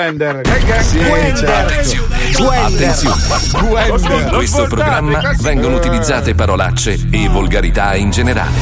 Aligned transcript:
Wender. 0.00 0.42
Sì, 0.82 1.00
certo. 1.34 2.52
Attenzione, 2.52 3.16
in 3.88 4.28
questo 4.32 4.68
programma 4.68 5.32
vengono 5.40 5.74
utilizzate 5.74 6.36
parolacce 6.36 7.08
e 7.10 7.28
volgarità 7.28 7.96
in 7.96 8.10
generale. 8.10 8.58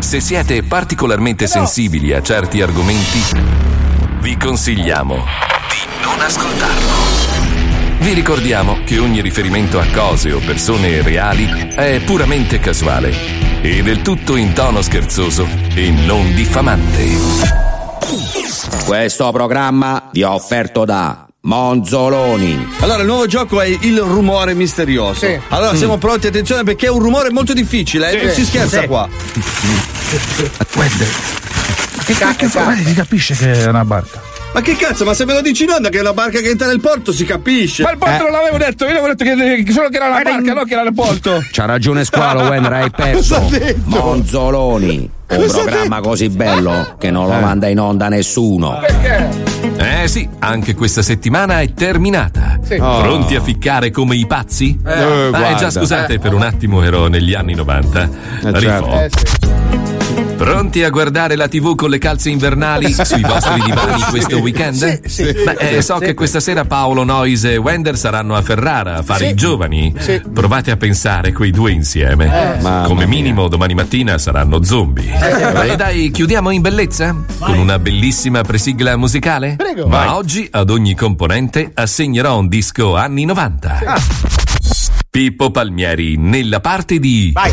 Se 0.00 0.18
siete 0.18 0.64
particolarmente 0.64 1.46
sensibili 1.46 2.12
a 2.12 2.20
certi 2.20 2.60
argomenti, 2.60 3.20
vi 4.18 4.36
consigliamo 4.36 5.14
di 5.14 6.02
non 6.02 6.20
ascoltarlo. 6.20 6.90
Vi 8.00 8.12
ricordiamo 8.12 8.78
che 8.84 8.98
ogni 8.98 9.20
riferimento 9.20 9.78
a 9.78 9.86
cose 9.94 10.32
o 10.32 10.40
persone 10.40 11.00
reali 11.02 11.68
è 11.76 12.00
puramente 12.04 12.58
casuale 12.58 13.14
e 13.60 13.84
del 13.84 14.02
tutto 14.02 14.34
in 14.34 14.52
tono 14.52 14.82
scherzoso 14.82 15.46
e 15.74 15.90
non 15.90 16.34
diffamante. 16.34 17.62
Questo 18.84 19.30
programma 19.32 20.08
vi 20.12 20.20
è 20.22 20.26
offerto 20.26 20.84
da 20.84 21.26
Monzoloni. 21.42 22.74
Allora, 22.80 23.00
il 23.00 23.06
nuovo 23.06 23.26
gioco 23.26 23.60
è 23.60 23.66
il 23.66 24.00
rumore 24.00 24.54
misterioso. 24.54 25.26
Sì. 25.26 25.38
Allora, 25.48 25.74
siamo 25.74 25.98
pronti, 25.98 26.28
attenzione, 26.28 26.62
perché 26.62 26.86
è 26.86 26.90
un 26.90 27.00
rumore 27.00 27.30
molto 27.30 27.52
difficile, 27.52 28.10
eh? 28.12 28.18
Sì. 28.18 28.24
non 28.24 28.34
si 28.34 28.44
scherza 28.44 28.80
Sì. 28.82 28.86
qua. 28.86 29.08
Wender. 30.76 31.08
Ma 31.96 32.02
che 32.04 32.12
cacchio 32.14 32.48
fa? 32.48 32.74
Si 32.76 32.94
capisce 32.94 33.34
che 33.34 33.52
è 33.52 33.66
una 33.66 33.84
barca. 33.84 34.20
Ma 34.54 34.60
che 34.60 34.76
cazzo, 34.76 35.04
ma 35.06 35.14
se 35.14 35.24
me 35.24 35.32
lo 35.32 35.40
dici 35.40 35.62
in 35.64 35.70
onda 35.70 35.88
che 35.88 35.96
è 35.96 36.00
una 36.02 36.12
barca 36.12 36.38
che 36.40 36.50
entra 36.50 36.66
nel 36.66 36.78
porto, 36.80 37.10
si 37.10 37.24
capisce. 37.24 37.82
Ma 37.82 37.92
il 37.92 37.96
porto 37.98 38.22
non 38.24 38.32
l'avevo 38.32 38.58
detto, 38.58 38.84
io 38.84 38.90
avevo 38.90 39.06
detto 39.08 39.24
che, 39.24 39.62
che 39.64 39.72
solo 39.72 39.88
che 39.88 39.96
era 39.96 40.08
una 40.08 40.20
barca, 40.20 40.52
no 40.52 40.64
che 40.64 40.74
era 40.74 40.82
il 40.82 40.92
porto. 40.92 41.42
C'ha 41.50 41.64
ragione 41.64 42.04
Squalo, 42.04 42.42
Wender, 42.50 42.72
hai 42.72 42.90
perso. 42.90 43.48
Monzoloni. 43.84 45.10
Un 45.32 45.40
Cosa 45.46 45.62
programma 45.62 46.00
così 46.00 46.28
bello 46.28 46.94
che 46.98 47.10
non 47.10 47.26
lo 47.26 47.34
manda 47.38 47.68
in 47.68 47.80
onda 47.80 48.08
nessuno. 48.08 48.80
Eh 49.76 50.06
sì, 50.08 50.28
anche 50.40 50.74
questa 50.74 51.02
settimana 51.02 51.60
è 51.60 51.72
terminata. 51.72 52.58
Sì. 52.62 52.76
Pronti 52.76 53.34
a 53.34 53.40
ficcare 53.40 53.90
come 53.90 54.16
i 54.16 54.26
pazzi? 54.26 54.78
Eh, 54.86 54.90
Ah, 54.92 55.00
eh, 55.26 55.28
guarda. 55.30 55.54
già 55.54 55.70
scusate, 55.70 56.18
per 56.18 56.34
un 56.34 56.42
attimo 56.42 56.82
ero 56.82 57.06
negli 57.08 57.34
anni 57.34 57.54
90. 57.54 58.08
certo. 58.42 58.58
Rifò. 58.58 59.00
Eh, 59.00 59.10
sì. 59.10 59.91
Pronti 60.42 60.82
a 60.82 60.90
guardare 60.90 61.36
la 61.36 61.46
TV 61.46 61.76
con 61.76 61.88
le 61.88 61.98
calze 61.98 62.28
invernali 62.28 62.90
sui 63.04 63.20
vostri 63.22 63.60
divani 63.60 64.02
questo 64.10 64.38
weekend? 64.38 65.02
Sì, 65.06 65.08
sì. 65.08 65.22
Beh, 65.32 65.76
eh, 65.76 65.82
so 65.82 65.98
che 65.98 66.14
questa 66.14 66.40
sera 66.40 66.64
Paolo 66.64 67.04
Nois 67.04 67.44
e 67.44 67.56
Wender 67.58 67.96
saranno 67.96 68.34
a 68.34 68.42
Ferrara 68.42 68.96
a 68.96 69.02
fare 69.02 69.26
Sì. 69.26 69.30
i 69.30 69.34
giovani. 69.34 69.94
Sì. 69.98 70.20
Provate 70.32 70.72
a 70.72 70.76
pensare 70.76 71.32
quei 71.32 71.52
due 71.52 71.70
insieme. 71.70 72.26
Mamma 72.60 72.86
Come 72.88 73.06
minimo 73.06 73.46
domani 73.46 73.74
mattina 73.74 74.18
saranno 74.18 74.64
zombie. 74.64 75.12
E 75.70 75.76
dai, 75.76 76.10
chiudiamo 76.10 76.50
in 76.50 76.60
bellezza? 76.60 77.14
Con 77.38 77.58
una 77.58 77.78
bellissima 77.78 78.42
presigla 78.42 78.96
musicale? 78.96 79.54
Prego. 79.56 79.86
Ma 79.86 80.06
Vai. 80.06 80.08
oggi 80.08 80.48
ad 80.50 80.70
ogni 80.70 80.96
componente 80.96 81.70
assegnerò 81.72 82.36
un 82.38 82.48
disco 82.48 82.96
anni 82.96 83.24
90. 83.24 83.78
Pippo 85.08 85.50
Palmieri 85.52 86.16
nella 86.16 86.58
parte 86.60 86.98
di 86.98 87.30
Vai. 87.32 87.52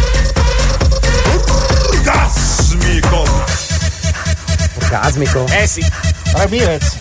Orgasmico. 4.89 5.45
Eh 5.49 5.67
sì. 5.67 5.85
Ramirez. 6.33 6.97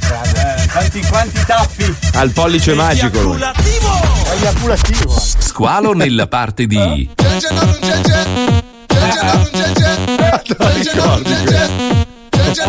Quanti, 0.71 1.01
quanti 1.09 1.43
tappi? 1.47 1.97
Al 2.13 2.31
pollice 2.33 2.75
magico. 2.75 3.19
lui. 3.23 3.41
Eiaculativo. 4.31 5.19
Squalo 5.39 5.95
nella 5.95 6.27
parte 6.27 6.67
di 6.67 7.09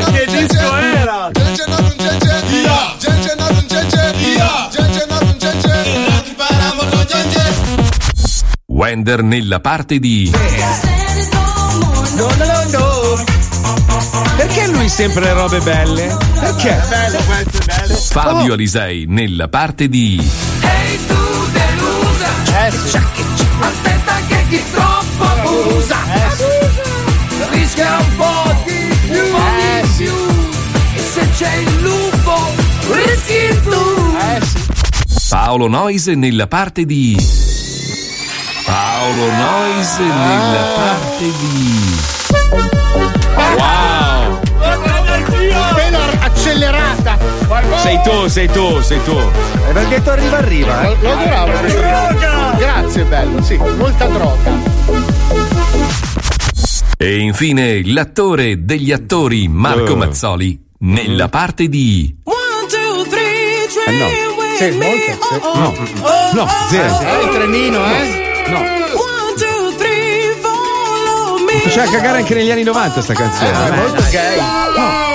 Che 0.10 0.26
disco 0.26 0.76
era? 0.78 1.32
Wender 8.68 9.24
nella 9.24 9.60
parte 9.60 10.00
di 10.00 10.32
No, 12.16 12.28
no, 12.38 12.46
no, 12.46 12.64
no. 12.70 13.49
Perché 14.38 14.68
lui 14.68 14.88
sempre 14.90 15.22
le 15.26 15.34
robe 15.34 15.60
belle? 15.60 16.16
Perché? 16.40 16.82
Bello 16.88 17.18
questo, 17.26 17.60
bello. 17.66 17.96
Fabio 17.96 18.54
Alisei 18.54 19.06
nella 19.08 19.48
parte 19.48 19.88
di 19.90 20.18
Eh 22.62 22.72
sì. 22.72 22.98
Aspetta 23.62 24.14
che 24.28 24.46
chi 24.50 24.64
troppo 24.72 25.24
abusa 25.24 25.98
Eh 26.14 26.36
sì. 26.36 27.48
rischia 27.52 27.98
un 27.98 28.16
po' 28.16 28.56
di 28.66 28.96
più, 29.08 29.22
Eh 29.22 29.86
sì. 29.96 30.04
più. 30.04 30.14
E 30.96 31.00
se 31.14 31.28
c'è 31.38 31.56
il 31.56 31.82
lupo 31.82 32.52
rischi 32.92 33.60
tu 33.64 34.16
Eh 34.18 34.46
sì. 34.46 35.28
Paolo 35.30 35.68
Noise 35.68 36.16
nella 36.16 36.48
parte 36.48 36.86
di 36.86 37.16
Paolo 38.66 39.32
Noise 39.32 40.02
nella 40.04 40.64
parte 40.76 41.32
di 41.40 41.98
Sei 47.90 48.02
tu, 48.04 48.28
sei 48.28 48.48
tu, 48.48 48.82
sei 48.82 49.04
tu. 49.04 49.18
E 49.18 49.72
perché 49.74 50.00
tu 50.04 50.10
arriva 50.10 50.38
arriva, 50.38 50.84
Lo, 50.84 50.96
lo 51.02 51.12
adoravo 51.12 51.52
questo. 51.60 51.82
Grazie, 52.58 53.04
bello, 53.06 53.42
sì, 53.42 53.56
molta 53.58 54.06
droga. 54.06 54.52
E 56.98 57.18
infine 57.18 57.82
l'attore 57.86 58.64
degli 58.64 58.92
attori 58.92 59.48
Marco 59.48 59.94
Eh. 59.94 59.96
Mazzoli 59.96 60.60
nella 60.82 61.30
parte 61.30 61.68
di 61.68 62.16
Eh, 63.88 63.92
no. 63.92 64.08
Sì, 64.56 64.70
molto, 64.72 65.18
sì. 65.26 66.02
No, 66.36 66.48
zero. 66.70 67.00
Eh, 67.00 67.24
il 67.24 67.30
trenino, 67.32 67.86
eh? 67.86 68.28
Mi 71.52 71.60
faceva 71.62 71.90
cagare 71.90 72.20
anche 72.20 72.36
negli 72.36 72.52
anni 72.52 72.62
90 72.64 73.02
sta 73.02 73.14
Eh, 73.14 73.16
canzone. 73.16 73.50
è 73.52 73.76
molto 73.76 74.04
gay. 74.12 74.36
Che 74.36 75.09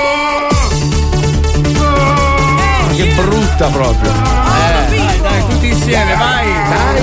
brutta 3.54 3.68
proprio. 3.68 4.10
Dai, 4.12 5.20
dai, 5.20 5.46
tutti 5.48 5.68
insieme, 5.68 6.16
vai. 6.16 6.46
Dai. 6.68 7.02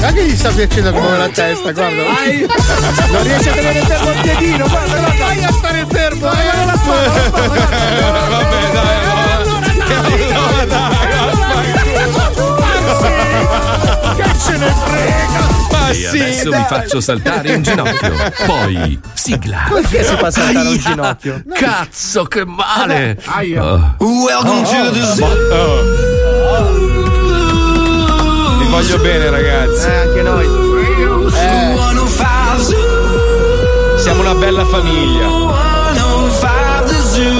Anche 0.00 0.24
gli 0.24 0.36
sta 0.36 0.50
piacendo 0.50 0.92
come 0.92 1.16
la 1.16 1.28
testa, 1.28 1.72
guarda. 1.72 2.02
Non 3.10 3.22
riesce 3.22 3.50
a 3.50 3.52
tenere 3.52 3.80
fermo 3.80 4.10
il 4.10 4.20
piedino, 4.20 4.68
guarda. 4.68 5.00
Vai 5.18 5.44
a 5.44 5.52
stare 5.52 5.86
fermo, 5.88 6.20
vai 6.20 6.48
alla 6.48 6.76
Vabbè, 8.38 9.17
Che 12.98 14.24
ce 14.44 14.56
ne 14.56 14.74
frega! 14.84 15.46
Ma 15.70 15.88
E 15.90 15.94
sì, 15.94 16.06
adesso 16.06 16.50
dai. 16.50 16.58
vi 16.60 16.66
faccio 16.68 17.00
saltare 17.00 17.54
un 17.54 17.62
ginocchio. 17.62 18.12
Poi 18.46 19.00
sigla. 19.14 19.68
Perché 19.72 20.04
si 20.04 20.16
fa 20.16 20.30
saltare 20.30 20.68
un 20.68 20.76
ginocchio? 20.78 21.42
Cazzo, 21.54 22.24
che 22.24 22.44
male! 22.44 23.18
Aia. 23.24 23.64
Oh. 23.64 23.94
Vi 28.58 28.66
voglio 28.68 28.98
bene, 28.98 29.30
ragazzi. 29.30 29.86
Eh, 29.86 29.96
anche 29.96 30.22
noi. 30.22 30.46
Siamo 33.98 34.20
una 34.20 34.34
bella 34.34 34.64
famiglia. 34.64 35.26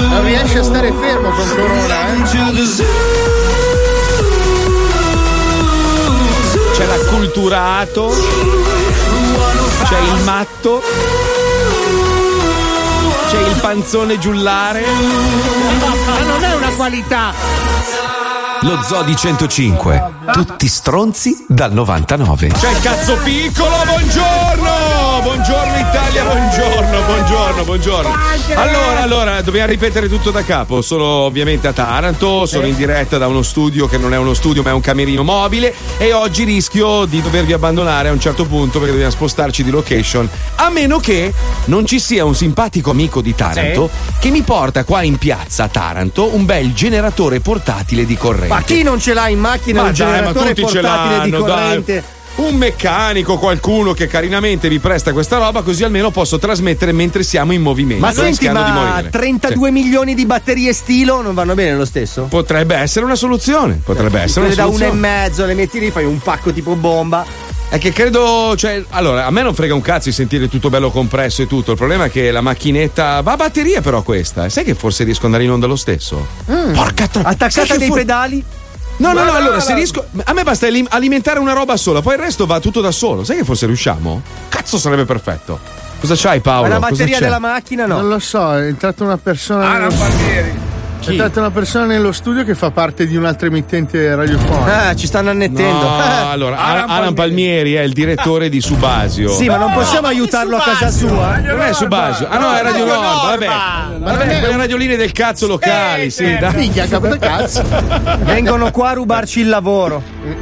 Non 0.09 0.23
riesce 0.23 0.59
a 0.59 0.63
stare 0.63 0.91
fermo 0.91 1.29
con 1.29 1.47
Corona, 1.49 2.07
eh? 2.13 3.28
C'è 6.79 6.85
l'acculturato. 6.85 8.07
C'è 9.83 9.99
il 9.99 10.23
matto. 10.23 10.81
C'è 13.27 13.37
il 13.37 13.59
panzone 13.59 14.17
giullare. 14.17 14.85
Ma 16.05 16.19
non 16.19 16.41
è 16.41 16.55
una 16.55 16.69
qualità! 16.69 17.33
Lo 18.61 18.81
Zodi 18.81 19.13
105. 19.13 20.13
Tutti 20.31 20.69
stronzi 20.69 21.43
dal 21.49 21.73
99. 21.73 22.47
C'è 22.47 22.71
il 22.71 22.79
cazzo 22.79 23.17
piccolo, 23.17 23.75
buongiorno! 23.85 25.08
Buongiorno 25.21 25.77
Italia, 25.77 26.23
buongiorno, 26.23 27.01
buongiorno, 27.05 27.63
buongiorno. 27.65 28.13
Allora, 28.55 29.01
allora, 29.01 29.41
dobbiamo 29.41 29.67
ripetere 29.67 30.07
tutto 30.07 30.31
da 30.31 30.43
capo. 30.43 30.81
Sono 30.81 31.03
ovviamente 31.03 31.67
a 31.67 31.73
Taranto, 31.73 32.45
sono 32.45 32.65
in 32.65 32.75
diretta 32.75 33.17
da 33.17 33.27
uno 33.27 33.41
studio 33.41 33.87
che 33.87 33.97
non 33.97 34.13
è 34.13 34.17
uno 34.17 34.33
studio 34.33 34.63
ma 34.63 34.69
è 34.69 34.73
un 34.73 34.81
camerino 34.81 35.23
mobile 35.23 35.73
e 35.97 36.13
oggi 36.13 36.45
rischio 36.45 37.05
di 37.05 37.21
dovervi 37.21 37.51
abbandonare 37.51 38.09
a 38.09 38.11
un 38.11 38.19
certo 38.19 38.45
punto 38.45 38.77
perché 38.79 38.91
dobbiamo 38.91 39.11
spostarci 39.11 39.63
di 39.63 39.71
location, 39.71 40.29
a 40.55 40.69
meno 40.69 40.99
che 40.99 41.33
non 41.65 41.85
ci 41.85 41.99
sia 41.99 42.23
un 42.23 42.35
simpatico 42.35 42.91
amico 42.91 43.21
di 43.21 43.35
Taranto 43.35 43.89
che 44.19 44.29
mi 44.29 44.41
porta 44.41 44.83
qua 44.83 45.03
in 45.03 45.17
piazza 45.17 45.65
a 45.65 45.67
Taranto 45.67 46.33
un 46.33 46.45
bel 46.45 46.73
generatore 46.73 47.39
portatile 47.41 48.05
di 48.05 48.15
corrente. 48.15 48.53
Ma 48.53 48.61
chi 48.61 48.83
non 48.83 48.99
ce 48.99 49.13
l'ha 49.13 49.27
in 49.27 49.39
macchina 49.39 49.81
Ma 49.81 49.87
un 49.89 49.93
dai, 49.93 50.07
ma 50.07 50.13
generatore 50.13 50.53
tutti 50.53 50.67
ce 50.67 50.79
portatile 50.79 51.23
di 51.23 51.31
l'hanno, 51.31 51.45
dai. 51.45 52.03
Un 52.35 52.55
meccanico, 52.55 53.37
qualcuno 53.37 53.93
che 53.93 54.07
carinamente 54.07 54.69
vi 54.69 54.79
presta 54.79 55.11
questa 55.11 55.37
roba, 55.37 55.61
così 55.61 55.83
almeno 55.83 56.09
posso 56.09 56.39
trasmettere 56.39 56.91
mentre 56.93 57.23
siamo 57.23 57.51
in 57.51 57.61
movimento. 57.61 58.05
Ma 58.05 58.13
senti, 58.13 58.47
ma 58.49 58.71
morire. 58.71 59.09
32 59.09 59.71
milioni 59.71 60.15
di 60.15 60.25
batterie 60.25 60.71
stilo 60.73 61.21
non 61.21 61.33
vanno 61.33 61.53
bene 61.53 61.75
lo 61.75 61.85
stesso? 61.85 62.23
Potrebbe 62.29 62.75
essere 62.75 63.03
una 63.05 63.15
soluzione. 63.15 63.81
Potrebbe 63.83 64.21
essere 64.21 64.45
Quelle 64.47 64.61
una 64.61 64.63
da 64.63 64.67
uno 64.75 64.83
e 64.83 64.87
soluzione. 64.87 64.99
mezzo, 65.17 65.45
le 65.45 65.53
metti 65.53 65.79
lì, 65.79 65.91
fai 65.91 66.05
un 66.05 66.19
pacco 66.19 66.53
tipo 66.53 66.75
bomba. 66.75 67.25
È 67.69 67.77
che 67.77 67.91
credo, 67.91 68.55
cioè, 68.57 68.83
allora, 68.89 69.27
a 69.27 69.31
me 69.31 69.43
non 69.43 69.53
frega 69.53 69.75
un 69.75 69.81
cazzo 69.81 70.09
di 70.09 70.15
sentire 70.15 70.47
tutto 70.47 70.69
bello 70.69 70.89
compresso 70.89 71.41
e 71.43 71.47
tutto. 71.47 71.71
Il 71.71 71.77
problema 71.77 72.05
è 72.05 72.09
che 72.09 72.31
la 72.31 72.41
macchinetta 72.41 73.21
va 73.21 73.33
a 73.33 73.35
batteria, 73.35 73.81
però 73.81 74.01
questa. 74.01 74.49
Sai 74.49 74.63
che 74.63 74.73
forse 74.73 75.03
riesco 75.03 75.19
ad 75.19 75.25
andare 75.25 75.43
in 75.43 75.51
onda 75.51 75.67
lo 75.67 75.75
stesso? 75.75 76.25
Porca 76.45 77.07
tro- 77.07 77.21
Sai 77.21 77.31
Attaccata 77.33 77.75
dei 77.77 77.87
fu- 77.89 77.93
pedali? 77.93 78.43
No, 78.99 79.13
no, 79.13 79.23
no, 79.23 79.33
allora 79.33 79.59
se 79.59 79.73
riesco. 79.73 80.05
A 80.25 80.33
me 80.33 80.43
basta 80.43 80.67
alimentare 80.67 81.39
una 81.39 81.53
roba 81.53 81.77
sola, 81.77 82.01
poi 82.01 82.15
il 82.15 82.19
resto 82.19 82.45
va 82.45 82.59
tutto 82.59 82.81
da 82.81 82.91
solo. 82.91 83.23
Sai 83.23 83.37
che 83.37 83.43
forse 83.43 83.65
riusciamo? 83.65 84.21
Cazzo, 84.49 84.77
sarebbe 84.77 85.05
perfetto. 85.05 85.59
Cosa 85.99 86.15
c'hai, 86.17 86.39
Paolo? 86.41 86.63
Ma 86.67 86.73
la 86.75 86.75
Cosa 86.79 86.89
batteria 86.91 87.17
c'è? 87.17 87.23
della 87.23 87.39
macchina 87.39 87.85
no. 87.85 87.95
Non 87.99 88.07
lo 88.09 88.19
so, 88.19 88.55
è 88.55 88.67
entrata 88.67 89.03
una 89.03 89.17
persona. 89.17 89.69
Alan 89.69 89.91
nello... 90.99 91.07
È 91.07 91.11
entrata 91.11 91.39
una 91.39 91.51
persona 91.51 91.85
nello 91.85 92.11
studio 92.11 92.43
che 92.43 92.55
fa 92.55 92.71
parte 92.71 93.07
di 93.07 93.15
un'altra 93.15 93.47
emittente 93.47 94.15
radiofonica. 94.15 94.87
Ah, 94.87 94.95
ci 94.95 95.07
stanno 95.07 95.29
annettendo. 95.29 95.87
No, 95.87 96.29
allora, 96.29 96.57
Alan, 96.57 96.89
Alan 96.89 97.13
Palmieri 97.13 97.73
è 97.73 97.81
il 97.81 97.93
direttore 97.93 98.49
di 98.49 98.61
Subasio. 98.61 99.29
Sì, 99.31 99.47
ma 99.47 99.57
non 99.57 99.71
possiamo 99.71 100.07
aiutarlo 100.07 100.57
a 100.57 100.61
casa 100.61 100.89
sua. 100.89 101.37
Non 101.37 101.61
è 101.61 101.73
Subasio. 101.73 102.27
Ah 102.29 102.37
no, 102.37 102.53
è 102.53 102.61
Radio 102.61 102.85
Norma, 102.85 103.13
vabbè. 103.23 103.47
Vabbè, 103.99 104.39
quelle 104.39 104.57
radioline 104.57 104.95
del 104.95 105.11
cazzo 105.11 105.47
locali, 105.47 106.09
sì, 106.09 106.37
dai. 106.37 106.53
Minchia, 106.55 106.87
capo 106.87 107.07
da 107.07 107.17
cazzo. 107.17 107.63
Vengono 108.19 108.71
qua 108.71 108.89
a 108.89 108.93
rubarci 108.93 109.41
il 109.41 109.49
lavoro. 109.49 110.01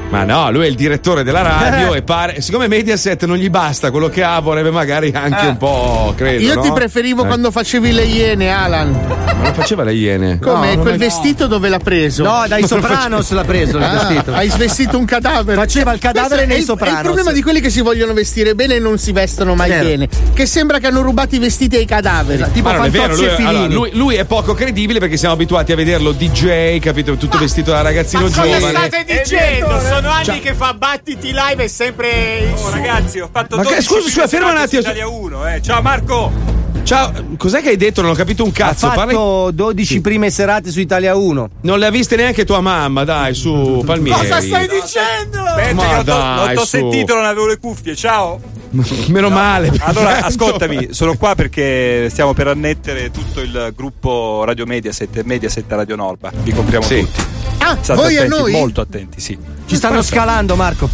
Ma 0.10 0.24
no, 0.24 0.52
lui 0.52 0.66
è 0.66 0.68
il 0.68 0.76
direttore 0.76 1.24
della 1.24 1.42
radio 1.42 1.94
e 1.94 2.02
pare. 2.02 2.42
Siccome 2.42 2.68
Mediaset 2.68 3.26
non 3.26 3.38
gli 3.38 3.50
basta 3.50 3.92
quello 3.92 4.10
che 4.10 4.24
ha, 4.24 4.40
vorrebbe 4.40 4.72
magari 4.72 5.12
anche 5.14 5.46
un 5.46 5.58
po', 5.58 6.14
credo. 6.16 6.44
Io 6.44 6.60
ti 6.60 6.68
no? 6.70 6.74
preferivo 6.74 7.24
Eh, 7.24 7.28
quando 7.28 7.52
facevi 7.52 7.92
le 7.92 8.04
iene, 8.04 8.50
Alan. 8.50 8.92
Ma 8.92 9.48
lo 9.48 9.54
faceva 9.54 9.84
le 9.84 9.94
iene. 9.94 10.40
Come? 10.48 10.76
No, 10.76 10.82
Quel 10.82 10.94
è- 10.96 10.98
vestito 10.98 11.48
dove 11.48 11.70
l'ha 11.70 11.80
preso? 11.80 12.24
No, 12.24 12.46
dai 12.48 12.66
Sopranos 12.68 13.30
l'ha 13.32 13.44
preso 13.44 13.78
il 13.78 13.84
Ah, 13.84 13.92
vestito. 14.06 14.34
Hai 14.34 14.50
svestito 14.50 14.98
un 14.98 15.06
cadavere. 15.06 15.56
Faceva 15.60 15.94
il 15.94 16.00
cadavere 16.00 16.28
Questo 16.28 16.44
è 16.44 16.48
nei 16.48 16.58
il- 16.60 16.64
Sopranos. 16.66 16.96
È 16.96 17.00
il 17.00 17.06
problema 17.06 17.32
di 17.32 17.42
quelli 17.42 17.60
che 17.62 17.70
si 17.70 17.82
vogliono 17.82 18.14
vestire 18.14 18.56
bene 18.56 18.76
e 18.76 18.80
non 18.80 18.98
si 18.98 19.12
vestono 19.12 19.56
mai 19.56 19.70
Certo. 19.70 19.88
bene. 19.88 20.08
Che 20.34 20.46
sembra 20.46 20.80
che 20.80 20.88
hanno 20.88 21.02
rubato 21.02 21.36
i 21.36 21.40
vestiti 21.40 21.76
ai 21.76 21.86
cadaveri. 21.86 22.46
Tipo 22.54 22.72
Ma 22.72 22.84
è 22.86 22.90
vero, 22.90 23.16
lui, 23.16 23.26
e 23.26 23.30
Filini. 23.36 23.50
allora, 23.56 23.68
lui- 23.74 23.90
lui 23.94 24.16
è 24.16 24.26
poco 24.26 24.54
credibile 24.54 25.00
perché 25.00 25.18
siamo 25.18 25.34
abituati 25.34 25.72
a 25.72 25.76
vederlo 25.76 26.12
DJ, 26.12 26.80
capito? 26.80 27.16
Tutto 27.16 27.38
vestito 27.38 27.72
da 27.72 27.82
ragazzino 27.82 28.30
giovane. 28.30 28.90
dicendo? 29.06 29.80
Sono 29.80 30.10
anni 30.10 30.40
che 30.40 30.54
fa 30.54 30.74
battiti 30.74 31.32
live 31.34 31.64
e 31.64 31.68
sempre. 31.68 32.54
Oh, 32.56 32.70
ragazzi, 32.70 33.20
ho 33.20 33.30
fatto 33.32 33.56
Ma 33.58 33.64
che- 33.64 33.82
12 33.84 34.10
scusa, 34.10 34.28
ferma 34.28 34.52
un 34.52 34.58
attimo. 34.58 34.82
Italia 34.82 35.08
1, 35.08 35.48
eh. 35.48 35.62
Ciao 35.62 35.82
Marco. 35.82 36.57
Ciao, 36.84 37.12
cos'è 37.38 37.62
che 37.62 37.70
hai 37.70 37.76
detto? 37.76 38.02
Non 38.02 38.12
ho 38.12 38.14
capito 38.14 38.44
un 38.46 38.52
cazzo. 38.52 38.88
Parla- 38.88 39.06
fatto 39.12 39.52
12 39.52 40.00
prime 40.02 40.30
serate 40.30 40.72
su 40.72 40.80
Italia 40.80 41.16
1. 41.16 41.50
Non 41.62 41.80
le 41.80 41.86
ha 41.86 41.90
viste 41.90 42.16
neanche 42.16 42.46
tua 42.46 42.62
mamma, 42.62 43.04
dai, 43.04 43.34
su 43.34 43.84
Palmieri. 43.86 44.20
Cosa 44.20 44.40
stai 44.42 44.68
dicendo? 44.68 45.42
Aspetta, 45.44 45.74
Ma 45.74 45.96
t'ho- 45.98 46.04
dai, 46.04 46.46
non 46.46 46.56
t'ho 46.56 46.66
sentito, 46.66 47.14
non 47.16 47.26
avevo 47.26 47.46
le 47.48 47.58
cuffie. 47.58 47.94
Ciao. 47.96 48.40
Meno 49.08 49.30
male. 49.30 49.68
Allora, 49.80 50.14
perfetto. 50.14 50.26
ascoltami, 50.46 50.88
sono 50.92 51.16
qua 51.18 51.36
perché 51.36 52.08
stiamo 52.10 52.34
per 52.34 52.48
annettere 52.48 53.12
tutto 53.12 53.42
il 53.42 53.74
gruppo 53.76 54.44
Radio 54.46 54.66
Mediaset 54.66 55.18
e 55.18 55.24
Mediaset 55.26 55.66
Radio 55.72 55.96
Norba. 55.98 56.32
Vi 56.42 56.52
compriamo 56.54 56.86
Sì. 56.86 57.00
tutti. 57.02 57.22
Ah, 57.60 57.78
State 57.82 58.00
voi 58.00 58.16
a 58.18 58.22
attenti, 58.24 58.40
noi? 58.42 58.52
molto 58.54 58.80
attenti, 58.82 59.20
sì. 59.20 59.38
Ci 59.66 59.76
stanno 59.76 60.02
scalando, 60.02 60.56
Marco. 60.56 60.90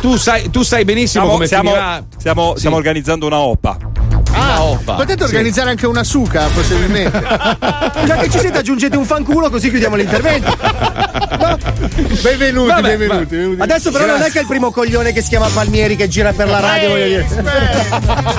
Tu 0.00 0.16
sai, 0.16 0.48
tu 0.48 0.62
sai 0.62 0.84
benissimo 0.84 1.24
Stiamo, 1.24 1.30
come 1.32 1.46
stiamo- 1.46 1.70
finirà. 1.70 2.04
stiamo- 2.16 2.52
Sì. 2.52 2.58
stiamo 2.58 2.76
organizzando 2.76 3.26
una 3.26 3.38
OPA. 3.40 3.76
Ah, 4.36 4.62
Oppa. 4.62 4.94
potete 4.94 5.18
Sì. 5.26 5.30
organizzare 5.34 5.70
anche 5.70 5.86
una 5.86 6.02
suca, 6.04 6.46
possibilmente. 6.52 7.20
Già 8.04 8.16
che 8.16 8.28
ci 8.30 8.38
siete, 8.38 8.58
aggiungete 8.58 8.96
un 8.96 9.04
fanculo 9.04 9.48
così 9.50 9.70
chiudiamo 9.70 9.96
l'intervento. 9.96 10.56
benvenuti, 12.22 12.66
Vabbè, 12.68 12.96
benvenuti, 12.96 13.24
benvenuti. 13.26 13.60
Adesso 13.60 13.90
però 13.90 14.06
non 14.06 14.22
è 14.22 14.30
che 14.30 14.38
è 14.38 14.40
il 14.42 14.46
primo 14.46 14.70
coglione 14.70 15.12
che 15.12 15.22
si 15.22 15.28
chiama 15.28 15.46
Palmieri 15.48 15.96
che 15.96 16.08
gira 16.08 16.32
per 16.32 16.48
la 16.48 16.60
radio, 16.60 16.94
dire. 16.94 17.26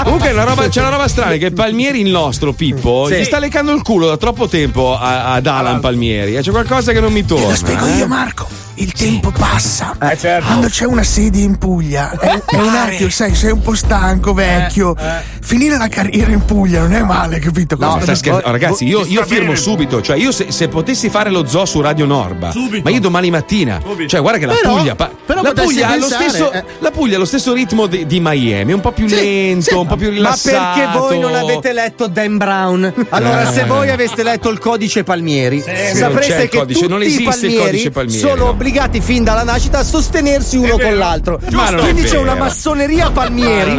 Comunque 0.03 0.31
una 0.31 0.43
roba- 0.43 0.67
c'è 0.67 0.79
una 0.81 0.89
roba 0.89 1.07
strana 1.07 1.35
che 1.35 1.51
Palmieri, 1.51 2.01
il 2.01 2.09
nostro 2.09 2.53
Pippo, 2.53 3.07
Sì. 3.07 3.15
gli 3.15 3.23
sta 3.23 3.39
leccando 3.39 3.71
il 3.73 3.81
culo 3.81 4.07
da 4.07 4.17
troppo 4.17 4.47
tempo 4.47 4.97
a- 4.97 5.33
ad 5.33 5.47
Alan 5.47 5.79
Palmieri. 5.79 6.35
C'è 6.41 6.51
qualcosa 6.51 6.91
che 6.91 6.99
non 6.99 7.13
mi 7.13 7.25
torna. 7.25 7.47
Lo 7.49 7.55
spiego 7.55 7.85
eh? 7.85 7.91
io, 7.93 8.07
Marco. 8.07 8.47
Il 8.77 8.91
tempo 8.91 9.31
passa. 9.31 9.95
Eh, 10.01 10.17
certo. 10.17 10.45
Quando 10.47 10.67
c'è 10.67 10.85
una 10.85 11.03
sedia 11.03 11.43
in 11.43 11.57
Puglia, 11.57 12.11
è, 12.19 12.41
è 12.45 12.55
un 12.57 12.75
attimo, 12.75 13.09
sai, 13.09 13.33
sei 13.33 13.51
un 13.51 13.61
po' 13.61 13.73
stanco, 13.73 14.33
vecchio. 14.33 14.95
Finire 15.41 15.77
la 15.77 15.87
carriera 15.87 16.31
in 16.31 16.43
Puglia 16.43 16.81
non 16.81 16.93
è 16.93 17.01
male, 17.01 17.39
capito? 17.39 17.75
No, 17.79 17.87
Cosa- 17.93 18.01
stai 18.03 18.15
scherzando? 18.17 18.51
ragazzi, 18.51 18.85
io, 18.85 19.05
io 19.05 19.23
firmo 19.25 19.47
bene. 19.47 19.55
subito. 19.57 20.01
Cioè, 20.01 20.17
io 20.17 20.31
se, 20.31 20.51
se 20.51 20.67
potessi 20.67 21.09
fare 21.09 21.29
lo 21.29 21.45
zoo 21.47 21.65
su 21.65 21.79
Radio 21.79 22.05
Norba, 22.05 22.51
ma 22.83 22.89
io 22.89 22.99
domani 22.99 23.29
mattina, 23.29 23.81
cioè, 24.07 24.19
guarda 24.19 24.39
che 24.39 24.45
la 24.45 24.53
Però- 24.53 24.75
Puglia, 24.75 24.95
pa- 24.95 25.11
però 25.25 25.41
la, 25.41 25.53
Puglia 25.53 25.87
ha 25.89 25.95
lo 25.95 26.07
pensare, 26.07 26.29
stesso, 26.29 26.51
eh. 26.51 26.63
la 26.79 26.91
Puglia 26.91 27.15
ha 27.15 27.19
lo 27.19 27.25
stesso 27.25 27.53
ritmo 27.53 27.85
di, 27.87 28.05
di 28.05 28.19
Miami, 28.19 28.73
un 28.73 28.81
po' 28.81 28.91
più 28.91 29.07
Sì, 29.07 29.15
lento, 29.15 29.61
sì, 29.69 29.73
un 29.73 29.87
po' 29.87 29.95
più 29.95 30.07
Ma 30.07 30.13
rilassato. 30.13 30.79
perché 30.81 30.97
voi 30.97 31.19
non 31.19 31.33
avete 31.35 31.71
letto 31.71 32.07
Dan 32.07 32.37
Brown? 32.37 32.93
Allora, 33.09 33.49
se 33.51 33.63
voi 33.63 33.89
aveste 33.89 34.21
letto 34.23 34.49
il 34.49 34.59
codice 34.59 35.03
Palmieri, 35.03 35.61
sapreste 35.61 36.43
il 36.43 36.49
che 36.49 36.57
codice, 36.57 36.79
tutti 36.79 36.91
non 36.91 37.01
i 37.01 37.05
esiste 37.05 37.23
il 37.29 37.29
palmieri, 37.53 37.65
codice 37.65 37.89
Palmieri, 37.91 38.19
sono 38.19 38.45
no. 38.45 38.53
Obbligati 38.65 38.99
fin 38.99 39.23
dalla 39.23 39.43
nascita 39.43 39.79
a 39.79 39.83
sostenersi 39.83 40.57
uno 40.57 40.79
con 40.79 40.97
l'altro. 40.97 41.39
È 41.39 41.51
Quindi 41.51 42.01
c'è 42.01 42.17
una 42.17 42.33
massoneria 42.33 43.11
Palmieri. 43.11 43.77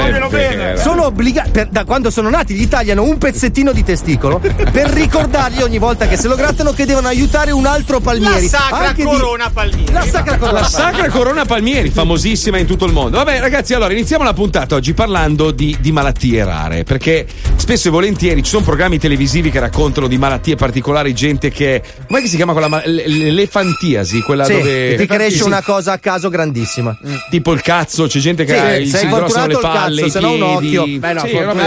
Sono 0.78 1.06
obbligati, 1.06 1.50
per- 1.50 1.66
da 1.70 1.84
quando 1.84 2.08
sono 2.10 2.30
nati, 2.30 2.54
gli 2.54 2.68
tagliano 2.68 3.02
un 3.02 3.18
pezzettino 3.18 3.72
di 3.72 3.82
testicolo 3.82 4.38
per 4.70 4.88
ricordargli 4.90 5.62
ogni 5.62 5.78
volta 5.78 6.06
che 6.06 6.16
se 6.16 6.28
lo 6.28 6.36
grattano 6.36 6.72
che 6.72 6.86
devono 6.86 7.08
aiutare 7.08 7.50
un 7.50 7.66
altro 7.66 7.98
Palmieri. 7.98 8.42
La 8.42 8.48
sacra 8.48 8.76
Anche 8.76 9.02
di- 9.02 9.08
corona 9.08 9.50
Palmieri. 9.52 9.92
La 9.92 10.06
sacra 10.06 10.36
corona. 10.38 10.60
La 10.60 10.66
Sacra 10.66 11.08
Corona 11.08 11.44
Palmieri, 11.44 11.90
famosissima 11.90 12.58
in 12.58 12.66
tutto 12.66 12.84
il 12.84 12.92
mondo. 12.92 13.16
Vabbè, 13.16 13.40
ragazzi, 13.40 13.74
allora 13.74 13.92
iniziamo 13.92 14.22
la 14.22 14.34
puntata 14.34 14.76
oggi 14.76 14.94
parlando 14.94 15.50
di, 15.50 15.76
di 15.80 15.90
malattie 15.90 16.44
rare. 16.44 16.84
Perché 16.84 17.26
spesso 17.56 17.88
e 17.88 17.90
volentieri 17.90 18.42
ci 18.44 18.50
sono 18.50 18.62
programmi 18.64 18.98
televisivi 18.98 19.50
che 19.50 19.58
raccontano 19.58 20.06
di 20.06 20.16
malattie 20.16 20.54
particolari, 20.54 21.12
gente 21.12 21.50
che. 21.50 21.82
Com'è 22.06 22.20
che 22.20 22.28
si 22.28 22.36
chiama 22.36 22.52
quella? 22.52 22.82
L'elefantiasi, 22.84 24.20
quella 24.20 24.44
Sì, 24.44 24.52
dove. 24.52 24.75
Ti 24.98 25.06
cresce 25.06 25.36
Sì, 25.38 25.42
una 25.42 25.62
cosa 25.62 25.92
a 25.92 25.98
caso 25.98 26.28
grandissima. 26.28 26.96
Tipo 27.30 27.52
il 27.52 27.60
cazzo, 27.62 28.06
c'è 28.06 28.18
gente 28.18 28.44
che 28.44 28.52
Sì, 28.54 28.58
ha, 28.58 28.64
sei 28.66 28.86
si 28.86 29.04
ingrossano 29.04 29.46
le 29.46 29.52
fortunato 29.54 29.76
il 29.76 29.80
palle, 29.82 30.00
cazzo, 30.02 30.12
se 30.12 30.20
no 30.20 30.32
un 30.32 30.42
occhio. 30.42 30.86
Beh, 30.86 31.12
no, 31.12 31.20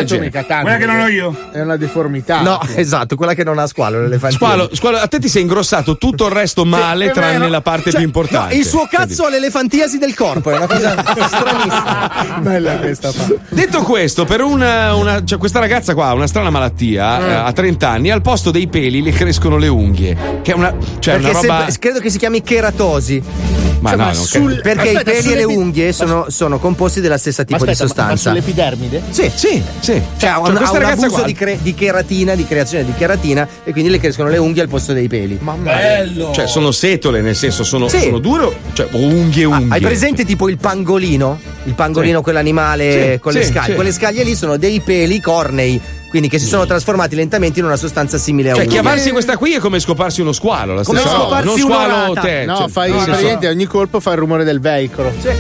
Sì, 0.06 0.18
mica 0.20 0.44
tanto. 0.44 0.64
Quella 0.64 0.78
che 0.78 0.86
non 0.86 1.00
ho 1.00 1.08
io. 1.08 1.36
È 1.52 1.60
una 1.62 1.78
deformità. 1.78 2.42
No, 2.42 2.60
esatto, 2.76 3.16
quella 3.16 3.34
che 3.34 3.44
non 3.44 3.58
ha 3.60 3.68
squalo, 3.68 4.02
l'elefantino. 4.02 4.40
Squalo, 4.46 4.70
squalo, 4.74 4.98
a 4.98 5.08
te 5.08 5.20
ti 5.20 5.30
sei 5.30 5.42
ingrossato 5.44 5.98
tutto 5.98 6.26
il 6.28 6.31
resto 6.31 6.66
male, 6.66 7.07
è 7.07 7.12
tranne 7.12 7.38
vero. 7.40 7.50
la 7.50 7.62
parte 7.62 7.90
Cioè, 7.92 8.00
più 8.00 8.04
importante. 8.06 8.54
no, 8.54 8.60
il 8.60 8.66
suo 8.66 8.88
cazzo 8.90 9.26
ha 9.26 9.30
l'elefantiasi 9.30 9.98
del 9.98 10.14
corpo, 10.16 10.52
è 10.52 10.56
una 10.57 10.68
cosa 10.68 10.95
stranissima. 11.28 12.40
Bella 12.42 12.76
questa 12.78 13.12
fa. 13.12 13.28
Detto 13.50 13.81
questo, 13.83 14.26
per 14.26 14.42
una, 14.42 14.94
una- 14.95 15.24
cioè 15.24 15.38
questa 15.38 15.60
ragazza 15.60 15.94
qua 15.94 16.07
ha 16.07 16.14
una 16.14 16.28
strana 16.28 16.50
malattia, 16.50 17.28
eh, 17.28 17.33
a 17.48 17.52
30 17.52 17.90
anni, 17.90 18.12
al 18.12 18.22
posto 18.22 18.52
dei 18.52 18.68
peli 18.68 19.02
le 19.02 19.12
crescono 19.12 19.57
le 19.57 19.68
unghie. 19.68 20.18
Che 20.42 20.52
è 20.52 20.56
una, 20.56 20.74
cioè 21.00 21.16
Perché 21.19 21.30
una 21.30 21.42
roba. 21.42 21.69
se- 21.69 21.80
credo 21.80 22.00
che 22.00 22.10
si 22.10 22.18
chiami 22.18 22.42
keratosi. 23.00 23.24
ma 23.80 23.90
Cioè, 23.90 23.98
no, 23.98 24.04
ma 24.06 24.12
non 24.12 24.24
sul- 24.26 24.62
Perché 24.62 24.90
Aspetta, 24.90 25.00
i 25.12 25.14
peli 25.16 25.32
e 25.32 25.36
le 25.36 25.44
unghie 25.46 25.94
sono, 25.94 26.26
sono 26.30 26.60
composti 26.60 27.00
della 27.02 27.18
stessa 27.18 27.44
tipo 27.44 27.58
Ma 27.60 27.66
di 27.66 27.72
aspetta, 27.72 27.94
ma- 28.04 28.10
ma 28.10 28.16
sostanza. 28.18 28.30
sull'epidermide? 28.42 29.02
Sì, 29.10 29.32
Sì, 29.34 29.64
sì. 29.80 30.02
Cioè, 30.18 30.30
ha 30.30 30.40
un, 30.40 30.46
Cioè, 30.48 30.64
ha 30.66 30.72
un 30.72 30.80
ragazza 30.80 31.06
abuso 31.06 31.24
di, 31.24 31.34
cre- 31.34 31.60
di 31.62 31.74
cheratina, 31.74 32.36
di 32.36 32.46
creazione 32.46 32.84
di 32.86 32.94
cheratina, 32.98 33.48
e 33.64 33.72
quindi 33.72 33.90
le 33.90 34.00
crescono 34.00 34.30
le 34.30 34.38
unghie 34.38 34.62
al 34.62 34.68
posto 34.68 34.92
dei 34.94 35.08
peli. 35.08 35.38
Ma 35.42 35.54
Bello. 35.54 36.32
Cioè, 36.34 36.48
sono 36.48 36.72
setole, 36.72 37.22
nel 37.22 37.36
senso, 37.36 37.64
sono, 37.64 37.88
Sì. 37.88 38.00
sono 38.00 38.20
dure 38.20 38.44
o, 38.44 38.54
cioè, 38.74 38.88
unghie 38.92 39.46
unghie. 39.46 39.68
hai 39.74 39.82
presente 39.82 40.26
tipo 40.26 40.50
il 40.50 40.58
pangolino? 40.58 41.40
Il 41.64 41.74
pangolino, 41.74 42.18
Sì. 42.18 42.24
quell'animale 42.24 43.12
Sì, 43.14 43.20
con 43.20 43.32
le 43.34 43.44
scaglie. 43.46 43.70
sì. 43.70 43.74
Quelle 43.76 43.92
scaglie 43.94 44.24
lì 44.24 44.36
sono 44.36 44.58
dei 44.58 44.80
peli 44.82 45.22
cornei, 45.22 45.80
quindi 46.09 46.28
che 46.30 46.39
si 46.39 46.45
sono 46.45 46.66
trasformati 46.66 47.16
lentamente 47.16 47.59
in 47.59 47.66
una 47.66 47.75
sostanza 47.78 48.18
simile 48.18 48.49
a 48.51 48.54
Cioè, 48.56 48.63
unghie. 48.66 48.80
chiavarsi 48.80 49.11
questa 49.11 49.37
qui 49.37 49.54
è 49.54 49.59
come 49.59 49.80
scoparsi 49.80 50.21
uno 50.21 50.31
squalo. 50.31 50.73
La 50.73 50.83
Come 50.83 50.99
scoparsi 50.99 51.45
non 51.45 51.57
squalo 51.57 52.13
te. 52.13 52.45
No, 52.45 52.56
cioè, 52.57 52.68
fai 52.69 52.89
senso- 52.92 53.06
praticamente 53.06 53.47
ogni 53.47 53.66
colpo 53.66 53.99
fa 53.99 54.11
il 54.11 54.18
rumore 54.18 54.44
del 54.44 54.59
velcro. 54.59 55.11
Sai 55.19 55.37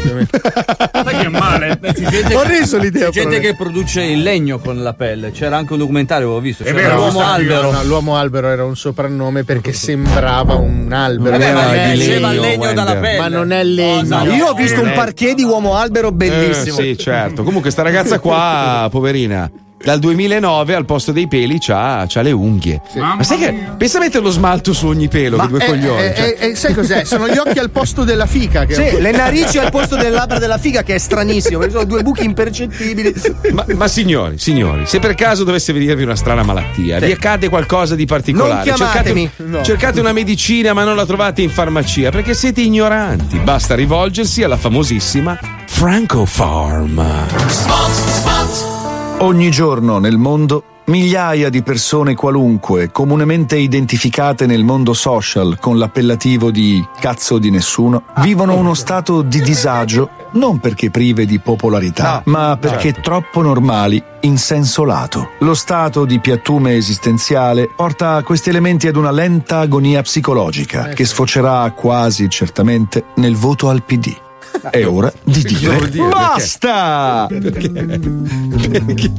che 1.17 1.25
è 1.25 1.27
male? 1.27 1.79
Gente, 2.09 2.35
Ho 2.35 2.43
reso 2.43 2.77
l'idea. 2.77 3.09
c'è 3.09 3.21
gente 3.21 3.39
che 3.39 3.55
produce 3.55 4.01
il 4.03 4.21
legno 4.21 4.59
con 4.59 4.81
la 4.81 4.93
pelle. 4.93 5.31
C'era 5.31 5.57
anche 5.57 5.73
un 5.73 5.79
documentario, 5.79 6.25
avevo 6.27 6.39
visto. 6.41 6.63
C'era 6.63 6.75
vero, 6.77 6.95
l'uomo 6.95 7.21
albero. 7.21 7.71
no, 7.71 7.83
l'uomo 7.83 8.15
albero 8.15 8.47
era 8.47 8.63
un 8.65 8.75
soprannome 8.75 9.43
perché 9.43 9.73
sembrava 9.73 10.55
un 10.55 10.91
albero. 10.91 11.31
Vabbè, 11.37 11.53
ma 11.53 11.67
di 11.67 11.75
nasceva 11.97 12.31
il 12.31 12.39
legno, 12.39 12.63
legno 12.63 12.73
dalla 12.73 12.95
pelle. 12.95 13.17
Ma 13.19 13.27
non 13.27 13.51
è 13.51 13.63
legno. 13.63 14.23
Io 14.33 14.47
ho 14.47 14.53
visto 14.53 14.81
un 14.81 14.91
parquet 14.93 15.35
di 15.35 15.43
uomo 15.43 15.75
albero 15.75 16.09
Eh, 16.09 16.13
bellissimo. 16.13 16.77
sì, 16.77 16.97
certo. 16.97 17.43
Comunque, 17.43 17.71
sta 17.71 17.81
ragazza 17.81 18.19
qua, 18.19 18.87
poverina. 18.91 19.49
Dal 19.83 19.99
2009 19.99 20.75
al 20.75 20.85
posto 20.85 21.11
dei 21.11 21.27
peli 21.27 21.57
c'ha, 21.59 22.05
c'ha 22.07 22.21
le 22.21 22.31
unghie. 22.31 22.81
Ma 22.95 23.23
sai 23.23 23.37
che. 23.37 23.53
Pensa 23.77 23.97
a 23.97 24.01
mettere 24.01 24.23
lo 24.23 24.29
smalto 24.29 24.73
su 24.73 24.87
ogni 24.87 25.07
pelo, 25.07 25.37
Ma 25.37 25.43
che 25.43 25.49
due 25.49 25.63
eh, 25.63 25.65
coglioni. 25.67 26.01
eh, 26.03 26.13
cioè. 26.37 26.55
sai 26.55 26.73
cos'è? 26.73 27.03
Sono 27.05 27.27
gli 27.29 27.37
occhi 27.37 27.59
al 27.59 27.69
posto 27.69 28.03
della 28.03 28.25
fica. 28.25 28.65
Che 28.65 28.73
Sì, 28.73 28.99
le 29.01 29.11
narici 29.11 29.57
al 29.57 29.71
posto 29.71 29.95
delle 29.95 30.09
labbra 30.09 30.37
della 30.39 30.57
figa, 30.57 30.83
che 30.83 30.95
è 30.95 30.97
stranissimo, 30.97 31.59
perché 31.59 31.73
sono 31.73 31.85
due 31.85 32.03
buchi 32.03 32.23
impercettibili. 32.25 33.13
Ma, 33.51 33.65
ma 33.75 33.87
signori, 33.87 34.37
signori, 34.37 34.85
se 34.85 34.99
per 34.99 35.15
caso 35.15 35.43
dovesse 35.43 35.71
venirvi 35.73 36.03
una 36.03 36.15
strana 36.15 36.43
malattia, 36.43 36.99
Sì. 36.99 37.05
vi 37.05 37.11
accade 37.11 37.49
qualcosa 37.49 37.95
di 37.95 38.05
particolare, 38.05 38.65
Non 38.69 38.75
chiamatemi. 38.75 39.21
cercate, 39.35 39.49
No. 39.57 39.63
cercate 39.63 39.99
una 39.99 40.11
medicina 40.13 40.73
ma 40.73 40.83
non 40.83 40.95
la 40.95 41.05
trovate 41.05 41.41
in 41.41 41.49
farmacia 41.49 42.09
perché 42.11 42.33
siete 42.33 42.61
ignoranti. 42.61 43.39
Basta 43.39 43.75
rivolgersi 43.75 44.43
alla 44.43 44.57
famosissima 44.57 45.37
Franco 45.67 46.25
Farm. 46.25 47.01
Ogni 49.21 49.51
giorno 49.51 49.99
nel 49.99 50.17
mondo 50.17 50.63
migliaia 50.85 51.49
di 51.49 51.61
persone 51.61 52.15
qualunque, 52.15 52.89
comunemente 52.89 53.57
identificate 53.57 54.45
nel 54.45 54.63
mondo 54.63 54.93
social 54.93 55.57
con 55.59 55.77
l'appellativo 55.77 56.51
di 56.51 56.81
cazzo 57.01 57.37
di 57.37 57.51
nessuno, 57.51 58.03
vivono 58.21 58.55
uno 58.55 58.73
stato 58.73 59.21
di 59.21 59.41
disagio 59.41 60.09
non 60.31 60.59
perché 60.59 60.89
prive 60.89 61.25
di 61.25 61.37
popolarità, 61.39 62.21
ma 62.25 62.55
perché 62.57 62.93
certo. 62.93 63.01
troppo 63.01 63.41
normali 63.41 64.01
in 64.21 64.37
senso 64.37 64.85
lato. 64.85 65.31
Lo 65.39 65.53
stato 65.53 66.05
di 66.05 66.19
piattume 66.19 66.77
esistenziale 66.77 67.69
porta 67.75 68.23
questi 68.23 68.49
elementi 68.49 68.87
ad 68.87 68.95
una 68.95 69.11
lenta 69.11 69.59
agonia 69.59 70.01
psicologica 70.01 70.87
che 70.87 71.03
sfocerà 71.03 71.69
quasi 71.71 72.29
certamente 72.29 73.03
nel 73.15 73.35
voto 73.35 73.67
al 73.67 73.83
PD. 73.83 74.27
È 74.69 74.85
ora 74.85 75.11
di 75.23 75.41
dire 75.43 75.89
basta! 76.09 77.27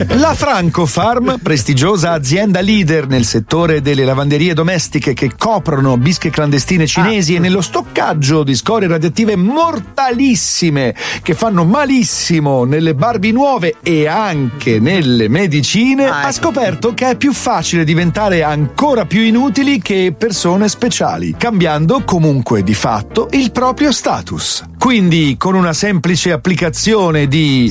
La 0.08 0.34
Franco 0.34 0.86
Farm, 0.86 1.38
prestigiosa 1.42 2.12
azienda 2.12 2.60
leader 2.60 3.06
nel 3.06 3.24
settore 3.24 3.80
delle 3.80 4.04
lavanderie 4.04 4.54
domestiche 4.54 5.14
che 5.14 5.32
coprono 5.36 5.96
bische 5.96 6.30
clandestine 6.30 6.86
cinesi 6.86 7.34
e 7.34 7.38
nello 7.38 7.60
stoccaggio 7.60 8.42
di 8.42 8.54
scorie 8.54 8.88
radioattive 8.88 9.36
mortalissime 9.36 10.94
che 11.22 11.34
fanno 11.34 11.64
malissimo 11.64 12.64
nelle 12.64 12.94
Barbie 12.94 13.32
nuove 13.32 13.76
e 13.82 14.06
anche 14.06 14.78
nelle 14.78 15.28
medicine, 15.28 16.08
ha 16.08 16.32
scoperto 16.32 16.92
che 16.94 17.10
è 17.10 17.16
più 17.16 17.32
facile 17.32 17.84
diventare 17.84 18.42
ancora 18.42 19.06
più 19.06 19.22
inutili 19.22 19.80
che 19.80 20.14
persone 20.16 20.68
speciali, 20.68 21.34
cambiando 21.36 22.02
comunque 22.04 22.62
di 22.62 22.74
fatto 22.74 23.28
il 23.32 23.52
proprio 23.52 23.92
status. 23.92 24.69
Quindi, 24.80 25.36
con 25.36 25.54
una 25.56 25.74
semplice 25.74 26.32
applicazione 26.32 27.28
di 27.28 27.70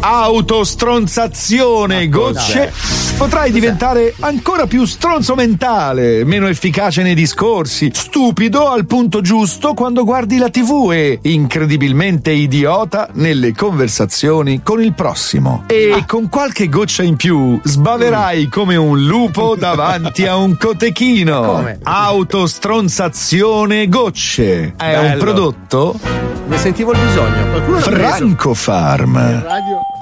autostronzazione 0.00 2.08
gocce 2.08 2.72
potrai 3.18 3.52
diventare 3.52 4.14
ancora 4.20 4.66
più 4.66 4.86
stronzo 4.86 5.34
mentale, 5.34 6.24
meno 6.24 6.48
efficace 6.48 7.02
nei 7.02 7.14
discorsi, 7.14 7.90
stupido 7.92 8.70
al 8.70 8.86
punto 8.86 9.20
giusto 9.20 9.74
quando 9.74 10.04
guardi 10.04 10.38
la 10.38 10.48
TV 10.48 10.88
e 10.92 11.18
incredibilmente 11.22 12.30
idiota 12.30 13.10
nelle 13.12 13.52
conversazioni 13.52 14.62
con 14.62 14.82
il 14.82 14.94
prossimo. 14.94 15.64
E 15.66 16.04
con 16.06 16.30
qualche 16.30 16.70
goccia 16.70 17.02
in 17.02 17.16
più 17.16 17.60
sbaverai 17.62 18.48
come 18.48 18.76
un 18.76 19.04
lupo 19.04 19.54
davanti 19.54 20.24
a 20.26 20.36
un 20.36 20.56
cotechino. 20.56 21.42
Come? 21.42 21.78
Autostronzazione 21.82 23.86
gocce. 23.88 24.72
È 24.76 24.96
un 24.96 25.08
Bello. 25.08 25.18
prodotto 25.18 25.98
Ne 26.50 26.58
sentivo 26.58 26.90
il 26.90 26.98
bisogno. 26.98 27.78
Franco 27.78 28.54
Farm. 28.54 29.14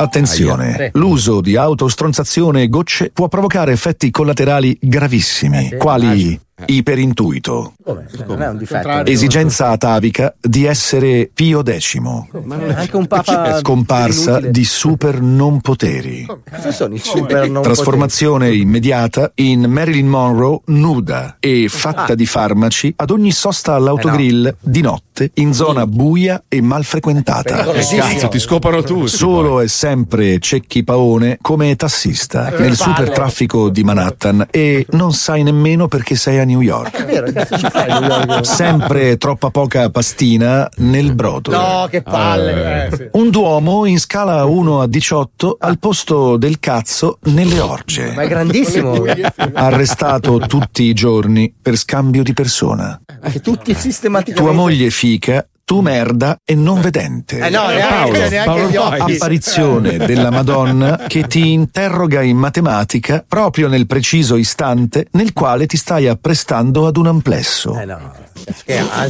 Attenzione, 0.01 0.91
l'uso 0.95 1.41
di 1.41 1.57
autostronzazione 1.57 2.69
gocce 2.69 3.11
può 3.13 3.27
provocare 3.29 3.73
effetti 3.73 4.11
collaterali 4.11 4.79
gravissimi, 4.81 5.75
quali 5.77 6.41
iperintuito, 6.67 7.75
Non 8.27 8.43
è 8.43 8.49
un 8.49 8.57
difetto. 8.59 9.05
esigenza 9.07 9.69
atavica 9.71 10.35
di 10.41 10.65
essere 10.65 11.31
Pio 11.33 11.63
X, 11.65 11.97
Anche 11.97 12.97
un 12.97 13.07
papa. 13.07 13.59
scomparsa 13.59 14.41
di 14.41 14.65
super 14.65 15.21
non 15.21 15.61
poteri. 15.61 16.27
Trasformazione 17.63 18.53
immediata 18.55 19.31
in 19.37 19.65
Marilyn 19.69 20.09
Monroe 20.09 20.61
nuda 20.67 21.37
e 21.41 21.67
fatta 21.69 22.13
Ah. 22.13 22.15
di 22.15 22.27
farmaci 22.27 22.93
ad 22.97 23.11
ogni 23.11 23.31
sosta 23.33 23.75
all'autogrill 23.75 24.55
di 24.61 24.81
notte 24.81 25.07
in 25.35 25.53
zona 25.55 25.87
buia 25.87 26.45
e 26.49 26.61
mal 26.61 26.85
frequentata. 26.85 27.65
Eh, 27.73 27.97
cazzo, 27.97 28.29
ti 28.29 28.39
scopano 28.39 28.83
tutti. 28.83 29.09
Solo 29.09 29.61
e 29.61 29.69
sempre 29.69 30.39
cecchi 30.39 30.85
paone 30.85 31.39
come 31.41 31.75
tassista 31.77 32.51
Eh, 32.55 32.61
nel 32.61 32.77
super 32.77 33.11
traffico 33.11 33.69
di 33.69 33.83
Manhattan 33.85 34.47
e 34.51 34.87
non 34.91 35.13
sai 35.13 35.43
nemmeno 35.43 35.89
perché 35.89 36.15
sei 36.17 36.39
a 36.39 36.45
New 36.45 36.61
York. 36.61 36.97
È 36.97 37.05
vero, 37.05 37.31
che 37.31 37.47
ci 37.59 37.69
fai 37.71 37.91
a 37.91 37.99
New 38.01 38.09
York? 38.27 38.47
Sempre 38.47 39.17
troppa 39.17 39.51
poca 39.51 39.91
pastina 39.91 40.69
nel 40.77 41.15
brodo. 41.15 41.51
No, 41.51 41.87
che 41.91 42.03
palle. 42.03 42.87
eh, 42.91 42.97
sì. 42.97 43.09
Un 43.13 43.31
duomo 43.31 43.85
in 43.87 43.99
scala 43.99 44.45
1 44.45 44.81
a 44.83 44.87
18 44.87 45.57
al 45.61 45.79
posto 45.79 46.37
del 46.37 46.59
cazzo 46.61 47.19
nelle 47.25 47.61
orge. 47.61 48.13
Ma 48.15 48.23
è 48.23 48.29
grandissimo. 48.29 49.05
Arrestato 49.53 50.39
tutti 50.39 50.85
i 50.85 50.93
giorni 50.95 51.53
per 51.61 51.77
scambio 51.77 52.23
di 52.23 52.33
persona. 52.33 53.01
Tutti 53.43 53.75
sistematicamente. 53.75 54.33
Tua 54.33 54.53
moglie 54.53 54.91
fica, 54.91 55.47
tu 55.69 55.81
merda 55.83 56.41
e 56.47 56.55
non 56.55 56.81
vedente. 56.81 57.41
Eh 57.41 57.51
no, 57.51 57.67
neanche, 57.67 58.29
neanche 58.31 58.71
gli 58.71 58.77
occhi. 58.77 59.13
Apparizione 59.13 59.99
della 59.99 60.31
Madonna 60.31 61.05
che 61.07 61.27
ti 61.27 61.53
interroga 61.53 62.23
in 62.23 62.39
matematica 62.39 63.23
proprio 63.29 63.69
nel 63.69 63.87
preciso 63.87 64.37
istante 64.37 65.09
nel 65.11 65.35
quale 65.35 65.67
ti 65.67 65.77
stai 65.77 66.09
apprestando 66.09 66.87
ad 66.87 66.97
un 66.97 67.09
amplesso. 67.09 67.79
Eh 67.79 67.85
no. 67.85 67.99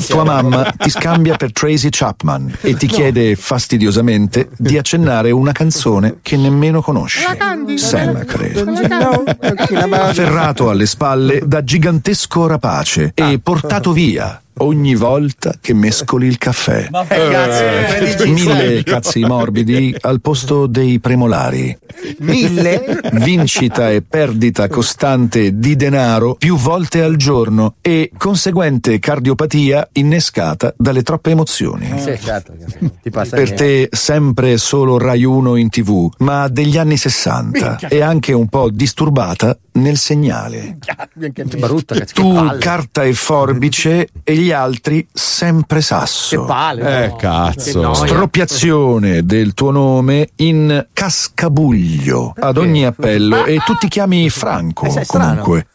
Tua 0.09 0.25
mamma 0.25 0.75
ti 0.77 0.91
scambia 0.91 1.37
per 1.37 1.53
Tracy 1.53 1.91
Chapman 1.93 2.53
e 2.61 2.75
ti 2.75 2.88
chiede 2.88 3.37
fastidiosamente 3.37 4.49
di 4.57 4.77
accennare 4.77 5.31
una 5.31 5.53
canzone 5.53 6.17
che 6.23 6.37
nemmeno 6.37 6.83
conosci. 6.83 7.21
Semacre. 7.77 8.53
Afferrato 9.93 10.71
alle 10.71 10.87
spalle 10.87 11.41
da 11.45 11.62
gigantesco 11.62 12.49
rapace 12.49 13.12
e 13.15 13.38
portato 13.41 13.93
via 13.93 14.43
ogni 14.59 14.95
volta 14.95 15.55
che 15.61 15.73
mescoli 15.75 16.27
il 16.27 16.38
caffè. 16.38 16.88
Eh, 17.09 17.29
grazie, 17.29 18.15
prendi 18.17 18.31
Mille 18.31 18.83
cazzi 18.85 19.21
morbidi 19.21 19.95
al 20.00 20.21
posto 20.21 20.67
dei 20.67 21.00
premolari. 21.00 21.77
Mille? 22.19 23.00
Vincita 23.12 23.91
e 23.91 24.03
perdita 24.03 24.69
costante 24.69 25.59
di 25.59 25.77
denaro 25.77 26.35
più 26.35 26.57
volte 26.57 27.03
al 27.03 27.17
giorno 27.17 27.75
e 27.81 28.11
conseguente 28.17 28.99
cardiopatia 28.99 29.88
innescata 29.93 30.73
dalle 30.77 31.03
troppe 31.03 31.31
emozioni. 31.31 31.93
Sì, 31.99 32.19
certo. 32.21 32.55
Per 33.31 33.55
te 33.55 33.88
sempre 33.91 34.59
solo 34.59 34.99
Rai 34.99 35.25
1 35.25 35.57
in 35.57 35.69
tv, 35.69 36.11
ma 36.19 36.49
degli 36.49 36.77
anni 36.77 36.97
60 36.97 37.79
e 37.88 38.00
anche 38.00 38.33
un 38.33 38.49
po' 38.49 38.71
disturbata 38.71 39.57
nel 39.73 39.97
segnale. 39.97 40.79
cazzo, 41.33 42.12
Tu 42.15 42.59
carta 42.59 43.05
e 43.05 43.15
forbice 43.15 44.09
e 44.23 44.35
gli 44.35 44.48
altri 44.52 45.07
sempre 45.12 45.81
sasso. 45.81 46.40
Che 46.40 46.47
palle. 46.47 47.05
Eh, 47.05 47.17
cazzo. 47.17 47.81
noia. 47.81 47.95
Stroppiazione 47.95 49.25
del 49.25 49.55
tuo 49.55 49.71
nome 49.71 50.31
in 50.37 50.87
cascabuglio 50.93 52.35
ad 52.38 52.57
ogni 52.57 52.85
appello 52.85 53.45
e 53.45 53.59
tu 53.64 53.75
ti 53.76 53.88
chiami 53.88 54.28
Franco 54.31 54.87
Eh, 54.87 55.05
strano. 55.05 55.43
comunque. 55.43 55.67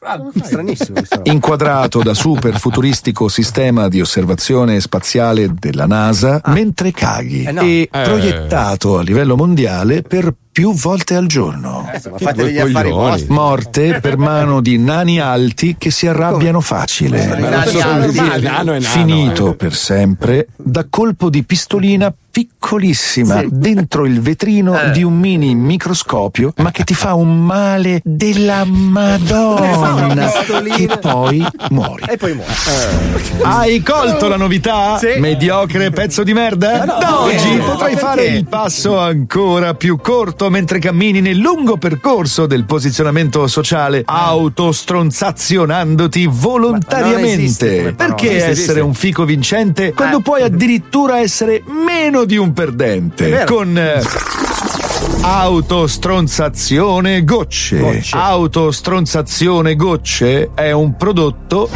Stranissimo. 0.43 0.99
Inquadrato 1.23 2.01
da 2.03 2.13
super 2.13 2.59
futuristico 2.59 3.27
sistema 3.27 3.87
di 3.87 4.01
osservazione 4.01 4.79
spaziale 4.79 5.53
della 5.53 5.85
NASA 5.85 6.41
mentre 6.45 6.91
caghi 6.91 7.43
Eh, 7.43 7.51
no. 7.51 7.61
e 7.61 7.89
Eh. 7.91 8.01
proiettato 8.01 8.97
a 8.97 9.01
livello 9.01 9.35
mondiale 9.35 10.01
per 10.01 10.33
più 10.53 10.71
volte 10.73 11.15
al 11.15 11.25
giorno. 11.25 11.89
Eh, 11.91 11.99
ma 12.09 12.17
fate 12.19 12.43
degli 12.43 12.59
affari 12.59 12.91
coglioni. 12.91 13.09
vostri. 13.09 13.33
Morte 13.33 13.99
per 13.99 14.17
mano 14.17 14.61
di 14.61 14.77
nani 14.77 15.19
alti 15.19 15.75
che 15.77 15.89
si 15.89 16.07
arrabbiano 16.07 16.61
facile. 16.61 17.19
Finito 18.79 19.49
eh. 19.49 19.55
per 19.55 19.73
sempre 19.73 20.47
da 20.55 20.85
colpo 20.87 21.29
di 21.29 21.43
pistolina 21.43 22.13
piccolissima 22.33 23.41
Sì. 23.41 23.47
dentro 23.51 24.07
il 24.07 24.19
vetrino 24.19 24.73
Eh. 24.81 24.89
di 24.89 25.03
un 25.03 25.15
mini 25.15 25.53
microscopio, 25.53 26.51
ma 26.57 26.71
che 26.71 26.83
ti 26.83 26.95
fa 26.95 27.13
un 27.13 27.45
male 27.45 28.01
della 28.03 28.63
Madonna 28.65 30.31
che 30.75 30.89
poi 30.99 31.45
muori. 31.69 32.03
E 32.09 32.17
poi 32.17 32.33
muore. 32.33 32.51
Hai 33.43 33.83
colto 33.83 34.27
la 34.27 34.37
novità? 34.37 34.97
Sì. 34.97 35.19
Mediocre 35.19 35.91
pezzo 35.91 36.23
di 36.23 36.33
merda? 36.33 36.83
no, 36.85 36.97
da 36.99 37.21
oggi 37.21 37.53
no, 37.55 37.65
potrai 37.65 37.95
fare 37.95 38.25
il 38.25 38.47
passo 38.47 38.97
ancora 38.99 39.75
più 39.75 39.99
corto 40.01 40.49
mentre 40.49 40.79
cammini 40.79 41.21
nel 41.21 41.37
lungo 41.37 41.77
percorso 41.77 42.47
del 42.47 42.65
posizionamento 42.65 43.45
sociale, 43.45 44.01
autostronzazionandoti 44.05 46.23
non 46.23 46.31
esiste 46.33 46.47
volontariamente. 46.47 47.67
parola. 47.67 47.91
Perché 47.93 48.25
Esiste, 48.27 48.49
essere 48.49 48.51
esiste. 48.51 48.79
un 48.79 48.93
fico 48.95 49.23
vincente 49.25 49.93
quando 49.93 50.21
puoi 50.21 50.41
addirittura 50.41 51.19
essere 51.19 51.61
meno 51.67 52.21
di 52.25 52.37
un 52.37 52.53
perdente? 52.53 53.43
Con 53.45 53.77
eh, 53.77 54.01
Autostronzazione 55.21 57.23
gocce. 57.23 57.77
Gocce. 57.77 58.17
Autostronzazione 58.17 59.75
gocce 59.75 60.49
è 60.53 60.71
un 60.71 60.97
prodotto 60.97 61.69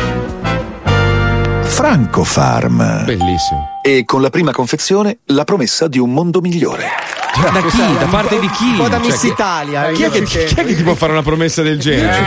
Francofarm. 1.62 3.06
Bellissimo. 3.06 3.76
E 3.88 4.03
con 4.03 4.22
la 4.22 4.29
prima 4.29 4.51
confezione 4.51 5.20
la 5.27 5.46
promessa 5.46 5.88
di 5.88 5.98
un 5.98 6.12
mondo 6.12 6.41
migliore. 6.41 6.89
Da 7.38 7.62
chi? 7.62 7.77
Da 8.00 8.08
parte 8.08 8.39
di 8.39 8.50
chi? 8.50 8.63
Un 8.72 8.77
po' 8.77 8.88
da 8.88 8.98
Cioè, 8.98 9.06
Miss 9.06 9.20
chi- 9.22 9.27
Italia. 9.27 9.91
Chi 9.91 10.03
è, 10.03 10.10
che, 10.10 10.24
chi 10.24 10.38
è 10.56 10.65
che 10.65 10.75
ti 10.75 10.82
può 10.82 10.96
fare 10.96 11.12
una 11.12 11.22
promessa 11.22 11.62
del 11.62 11.77
genere? 11.77 12.25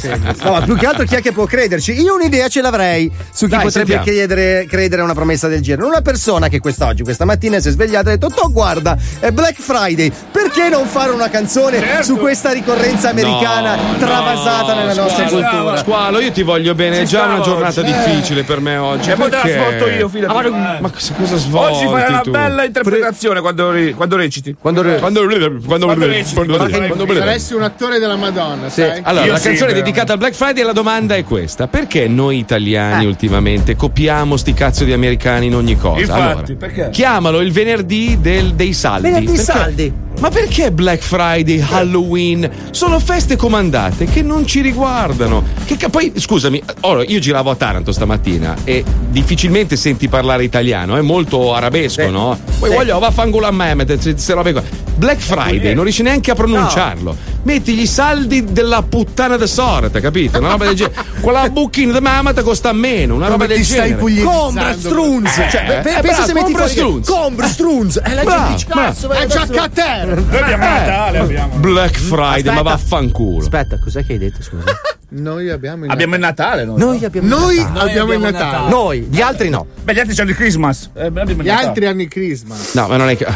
Cioè, 0.00 0.18
No, 0.42 0.52
ma 0.52 0.60
più 0.62 0.76
che 0.78 0.86
altro 0.86 1.04
chi 1.04 1.14
è 1.16 1.20
che 1.20 1.32
può 1.32 1.44
crederci? 1.44 1.92
Io 2.00 2.14
un'idea 2.14 2.48
ce 2.48 2.62
l'avrei 2.62 3.12
su 3.30 3.44
chi 3.44 3.50
Dai, 3.50 3.64
potrebbe 3.64 4.00
chiedere, 4.00 4.64
credere 4.66 5.02
a 5.02 5.04
una 5.04 5.12
promessa 5.12 5.46
del 5.46 5.60
genere. 5.60 5.86
Una 5.86 6.00
persona 6.00 6.48
che 6.48 6.58
quest'oggi, 6.58 7.02
questa 7.02 7.26
mattina, 7.26 7.60
si 7.60 7.68
è 7.68 7.70
svegliata 7.70 8.08
e 8.08 8.12
ha 8.14 8.16
detto: 8.16 8.32
"Toh, 8.34 8.50
guarda, 8.50 8.96
è 9.20 9.30
Black 9.30 9.60
Friday, 9.60 10.10
perché 10.32 10.70
non 10.70 10.86
fare 10.86 11.10
una 11.10 11.28
canzone 11.28 12.02
su 12.02 12.16
questa 12.16 12.50
ricorrenza 12.50 13.10
americana 13.10 13.76
No, 13.76 13.96
travasata 13.98 14.72
no, 14.72 14.80
nella 14.80 14.94
nostra 14.94 15.28
squalo, 15.28 15.48
cultura? 15.48 15.76
Squalo, 15.76 16.18
io 16.20 16.32
ti 16.32 16.42
voglio 16.42 16.74
bene, 16.74 17.00
è 17.00 17.04
già 17.04 17.18
stavo 17.18 17.34
una 17.34 17.42
giornata 17.44 17.80
oggi. 17.82 17.92
difficile 17.92 18.42
per 18.44 18.60
me 18.60 18.76
oggi. 18.78 19.10
E 19.10 19.16
poi 19.16 19.28
te 19.28 19.36
la 19.36 19.42
svolto 19.46 19.86
io, 19.90 20.08
fidati. 20.08 20.78
Ma 20.80 20.90
cosa, 20.90 21.14
cosa 21.14 21.36
svolti 21.36 21.76
Oggi 21.84 21.86
fai 21.86 22.08
una 22.08 22.20
tu? 22.20 22.30
bella 22.30 22.64
interpretazione 22.64 23.40
quando, 23.40 23.70
ri- 23.70 23.94
quando 23.94 24.16
reciti. 24.16 24.56
Quando, 24.58 24.82
quando, 24.82 24.98
quando, 25.00 25.86
Quando 25.86 26.06
reciti, 26.06 26.34
quando- 26.34 26.56
quando 26.56 26.76
fai- 26.76 26.88
quando- 26.88 27.14
Saresti 27.14 27.54
un 27.54 27.62
attore 27.62 27.98
della 27.98 28.16
Madonna, 28.16 28.68
sai? 28.70 29.00
Allora, 29.02 29.24
Io 29.26 29.32
la 29.32 29.38
sì, 29.38 29.48
canzone 29.48 29.72
però. 29.72 29.82
dedicata 29.82 30.12
al 30.12 30.18
Black 30.18 30.34
Friday 30.34 30.62
e 30.62 30.64
la 30.66 30.72
domanda 30.72 31.14
è 31.16 31.24
questa: 31.24 31.66
perché 31.68 32.08
noi 32.08 32.38
italiani 32.38 33.04
ultimamente 33.06 33.76
copiamo 33.76 34.36
sti 34.36 34.54
cazzo 34.54 34.84
di 34.84 34.92
americani 34.92 35.46
in 35.46 35.54
ogni 35.54 35.76
cosa? 35.76 36.00
Infatti, 36.00 36.20
allora, 36.20 36.42
perché? 36.58 36.88
chiamalo 36.90 37.40
il 37.40 37.52
venerdì 37.52 38.18
del- 38.20 38.54
dei 38.54 38.72
saldi. 38.72 39.02
Venerdì 39.08 39.26
Perché- 39.26 39.42
saldi. 39.42 39.92
Ma 40.20 40.28
perché 40.28 40.70
Black 40.70 41.00
Friday, 41.02 41.64
Halloween 41.66 42.48
sono 42.72 42.98
feste 43.00 43.36
comandate 43.36 44.04
che 44.04 44.20
non 44.20 44.46
ci 44.46 44.60
riguardano? 44.60 45.42
Che 45.64 45.78
ca- 45.78 45.88
poi, 45.88 46.12
scusami, 46.14 46.62
ora 46.80 47.02
io 47.04 47.18
giravo 47.20 47.50
a 47.50 47.54
Taranto 47.56 47.90
stamattina 47.90 48.54
e 48.64 48.84
difficilmente 49.08 49.76
senti 49.76 50.08
parlare 50.08 50.44
italiano, 50.44 50.96
è 50.96 51.00
molto 51.00 51.54
arabesco, 51.54 52.02
Sì. 52.04 52.10
no? 52.10 52.38
Poi 52.58 52.68
Sì. 52.68 52.76
voglio 52.76 52.98
vaffanculo 52.98 53.46
a 53.46 53.50
me, 53.50 53.74
queste 53.86 54.34
robe 54.34 54.52
qua. 54.52 54.62
Black 54.96 55.20
Friday, 55.20 55.72
non 55.72 55.84
riesci 55.84 56.02
neanche 56.02 56.30
a 56.30 56.34
pronunciarlo. 56.34 57.16
Metti 57.42 57.72
gli 57.72 57.86
saldi 57.86 58.44
della 58.52 58.82
puttana 58.82 59.38
de 59.38 59.46
sorte, 59.46 59.98
capito? 60.02 60.36
Una 60.38 60.50
roba 60.50 60.66
del 60.66 60.74
genere. 60.74 60.94
Quella 61.22 61.48
booking 61.48 61.90
de 61.90 62.00
mamata 62.02 62.42
costa 62.42 62.70
meno, 62.74 63.14
una 63.14 63.28
roba 63.28 63.44
Come 63.44 63.46
del 63.56 63.64
ti 63.64 63.72
stai 63.72 63.96
genere. 63.96 64.22
Combra 64.22 64.74
Strunz! 64.76 65.34
Cioè, 65.50 65.64
Eh, 65.66 65.78
eh, 65.78 65.80
pensa 65.80 66.00
bravo, 66.02 66.24
se 66.26 66.32
metti 66.34 66.44
Combra 66.52 66.66
fuori 66.66 66.70
Strunz. 66.72 67.08
Combra 67.08 67.46
Strunz! 67.48 68.00
E 68.04 68.14
la 68.14 68.24
gente 68.24 68.52
dice 68.52 68.66
cazzo, 68.68 69.10
È 69.10 69.26
già 69.26 69.40
a 69.62 69.68
terra! 69.72 70.09
Noi 70.14 70.38
abbiamo 70.40 70.64
Natale, 70.64 71.18
abbiamo. 71.18 71.56
Black 71.56 71.98
Friday, 71.98 72.54
ma 72.54 72.62
vaffanculo. 72.62 73.42
Aspetta, 73.42 73.78
cos'è 73.78 74.04
che 74.04 74.12
hai 74.14 74.18
detto? 74.18 74.42
Scusa. 74.42 74.64
Noi 75.12 75.50
abbiamo 75.50 75.86
il 75.86 75.90
Abbiamo 75.90 76.14
il 76.14 76.20
Natale, 76.20 76.64
noi. 76.64 76.78
Noi 76.78 77.04
abbiamo 77.04 77.26
Noi 77.26 77.56
il 77.56 77.62
Natale. 77.62 77.90
abbiamo 77.90 78.12
il 78.12 78.20
Natale. 78.20 78.70
Noi, 78.70 79.00
gli 79.10 79.20
altri 79.20 79.48
no. 79.48 79.66
Beh, 79.82 79.92
gli 79.94 79.98
altri 79.98 80.14
c'hanno 80.14 80.30
il 80.30 80.36
Christmas. 80.36 80.90
Eh, 80.94 81.10
beh, 81.10 81.24
Gli 81.24 81.34
Natale. 81.36 81.50
altri 81.66 81.86
hanno 81.86 82.02
il 82.02 82.08
Christmas. 82.08 82.74
No, 82.74 82.86
ma 82.86 82.96
non 82.96 83.08
è 83.08 83.16
che. 83.16 83.26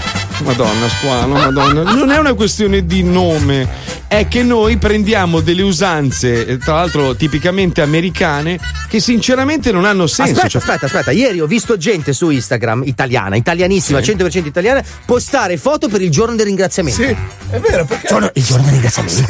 Madonna, 0.44 0.88
squalo, 0.88 1.34
madonna. 1.34 1.82
Non 1.92 2.10
è 2.10 2.18
una 2.18 2.34
questione 2.34 2.84
di 2.86 3.02
nome, 3.04 3.66
è 4.08 4.26
che 4.28 4.42
noi 4.42 4.76
prendiamo 4.78 5.40
delle 5.40 5.62
usanze, 5.62 6.44
eh, 6.46 6.58
tra 6.58 6.74
l'altro 6.74 7.14
tipicamente 7.16 7.80
americane, 7.82 8.58
che 8.88 9.00
sinceramente 9.00 9.70
non 9.72 9.84
hanno 9.84 10.06
senso. 10.06 10.32
Aspetta, 10.32 10.48
Cioè, 10.48 10.60
aspetta, 10.60 10.86
aspetta. 10.86 11.10
Ieri 11.12 11.40
ho 11.40 11.46
visto 11.46 11.76
gente 11.76 12.12
su 12.12 12.30
Instagram, 12.30 12.82
italiana, 12.84 13.34
italianissima, 13.36 13.98
100% 14.00 14.46
italiana, 14.46 14.82
postare 15.04 15.56
foto 15.56 15.88
per 15.88 16.02
il 16.02 16.10
giorno 16.10 16.34
del 16.36 16.46
ringraziamento. 16.46 16.63
Sì. 16.70 17.16
È 17.50 17.58
vero, 17.60 17.84
perché? 17.84 18.08
Giorno- 18.08 18.30
il 18.32 18.42
giorno 18.44 18.64
del 18.64 18.72
ringraziamento. 18.72 19.22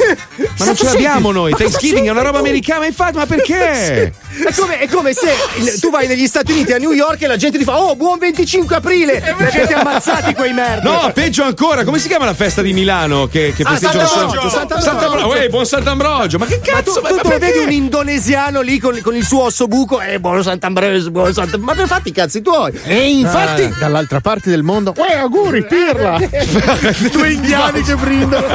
ma 0.57 0.65
non 0.65 0.75
ce 0.75 0.83
l'abbiamo 0.85 1.31
noi. 1.31 1.53
Thanksgiving 1.53 2.07
è 2.07 2.09
una 2.09 2.21
roba 2.23 2.39
americana, 2.39 2.79
ma 2.79 2.85
infatti, 2.87 3.17
ma 3.17 3.25
perché? 3.25 4.11
È 4.11 4.53
come, 4.55 4.79
è 4.79 4.87
come 4.87 5.13
se 5.13 5.31
il- 5.57 5.79
tu 5.79 5.89
vai 5.91 6.07
negli 6.07 6.25
Stati 6.27 6.51
Uniti 6.51 6.71
a 6.73 6.77
New 6.77 6.91
York 6.91 7.21
e 7.21 7.27
la 7.27 7.37
gente 7.37 7.57
ti 7.57 7.63
fa 7.63 7.79
Oh, 7.79 7.95
buon 7.95 8.17
25 8.17 8.75
aprile! 8.77 9.21
E 9.23 9.29
avete 9.29 9.73
ammazzati 9.73 10.33
quei 10.33 10.53
merda! 10.53 10.89
No, 11.03 11.11
peggio 11.13 11.43
ancora, 11.43 11.83
come 11.83 11.99
si 11.99 12.07
chiama 12.07 12.25
la 12.25 12.33
festa 12.33 12.61
di 12.61 12.73
Milano 12.73 13.27
che, 13.27 13.53
che 13.55 13.63
Ah, 13.63 13.69
festeggiano 13.71 14.07
Sant'Ambrogio, 14.07 14.49
Sant'Ambrogio. 14.49 14.83
Sant'Ambrogio, 14.83 15.27
uè, 15.27 15.49
buon 15.49 15.65
Sant'Ambrogio, 15.65 16.37
ma 16.39 16.45
che 16.47 16.59
Ma 16.71 16.81
tu, 16.81 16.93
cazzo? 16.93 17.01
tu, 17.01 17.17
tu 17.29 17.37
vedi 17.37 17.57
un 17.59 17.71
indonesiano 17.71 18.61
lì 18.61 18.79
con, 18.79 18.99
con 19.03 19.15
il 19.15 19.25
suo 19.25 19.43
osso 19.43 19.67
buco 19.67 20.01
e 20.01 20.19
buono 20.19 20.41
Sant'Ambrogio, 20.41 21.11
buono 21.11 21.31
Sant'Ambrogio. 21.33 21.63
Ma 21.65 21.73
per 21.73 21.87
fatti 21.87 22.09
i 22.09 22.11
cazzi 22.13 22.41
tuoi! 22.41 22.71
E 22.85 23.09
infatti, 23.11 23.71
dall'altra 23.77 24.19
parte 24.21 24.49
del 24.49 24.63
mondo, 24.63 24.93
uè, 24.97 25.13
auguri, 25.17 25.65
pirla! 25.65 26.17
Due 27.25 27.33
indiani 27.33 27.81
che 27.81 27.95
brindano. 27.95 28.47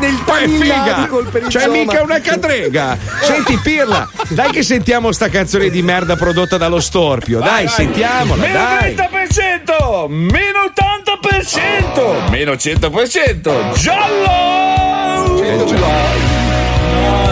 Nel 0.00 0.18
figa, 0.60 1.08
c'è 1.46 1.68
mica 1.68 2.02
una 2.02 2.20
catrega. 2.20 2.98
Senti, 3.22 3.56
Pirla, 3.58 4.08
dai 4.28 4.50
che 4.50 4.64
sentiamo 4.64 5.12
sta 5.12 5.28
canzone 5.28 5.70
di 5.70 5.80
merda 5.80 6.16
prodotta 6.16 6.56
dallo 6.56 6.80
Storpio. 6.80 7.38
Dai, 7.38 7.68
sentiamola, 7.68 8.42
Meno 8.42 8.58
dai. 8.58 8.94
30%! 8.94 10.08
Meno 10.08 10.72
80%! 10.74 12.30
Meno 12.30 12.52
100%! 12.52 13.78
Giallo! 13.78 15.34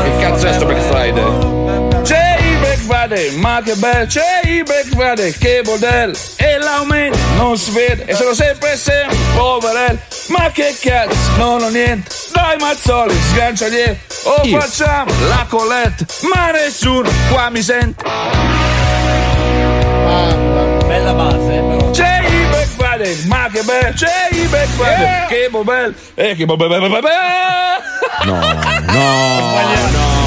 Che 0.02 0.16
cazzo 0.20 0.46
è 0.46 0.52
sto 0.52 0.66
Black 0.66 0.82
Friday? 0.82 1.51
Friday, 3.12 3.36
ma 3.36 3.60
che 3.62 3.74
bello! 3.74 4.06
C'è 4.06 4.40
il 4.44 4.62
Black 4.62 4.88
Friday, 4.88 5.32
che 5.32 5.60
bordello! 5.62 6.16
E 6.36 6.58
l'aumento 6.58 7.18
non 7.36 7.58
si 7.58 7.70
vede, 7.70 8.04
e 8.06 8.14
sono 8.14 8.32
sempre 8.32 8.76
sempre 8.76 9.16
poverelli! 9.34 9.98
Ma 10.28 10.50
che 10.50 10.74
cazzo, 10.80 11.16
non 11.36 11.62
ho 11.62 11.68
niente! 11.68 12.10
Dai 12.32 12.56
mazzoli, 12.58 13.14
sgancia 13.32 13.68
niente! 13.68 14.00
O 14.24 14.40
Io. 14.44 14.58
facciamo 14.58 15.12
la 15.28 15.46
colletta, 15.48 16.06
ma 16.32 16.50
nessuno 16.52 17.10
qua 17.30 17.50
mi 17.50 17.62
sente! 17.62 18.02
Bella 20.86 21.12
base, 21.12 21.54
eh, 21.54 21.60
però. 21.60 21.90
C'è 21.90 22.24
il 22.26 22.46
Black 22.48 22.68
Friday, 22.76 23.24
ma 23.26 23.48
che 23.52 23.62
bello! 23.62 23.92
C'è 23.94 24.28
il 24.30 24.48
Black 24.48 24.68
Friday, 24.68 25.26
che 25.28 25.50
bello! 25.50 25.94
E 26.14 26.34
che 26.34 26.46
bello! 26.46 26.88
No, 28.24 28.38
no, 28.38 28.50
no. 28.92 30.21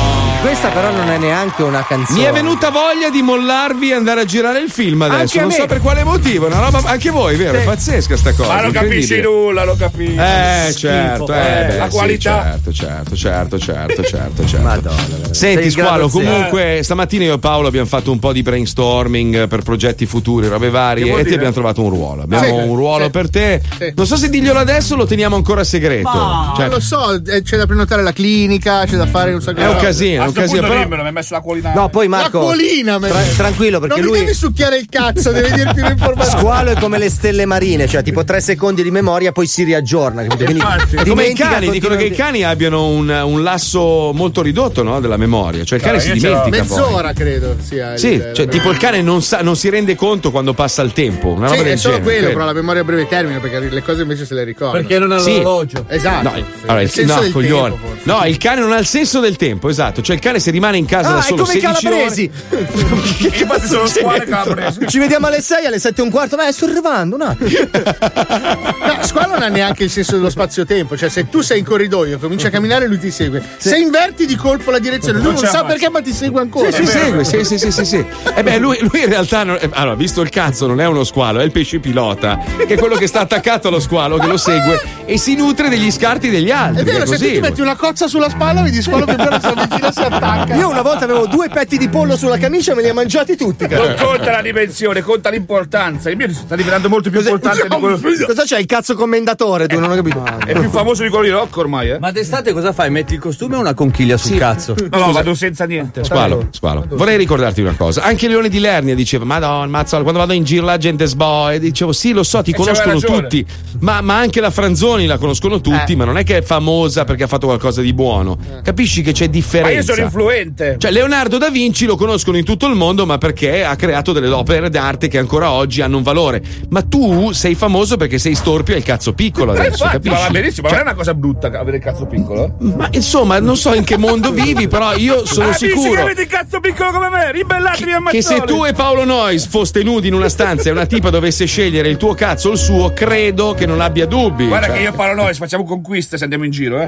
Questa 0.45 0.69
però 0.69 0.91
non 0.91 1.09
è 1.09 1.17
neanche 1.17 1.63
una 1.63 1.83
canzone. 1.83 2.19
Mi 2.19 2.25
è 2.25 2.31
venuta 2.31 2.69
voglia 2.69 3.09
di 3.09 3.23
mollarvi 3.23 3.89
e 3.89 3.93
andare 3.95 4.21
a 4.21 4.25
girare 4.25 4.59
il 4.59 4.69
film 4.69 5.01
adesso. 5.01 5.39
Non 5.41 5.49
so 5.49 5.65
per 5.65 5.81
quale 5.81 6.03
motivo. 6.03 6.45
Una 6.45 6.59
roba, 6.59 6.81
anche 6.85 7.09
voi, 7.09 7.35
vero? 7.35 7.57
È 7.57 7.63
pazzesca 7.63 8.15
sta 8.15 8.31
cosa. 8.33 8.53
Ma 8.53 8.61
non 8.61 8.71
capisci 8.71 9.19
nulla, 9.21 9.63
lo 9.65 9.75
capisci. 9.75 10.15
Eh, 10.15 10.71
certo, 10.77 11.33
eh, 11.33 11.37
Eh, 11.39 11.65
beh, 11.65 11.77
la 11.77 11.89
sì, 11.89 11.97
qualità. 11.97 12.41
certo, 12.43 12.71
certo, 12.71 13.15
certo, 13.15 13.57
certo, 13.57 14.03
certo, 14.03 14.45
certo. 14.45 14.63
Madonna, 14.67 15.33
Senti, 15.33 15.71
Squalo, 15.71 16.09
comunque 16.09 16.81
stamattina 16.83 17.23
io 17.23 17.33
e 17.33 17.39
Paolo 17.39 17.67
abbiamo 17.67 17.87
fatto 17.87 18.11
un 18.11 18.19
po' 18.19 18.31
di 18.31 18.43
brainstorming 18.43 19.47
per 19.47 19.63
progetti 19.63 20.05
futuri, 20.05 20.47
robe 20.47 20.69
varie, 20.69 21.11
e 21.17 21.25
ti 21.25 21.33
abbiamo 21.33 21.53
trovato 21.53 21.81
un 21.81 21.89
ruolo. 21.89 22.21
Abbiamo 22.21 22.45
Sì, 22.45 22.51
un 22.51 22.75
ruolo 22.75 23.05
sì, 23.05 23.09
per 23.09 23.29
te. 23.31 23.61
sì. 23.79 23.93
Non 23.95 24.05
so 24.05 24.15
se 24.15 24.29
diglielo 24.29 24.59
adesso 24.59 24.95
lo 24.95 25.07
teniamo 25.07 25.35
ancora 25.35 25.63
segreto. 25.63 26.07
Cioè, 26.55 26.65
Non 26.65 26.69
lo 26.75 26.79
so, 26.79 27.19
eh, 27.25 27.41
c'è 27.41 27.57
da 27.57 27.65
prenotare 27.65 28.03
la 28.03 28.13
clinica, 28.13 28.85
c'è 28.85 28.95
da 28.95 29.07
fare 29.07 29.33
un 29.33 29.41
sacco 29.41 29.59
è 29.59 29.65
un 29.65 29.73
robe. 29.73 29.83
casino, 29.85 30.13
è 30.23 30.27
un 30.27 30.33
casino. 30.33 30.33
Punto 30.43 30.61
Però... 30.61 30.73
dimmelo, 30.81 31.01
mi 31.01 31.07
hai 31.07 31.13
messo 31.13 31.33
la 31.33 31.39
qualità. 31.41 31.73
No, 31.73 31.89
poi 31.89 32.07
Marco. 32.07 32.39
L'acquolina, 32.39 32.99
me- 32.99 33.07
tra- 33.09 33.21
tranquillo, 33.37 33.79
perché 33.79 33.95
non 33.99 34.05
lui. 34.09 34.19
mi 34.19 34.25
devi 34.25 34.35
succhiare 34.37 34.77
il 34.77 34.87
cazzo, 34.89 35.31
devi 35.31 35.51
dirti 35.51 35.81
l'informazione. 35.81 36.39
Squalo 36.39 36.71
è 36.71 36.75
come 36.79 36.97
le 36.97 37.09
stelle 37.09 37.45
marine, 37.45 37.87
cioè 37.87 38.03
tipo 38.03 38.23
tre 38.23 38.39
secondi 38.41 38.83
di 38.83 38.91
memoria, 38.91 39.31
poi 39.31 39.47
si 39.47 39.63
riaggiorna. 39.63 40.23
Quindi 40.25 40.61
come 41.07 41.25
i 41.27 41.33
cani, 41.33 41.69
dicono 41.69 41.95
che 41.95 42.05
i 42.05 42.11
cani 42.11 42.43
abbiano 42.43 42.87
un, 42.87 43.09
un 43.09 43.43
lasso 43.43 44.11
molto 44.13 44.41
ridotto 44.41 44.83
no, 44.83 44.99
della 44.99 45.17
memoria, 45.17 45.63
cioè 45.63 45.77
il 45.79 45.83
cane 45.83 45.99
si 45.99 46.11
dimentica. 46.13 46.41
poi. 46.41 46.51
Mezz'ora 46.51 47.13
credo 47.13 47.55
sia. 47.61 47.97
Sì, 47.97 48.17
la- 48.17 48.33
cioè 48.33 48.47
tipo 48.47 48.69
il 48.71 48.77
cane 48.77 49.01
non, 49.01 49.21
sa- 49.21 49.41
non 49.41 49.55
si 49.55 49.69
rende 49.69 49.95
conto 49.95 50.31
quando 50.31 50.53
passa 50.53 50.81
il 50.81 50.93
tempo, 50.93 51.29
una 51.29 51.45
roba 51.47 51.57
Sì, 51.57 51.63
del 51.63 51.73
è 51.73 51.77
solo 51.77 51.93
genere, 51.95 52.03
quello, 52.03 52.19
credo. 52.25 52.33
però 52.39 52.45
la 52.45 52.53
memoria 52.53 52.81
a 52.81 52.85
breve 52.85 53.07
termine, 53.07 53.39
perché 53.39 53.59
le 53.59 53.81
cose 53.83 54.01
invece 54.01 54.25
se 54.25 54.33
le 54.33 54.43
ricorda. 54.43 54.77
Perché 54.79 54.99
non 54.99 55.11
ha 55.11 55.19
Sì. 55.19 55.37
l'orologio. 55.37 55.85
Esatto. 55.87 56.29
No, 56.29 56.35
Sì. 56.35 56.43
allora, 56.65 56.81
il, 56.81 56.87
il 56.87 56.93
senso 56.93 57.15
no, 57.15 57.21
del 57.21 57.31
coglione. 57.31 57.69
tempo, 57.69 57.87
forse. 57.87 58.01
no, 58.03 58.25
il 58.25 58.37
cane 58.37 58.61
non 58.61 58.71
ha 58.71 58.77
il 58.77 58.85
senso 58.85 59.19
del 59.19 59.35
tempo, 59.35 59.69
esatto. 59.69 60.01
Cioè, 60.01 60.15
il 60.15 60.21
cane 60.25 60.39
se 60.39 60.49
rimane 60.51 60.77
in 60.77 60.85
casa 60.85 61.09
da 61.09 61.15
Ah, 61.17 61.19
è 61.19 61.23
solo 61.23 61.43
come 61.43 61.53
i 61.57 61.59
16 61.61 61.83
calabresi. 61.85 62.31
ore. 62.49 62.63
che 63.29 63.37
Infatti 63.41 63.67
sono 63.67 63.85
squale 63.85 64.25
calabrese. 64.25 64.87
Ci 64.87 64.97
vediamo 64.99 65.27
alle 65.27 65.41
6, 65.41 65.65
alle 65.65 65.79
7 65.79 66.01
e 66.01 66.03
un 66.03 66.09
quarto. 66.09 66.35
Beh, 66.35 66.51
sto 66.51 66.65
arrivando, 66.65 67.15
un 67.15 67.21
attimo. 67.21 67.49
No, 68.85 68.97
Squalo 69.03 69.33
non 69.33 69.41
ha 69.43 69.47
neanche 69.47 69.83
il 69.83 69.89
senso 69.89 70.13
dello 70.15 70.29
spazio-tempo. 70.29 70.95
Cioè, 70.97 71.09
se 71.09 71.29
tu 71.29 71.41
sei 71.41 71.59
in 71.59 71.65
corridoio, 71.65 72.17
cominci 72.19 72.45
a 72.45 72.49
camminare, 72.49 72.87
lui 72.87 72.99
ti 72.99 73.11
segue. 73.11 73.41
Se 73.57 73.75
inverti 73.77 74.25
di 74.25 74.35
colpo 74.35 74.71
la 74.71 74.79
direzione, 74.79 75.19
lui 75.19 75.33
Non 75.33 75.37
sa 75.37 75.63
perché, 75.63 75.89
ma 75.89 76.01
ti 76.01 76.13
segue 76.13 76.41
ancora. 76.41 76.71
Sì, 76.71 76.85
segue, 76.85 77.23
sì, 77.23 77.43
sì, 77.43 77.57
sì, 77.57 77.71
sì, 77.71 77.85
sì. 77.85 78.05
E 78.35 78.43
beh, 78.43 78.57
lui, 78.57 78.77
lui 78.81 79.01
in 79.01 79.09
realtà, 79.09 79.43
non- 79.43 79.57
eh, 79.59 79.69
allora, 79.73 79.95
visto 79.95 80.21
il 80.21 80.29
cazzo, 80.29 80.67
non 80.67 80.79
è 80.81 80.85
uno 80.87 81.03
squalo, 81.03 81.39
è 81.39 81.43
il 81.43 81.51
pesce 81.51 81.79
pilota, 81.79 82.39
che 82.57 82.73
è 82.75 82.77
quello 82.77 82.95
che 82.95 83.07
sta 83.07 83.21
attaccato 83.21 83.67
allo 83.69 83.79
squalo, 83.79 84.17
che 84.17 84.27
lo 84.27 84.37
segue 84.37 84.81
e 85.05 85.17
si 85.17 85.35
nutre 85.35 85.69
degli 85.69 85.91
scarti 85.91 86.29
degli 86.29 86.51
altri. 86.51 86.81
È 86.81 86.85
vero, 86.85 87.05
che 87.05 87.17
se 87.17 87.27
tu 87.27 87.33
ti 87.33 87.39
metti 87.39 87.61
una 87.61 87.75
cozza 87.75 88.07
sulla 88.07 88.29
spalla, 88.29 88.61
vedi 88.61 88.81
Squalo 88.81 89.05
che 89.05 89.15
però 89.15 89.39
si 89.39 89.45
avvicina 89.47 89.91
si 89.91 90.01
attacca. 90.05 90.55
Io 90.55 90.69
una 90.69 90.81
volta 90.81 91.05
avevo 91.05 91.27
due 91.27 91.49
petti 91.49 91.77
di 91.77 91.89
pollo 91.89 92.15
sulla 92.17 92.37
camicia 92.37 92.73
me 92.75 92.81
li 92.81 92.89
ha 92.89 92.93
mangiati 92.93 93.35
tutti, 93.35 93.67
Non 93.67 93.95
conta 93.99 94.31
la 94.31 94.41
dimensione, 94.41 95.01
conta 95.01 95.29
l'importanza. 95.29 96.09
Il 96.09 96.17
mio 96.17 96.31
sta 96.31 96.55
diventando 96.55 96.89
molto 96.89 97.09
più 97.09 97.19
importante 97.19 97.67
di 97.67 97.75
quello. 97.79 97.99
Cosa 98.25 98.43
c'è 98.43 98.59
il 98.59 98.65
cazzo 98.65 98.95
commendatore? 98.95 99.67
Tu 99.67 99.79
non 99.79 99.91
ho 99.91 99.95
capito. 99.95 100.23
È 100.45 100.53
più 100.53 100.69
famoso 100.69 101.03
di 101.03 101.09
quello 101.09 101.23
di 101.25 101.31
Rocco 101.31 101.59
ormai, 101.61 101.91
eh? 101.91 101.99
Ma 101.99 102.11
d'estate 102.11 102.53
cosa 102.53 102.73
fai? 102.73 102.89
Metti 102.89 103.13
il 103.13 103.19
costume 103.19 103.55
o 103.55 103.59
una 103.59 103.73
conchiglia 103.73 104.17
sul 104.17 104.37
cazzo? 104.37 104.75
No, 104.89 104.97
no, 104.97 105.11
vado 105.11 105.33
senza 105.33 105.65
niente. 105.65 106.03
Squalo, 106.03 106.47
squalo. 106.51 106.85
Vorrei 106.89 107.17
ricordarti 107.17 107.61
una 107.61 107.75
cosa. 107.75 108.03
Anche 108.03 108.27
Leone 108.27 108.49
di 108.49 108.59
Lernia 108.59 108.95
diceva: 108.95 109.25
Madonna, 109.25 109.67
mazzo, 109.67 110.01
quando 110.01 110.19
vado 110.19 110.33
in 110.33 110.43
giro 110.43 110.65
la 110.65 110.77
gente 110.77 111.05
sboia. 111.05 111.55
E 111.55 111.59
dicevo: 111.59 111.91
Sì, 111.91 112.11
lo 112.13 112.23
so, 112.23 112.41
ti 112.41 112.51
E 112.51 112.53
conoscono 112.53 112.99
tutti. 112.99 113.45
Ma, 113.79 114.01
ma 114.01 114.17
anche 114.17 114.39
la 114.41 114.51
Franzoni 114.51 115.05
la 115.05 115.17
conoscono 115.17 115.61
tutti, 115.61 115.93
Eh. 115.93 115.95
ma 115.95 116.05
non 116.05 116.17
è 116.17 116.23
che 116.23 116.37
è 116.37 116.41
famosa 116.41 117.03
perché 117.03 117.23
ha 117.23 117.27
fatto 117.27 117.47
qualcosa 117.47 117.81
di 117.81 117.93
buono. 117.93 118.37
Capisci 118.63 119.01
che 119.01 119.11
c'è 119.11 119.25
Ma 119.25 119.31
differenza. 119.31 119.94
Sono 119.95 120.05
influente. 120.07 120.75
Cioè, 120.77 120.91
Leonardo 120.91 121.37
da 121.37 121.49
Vinci 121.49 121.85
lo 121.85 121.95
conoscono 121.95 122.37
in 122.37 122.43
tutto 122.45 122.67
il 122.67 122.75
mondo, 122.75 123.05
ma 123.05 123.17
perché 123.17 123.63
ha 123.63 123.75
creato 123.75 124.11
delle 124.11 124.27
opere 124.29 124.69
d'arte 124.69 125.07
che 125.07 125.17
ancora 125.17 125.51
oggi 125.51 125.81
hanno 125.81 125.97
un 125.97 126.03
valore. 126.03 126.41
Ma 126.69 126.81
tu 126.81 127.31
sei 127.31 127.55
famoso 127.55 127.97
perché 127.97 128.17
sei 128.17 128.35
storpio 128.35 128.73
e 128.75 128.77
il 128.77 128.83
cazzo 128.83 129.13
piccolo 129.13 129.53
Eh, 129.53 129.59
adesso, 129.59 129.83
infatti, 129.83 130.09
ma 130.09 130.19
va 130.19 130.29
benissimo, 130.29 130.67
ma 130.67 130.69
Cioè, 130.69 130.77
non 130.79 130.87
è 130.87 130.91
una 130.91 130.97
cosa 130.97 131.13
brutta 131.13 131.47
avere 131.47 131.77
il 131.77 131.83
cazzo 131.83 132.05
piccolo. 132.05 132.55
ma 132.59 132.87
insomma, 132.91 133.39
non 133.39 133.57
so 133.57 133.73
in 133.73 133.83
che 133.83 133.97
mondo 133.97 134.31
vivi, 134.31 134.67
però 134.67 134.95
io 134.95 135.25
sono 135.25 135.49
che 135.49 135.57
sicuro 135.69 136.01
avete 136.01 136.23
il 136.23 136.27
cazzo 136.27 136.59
piccolo 136.59 136.91
come 136.91 137.09
me, 137.09 137.31
ribellatevi 137.31 137.91
a 137.91 138.01
che 138.09 138.21
se 138.21 138.41
tu 138.41 138.65
e 138.65 138.73
Paolo 138.73 139.03
Noyes 139.05 139.47
foste 139.47 139.83
nudi 139.83 140.07
in 140.07 140.13
una 140.13 140.29
stanza 140.29 140.69
e 140.69 140.71
una 140.71 140.85
tipa 140.85 141.09
dovesse 141.09 141.45
scegliere 141.45 141.89
il 141.89 141.97
tuo 141.97 142.13
cazzo 142.13 142.49
o 142.49 142.51
il 142.53 142.57
suo, 142.57 142.91
credo 142.93 143.53
che 143.53 143.65
non 143.65 143.81
abbia 143.81 144.05
dubbi. 144.05 144.47
Guarda 144.47 144.67
Cioè, 144.67 144.75
che 144.77 144.81
io 144.83 144.91
parlo 144.93 145.21
noi, 145.23 145.33
facciamo 145.33 145.63
conquiste 145.63 146.17
se 146.17 146.23
andiamo 146.23 146.45
in 146.45 146.51
giro, 146.51 146.81
eh. 146.81 146.87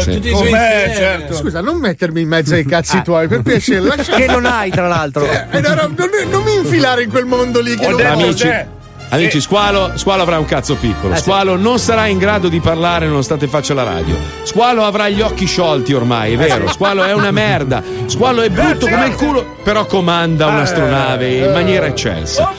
sì, 0.00 0.10
sì. 0.10 0.16
Tutti 0.16 0.30
insieme. 0.30 0.92
certo. 0.94 1.34
Scusa, 1.34 1.60
non 1.60 1.78
mettermi 2.02 2.20
in 2.22 2.28
mezzo 2.28 2.54
ai 2.54 2.64
cazzi 2.64 3.00
tuoi, 3.04 3.28
per 3.28 3.42
piacere. 3.42 3.80
lascia- 3.96 4.14
Che 4.16 4.26
non 4.26 4.44
hai, 4.46 4.70
tra 4.70 4.88
l'altro. 4.88 5.24
Eh, 5.24 5.60
no, 5.60 5.74
no, 5.74 5.90
non, 5.96 6.08
non 6.30 6.42
mi 6.42 6.54
infilare 6.54 7.02
in 7.02 7.10
quel 7.10 7.24
mondo 7.26 7.60
lì 7.60 7.76
che 7.76 7.86
Ho 7.86 7.90
non 7.90 7.96
detto. 7.98 8.12
Amici, 8.12 8.42
te. 8.42 8.66
amici 9.10 9.40
Squalo, 9.40 9.92
Squalo 9.96 10.22
avrà 10.22 10.38
un 10.38 10.44
cazzo 10.44 10.74
piccolo. 10.76 11.14
Squalo 11.16 11.56
non 11.56 11.78
sarà 11.78 12.06
in 12.06 12.18
grado 12.18 12.48
di 12.48 12.60
parlare 12.60 13.06
nonostante 13.06 13.46
faccia 13.46 13.74
la 13.74 13.84
radio. 13.84 14.16
Squalo 14.42 14.84
avrà 14.84 15.08
gli 15.08 15.20
occhi 15.20 15.46
sciolti 15.46 15.92
ormai, 15.92 16.34
è 16.34 16.36
vero. 16.36 16.68
Squalo 16.68 17.04
è 17.04 17.12
una 17.12 17.30
merda. 17.30 17.82
Squalo 18.06 18.42
è 18.42 18.50
brutto 18.50 18.88
come 18.88 19.06
il 19.06 19.14
culo, 19.14 19.56
però 19.62 19.86
comanda 19.86 20.46
un'astronave 20.48 21.28
in 21.46 21.52
maniera 21.52 21.86
eccelsa. 21.86 22.52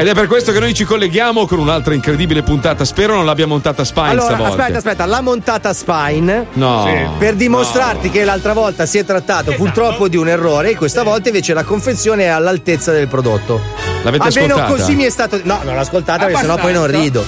Ed 0.00 0.06
è 0.08 0.14
per 0.14 0.28
questo 0.28 0.50
che 0.50 0.60
noi 0.60 0.72
ci 0.72 0.84
colleghiamo 0.84 1.46
con 1.46 1.58
un'altra 1.58 1.92
incredibile 1.92 2.42
puntata. 2.42 2.86
Spero 2.86 3.14
non 3.16 3.26
l'abbia 3.26 3.46
montata 3.46 3.84
Spine 3.84 4.08
Allora, 4.08 4.24
stavolta. 4.34 4.50
aspetta, 4.62 4.78
aspetta, 4.78 5.04
l'ha 5.04 5.20
montata 5.20 5.74
Spine. 5.74 6.46
No. 6.54 7.14
Per 7.18 7.34
dimostrarti 7.34 8.08
che 8.08 8.24
l'altra 8.24 8.54
volta 8.54 8.86
si 8.86 8.96
è 8.96 9.04
trattato 9.04 9.52
purtroppo 9.52 10.08
di 10.08 10.16
un 10.16 10.28
errore, 10.28 10.74
questa 10.74 11.02
volta 11.02 11.28
invece 11.28 11.52
la 11.52 11.64
confezione 11.64 12.24
è 12.24 12.28
all'altezza 12.28 12.92
del 12.92 13.08
prodotto. 13.08 13.60
L'avete 14.02 14.28
Almeno 14.28 14.54
ascoltata? 14.54 14.78
così 14.78 14.94
mi 14.94 15.04
è 15.04 15.10
stato. 15.10 15.38
No, 15.42 15.60
non 15.64 15.74
l'ho 15.74 15.80
ascoltata 15.80 16.24
perché 16.24 16.40
sennò 16.40 16.56
poi 16.56 16.72
non 16.72 16.86
rido. 16.86 17.22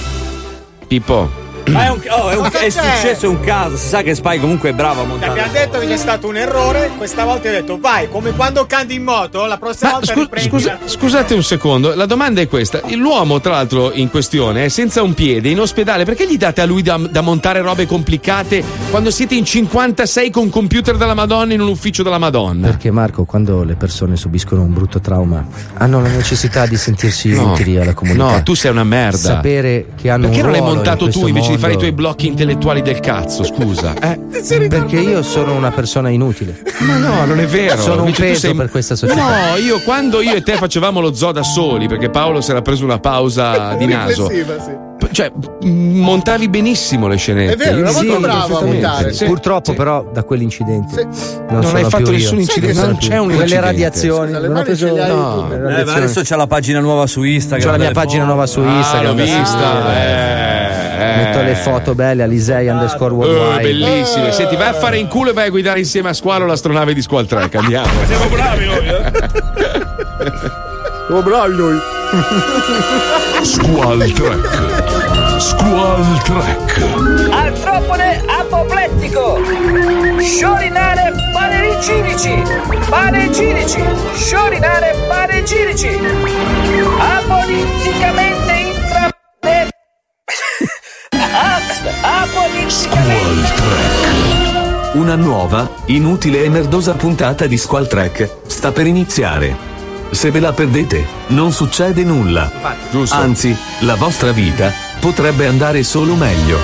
Pippo. 0.87 1.29
Ma 1.65 1.85
è, 1.85 1.89
un, 1.89 2.01
oh, 2.09 2.29
è, 2.29 2.35
un- 2.35 2.49
è 2.51 2.69
successo 2.69 3.29
un 3.29 3.39
caso, 3.39 3.77
si 3.77 3.87
sa 3.87 4.01
che 4.01 4.13
Spy 4.13 4.37
comunque 4.39 4.69
è 4.69 4.73
bravo 4.73 5.01
a 5.01 5.05
montare. 5.05 5.31
Abbiamo 5.31 5.51
detto 5.53 5.79
che 5.79 5.87
c'è 5.87 5.97
stato 5.97 6.27
un 6.27 6.35
errore, 6.35 6.91
questa 6.97 7.23
volta 7.23 7.47
hai 7.47 7.53
detto 7.55 7.77
vai, 7.79 8.09
come 8.09 8.31
quando 8.31 8.65
canti 8.65 8.95
in 8.95 9.03
moto, 9.03 9.45
la 9.45 9.57
prossima 9.57 9.91
Ma 9.91 9.95
volta 9.97 10.11
scu- 10.11 10.23
riprendi 10.23 10.49
scusa- 10.49 10.77
scusate 10.83 11.33
un 11.33 11.43
secondo, 11.43 11.95
la 11.95 12.05
domanda 12.05 12.41
è 12.41 12.47
questa. 12.49 12.81
L'uomo, 12.95 13.39
tra 13.39 13.53
l'altro, 13.53 13.91
in 13.93 14.09
questione 14.09 14.65
è 14.65 14.67
senza 14.67 15.01
un 15.01 15.13
piede 15.13 15.49
in 15.49 15.59
ospedale. 15.59 16.03
Perché 16.03 16.27
gli 16.27 16.37
date 16.37 16.59
a 16.61 16.65
lui 16.65 16.81
da, 16.81 16.97
da 16.97 17.21
montare 17.21 17.61
robe 17.61 17.85
complicate 17.85 18.63
quando 18.89 19.09
siete 19.09 19.35
in 19.35 19.45
56 19.45 20.29
con 20.31 20.49
computer 20.49 20.97
della 20.97 21.13
Madonna 21.13 21.53
in 21.53 21.61
un 21.61 21.69
ufficio 21.69 22.03
della 22.03 22.17
Madonna? 22.17 22.67
Perché 22.67 22.91
Marco, 22.91 23.23
quando 23.23 23.63
le 23.63 23.75
persone 23.75 24.15
subiscono 24.17 24.61
un 24.61 24.73
brutto 24.73 24.99
trauma, 24.99 25.45
hanno 25.75 26.01
la 26.01 26.09
necessità 26.09 26.65
di 26.65 26.75
sentirsi 26.77 27.29
No. 27.29 27.51
utili 27.53 27.77
alla 27.77 27.93
comunità. 27.93 28.31
No, 28.31 28.43
tu 28.43 28.53
sei 28.53 28.71
una 28.71 28.83
merda. 28.83 29.17
Sapere 29.17 29.87
che 29.99 30.09
hanno 30.09 30.23
Perché 30.27 30.37
un 30.39 30.43
non 30.43 30.51
l'hai 30.51 30.59
ruolo 30.59 30.71
in 30.73 30.77
montato 30.77 31.09
tu 31.09 31.27
invece 31.27 31.52
di 31.55 31.61
fare 31.61 31.73
i 31.73 31.77
tuoi 31.77 31.91
blocchi 31.91 32.27
intellettuali 32.27 32.81
del 32.81 32.99
cazzo? 32.99 33.43
Scusa. 33.43 33.93
Eh? 34.03 34.67
Perché 34.67 34.99
io 34.99 35.23
sono 35.23 35.53
una 35.55 35.71
persona 35.71 36.09
inutile. 36.09 36.61
Ma 36.79 36.97
no, 36.97 37.23
non 37.25 37.39
è 37.39 37.45
vero. 37.45 37.77
Sono 37.81 38.01
un 38.01 38.07
Invece 38.07 38.23
peso 38.23 38.39
sei- 38.47 38.55
per 38.55 38.69
questa 38.69 38.95
società. 38.95 39.21
No, 39.51 39.55
io 39.57 39.79
quando 39.85 40.21
io 40.21 40.33
e 40.35 40.41
te 40.41 40.55
facevamo 40.57 40.99
lo 40.99 41.13
zoo 41.13 41.31
da 41.31 41.43
soli, 41.43 41.87
perché 41.87 42.09
Paolo 42.09 42.41
si 42.41 42.51
era 42.51 42.61
preso 42.61 42.83
una 42.83 42.99
pausa 42.99 43.75
di 43.79 43.85
naso. 43.85 44.27
Sì. 44.29 44.43
Cioè, 45.11 45.31
montavi 45.63 46.49
benissimo 46.49 47.07
le 47.07 47.15
scenette. 47.17 47.53
È 47.53 47.55
vero, 47.55 47.77
era 47.77 47.89
Io- 47.89 47.93
molto 47.93 48.13
sì, 48.15 48.19
bravo 48.19 48.57
a 48.57 48.63
montare. 48.65 49.13
Sì. 49.13 49.25
Purtroppo, 49.25 49.73
però, 49.73 50.09
da 50.11 50.23
quell'incidente 50.23 51.03
non, 51.03 51.45
Non 51.49 51.63
sono 51.63 51.77
hai 51.77 51.83
fatto 51.83 52.03
più 52.03 52.11
io. 52.13 52.17
nessun 52.17 52.39
incidente, 52.39 52.81
non 52.81 52.97
c'è 52.97 53.17
un 53.17 53.33
Quelle 53.33 53.59
radiazioni. 53.59 54.27
Scusa, 54.27 54.39
le 54.39 54.47
non 54.47 54.57
ho 54.57 54.61
preso- 54.63 54.87
no, 54.87 55.49
Eh, 55.51 55.81
adesso 55.81 56.21
c'è 56.21 56.35
la 56.35 56.47
pagina 56.47 56.79
nuova 56.79 57.05
su 57.07 57.23
Instagram. 57.23 57.65
C'ho 57.71 57.77
la 57.77 57.83
mia 57.83 57.91
pagina 57.93 58.23
nuova 58.25 58.45
su 58.45 58.59
Ah, 58.61 58.77
Instagram. 58.77 59.17
l'ho 59.17 59.25
sì, 59.25 59.33
vista. 59.37 59.57
sì. 59.57 59.87
eh, 59.97 60.01
eh. 60.01 60.72
Metto 60.97 61.41
le 61.41 61.55
foto 61.55 61.95
belle, 61.95 62.23
Alisei 62.23 62.67
underscore 62.67 63.13
Eh, 63.13 63.17
worldwide. 63.17 63.61
bellissime. 63.61 64.31
Senti, 64.31 64.55
vai 64.55 64.67
a 64.69 64.73
fare 64.73 64.97
in 64.97 65.07
culo 65.07 65.29
e 65.31 65.33
vai 65.33 65.47
a 65.47 65.49
guidare 65.49 65.79
insieme 65.79 66.09
a 66.09 66.13
Squalo 66.13 66.45
l'astronave 66.45 66.93
di 66.93 67.01
Squall 67.01 67.25
Trek. 67.25 67.55
Andiamo. 67.55 67.87
Siamo 68.05 68.25
bravi 68.29 68.65
noi, 68.65 68.87
eh. 68.87 69.11
Siamo 71.07 71.21
bravi 71.21 71.55
noi. 71.55 71.79
Squall 73.43 74.11
Trek. 74.13 74.49
Squall 75.39 76.17
Trek. 76.23 76.85
Artropode 77.31 78.21
apoplettico. 78.27 79.39
Sciorinare 80.21 81.11
panegirici. 81.33 82.41
Panegirici. 82.89 83.83
Sciorinare 84.15 84.95
panegirici. 85.07 85.89
Apoliticamente 86.99 88.53
intra... 88.53 89.09
eh, 92.43 92.89
Apoliticamente... 92.89 94.41
Una 94.93 95.15
nuova, 95.15 95.69
inutile 95.85 96.43
e 96.43 96.49
merdosa 96.49 96.93
puntata 96.93 97.47
di 97.47 97.57
Squall 97.57 97.87
Trek 97.87 98.29
sta 98.45 98.71
per 98.71 98.85
iniziare. 98.85 99.71
Se 100.11 100.29
ve 100.29 100.39
la 100.39 100.53
perdete, 100.53 101.05
non 101.27 101.51
succede 101.51 102.03
nulla. 102.03 102.51
Giusto. 102.91 103.15
Anzi, 103.15 103.57
la 103.79 103.95
vostra 103.95 104.31
vita 104.31 104.71
potrebbe 104.99 105.47
andare 105.47 105.81
solo 105.81 106.13
meglio. 106.13 106.59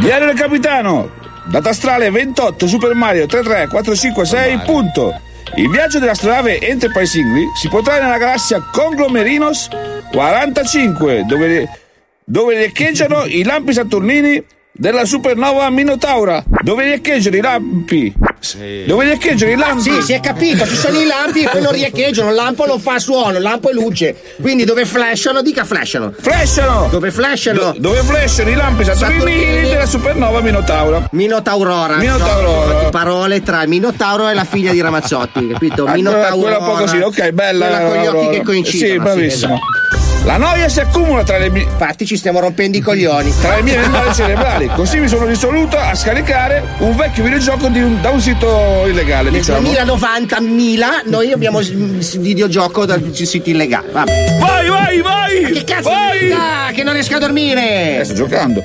Diario 0.00 0.26
del 0.26 0.36
capitano. 0.36 1.10
Data 1.44 1.70
astrale 1.70 2.10
28 2.10 2.66
Super 2.66 2.94
Mario 2.94 3.26
33456 3.26 4.60
punto. 4.64 5.28
Il 5.56 5.68
viaggio 5.68 5.98
dell'astronave 5.98 6.60
Enterprise 6.60 7.18
Ingli 7.18 7.46
si 7.54 7.68
potrà 7.68 8.00
nella 8.00 8.18
galassia 8.18 8.62
Conglomerinos 8.72 9.68
45 10.12 11.24
dove, 11.26 11.68
dove 12.24 12.56
riecheggiano 12.56 13.24
i 13.24 13.42
lampi 13.42 13.72
saturnini 13.72 14.42
della 14.72 15.04
supernova 15.04 15.68
Minotaura 15.70 16.42
dove 16.62 16.84
riecheggiano 16.84 17.36
i 17.36 17.40
lampi 17.40 18.14
dove 18.86 19.04
riecheggiano 19.04 19.52
i 19.52 19.56
lampi 19.56 19.82
Sì, 19.82 20.02
si 20.02 20.12
è 20.14 20.20
capito, 20.20 20.66
ci 20.66 20.74
sono 20.74 20.98
i 20.98 21.04
lampi 21.06 21.42
e 21.42 21.48
poi 21.48 21.60
non 21.60 21.72
riecheggiano, 21.72 22.30
il 22.30 22.34
lampo 22.34 22.64
non 22.66 22.80
fa 22.80 22.98
suono, 22.98 23.36
il 23.36 23.42
lampo 23.42 23.68
è 23.68 23.72
luce. 23.72 24.16
Quindi 24.40 24.64
dove 24.64 24.86
flashano, 24.86 25.42
dica 25.42 25.64
flashano. 25.64 26.12
Flashano! 26.18 26.88
Dove 26.90 27.10
flashano? 27.10 27.58
Do- 27.58 27.74
dove 27.76 27.98
flashano 27.98 28.48
i 28.48 28.54
lampi 28.54 28.84
saturnini 28.84 29.68
della 29.68 29.86
supernova 29.86 30.40
Minotaura 30.40 31.06
Minotaurora. 31.12 31.96
Minotaurora. 31.96 32.78
Sono 32.78 32.90
parole 32.90 33.42
tra 33.42 33.62
il 33.62 33.68
Minotauro 33.68 34.28
e 34.28 34.34
la 34.34 34.44
figlia 34.44 34.72
di 34.72 34.80
Ramazzotti, 34.80 35.48
capito? 35.48 35.84
Ah, 35.84 35.92
Minotaurora. 35.92 36.56
quella 36.56 36.58
un 36.58 36.64
po' 36.64 36.82
così, 36.82 36.96
ok, 36.96 37.30
bella. 37.32 37.66
Quella 37.66 37.88
con 37.88 37.98
gli 37.98 38.06
occhi 38.06 38.36
che 38.38 38.42
coincidono. 38.42 38.92
Sì, 38.92 38.98
bravissimo. 38.98 39.54
esatto. 39.54 39.79
La 40.24 40.36
noia 40.36 40.68
si 40.68 40.80
accumula 40.80 41.22
tra 41.24 41.38
le, 41.38 41.48
mie- 41.50 41.62
Infatti 41.62 42.04
ci 42.06 42.16
stiamo 42.16 42.40
rompendo 42.40 42.76
i 42.76 42.80
coglioni. 42.80 43.32
tra 43.40 43.56
le 43.56 43.62
mie 43.62 43.78
membrane 43.80 44.12
cerebrali. 44.12 44.70
Così 44.74 44.98
mi 45.00 45.08
sono 45.08 45.24
risoluto 45.24 45.78
a 45.78 45.94
scaricare 45.94 46.62
un 46.78 46.94
vecchio 46.94 47.22
videogioco 47.24 47.68
di 47.68 47.80
un- 47.82 48.00
da 48.02 48.10
un 48.10 48.20
sito 48.20 48.84
illegale, 48.86 49.30
Nel 49.30 49.40
diciamo. 49.40 49.60
2090 49.60 50.40
mila 50.40 51.02
noi 51.06 51.32
abbiamo 51.32 51.62
s- 51.62 52.16
videogioco 52.18 52.84
dal 52.84 53.02
sito 53.14 53.48
illegale. 53.50 53.88
Vabbè. 53.90 54.36
Vai, 54.38 54.68
vai, 54.68 55.00
vai! 55.00 55.40
Ma 55.42 55.48
che 55.48 55.64
cazzo 55.64 55.88
Vai! 55.88 56.32
Ah, 56.32 56.70
che 56.72 56.82
non 56.82 56.92
riesco 56.92 57.14
a 57.14 57.16
Eh, 57.16 57.20
dormire! 57.20 58.00
sto 58.04 58.14
giocando. 58.14 58.62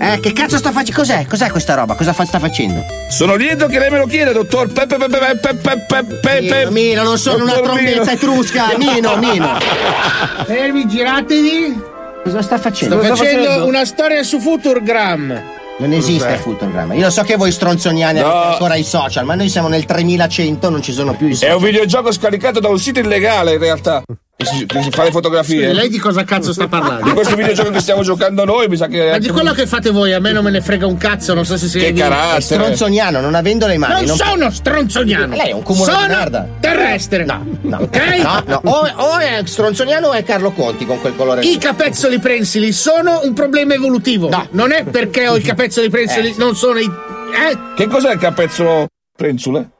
Eh, 0.00 0.20
che 0.20 0.32
cazzo 0.32 0.56
sta 0.58 0.70
facendo? 0.72 1.00
Cos'è? 1.00 1.26
Cos'è 1.26 1.50
questa 1.50 1.74
roba? 1.74 1.94
Cosa 1.94 2.12
fa- 2.12 2.24
sta 2.24 2.38
facendo? 2.38 2.84
Sono 3.08 3.34
lieto 3.36 3.66
che 3.66 3.78
lei 3.78 3.90
me 3.90 3.98
lo 3.98 4.06
chieda, 4.06 4.32
dottor 4.32 4.72
Peppe 4.72 4.96
Peppe 4.96 5.18
Peppe 5.40 5.54
Peppe 5.54 6.04
Peppe. 6.20 6.40
Mino, 6.40 6.70
Mino, 6.70 7.02
non 7.02 7.18
sono 7.18 7.44
una 7.44 7.54
Dottor 7.54 7.74
Mino. 7.74 7.90
trombetta 7.90 8.12
etrusca, 8.12 8.66
Mino, 8.76 9.16
Mino. 9.16 9.58
Fermi, 10.46 10.86
giratevi. 10.88 11.82
Cosa 12.24 12.42
sta 12.42 12.58
facendo? 12.58 12.98
Sto 13.00 13.08
Cosa 13.08 13.22
facendo 13.22 13.66
una 13.66 13.84
storia 13.84 14.22
su 14.22 14.40
Futurgram. 14.40 15.42
Non 15.78 15.92
esiste 15.92 16.32
il 16.32 16.38
Futurgram. 16.38 16.92
Io 16.94 17.04
lo 17.04 17.10
so 17.10 17.22
che 17.22 17.36
voi 17.36 17.52
stronzoniani 17.52 18.18
No. 18.18 18.26
avete 18.26 18.52
ancora 18.54 18.74
i 18.74 18.82
social, 18.82 19.24
ma 19.24 19.36
noi 19.36 19.48
siamo 19.48 19.68
nel 19.68 19.84
3100, 19.84 20.70
non 20.70 20.82
ci 20.82 20.92
sono 20.92 21.14
più 21.14 21.28
i 21.28 21.32
È 21.32 21.34
social. 21.34 21.56
un 21.56 21.62
videogioco 21.62 22.10
scaricato 22.10 22.58
da 22.58 22.68
un 22.68 22.78
sito 22.80 22.98
illegale, 22.98 23.52
in 23.52 23.58
realtà. 23.60 24.02
Che 24.40 24.44
si, 24.44 24.66
che 24.66 24.82
si 24.84 24.90
fa 24.90 25.02
le 25.02 25.10
fotografie. 25.10 25.64
Scusi, 25.64 25.74
lei 25.74 25.88
di 25.88 25.98
cosa 25.98 26.22
cazzo 26.22 26.52
sta 26.52 26.68
parlando? 26.68 27.02
Di 27.06 27.10
questo 27.10 27.34
videogioco 27.34 27.70
che 27.70 27.80
stiamo 27.80 28.04
giocando 28.04 28.44
noi, 28.44 28.68
mi 28.68 28.76
sa 28.76 28.86
che. 28.86 29.10
Ma 29.10 29.18
di 29.18 29.30
quello 29.30 29.50
che 29.50 29.66
fate 29.66 29.90
voi, 29.90 30.12
a 30.12 30.20
me 30.20 30.30
non 30.30 30.44
me 30.44 30.52
ne 30.52 30.60
frega 30.60 30.86
un 30.86 30.96
cazzo, 30.96 31.34
non 31.34 31.44
so 31.44 31.56
se 31.56 31.66
si 31.66 31.76
Che 31.80 31.92
carattere. 31.92 32.40
Stronzoniano, 32.42 33.18
non 33.18 33.34
avendo 33.34 33.66
le 33.66 33.78
mani. 33.78 34.06
Non 34.06 34.16
sono 34.16 34.48
stronzoniano. 34.52 35.34
Lei 35.34 35.48
è 35.48 35.52
un 35.52 35.62
cumulo 35.64 35.90
sono 35.90 36.06
di 36.06 36.12
merda. 36.14 36.46
terrestre. 36.60 37.24
No, 37.24 37.44
no. 37.62 37.78
Ok? 37.80 37.98
No, 38.22 38.42
no. 38.46 38.60
O, 38.62 38.86
o 38.94 39.18
è 39.18 39.40
stronzoniano 39.44 40.06
o 40.06 40.12
è 40.12 40.22
Carlo 40.22 40.52
Conti 40.52 40.86
con 40.86 41.00
quel 41.00 41.16
colore. 41.16 41.40
I 41.40 41.58
capezzoli 41.58 42.20
prensili 42.20 42.70
sono 42.70 43.22
un 43.24 43.32
problema 43.32 43.74
evolutivo. 43.74 44.28
No. 44.28 44.46
Non 44.52 44.70
è 44.70 44.84
perché 44.84 45.26
ho 45.26 45.36
i 45.36 45.42
capezzoli 45.42 45.90
prensili, 45.90 46.28
Eh, 46.28 46.34
non 46.38 46.54
sono 46.54 46.78
i. 46.78 46.84
Eh? 46.84 47.58
Che 47.74 47.88
cos'è 47.88 48.12
il 48.12 48.20
capezzolo 48.20 48.86
prensule? 49.16 49.70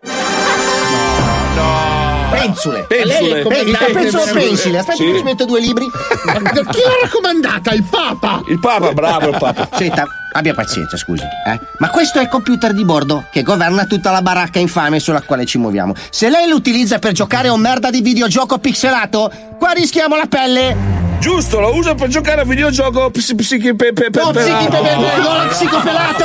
Pensule. 2.40 2.84
Pensule. 2.88 3.40
Il 3.40 3.76
capezzolo 3.76 4.24
Sì. 4.24 4.32
pensile. 4.32 4.78
Aspetta, 4.78 4.96
Sì. 4.96 5.04
che 5.10 5.16
ci 5.18 5.22
metto 5.22 5.44
due 5.44 5.60
libri. 5.60 5.86
Chi 5.90 6.80
l'ha 6.80 6.98
raccomandata? 7.02 7.70
Il 7.72 7.84
Papa! 7.84 8.42
Il 8.48 8.58
Papa, 8.58 8.92
bravo 8.92 9.28
il 9.28 9.36
Papa. 9.38 9.68
Senta, 9.76 10.06
abbia 10.32 10.54
pazienza, 10.54 10.96
scusi. 10.96 11.22
eh. 11.22 11.58
Ma 11.78 11.88
questo 11.90 12.18
è 12.18 12.22
il 12.22 12.28
computer 12.28 12.72
di 12.72 12.84
bordo 12.84 13.24
che 13.30 13.42
governa 13.42 13.84
tutta 13.84 14.10
la 14.10 14.22
baracca 14.22 14.58
infame 14.58 14.98
sulla 15.00 15.22
quale 15.22 15.44
ci 15.46 15.58
muoviamo. 15.58 15.94
Se 16.10 16.28
lei 16.28 16.48
lo 16.48 16.54
utilizza 16.56 16.98
per 16.98 17.12
giocare 17.12 17.48
a 17.48 17.52
un 17.52 17.60
merda 17.60 17.90
di 17.90 18.00
videogioco 18.00 18.58
pixelato, 18.58 19.30
qua 19.58 19.72
rischiamo 19.72 20.16
la 20.16 20.26
pelle. 20.26 20.76
Giusto, 21.18 21.58
lo 21.58 21.74
uso 21.74 21.96
per 21.96 22.06
giocare 22.08 22.42
a 22.42 22.44
videogioco 22.44 23.10
psi, 23.10 23.34
psichi, 23.34 23.74
pe, 23.74 23.92
pe, 23.92 24.08
pe, 24.10 24.20
No, 24.22 24.30
pe- 24.30 24.40
psichi, 24.40 24.64
pe, 24.68 24.76
pe, 24.76 24.88
pe, 24.88 25.20
no, 25.20 25.42
lo 25.42 25.48
psicopelato! 25.48 26.24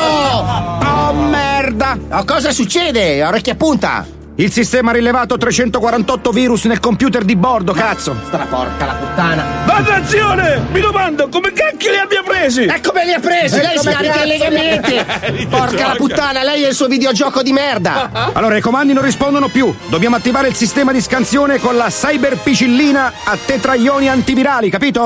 Oh 0.86 1.14
merda! 1.14 1.98
Oh, 2.12 2.24
cosa 2.26 2.52
succede? 2.52 3.24
Orecchia 3.24 3.56
punta! 3.56 4.06
Il 4.36 4.52
sistema 4.52 4.90
ha 4.90 4.94
rilevato 4.96 5.38
348 5.38 6.32
virus 6.32 6.64
nel 6.66 6.80
computer 6.80 7.24
di 7.24 7.36
bordo, 7.36 7.72
cazzo! 7.72 8.16
Stra 8.26 8.46
porca 8.46 8.88
la 8.88 8.94
puttana! 8.94 9.46
Dannazione! 9.64 10.60
Mi 10.72 10.82
domando 10.82 11.30
come 11.30 11.54
cacchio 11.54 11.92
li 11.92 11.98
abbia 11.98 12.24
presi! 12.24 12.64
Ecco 12.64 12.94
me 12.94 13.06
li 13.06 13.14
ha 13.14 13.20
presi! 13.20 13.58
Lei 13.58 13.78
si 13.78 13.88
carica 13.88 14.24
illegalmente! 14.24 15.06
Porca 15.48 15.90
la 15.90 15.94
puttana, 15.96 16.42
lei 16.42 16.64
e 16.64 16.70
il 16.70 16.74
suo 16.74 16.88
videogioco 16.88 17.44
di 17.44 17.54
merda! 17.54 18.32
Allora, 18.34 18.58
i 18.58 18.62
comandi 18.62 18.92
non 18.94 19.04
rispondono 19.04 19.50
più. 19.50 19.72
Dobbiamo 19.88 20.16
attivare 20.16 20.48
il 20.48 20.56
sistema 20.56 20.92
di 20.92 21.00
scansione 21.00 21.60
con 21.60 21.76
la 21.76 21.90
cyberpicillina 21.90 23.14
a 23.26 23.38
tetraioni 23.38 24.10
antivirali, 24.10 24.72
capito? 24.72 25.06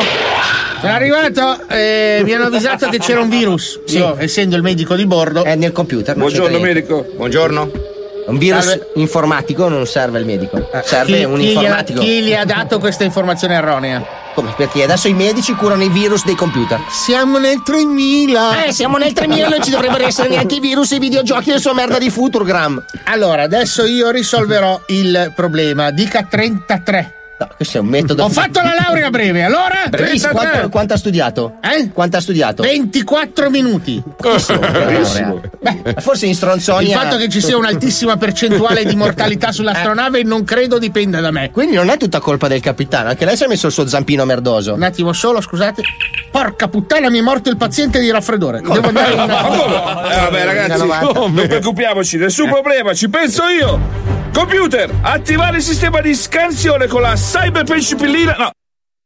Sono 0.80 0.94
arrivato 0.94 1.68
e 1.68 2.22
mi 2.24 2.32
hanno 2.32 2.46
avvisato 2.46 2.88
che 2.88 3.00
c'era 3.00 3.20
un 3.20 3.28
virus. 3.28 3.78
Io, 3.88 4.16
essendo 4.20 4.56
il 4.56 4.62
medico 4.62 4.96
di 4.96 5.06
bordo. 5.06 5.44
È 5.44 5.56
nel 5.56 5.74
computer. 5.74 6.16
Buongiorno 6.16 6.60
medico. 6.60 7.06
Buongiorno. 7.14 7.96
Un 8.28 8.38
virus 8.38 8.66
Salve. 8.66 8.92
informatico 8.96 9.68
non 9.70 9.86
serve 9.86 10.20
il 10.20 10.26
medico. 10.26 10.70
Serve 10.84 11.18
Chi, 11.18 11.24
un 11.24 11.38
chi 11.40 11.46
gli 11.46 11.48
ha, 11.48 11.52
informatico. 11.52 12.00
chi 12.02 12.22
gli 12.22 12.34
ha 12.34 12.46
dato 12.46 12.78
questa 12.80 13.04
informazione 13.04 13.56
erronea? 13.56 14.06
Come? 14.34 14.54
Perché 14.56 14.84
adesso 14.84 15.08
i 15.08 15.14
medici 15.14 15.54
curano 15.56 15.84
i 15.84 15.90
virus 15.90 16.24
dei 16.26 16.36
computer. 16.36 16.80
Siamo 16.90 17.40
nel 17.40 17.64
3000. 17.64 18.66
Eh, 18.66 18.72
siamo 18.74 18.98
nel 18.98 19.14
3000 19.14 19.48
non 19.48 19.64
ci 19.64 19.72
dovrebbero 19.72 20.06
essere 20.06 20.30
neanche 20.30 20.56
i 20.56 20.60
virus 20.60 20.92
e 20.92 20.96
i 20.98 21.00
videogiochi 21.00 21.50
del 21.52 21.60
suo 21.60 21.74
merda 21.74 21.98
di 21.98 22.10
Futurgram. 22.10 22.84
Allora, 23.06 23.44
adesso 23.44 23.86
io 23.86 24.12
risolverò 24.12 24.82
il 24.88 25.32
problema. 25.34 25.90
Dica 25.92 26.24
33. 26.24 27.14
No, 27.40 27.48
questo 27.56 27.78
è 27.78 27.82
un 27.82 27.88
metodo. 27.88 28.24
Ho 28.24 28.30
fatto 28.30 28.62
la 28.62 28.74
laurea 28.84 29.12
breve, 29.12 29.44
allora? 29.44 29.86
Brevissimo. 29.90 30.32
33. 30.32 30.32
Quanto, 30.32 30.70
quanto 30.70 30.94
ha 30.94 30.98
studiato? 30.98 31.58
Eh? 31.62 31.92
Quanto 31.94 32.18
ha 32.18 32.22
studiato? 32.22 32.64
24 32.64 33.50
minuti. 33.52 34.02
Bravissimo. 34.18 35.42
Beh, 35.62 35.96
forse 36.00 36.26
in 36.26 36.32
Il 36.32 36.38
stronzonia. 36.38 37.00
fatto 37.00 37.18
che 37.18 37.30
ci 37.30 37.40
sia 37.40 37.56
un'altissima 37.56 38.18
percentuale 38.18 38.86
di 38.86 38.96
mortalità 38.96 39.52
sull'astronave 39.54 40.24
non 40.24 40.44
credo 40.46 40.80
dipenda 40.80 41.20
da 41.20 41.30
me. 41.30 41.52
Quindi 41.52 41.76
non 41.76 41.90
è 41.90 41.98
tutta 41.98 42.20
colpa 42.20 42.48
del 42.48 42.60
capitano, 42.60 43.10
anche 43.10 43.24
lei 43.26 43.38
si 43.38 43.44
è 43.44 43.48
messo 43.48 43.68
il 43.68 43.74
suo 43.74 43.88
zampino 43.88 44.26
merdoso. 44.26 44.74
Un 44.74 44.82
attimo 44.84 45.14
solo, 45.14 45.40
scusate. 45.40 45.84
Porca 46.32 46.68
puttana, 46.68 47.10
mi 47.12 47.20
è 47.20 47.22
morto 47.22 47.50
il 47.50 47.58
paziente 47.58 48.00
di 48.00 48.10
raffreddore. 48.10 48.62
Devo 48.62 48.88
andare 48.88 49.14
in 49.14 49.18
come? 49.20 50.12
Eh, 50.12 50.20
vabbè, 50.22 50.44
ragazzi, 50.44 50.86
non 50.88 51.34
preoccupiamoci, 51.34 52.18
nessun 52.18 52.50
problema, 52.50 52.94
ci 52.96 53.10
penso 53.10 53.44
io. 53.48 54.26
Computer, 54.42 54.94
attivare 55.02 55.58
il 55.58 55.64
sistema 55.64 56.00
di 56.00 56.14
scansione 56.14 56.86
con 56.86 57.02
la 57.02 57.16
cyberpenicillina. 57.16 58.36
No, 58.38 58.52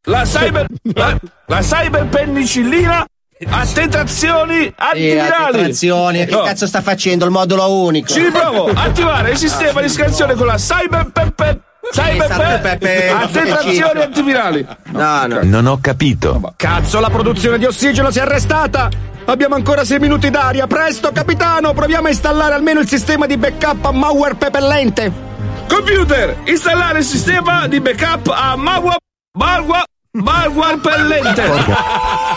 la 0.07 0.23
cyber. 0.25 0.65
La, 0.93 1.17
la 1.47 1.59
cyberpenicillina 1.61 3.05
a 3.47 3.65
tetrazioni 3.65 4.63
Sì, 4.63 4.73
antivirali. 4.75 5.57
attrazioni, 5.59 6.25
che 6.25 6.31
No. 6.31 6.41
cazzo 6.41 6.67
sta 6.67 6.81
facendo? 6.81 7.23
Il 7.23 7.31
modulo 7.31 7.71
unico. 7.83 8.07
Ci 8.07 8.23
riprovo, 8.23 8.71
attivare 8.75 9.31
il 9.31 9.37
sistema 9.37 9.79
di 9.79 9.87
scansione 9.87 10.33
con 10.35 10.47
la 10.47 10.57
cyberpepe. 11.91 12.33
Cyberpepe 12.33 13.09
a 13.09 13.27
tetrazioni 13.27 14.01
antivirali. 14.01 14.67
No, 14.91 15.27
no. 15.27 15.39
Non 15.43 15.65
ho 15.67 15.79
capito. 15.81 16.53
Cazzo, 16.55 16.99
la 16.99 17.09
produzione 17.09 17.57
di 17.57 17.65
ossigeno 17.65 18.11
si 18.11 18.19
è 18.19 18.21
arrestata! 18.21 18.89
Abbiamo 19.25 19.55
ancora 19.55 19.85
6 19.85 19.99
minuti 19.99 20.29
d'aria. 20.29 20.65
Presto, 20.67 21.11
capitano, 21.11 21.73
proviamo 21.73 22.07
a 22.07 22.09
installare 22.09 22.55
almeno 22.55 22.79
il 22.79 22.87
sistema 22.87 23.25
di 23.25 23.37
backup 23.37 23.85
a 23.85 23.91
malware 23.91 24.35
pepellente. 24.35 25.29
Computer, 25.67 26.37
installare 26.45 26.99
il 26.99 27.05
sistema 27.05 27.67
di 27.67 27.79
backup 27.79 28.33
a 28.33 28.55
Magua. 28.55 28.95
Malware. 29.37 29.90
Malware 30.13 30.77
pellente. 30.79 31.41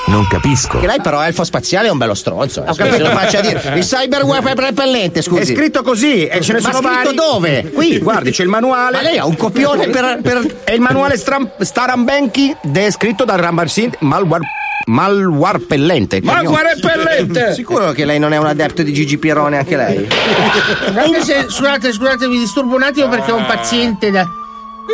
Non 0.06 0.28
capisco. 0.28 0.78
Che 0.78 0.86
lei 0.86 1.00
però 1.00 1.20
elfo 1.24 1.42
spaziale 1.42 1.88
è 1.88 1.90
un 1.90 1.98
bello 1.98 2.14
stronzo. 2.14 2.64
Eh. 2.64 2.72
Se 2.72 2.98
lo 3.00 3.08
faccia 3.10 3.40
dire. 3.40 3.60
Il 3.74 3.84
cyber 3.84 4.22
web 4.22 4.46
repellente, 4.56 5.22
scusi. 5.22 5.40
È 5.52 5.56
scritto 5.56 5.82
così 5.82 6.24
e 6.24 6.40
ce 6.40 6.52
ne 6.52 6.60
Ma 6.60 6.70
sono 6.72 6.86
scritto 6.88 7.02
vari. 7.02 7.16
dove? 7.16 7.70
Qui, 7.72 7.98
guardi, 7.98 8.30
c'è 8.30 8.44
il 8.44 8.48
manuale. 8.48 8.96
Ma 8.96 9.02
lei 9.02 9.18
ha 9.18 9.26
un 9.26 9.36
copione 9.36 9.88
per. 9.88 10.20
per... 10.22 10.60
È 10.62 10.70
il 10.70 10.80
manuale 10.80 11.16
Stram- 11.16 11.50
Starambenchi 11.60 12.54
descritto 12.62 13.24
da 13.24 13.34
Rambarsin 13.34 13.90
malware, 14.00 14.44
malware 14.86 15.58
pellente. 15.58 16.20
Malware 16.22 16.76
pellente. 16.80 17.54
Sicuro 17.54 17.90
che 17.90 18.04
lei 18.04 18.20
non 18.20 18.32
è 18.32 18.36
un 18.36 18.46
adepto 18.46 18.84
di 18.84 18.92
Gigi 18.92 19.18
Pierone, 19.18 19.56
anche 19.58 19.76
lei? 19.76 20.06
Scusate, 20.06 21.24
se- 21.24 21.46
scusate, 21.48 21.92
scusate, 21.92 22.28
vi 22.28 22.38
disturbo 22.38 22.76
un 22.76 22.84
attimo 22.84 23.08
perché 23.08 23.32
ho 23.32 23.36
un 23.36 23.46
paziente 23.46 24.12
da. 24.12 24.24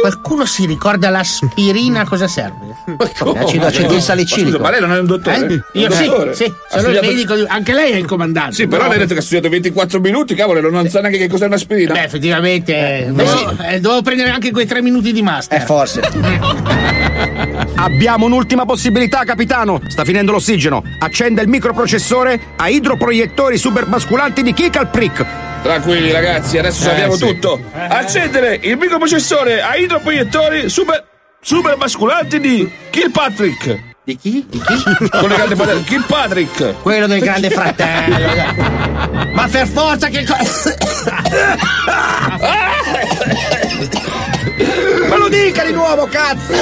Qualcuno 0.00 0.46
si 0.46 0.66
ricorda 0.66 1.10
l'aspirina 1.10 2.00
a 2.02 2.04
cosa 2.06 2.26
serve? 2.28 2.74
Acido 2.96 3.66
acetilsalicilico. 3.66 4.50
Scusa, 4.52 4.62
ma 4.62 4.70
lei 4.70 4.80
non 4.80 4.92
è 4.92 4.98
un 4.98 5.06
dottore? 5.06 5.36
Eh? 5.72 5.78
Io 5.80 5.86
Un 5.88 5.92
sì, 5.92 6.04
dottore? 6.06 6.34
sì, 6.34 6.44
sono 6.44 6.54
il 6.70 6.80
studiato- 6.80 7.06
medico 7.06 7.34
di... 7.34 7.44
Anche 7.48 7.72
lei 7.74 7.92
è 7.92 7.96
il 7.96 8.06
comandante. 8.06 8.54
Sì, 8.54 8.66
però 8.66 8.82
No. 8.84 8.88
lei 8.88 8.96
ha 8.96 9.00
detto 9.00 9.12
che 9.14 9.20
ha 9.20 9.22
studiato 9.22 9.48
24 9.48 10.00
minuti, 10.00 10.34
cavolo, 10.34 10.70
non 10.70 10.88
sa 10.88 11.00
neanche 11.00 11.18
che 11.18 11.28
cos'è 11.28 11.46
un'aspirina. 11.46 11.92
Beh, 11.92 12.04
effettivamente. 12.04 12.72
Eh, 13.06 13.06
dovevo, 13.10 13.56
eh, 13.62 13.80
dovevo 13.80 14.02
prendere 14.02 14.30
anche 14.30 14.50
quei 14.52 14.64
tre 14.66 14.80
minuti 14.80 15.12
di 15.12 15.22
master. 15.22 15.60
Eh, 15.60 15.64
forse. 15.64 16.00
Abbiamo 17.76 18.26
un'ultima 18.26 18.64
possibilità, 18.64 19.24
capitano. 19.24 19.80
Sta 19.88 20.04
finendo 20.04 20.32
l'ossigeno. 20.32 20.82
Accenda 20.98 21.42
il 21.42 21.48
microprocessore 21.48 22.40
a 22.56 22.68
idroproiettori 22.68 23.56
superbasculanti 23.58 24.42
di 24.42 24.52
Kikal 24.52 24.88
Prick. 24.88 25.26
Tranquilli 25.62 26.10
ragazzi, 26.10 26.56
adesso 26.56 26.84
Eh, 26.84 26.86
sappiamo 26.86 27.14
sì. 27.16 27.26
tutto. 27.26 27.60
Accendere 27.74 28.58
il 28.62 28.78
microprocessore 28.78 29.60
a 29.60 29.76
idroproiettori 29.80 30.68
super, 30.68 31.04
super 31.40 31.76
basculanti 31.76 32.40
di 32.40 32.70
Kilpatrick. 32.90 33.88
Di 34.04 34.16
chi? 34.16 34.46
Di 34.48 34.58
chi? 34.58 34.82
Con 35.10 35.30
il 35.30 35.36
grande 35.36 35.56
fratello, 35.56 35.82
Kilpatrick. 35.82 36.80
Quello 36.82 37.06
del 37.06 37.20
grande 37.20 37.50
fratello. 37.50 39.28
Ma 39.34 39.46
per 39.48 39.66
forza 39.66 40.08
che. 40.08 40.24
Ma 45.08 45.16
lo 45.16 45.28
dica 45.28 45.64
di 45.64 45.72
nuovo, 45.72 46.06
cazzo! 46.06 46.52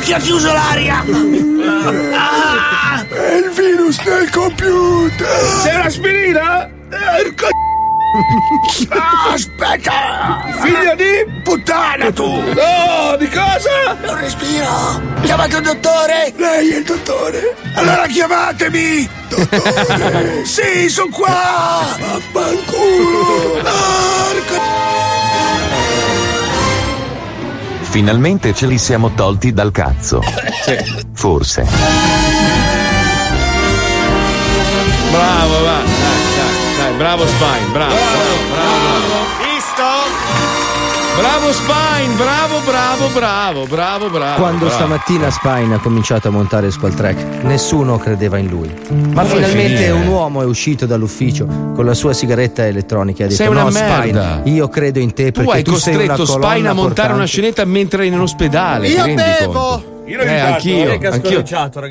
Chi 0.00 0.12
ha 0.12 0.18
chiuso 0.18 0.52
l'aria? 0.52 1.04
Ah! 2.14 3.04
È 3.08 3.34
il 3.34 3.50
virus 3.50 4.02
del 4.02 4.30
computer! 4.30 5.26
Sei 5.62 5.74
un'aspirina? 5.74 6.70
Ah, 8.88 9.32
aspetta! 9.34 10.42
Figlio 10.62 10.94
di 10.94 11.40
Puttana 11.42 12.10
tu! 12.12 12.26
No, 12.26 13.16
di 13.18 13.28
cosa? 13.28 13.96
Non 14.04 14.18
respiro! 14.18 15.02
Chiamate 15.22 15.56
un 15.56 15.62
dottore! 15.62 16.32
Lei 16.36 16.70
è 16.70 16.76
il 16.78 16.84
dottore! 16.84 17.56
Allora 17.74 18.06
chiamatemi! 18.06 19.08
Dottore! 19.28 20.44
Sì, 20.46 20.88
sono 20.88 21.10
qua! 21.10 21.84
Vaffanculo! 21.98 23.60
Porco! 23.60 24.62
Finalmente 27.82 28.54
ce 28.54 28.66
li 28.66 28.78
siamo 28.78 29.12
tolti 29.14 29.52
dal 29.52 29.72
cazzo. 29.72 30.22
Forse. 31.12 31.66
Bravo, 35.10 35.62
va. 35.62 35.75
Bravo 36.98 37.26
Spine, 37.26 37.72
bravo, 37.72 37.94
bravo, 37.94 38.36
bravo. 38.50 39.36
Visto? 39.36 39.45
Bravo 41.18 41.50
Spine, 41.52 42.14
bravo, 42.16 42.60
bravo, 42.60 43.08
bravo, 43.08 43.66
bravo, 43.66 44.10
bravo. 44.10 44.40
Quando 44.40 44.66
bravo. 44.66 44.74
stamattina 44.74 45.30
Spine 45.30 45.74
ha 45.74 45.78
cominciato 45.78 46.28
a 46.28 46.30
montare 46.30 46.70
Squall 46.70 46.94
Track, 46.94 47.42
nessuno 47.42 47.96
credeva 47.98 48.36
in 48.36 48.48
lui. 48.48 48.68
Ma 48.90 49.22
Vuoi 49.22 49.36
finalmente 49.36 49.76
finire? 49.84 49.90
un 49.92 50.06
uomo 50.08 50.42
è 50.42 50.44
uscito 50.44 50.84
dall'ufficio 50.84 51.46
con 51.74 51.84
la 51.86 51.94
sua 51.94 52.12
sigaretta 52.12 52.66
elettronica 52.66 53.22
e 53.22 53.26
ha 53.26 53.28
detto: 53.28 53.42
Sei 53.42 53.50
una 53.50 53.62
No, 53.62 53.70
merda." 53.70 54.38
Spine, 54.40 54.54
io 54.56 54.68
credo 54.68 54.98
in 54.98 55.14
te 55.14 55.32
Tu 55.32 55.40
perché 55.40 55.56
hai 55.56 55.62
tu 55.62 55.74
sei 55.76 55.94
una 55.94 56.14
costretto 56.16 56.32
Spine 56.32 56.68
a 56.68 56.72
montare 56.72 56.84
portante." 56.84 57.12
una 57.14 57.24
scenetta 57.24 57.64
mentre 57.64 58.04
eri 58.06 58.14
in 58.14 58.20
ospedale. 58.20 58.88
Io 58.88 59.04
rendi 59.04 59.22
bevo! 59.22 59.52
conto? 59.52 59.94
Io 60.06 60.20
Eh, 60.20 60.38
anch'io, 60.38 60.98
anch'io. 61.10 61.42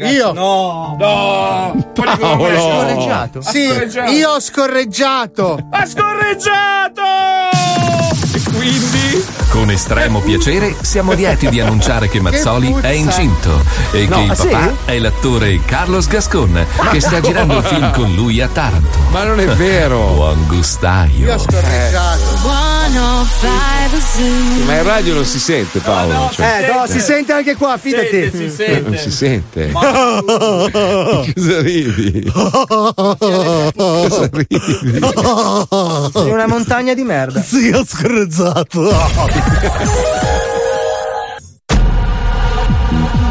Io? 0.09 0.31
No, 0.33 0.95
no. 0.97 1.85
Paolo. 1.93 3.41
Sì, 3.41 3.67
io 4.13 4.29
ho 4.29 4.39
scorreggiato. 4.39 5.59
Ha 5.71 5.85
scorreggiato! 5.85 7.01
Quindi? 8.55 9.14
Con 9.49 9.69
estremo 9.71 10.19
piacere 10.19 10.75
siamo 10.81 11.13
lieti 11.13 11.47
di 11.49 11.59
annunciare 11.61 12.09
che 12.09 12.19
Mazzoli 12.19 12.71
puzza. 12.71 12.87
è 12.87 12.91
incinto 12.91 13.63
e 13.91 14.05
No, 14.07 14.17
che 14.17 14.23
il 14.23 14.29
ah, 14.31 14.35
sì? 14.35 14.47
papà 14.47 14.73
è 14.85 14.99
l'attore 14.99 15.59
Carlos 15.63 16.07
Gascon 16.07 16.65
che 16.91 16.99
sta 16.99 17.21
girando 17.21 17.57
il 17.59 17.63
film 17.63 17.91
con 17.93 18.13
lui 18.15 18.41
a 18.41 18.47
Taranto. 18.47 18.97
Ma 19.11 19.23
non 19.23 19.39
è 19.39 19.45
vero. 19.47 19.99
Buon 20.15 20.45
gustaio. 20.47 21.37
scorreggiato. 21.37 22.23
Ma 24.65 24.75
in 24.77 24.83
radio 24.83 25.13
non 25.15 25.25
si 25.25 25.39
sente 25.39 25.79
Paolo. 25.79 26.29
cioè. 26.33 26.67
Eh, 26.69 26.73
no, 26.73 26.85
si 26.87 26.99
sente 26.99 27.31
anche 27.33 27.55
qua, 27.55 27.77
fidati. 27.77 28.29
Si 28.31 28.41
Non 28.43 28.51
sente. 28.51 28.97
si 28.97 29.11
sente. 29.11 29.71
Cosa 29.73 31.61
ridi? 31.61 32.31
Cosa 32.31 34.29
ridi? 34.31 34.99
Sei 36.13 36.31
una 36.31 36.47
montagna 36.47 36.93
di 36.93 37.03
merda. 37.03 37.41
Sì, 37.41 37.69
ho 37.69 37.83
scorreggiato. 37.85 38.89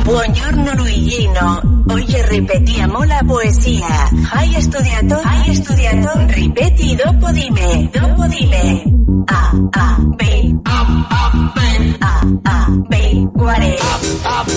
Buongiorno 0.05 0.75
Luigino, 0.75 1.63
hoy 1.91 2.07
repetíamos 2.07 3.07
la 3.07 3.23
poesía. 3.23 4.11
¿Hay 4.33 4.57
estudiato? 4.57 5.21
¿Hay 5.25 5.51
estudiato? 5.51 6.09
Ripeti, 6.29 6.97
dopo 6.97 7.31
dime, 7.33 7.91
dopo 7.93 8.27
dime. 8.29 8.85
A, 9.29 9.53
A, 9.73 9.99
B. 10.17 10.55
A, 10.65 11.07
A, 11.11 11.53
B. 11.55 11.61
A, 12.01 12.23
A, 12.45 12.67
B. 12.89 13.29
Guare. 13.35 13.77
Bravo 14.23 14.55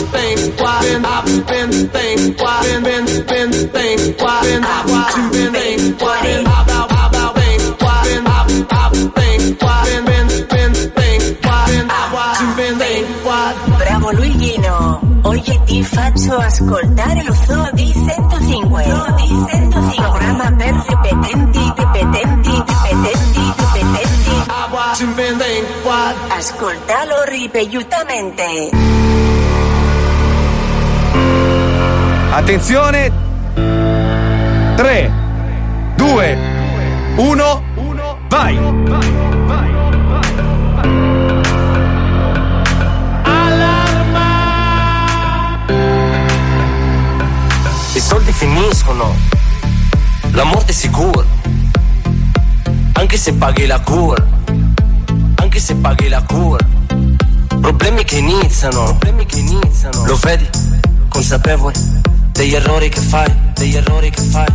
oye 15.38 15.64
ti 15.66 15.84
faccio 15.84 16.36
ascoltare 16.36 17.24
lo 17.24 17.34
Zoo 17.34 17.70
di 17.74 17.92
105. 17.94 18.84
Zoo 18.84 19.16
di 19.16 19.28
105. 19.28 19.96
Programma 19.96 20.52
per 20.52 20.74
ripetenti, 20.88 21.74
ripetenti, 21.76 22.64
ripetenti, 22.66 23.54
ripetenti. 23.58 24.06
Ascoltalo 26.30 27.24
ripetutamente. 27.28 28.70
Attenzione! 32.32 33.12
3, 34.76 35.12
2, 35.96 36.38
1, 37.16 37.64
vai! 38.30 38.56
I 38.56 39.77
finiscono, 48.98 49.16
la 50.32 50.44
morte 50.44 50.72
è 50.72 50.76
sicura. 50.76 51.26
Anche 52.94 53.18
se 53.18 53.34
paghi 53.34 53.68
la 53.68 53.80
cura, 53.80 54.26
anche 55.36 55.60
se 55.60 55.76
paghi 55.76 56.08
la 56.08 56.24
cura. 56.24 56.66
Problemi 57.62 58.04
che 58.04 58.18
iniziano, 58.18 58.84
problemi 58.84 59.26
che 59.26 59.38
iniziano. 59.38 60.06
Lo 60.06 60.16
vedi, 60.18 60.50
consapevole 61.10 61.76
degli 62.32 62.56
errori 62.56 62.90
che 62.90 63.00
fai, 63.00 63.32
degli 63.54 63.76
errori 63.76 64.10
che 64.10 64.22
fai. 64.22 64.48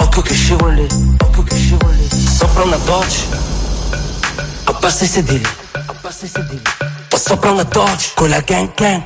Occhio 0.00 0.22
che 0.22 0.34
scivoli, 0.34 0.86
occhio 1.18 1.42
che 1.42 1.56
scivoli. 1.56 2.08
Sopra 2.10 2.64
una 2.64 2.76
doccia, 2.76 3.22
abbassa 4.64 5.04
i 5.04 5.08
sedili, 5.08 5.46
abbassa 5.86 6.26
i 6.26 6.28
sedili. 6.28 6.62
O 7.10 7.16
sopra 7.16 7.50
una 7.50 7.64
doccia, 7.64 8.10
con 8.14 8.28
la 8.28 8.40
gang 8.40 8.70
gang, 8.74 9.02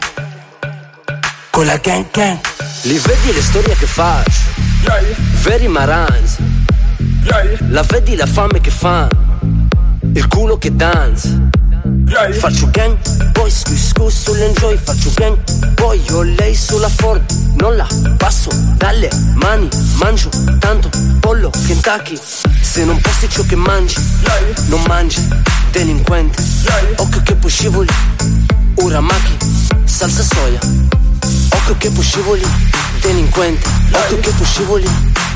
con 1.50 1.66
la 1.66 1.76
gang 1.76 2.06
gang. 2.10 2.38
Li 2.84 2.98
vedi 2.98 3.32
le 3.32 3.42
storie 3.42 3.76
che 3.76 3.86
faccio, 3.86 4.41
veri 5.42 5.68
marans. 5.68 6.38
La 7.68 7.82
vedi 7.82 8.16
la 8.16 8.26
fame 8.26 8.60
che 8.60 8.70
fa, 8.70 9.08
il 10.14 10.26
culo 10.28 10.58
che 10.58 10.74
danza. 10.74 11.28
Faccio 12.32 12.68
gang, 12.70 12.96
poi 13.32 13.50
scu 13.50 13.74
scu 13.74 14.08
sull'enjoy 14.08 14.76
Faccio 14.76 15.10
gang, 15.14 15.36
poi 15.74 16.00
ho 16.10 16.22
lei 16.22 16.54
sulla 16.54 16.88
Ford. 16.88 17.22
Non 17.56 17.76
la 17.76 17.86
passo 18.16 18.50
dalle 18.76 19.08
mani 19.34 19.68
Mangio 19.96 20.28
tanto 20.58 20.90
pollo 21.20 21.50
Kentucky 21.66 22.18
Se 22.60 22.84
non 22.84 23.00
passi 23.00 23.28
ciò 23.28 23.42
che 23.44 23.56
mangi 23.56 23.94
Non 24.66 24.82
mangi, 24.86 25.20
delinquente 25.70 26.42
Occhio 26.96 27.22
che 27.22 27.34
poi 27.34 27.50
scivoli 27.50 27.92
Uramaki, 28.76 29.36
salsa 29.84 30.22
soia 30.22 31.11
Occhio 31.62 31.76
che 31.76 31.90
poi 31.90 32.02
scivoli 32.02 32.44
Delinquente 33.00 33.68
Occhio 33.92 34.18
che 34.18 34.30
poi 34.30 34.46
scivoli 34.46 34.90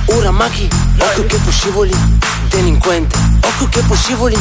Uramaki 0.07 0.69
Occhio 0.99 1.25
che 1.25 1.37
poi 1.37 1.53
scivoli 1.53 1.95
Delinquente 2.49 3.17
Occhio 3.43 3.69
che 3.69 3.81
poi 3.83 3.97
scivoli 3.97 4.37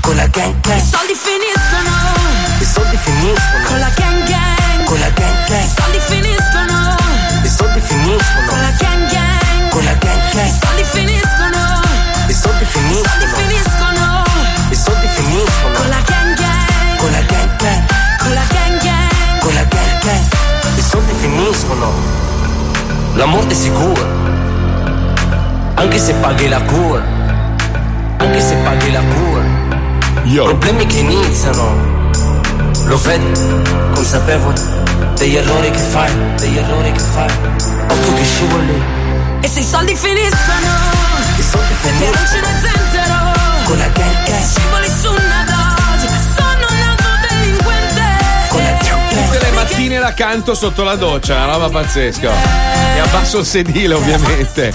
Con 0.00 0.14
la 0.14 0.28
gang 0.28 0.54
gang 0.60 0.80
I 0.80 0.84
soldi 0.84 1.14
finiscono 1.14 2.22
i 2.60 2.64
soldi 2.64 2.96
finiscono 2.96 3.64
con 3.66 3.78
la 3.80 3.90
gang 3.96 4.28
gang. 4.28 4.84
con 4.84 4.98
la 5.00 5.10
gang 5.10 5.48
gang. 5.48 5.64
I 5.64 5.72
soldi 5.76 5.98
finiscono 6.06 6.96
I 7.42 7.48
soldi 7.48 7.80
finiscono 7.80 8.46
con 8.46 8.60
la 8.60 8.70
gang 8.78 9.10
gang. 9.10 9.68
con 9.70 9.84
la 9.84 9.92
gang 9.94 10.30
I 10.30 10.36
gang. 10.36 10.62
soldi 10.62 10.84
finiscono. 10.84 11.80
I 12.28 12.32
soldi 12.32 12.62
I 12.62 12.66
soldi 12.66 12.66
finiscono. 12.66 13.32
finiscono 13.34 14.24
I 14.70 14.76
soldi 14.76 15.08
finiscono 15.08 15.78
con 15.78 15.88
la 15.88 16.00
gang 16.06 16.34
gang. 16.36 16.96
con 16.96 17.10
la 17.10 17.20
gang 17.22 17.56
gang. 17.56 17.88
Con 18.18 18.34
la 18.34 18.44
gang 18.46 18.82
gang. 18.82 19.38
Con 19.40 19.54
la 19.54 19.64
gang 19.64 19.98
gang. 20.00 20.53
I 20.76 20.80
soldi 20.82 21.12
finiscono. 21.20 21.92
La 23.14 23.26
morte 23.26 23.52
è 23.54 23.56
sicura. 23.56 24.02
Anche 25.74 25.98
se 25.98 26.14
paghi 26.14 26.48
la 26.48 26.60
cura. 26.62 27.02
Anche 28.18 28.40
se 28.40 28.54
paghi 28.56 28.90
la 28.92 29.00
cura. 29.00 29.42
Problemi 30.44 30.86
che 30.86 30.98
iniziano. 30.98 31.92
Lo 32.86 32.98
vedi, 32.98 33.40
consapevole 33.94 34.60
degli 35.16 35.36
errori 35.36 35.70
che 35.70 35.78
fai, 35.78 36.10
degli 36.36 36.56
errori 36.58 36.92
che 36.92 36.98
fai. 36.98 37.30
Occhio 37.88 38.14
che 38.14 38.24
scivoli, 38.24 38.82
E 39.40 39.48
se 39.48 39.60
i 39.60 39.64
soldi 39.64 39.94
finiscono 39.94 40.68
i 41.38 41.42
soldi 41.42 41.72
e 41.82 41.90
non 41.90 41.98
finiscono. 41.98 42.26
ce 42.26 42.40
ne 42.40 42.60
zenzero. 42.60 43.14
Con 43.64 43.78
la 43.78 43.88
gang 43.88 44.26
E 44.26 44.30
gang. 44.30 44.44
Mattine 49.84 49.98
la 49.98 50.14
canto 50.14 50.54
sotto 50.54 50.82
la 50.82 50.94
doccia, 50.96 51.34
una 51.34 51.52
roba 51.52 51.68
pazzesca. 51.68 52.32
E 52.96 53.00
abbasso 53.00 53.40
il 53.40 53.44
sedile, 53.44 53.94
ovviamente. 53.94 54.72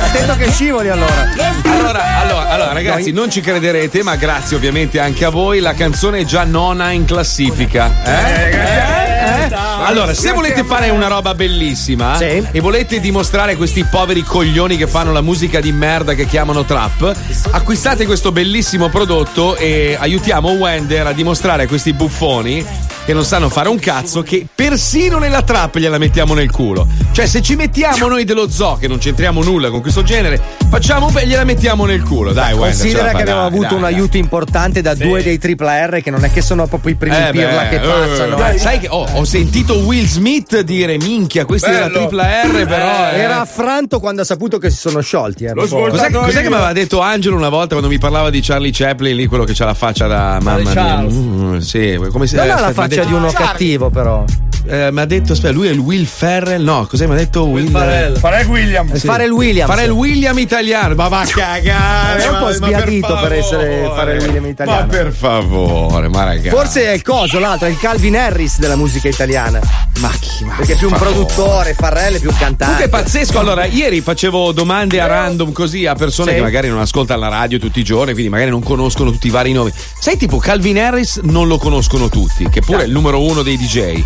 Attento 0.00 0.36
che 0.36 0.50
scivoli 0.50 0.88
allora. 0.88 1.28
Allora, 1.64 2.20
allora, 2.20 2.48
allora, 2.48 2.72
ragazzi, 2.72 3.12
non 3.12 3.30
ci 3.30 3.42
crederete, 3.42 4.02
ma 4.02 4.16
grazie 4.16 4.56
ovviamente 4.56 4.98
anche 4.98 5.26
a 5.26 5.30
voi. 5.30 5.60
La 5.60 5.74
canzone 5.74 6.20
è 6.20 6.24
già 6.24 6.44
nona 6.44 6.90
in 6.92 7.04
classifica. 7.04 8.02
Eh? 8.02 8.50
Eh? 8.50 9.52
Allora, 9.82 10.14
se 10.14 10.32
volete 10.32 10.64
fare 10.64 10.88
una 10.88 11.08
roba 11.08 11.34
bellissima 11.34 12.16
Sì. 12.16 12.46
e 12.50 12.60
volete 12.60 13.00
dimostrare 13.00 13.56
questi 13.56 13.84
poveri 13.84 14.22
coglioni 14.22 14.78
che 14.78 14.86
fanno 14.86 15.12
la 15.12 15.20
musica 15.20 15.60
di 15.60 15.72
merda 15.72 16.14
che 16.14 16.24
chiamano 16.26 16.64
trap, 16.64 17.14
acquistate 17.50 18.06
questo 18.06 18.32
bellissimo 18.32 18.88
prodotto 18.88 19.56
e 19.56 19.96
aiutiamo 19.98 20.50
Wender 20.52 21.08
a 21.08 21.12
dimostrare 21.12 21.64
a 21.64 21.66
questi 21.66 21.92
buffoni 21.92 22.64
che 23.04 23.12
non 23.12 23.24
sanno 23.24 23.48
fare 23.48 23.68
un 23.68 23.78
cazzo, 23.78 24.22
che 24.22 24.46
persino 24.54 25.18
nella 25.18 25.42
trap 25.42 25.76
gliela 25.78 25.98
mettiamo 25.98 26.32
nel 26.34 26.50
culo. 26.50 26.86
Cioè, 27.12 27.26
se 27.26 27.42
ci 27.42 27.54
mettiamo 27.54 28.06
noi 28.08 28.24
dello 28.24 28.48
zoo, 28.48 28.76
che 28.76 28.88
non 28.88 28.98
c'entriamo 28.98 29.42
nulla 29.42 29.68
con 29.70 29.80
questo 29.82 30.02
genere, 30.02 30.40
facciamo 30.70 31.08
beh, 31.10 31.26
gliela 31.26 31.44
mettiamo 31.44 31.84
nel 31.84 32.02
culo. 32.02 32.32
Dai, 32.32 32.52
Wender, 32.52 32.70
Considera 32.70 33.04
la 33.04 33.12
che 33.12 33.20
abbiamo 33.22 33.40
dai, 33.40 33.48
avuto 33.48 33.66
dai, 33.66 33.74
un 33.74 33.80
dai. 33.82 33.94
aiuto 33.94 34.16
importante 34.16 34.80
da 34.80 34.94
due 34.94 35.22
dei 35.22 35.38
AAA 35.42 35.86
R 35.86 36.00
che 36.02 36.10
non 36.10 36.24
è 36.24 36.32
che 36.32 36.40
sono 36.40 36.66
proprio 36.66 36.92
i 36.92 36.96
primi 36.96 37.14
Eh, 37.16 37.28
pirla 37.30 37.62
beh, 37.62 37.68
che 37.68 37.74
eh, 37.76 37.78
passano. 37.80 38.36
dai, 38.36 38.54
eh. 38.56 38.58
sai 38.58 38.78
che 38.80 38.88
ho, 38.88 39.06
ho 39.12 39.24
sentito 39.24 39.74
Will 39.80 40.06
Smith 40.06 40.60
dire 40.62 40.96
minchia, 40.96 41.44
questi 41.44 41.70
della 41.70 41.88
Bello. 41.88 41.98
tripla 42.06 42.42
R, 42.42 42.66
però. 42.66 43.10
eh. 43.10 43.18
Era 43.18 43.40
affranto 43.40 44.00
quando 44.00 44.22
ha 44.22 44.24
saputo 44.24 44.58
che 44.58 44.70
si 44.70 44.78
sono 44.78 45.00
sciolti. 45.00 45.44
Eh. 45.44 45.52
Cos'è, 45.54 46.10
cos'è 46.10 46.40
che 46.42 46.48
mi 46.48 46.54
aveva 46.54 46.72
detto 46.72 47.00
Angelo 47.00 47.36
una 47.36 47.48
volta 47.50 47.68
quando 47.76 47.88
mi 47.88 47.98
parlava 47.98 48.30
di 48.30 48.40
Charlie 48.40 48.70
Chaplin, 48.72 49.14
lì 49.14 49.26
quello 49.26 49.44
che 49.44 49.52
c'ha 49.54 49.66
la 49.66 49.74
faccia 49.74 50.06
da 50.06 50.38
mamma 50.40 50.70
mia? 50.72 50.98
Mm, 51.00 51.58
sì, 51.58 51.98
come 52.10 52.26
si 52.26 52.36
ha 52.36 52.40
aspetta, 52.42 52.60
la 52.60 52.66
ha 52.68 52.72
faccia 52.72 52.93
di 53.02 53.12
uno 53.12 53.30
cattivo, 53.32 53.90
però. 53.90 54.24
Eh, 54.66 54.90
mi 54.90 55.00
ha 55.00 55.04
detto, 55.04 55.32
aspetta, 55.32 55.52
lui 55.52 55.68
è 55.68 55.70
il 55.70 55.78
Will 55.78 56.04
Ferrell? 56.04 56.62
No, 56.62 56.86
cos'è? 56.86 57.06
Mi 57.06 57.12
ha 57.12 57.16
detto 57.16 57.46
Will, 57.46 57.70
Farrell. 57.70 58.18
Farrell 58.18 58.46
Williams. 58.46 58.94
Sì. 58.94 59.06
Farrell 59.06 59.30
Williams. 59.30 59.70
Farrell 59.70 59.90
William 59.90 60.38
italiano, 60.38 60.94
ma 60.94 61.08
va 61.08 61.20
a 61.20 61.26
cagare. 61.26 62.22
È 62.22 62.28
un 62.28 62.38
po' 62.38 62.44
ma- 62.44 62.44
ma 62.46 62.52
sbiadito 62.52 63.18
per, 63.20 63.32
essere 63.32 63.80
favore. 63.82 63.94
Farrell 63.94 64.20
Williams 64.22 64.48
italiano. 64.48 64.80
Ma 64.80 64.86
per 64.86 65.12
favore, 65.12 66.08
ma 66.08 66.24
ragazzi. 66.24 66.48
Forse 66.48 66.84
è 66.86 66.92
il 66.92 67.02
coso, 67.02 67.38
l'altro, 67.38 67.66
è 67.66 67.70
il 67.70 67.78
Calvin 67.78 68.16
Harris 68.16 68.58
della 68.58 68.76
musica 68.76 69.08
italiana. 69.08 69.60
Ma 69.98 70.10
chi? 70.18 70.44
Perché 70.56 70.72
è 70.72 70.76
più 70.76 70.88
un 70.88 70.94
produttore, 70.94 71.74
Farrell 71.74 72.14
è 72.14 72.18
più 72.20 72.30
un 72.30 72.36
cantante. 72.36 72.64
Comunque 72.64 72.84
è 72.86 72.88
pazzesco. 72.88 73.38
Allora, 73.38 73.64
ieri 73.66 74.00
facevo 74.00 74.52
domande 74.52 75.00
a 75.00 75.06
random 75.06 75.52
così 75.52 75.86
a 75.86 75.94
persone 75.94 76.30
Sì. 76.30 76.36
che 76.36 76.42
magari 76.42 76.68
non 76.68 76.80
ascoltano 76.80 77.20
la 77.20 77.28
radio 77.28 77.58
tutti 77.58 77.80
i 77.80 77.84
giorni, 77.84 78.12
quindi 78.12 78.30
magari 78.30 78.50
non 78.50 78.62
conoscono 78.62 79.10
tutti 79.10 79.26
i 79.26 79.30
vari 79.30 79.52
nomi. 79.52 79.72
Sai, 79.98 80.16
tipo 80.16 80.38
Calvin 80.38 80.78
Harris 80.78 81.18
non 81.22 81.46
lo 81.48 81.58
conoscono 81.58 82.08
tutti, 82.08 82.48
che 82.48 82.60
pure 82.60 82.82
è 82.82 82.86
il 82.86 82.92
numero 82.92 83.22
uno 83.22 83.42
dei 83.42 83.56
DJ. 83.58 84.02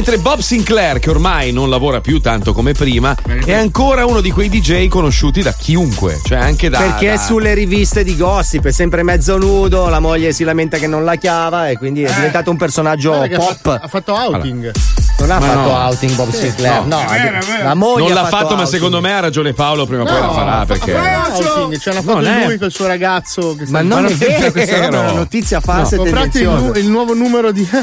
Mentre 0.00 0.16
Bob 0.16 0.38
Sinclair, 0.40 0.98
che 0.98 1.10
ormai 1.10 1.52
non 1.52 1.68
lavora 1.68 2.00
più 2.00 2.22
tanto 2.22 2.54
come 2.54 2.72
prima, 2.72 3.14
è 3.44 3.52
ancora 3.52 4.06
uno 4.06 4.22
di 4.22 4.30
quei 4.30 4.48
DJ 4.48 4.88
conosciuti 4.88 5.42
da 5.42 5.52
chiunque, 5.52 6.18
cioè 6.24 6.38
anche 6.38 6.70
da. 6.70 6.78
Perché 6.78 7.08
da- 7.08 7.12
è 7.12 7.16
sulle 7.18 7.52
riviste 7.52 8.02
di 8.02 8.16
gossip, 8.16 8.64
è 8.64 8.72
sempre 8.72 9.02
mezzo 9.02 9.36
nudo, 9.36 9.90
la 9.90 10.00
moglie 10.00 10.32
si 10.32 10.42
lamenta 10.42 10.78
che 10.78 10.86
non 10.86 11.04
la 11.04 11.16
chiava 11.16 11.68
e 11.68 11.76
quindi 11.76 12.02
è 12.02 12.10
diventato 12.14 12.50
un 12.50 12.56
personaggio 12.56 13.20
che 13.28 13.34
ha 13.34 13.38
pop. 13.38 13.48
fatto- 13.48 13.72
ha 13.72 13.88
fatto 13.88 14.14
outing. 14.14 14.72
Non 15.18 15.30
ha 15.32 15.38
Ma 15.38 15.46
fatto 15.46 15.68
no. 15.68 15.76
outing 15.76 16.14
Bob 16.14 16.30
Sì. 16.30 16.36
Sinclair, 16.38 16.84
no, 16.86 17.02
No. 17.02 17.06
È 17.06 17.20
è 17.20 17.44
vero. 17.44 17.62
la 17.64 17.74
moglie 17.74 18.08
non 18.08 18.16
ha 18.16 18.22
l'ha 18.22 18.28
fatto, 18.28 18.44
ma 18.44 18.50
outing. 18.52 18.68
secondo 18.68 19.00
me 19.02 19.12
ha 19.12 19.20
ragione 19.20 19.52
Paolo. 19.52 19.84
Prima 19.84 20.00
o 20.04 20.06
poi 20.06 20.18
la 20.18 20.30
farà 20.30 20.64
perché. 20.64 20.94
outing, 20.94 21.76
c'è 21.78 21.90
una 21.90 22.00
foto 22.00 22.20
Non 22.20 22.24
di 22.24 22.40
è- 22.40 22.46
lui 22.46 22.56
col 22.58 22.72
suo 22.72 22.86
ragazzo. 22.86 23.54
Che 23.54 23.66
Ma 23.68 23.82
non 23.82 24.06
è 24.06 24.14
vero, 24.14 24.50
questa 24.50 24.76
è 24.76 24.86
una 24.86 25.12
notizia 25.12 25.60
falsa 25.60 25.96
e 25.96 25.98
Comprate 25.98 26.38
il, 26.40 26.72
il 26.76 26.88
nuovo 26.88 27.12
numero 27.12 27.52
di. 27.52 27.68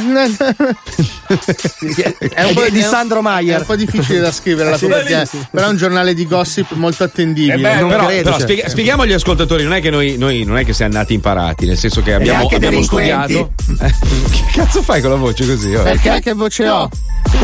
è 2.18 2.44
un 2.44 2.54
po' 2.54 2.64
Di- 2.64 2.72
di 2.72 2.82
Sandro 2.82 3.22
Maier. 3.22 3.58
È 3.58 3.60
un 3.60 3.66
po' 3.66 3.76
difficile 3.76 4.20
da 4.20 4.32
scrivere, 4.32 4.70
la 4.72 4.78
Sì, 4.78 4.88
perché- 4.88 5.14
bellissimo. 5.14 5.48
però 5.52 5.66
è 5.66 5.70
un 5.70 5.78
giornale 5.78 6.14
di 6.14 6.26
gossip 6.28 6.72
molto 6.74 7.04
attendibile. 7.04 7.54
Eh 7.56 7.58
beh, 7.58 7.86
però, 7.88 8.06
però 8.08 8.40
cioè. 8.40 8.64
spieghiamo 8.70 9.02
agli 9.04 9.14
ascoltatori, 9.14 9.64
non 9.64 9.74
è 9.74 9.82
che 9.82 9.90
noi, 9.90 10.18
noi 10.18 10.44
non 10.44 10.58
è 10.58 10.66
che 10.66 10.74
siamo 10.74 10.94
nati 10.94 11.14
imparati, 11.14 11.66
nel 11.66 11.78
senso 11.78 12.02
che 12.02 12.14
abbiamo, 12.14 12.48
abbiamo 12.48 12.82
studiato. 12.84 13.52
Eh, 13.80 13.94
che 14.32 14.44
cazzo 14.54 14.82
fai 14.82 15.02
con 15.02 15.10
la 15.12 15.16
voce 15.18 15.46
così? 15.46 15.74
oh? 15.76 15.84
Perché 15.84 16.20
che 16.22 16.34
voce 16.34 16.68
ho? 16.70 16.90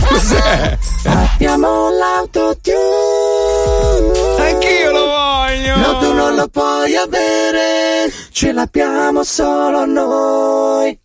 Cos'è? 0.08 0.78
Abbiamo 1.06 1.90
l'autotune. 2.84 4.50
Anch'io 4.50 4.92
lo 4.92 5.06
voglio. 5.06 5.76
No, 5.78 5.98
tu 6.00 6.14
non 6.14 6.36
lo 6.36 6.48
puoi 6.48 6.96
avere. 6.96 8.12
Ce 8.32 8.52
l'abbiamo 8.52 9.24
solo 9.24 9.86
noi. 9.86 10.98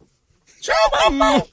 Ciao 0.61 1.11
mamma. 1.11 1.45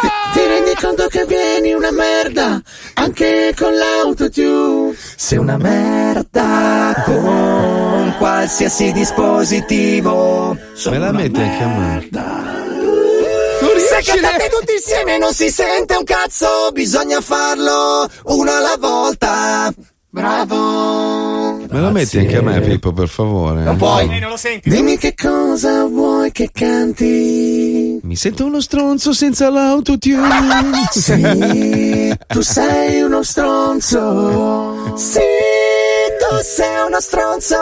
Ti, 0.00 0.08
ti 0.32 0.46
rendi 0.46 0.74
conto 0.80 1.06
che 1.08 1.24
vieni 1.26 1.72
una 1.72 1.90
merda 1.90 2.60
anche 2.94 3.54
con 3.56 3.74
l'autotune? 3.74 4.96
Sei 5.16 5.38
una 5.38 5.56
merda 5.56 7.02
con 7.04 8.14
qualsiasi 8.18 8.92
dispositivo. 8.92 10.56
Me 10.86 10.98
la 10.98 11.12
metti 11.12 11.40
anche 11.40 11.62
a 11.62 11.66
me. 11.66 12.08
Se 13.88 14.02
cantate 14.02 14.48
tutti 14.48 14.72
insieme 14.74 15.18
non 15.18 15.32
si 15.32 15.50
sente 15.50 15.96
un 15.96 16.04
cazzo, 16.04 16.70
bisogna 16.72 17.20
farlo 17.20 18.08
uno 18.24 18.54
alla 18.54 18.76
volta. 18.78 19.72
Bravo. 20.16 21.58
Me 21.68 21.78
la 21.78 21.90
metti 21.90 22.16
anche 22.16 22.38
a 22.38 22.40
me, 22.40 22.58
Pippo, 22.62 22.90
per 22.90 23.06
favore. 23.06 23.60
Non 23.64 23.76
puoi. 23.76 24.08
Dimmi 24.64 24.96
che 24.96 25.14
cosa 25.14 25.84
vuoi 25.84 26.32
che 26.32 26.48
canti. 26.50 28.00
Mi 28.02 28.16
sento 28.16 28.46
uno 28.46 28.62
stronzo 28.62 29.12
senza 29.12 29.50
l'autotune. 29.50 30.24
Sì, 30.90 32.16
tu 32.28 32.40
sei 32.40 33.02
uno 33.02 33.22
stronzo. 33.22 34.96
Sì, 34.96 35.20
tu 36.18 36.36
sei 36.42 36.86
uno 36.86 36.98
stronzo. 37.00 37.56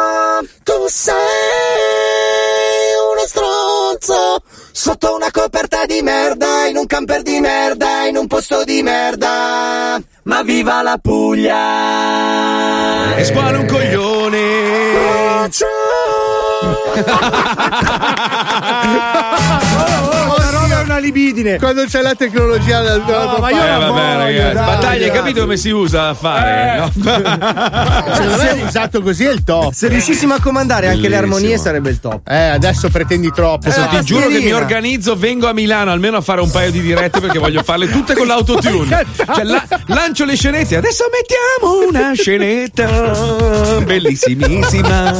Tu 0.63 0.73
sei 0.87 1.15
uno 3.11 3.27
stronzo. 3.27 4.43
Sotto 4.77 5.15
una 5.15 5.31
coperta 5.31 5.87
di 5.87 6.03
merda, 6.03 6.67
in 6.67 6.77
un 6.77 6.87
camper 6.87 7.23
di 7.23 7.39
merda, 7.39 8.07
in 8.09 8.17
un 8.17 8.27
posto 8.27 8.65
di 8.65 8.83
merda. 8.83 10.03
Ma 10.25 10.43
viva 10.43 10.83
la 10.83 10.99
Puglia! 11.01 11.55
E 13.15 13.23
squalo 13.23 13.61
un 13.61 13.67
coglione. 13.67 14.41
Una 14.97 15.49
libidine. 21.05 21.59
Quando 21.59 21.85
c'è 21.85 22.01
la 22.03 22.15
tecnologia 22.15 22.81
del 22.83 23.03
No, 23.07 23.37
ma 23.41 23.51
io 23.51 23.63
Eh, 23.63 23.67
la 23.67 23.79
vabbè, 23.91 24.17
ragazzi. 24.17 24.55
Battaglia, 24.55 25.05
hai 25.07 25.11
capito 25.13 25.41
come 25.43 25.57
si 25.57 25.71
usa 25.71 26.09
a 26.09 26.15
fare? 26.15 26.79
No? 26.79 26.91
Secondo 28.15 28.43
me 28.43 28.63
usato 28.67 29.03
così 29.03 29.25
è 29.25 29.31
il 29.33 29.45
top. 29.45 29.73
Se 29.73 29.89
riuscissimo 29.89 30.35
a 30.35 30.41
comandare 30.41 30.87
anche 30.89 31.03
le 31.03 31.09
Bellissimo. 31.11 31.35
armonie 31.37 31.59
sarebbe 31.59 31.91
il 31.91 32.01
top. 32.01 32.29
Eh, 32.29 32.35
adesso 32.49 32.89
pretendi 32.89 33.31
troppo. 33.33 33.69
Adesso 33.69 33.87
ti 33.91 34.01
giuro 34.05 34.29
che 34.29 34.41
mi 34.41 34.53
organizzo, 34.53 35.17
vengo 35.17 35.49
a 35.49 35.53
Milano 35.53 35.91
almeno 35.91 36.17
a 36.17 36.21
fare 36.21 36.41
un 36.41 36.51
paio 36.51 36.71
di 36.71 36.81
dirette 36.81 37.21
perché 37.21 37.39
voglio 37.39 37.63
farle 37.63 37.89
tutte 37.91 38.15
con 38.15 38.27
l'autotune. 38.27 39.05
Cioè, 39.35 39.45
la- 39.45 39.65
lancio 39.87 40.25
le 40.25 40.35
scenette. 40.37 40.77
Adesso 40.77 41.05
mettiamo 41.11 41.89
una 41.89 42.13
scenetta 42.15 43.83
bellissimissima. 43.85 45.13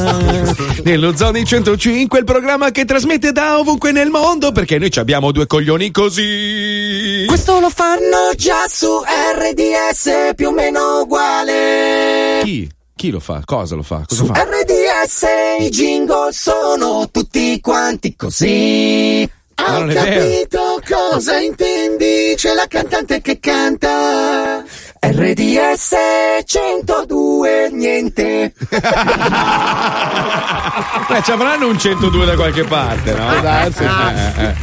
Nello 0.83 1.15
Zoni 1.15 1.45
105, 1.45 2.19
il 2.19 2.25
programma 2.25 2.71
che 2.71 2.85
trasmette 2.85 3.31
da 3.31 3.59
ovunque 3.59 3.91
nel 3.91 4.09
mondo 4.09 4.51
perché 4.51 4.77
noi 4.79 4.89
ci 4.91 4.99
abbiamo 4.99 5.31
due 5.31 5.45
coglioni 5.47 5.74
così. 5.91 7.25
Questo 7.27 7.59
lo 7.59 7.69
fanno 7.69 8.33
già 8.35 8.65
su 8.67 8.87
RDS 9.03 10.33
più 10.35 10.47
o 10.47 10.51
meno 10.51 11.01
uguale. 11.01 12.41
Chi? 12.43 12.69
Chi 12.95 13.09
lo 13.11 13.19
fa? 13.19 13.41
Cosa 13.43 13.75
lo 13.75 13.83
fa? 13.83 14.03
Cosa 14.07 14.23
Su 14.23 14.25
fa? 14.25 14.43
RDS 14.43 15.25
i 15.59 15.69
jingle 15.69 16.31
sono 16.31 17.09
tutti 17.11 17.59
quanti 17.59 18.15
così. 18.15 19.29
Ma 19.57 19.79
Ho 19.79 19.85
capito 19.87 20.81
cosa 20.87 21.37
intendi, 21.39 22.33
c'è 22.35 22.53
la 22.53 22.65
cantante 22.67 23.21
che 23.21 23.39
canta. 23.39 24.63
RDS 25.07 25.93
102 26.45 27.69
niente. 27.71 28.53
Beh, 31.07 31.21
ci 31.23 31.29
avranno 31.29 31.67
un 31.67 31.77
102 31.77 32.25
da 32.25 32.33
qualche 32.33 32.63
parte, 32.63 33.13
no? 33.13 33.27
Ah, 33.27 33.69
sì. 33.71 33.83
Eh, 33.83 34.45
eh. 34.45 34.55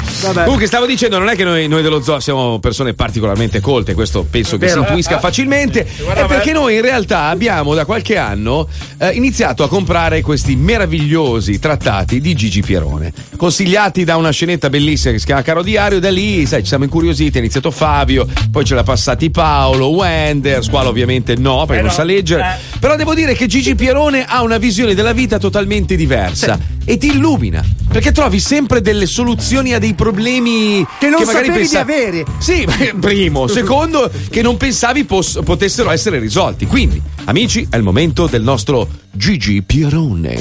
Comunque, 0.44 0.66
stavo 0.66 0.86
dicendo, 0.86 1.18
non 1.18 1.28
è 1.28 1.36
che 1.36 1.44
noi, 1.44 1.68
noi 1.68 1.82
dello 1.82 2.02
zoo 2.02 2.18
siamo 2.18 2.58
persone 2.58 2.94
particolarmente 2.94 3.60
colte, 3.60 3.94
questo 3.94 4.26
penso 4.28 4.58
che 4.58 4.68
si 4.68 4.78
intuisca 4.78 5.20
facilmente. 5.20 5.86
È 5.86 6.26
perché 6.26 6.52
noi 6.52 6.74
in 6.74 6.82
realtà 6.82 7.28
abbiamo 7.28 7.74
da 7.74 7.84
qualche 7.84 8.18
anno 8.18 8.68
eh, 8.98 9.10
iniziato 9.10 9.62
a 9.62 9.68
comprare 9.68 10.20
questi 10.22 10.56
meravigliosi 10.56 11.60
trattati 11.60 12.20
di 12.20 12.34
Gigi 12.34 12.62
Pierone, 12.62 13.12
consigliati 13.36 14.02
da 14.02 14.16
una 14.16 14.30
scenetta 14.30 14.68
bellissima 14.68 15.12
che 15.12 15.20
si 15.20 15.26
chiama 15.26 15.42
Caro 15.42 15.62
Diario. 15.62 16.00
Da 16.00 16.10
lì, 16.10 16.44
sai, 16.46 16.62
ci 16.62 16.68
siamo 16.68 16.84
incuriositi. 16.84 17.36
Ha 17.36 17.40
iniziato 17.40 17.70
Fabio, 17.70 18.26
poi 18.50 18.64
ce 18.64 18.74
l'ha 18.74 18.82
passati 18.82 19.30
Paolo, 19.30 19.88
Wender, 20.32 20.64
Squalo 20.64 20.88
ovviamente 20.88 21.36
no, 21.36 21.66
perché 21.66 21.82
non 21.82 21.90
sa 21.90 22.04
leggere. 22.04 22.58
Però 22.80 22.96
devo 22.96 23.14
dire 23.14 23.34
che 23.34 23.46
Gigi 23.46 23.74
Pierone 23.74 24.24
ha 24.24 24.42
una 24.42 24.56
visione 24.56 24.94
della 24.94 25.12
vita 25.12 25.38
totalmente 25.38 25.94
diversa 25.94 26.58
e 26.84 26.96
ti 26.96 27.08
illumina 27.08 27.62
perché 27.92 28.10
trovi 28.10 28.40
sempre 28.40 28.80
delle 28.80 29.06
soluzioni 29.06 29.74
a 29.74 29.78
dei 29.78 29.92
problemi 29.92 30.84
Che 30.98 31.08
non 31.08 31.22
magari 31.22 31.46
sapevi 31.46 31.58
pensa- 31.58 31.82
di 31.84 31.92
avere. 31.92 32.24
Sì, 32.38 32.66
primo. 32.98 33.46
Secondo, 33.52 34.10
che 34.30 34.40
non 34.40 34.56
pensavi 34.56 35.04
pos- 35.04 35.40
potessero 35.44 35.90
essere 35.90 36.18
risolti. 36.18 36.66
Quindi, 36.66 37.00
amici, 37.24 37.66
è 37.68 37.76
il 37.76 37.82
momento 37.82 38.26
del 38.26 38.42
nostro 38.42 38.88
Gigi 39.10 39.62
Pierone. 39.62 40.40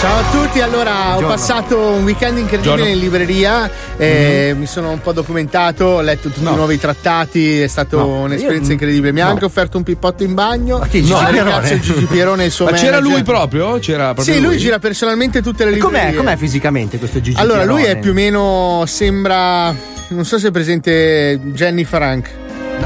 Ciao 0.00 0.18
a 0.18 0.30
tutti, 0.30 0.60
allora 0.62 0.90
ho 0.92 1.18
Buongiorno. 1.20 1.28
passato 1.28 1.78
un 1.78 2.04
weekend 2.04 2.38
incredibile 2.38 2.74
Buongiorno. 2.76 2.94
in 2.94 2.98
libreria, 2.98 3.70
eh, 3.98 4.54
mi 4.56 4.64
sono 4.64 4.92
un 4.92 5.00
po' 5.02 5.12
documentato, 5.12 5.84
ho 5.84 6.00
letto 6.00 6.30
tutti 6.30 6.40
i 6.40 6.54
nuovi 6.54 6.78
trattati, 6.78 7.60
è 7.60 7.66
stata 7.66 7.96
No. 7.98 8.20
un'esperienza 8.22 8.68
Io- 8.68 8.72
incredibile. 8.72 9.12
Mi 9.12 9.20
ha 9.20 9.24
no. 9.26 9.32
anche 9.32 9.44
offerto 9.44 9.76
un 9.76 9.82
pippotto 9.82 10.22
in 10.22 10.32
bagno. 10.32 10.78
Ma 10.78 10.86
chi, 10.86 11.02
Pierone? 11.02 11.30
Ringrazio 11.32 11.78
Gigi 11.80 12.04
Pierone 12.06 12.44
e 12.44 12.46
il 12.46 12.52
suo 12.52 12.64
Ma 12.70 12.72
c'era 12.72 12.98
lui 12.98 13.22
proprio? 13.22 13.78
C'era 13.78 14.14
proprio 14.14 14.34
Sì, 14.34 14.40
lui 14.40 14.56
gira 14.56 14.78
personalmente 14.78 15.42
tutte 15.42 15.66
le 15.66 15.72
librerie. 15.72 16.00
Com'è, 16.12 16.14
com'è 16.14 16.36
fisicamente 16.38 16.96
questo 16.98 17.20
Gigi 17.20 17.38
Allora, 17.38 17.64
lui 17.64 17.82
è 17.82 17.98
Pierone? 17.98 18.00
più 18.00 18.10
o 18.10 18.14
meno 18.14 18.84
sembra 18.86 19.74
non 20.08 20.24
so 20.24 20.38
se 20.38 20.48
è 20.48 20.50
presente 20.50 21.38
Jenny 21.52 21.84
Frank. 21.84 22.30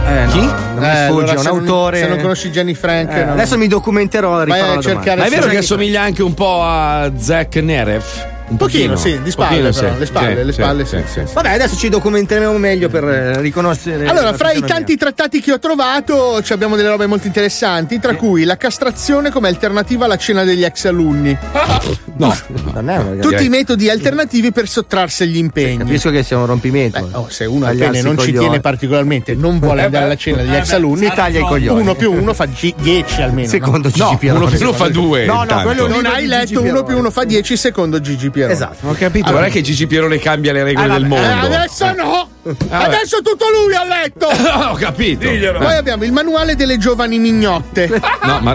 Eh, 0.07 0.24
no, 0.26 0.34
non 0.34 0.78
mi 0.78 0.86
Eh, 0.86 1.07
sfugge, 1.07 1.32
è 1.32 1.36
un 1.36 1.38
se 1.42 1.49
non- 1.51 1.59
autore. 1.61 1.99
se 1.99 2.07
non 2.09 2.20
conosci 2.20 2.51
Jenny 2.51 2.74
Frank, 2.74 3.11
Eh, 3.12 3.24
no. 3.24 3.32
Adesso 3.32 3.57
mi 3.59 3.68
documenterò 3.68 4.45
Vai 4.45 4.61
a 4.61 4.80
cercare. 4.80 5.20
Ma 5.20 5.26
è 5.26 5.30
vero 5.30 5.47
che 5.47 5.59
assomiglia 5.59 6.03
anche 6.03 6.22
un 6.22 6.34
po' 6.34 6.62
a 6.62 7.11
Zack 7.16 7.57
Neref? 7.57 8.32
Un 8.55 8.61
pochino, 8.61 8.94
pochino, 8.94 9.16
sì, 9.16 9.22
di 9.22 9.30
spalle 9.30 9.70
Pochino, 9.70 9.80
però, 9.80 9.92
sì. 9.92 9.98
le 9.98 10.07
spalle, 10.07 10.28
Sì, 10.28 10.44
le 10.44 10.52
sì, 10.52 10.52
spalle, 10.52 10.84
sì, 10.86 11.02
sì, 11.07 11.20
sì. 11.26 11.32
Vabbè, 11.34 11.50
adesso 11.50 11.76
ci 11.76 11.88
documenteremo 11.88 12.57
meglio 12.57 12.88
per 12.88 13.05
eh, 13.05 13.40
riconoscere. 13.40 14.07
Allora, 14.07 14.32
fra 14.32 14.52
i 14.52 14.61
tanti 14.61 14.96
trattati 14.96 15.40
che 15.40 15.52
ho 15.52 15.59
trovato 15.59 16.40
ci 16.42 16.52
abbiamo 16.52 16.76
delle 16.76 16.88
robe 16.88 17.07
molto 17.07 17.26
interessanti, 17.26 17.98
tra 17.98 18.14
cui 18.14 18.44
la 18.44 18.57
castrazione 18.57 19.30
come 19.30 19.48
alternativa 19.48 20.05
alla 20.05 20.16
cena 20.16 20.44
degli 20.44 20.64
ex 20.64 20.84
alunni. 20.86 21.36
No, 22.16 22.32
una 22.74 23.16
Tutti 23.20 23.44
i 23.44 23.48
metodi 23.48 23.90
alternativi 23.90 24.52
per 24.52 24.68
sottrarsi 24.68 25.24
agli 25.24 25.36
impegni. 25.36 25.78
Capisco 25.78 26.11
che 26.11 26.22
sia 26.22 26.38
un 26.38 26.46
rompimento. 26.46 27.09
oh, 27.11 27.26
se 27.28 27.44
uno 27.44 27.66
pene 27.74 28.02
non 28.02 28.16
ci 28.18 28.32
tiene 28.32 28.61
particolarmente, 28.61 29.34
non 29.34 29.59
vuole 29.59 29.80
Eh 29.80 29.84
andare 29.86 30.05
beh. 30.05 30.11
alla 30.11 30.16
cena 30.16 30.42
degli 30.42 30.55
Eh 30.55 30.59
ex 30.59 30.68
beh, 30.68 30.74
alunni, 30.76 31.07
si 31.07 31.12
taglia 31.12 31.40
i 31.40 31.42
coglioni. 31.42 31.80
Uno 31.80 31.94
più 31.96 32.12
uno 32.12 32.32
fa 32.32 32.46
10 32.46 33.22
almeno. 33.22 33.48
Secondo 33.48 33.90
no? 33.96 34.11
Gigi 34.11 34.26
No, 34.28 34.36
uno 34.36 34.46
più 34.46 34.61
uno 34.61 34.72
fa 34.72 34.88
due, 34.88 35.24
No, 35.24 35.42
no, 35.42 35.62
quello 35.62 35.88
non 35.88 36.07
hai 36.07 36.26
letto 36.26 36.62
uno 36.62 36.84
più 36.84 36.96
uno 36.96 37.11
fa 37.11 37.24
10 37.24 37.57
secondo 37.57 38.00
Gigi 38.00 38.30
Pierone. 38.47 38.53
Esatto. 38.53 38.88
Ho 38.88 38.92
capito, 38.92 39.26
Allora- 39.26 39.40
guarda 39.42 39.49
che 39.49 39.62
Gigi 39.62 39.86
Pierone 39.86 40.18
cambia 40.18 40.53
le 40.53 40.64
regole 40.64 40.88
del 40.88 41.07
mondo. 41.07 41.26
Eh, 41.26 41.55
adesso 41.55 41.92
no! 41.95 42.28
vabbè. 42.42 42.84
adesso 42.84 43.22
tutto 43.22 43.47
lui 43.51 43.74
ha 43.74 43.84
letto! 43.84 44.26
Ho 44.70 44.74
capito. 44.74 45.28
Poi 45.28 45.74
abbiamo 45.76 46.05
il 46.05 46.12
manuale 46.12 46.55
delle 46.57 46.78
giovani 46.78 47.18
mignotte. 47.18 47.88
No, 48.22 48.38
ma 48.40 48.55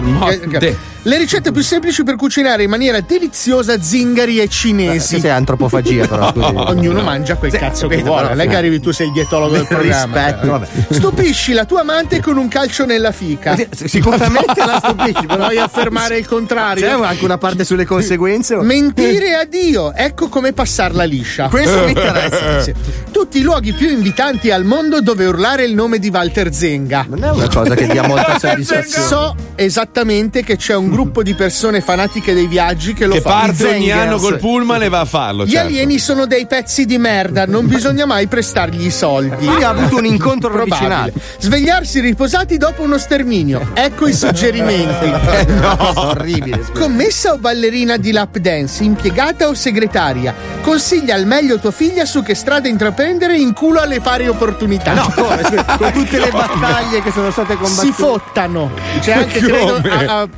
Le 1.02 1.16
ricette 1.16 1.50
più 1.50 1.62
semplici 1.62 2.02
per 2.04 2.16
cucinare 2.16 2.62
in 2.64 2.68
maniera 2.70 3.00
deliziosa 3.00 3.80
zingari 3.80 4.38
e 4.38 4.48
cinesi. 4.48 5.08
Questa 5.12 5.28
è 5.28 5.30
antropofagia, 5.30 6.06
però. 6.06 6.30
scusi. 6.30 6.52
Ognuno 6.54 7.00
mangia 7.02 7.36
quel 7.36 7.50
Sì, 7.50 7.56
cazzo 7.56 7.86
che 7.88 7.96
capito, 8.02 8.14
vuole. 8.16 8.42
è 8.44 8.46
che 8.46 8.56
arrivi 8.56 8.80
tu 8.80 8.90
sei 8.90 9.06
il 9.06 9.12
dietologo 9.14 9.54
del 9.54 9.64
programma. 9.68 10.26
Rispetto, 10.26 10.50
vabbè. 10.50 10.66
Stupisci 10.90 11.52
la 11.54 11.64
tua 11.64 11.80
amante 11.80 12.20
con 12.20 12.36
un 12.36 12.48
calcio 12.48 12.84
nella 12.84 13.12
fica. 13.12 13.56
Sicuramente 13.74 14.62
la 14.64 14.78
stupisci, 14.84 15.24
però. 15.26 15.44
Vuoi 15.44 15.56
affermare 15.58 16.18
il 16.18 16.26
contrario? 16.26 16.86
C'è 17.00 17.06
anche 17.06 17.24
una 17.24 17.38
parte 17.38 17.64
sulle 17.64 17.86
conseguenze. 17.86 18.56
Mentire 18.56 19.34
a 19.36 19.44
Dio, 19.44 19.94
ecco 19.94 20.28
come 20.28 20.52
passarla 20.52 21.04
liscia. 21.04 21.48
Questo 21.48 21.82
mi 21.84 21.92
interessa. 21.92 22.60
Sì. 22.60 22.74
Tutti 23.10 23.38
i 23.38 23.42
luoghi 23.42 23.72
più 23.72 23.88
invitanti 23.88 24.50
al 24.50 24.64
mondo 24.64 25.00
dove 25.00 25.24
urlare 25.24 25.64
il 25.64 25.72
nome 25.74 25.98
di 25.98 26.10
Walter 26.10 26.52
Zenga. 26.52 27.06
Non 27.08 27.24
è 27.24 27.30
una 27.30 27.48
cosa 27.48 27.74
che 27.74 27.86
dia 27.86 28.06
molta 28.06 28.36
soddisfazione. 28.38 29.06
So 29.06 29.34
esattamente 29.54 30.42
che 30.44 30.56
c'è 30.56 30.74
un 30.74 30.88
gruppo 30.90 31.22
di 31.22 31.34
persone 31.34 31.80
fanatiche 31.80 32.34
dei 32.34 32.46
viaggi 32.46 32.92
che 32.92 33.06
lo 33.06 33.14
che 33.14 33.20
fa. 33.20 33.30
parte 33.30 33.68
I 33.70 33.74
ogni 33.74 33.90
anno 33.92 34.18
col 34.18 34.38
pullman 34.38 34.82
e 34.82 34.88
va 34.88 35.00
a 35.00 35.04
farlo. 35.04 35.44
Gli 35.44 35.50
certo. 35.50 35.66
alieni 35.68 35.98
sono 35.98 36.26
dei 36.26 36.46
pezzi 36.46 36.84
di 36.84 36.98
merda, 36.98 37.46
non 37.46 37.66
bisogna 37.66 38.04
mai 38.06 38.26
prestargli 38.26 38.86
i 38.86 38.90
soldi. 38.90 39.46
Lui 39.46 39.62
ha 39.62 39.70
avuto 39.70 39.96
un 39.96 40.04
incontro 40.04 40.50
Probabile. 40.50 40.88
ravvicinato. 40.88 41.20
Svegliarsi 41.38 42.00
riposati 42.00 42.56
dopo 42.56 42.82
uno 42.82 42.98
sterminio. 42.98 43.70
Ecco 43.74 44.06
i 44.06 44.12
suggerimenti. 44.12 45.08
no, 45.60 45.76
orribile. 46.08 46.64
Commessa 46.74 47.32
o 47.32 47.38
ballerina 47.38 47.96
di 47.96 48.12
lap 48.12 48.36
dance, 48.38 48.82
impiegata 48.82 49.48
o 49.48 49.54
segretaria, 49.54 50.34
consiglia 50.62 51.14
al 51.14 51.26
meglio 51.26 51.58
tua 51.58 51.70
figlia 51.70 52.04
su 52.04 52.22
che 52.22 52.34
strada 52.34 52.68
intraprendere 52.68 53.36
in 53.36 53.52
culo 53.52 53.80
alle 53.80 54.00
pari 54.00 54.28
opportunità. 54.28 54.92
No, 54.94 55.12
come? 55.14 55.42
Con 55.78 55.92
tutte 55.92 56.18
le 56.18 56.30
battaglie 56.32 57.02
che 57.02 57.10
sono 57.12 57.30
state 57.30 57.54
combattute. 57.54 57.86
Si 57.86 57.92
fottano. 57.92 58.70
C'è 59.00 59.12
anche, 59.12 59.38
credo, 59.40 59.80
a- 59.88 60.20
a- 60.20 60.28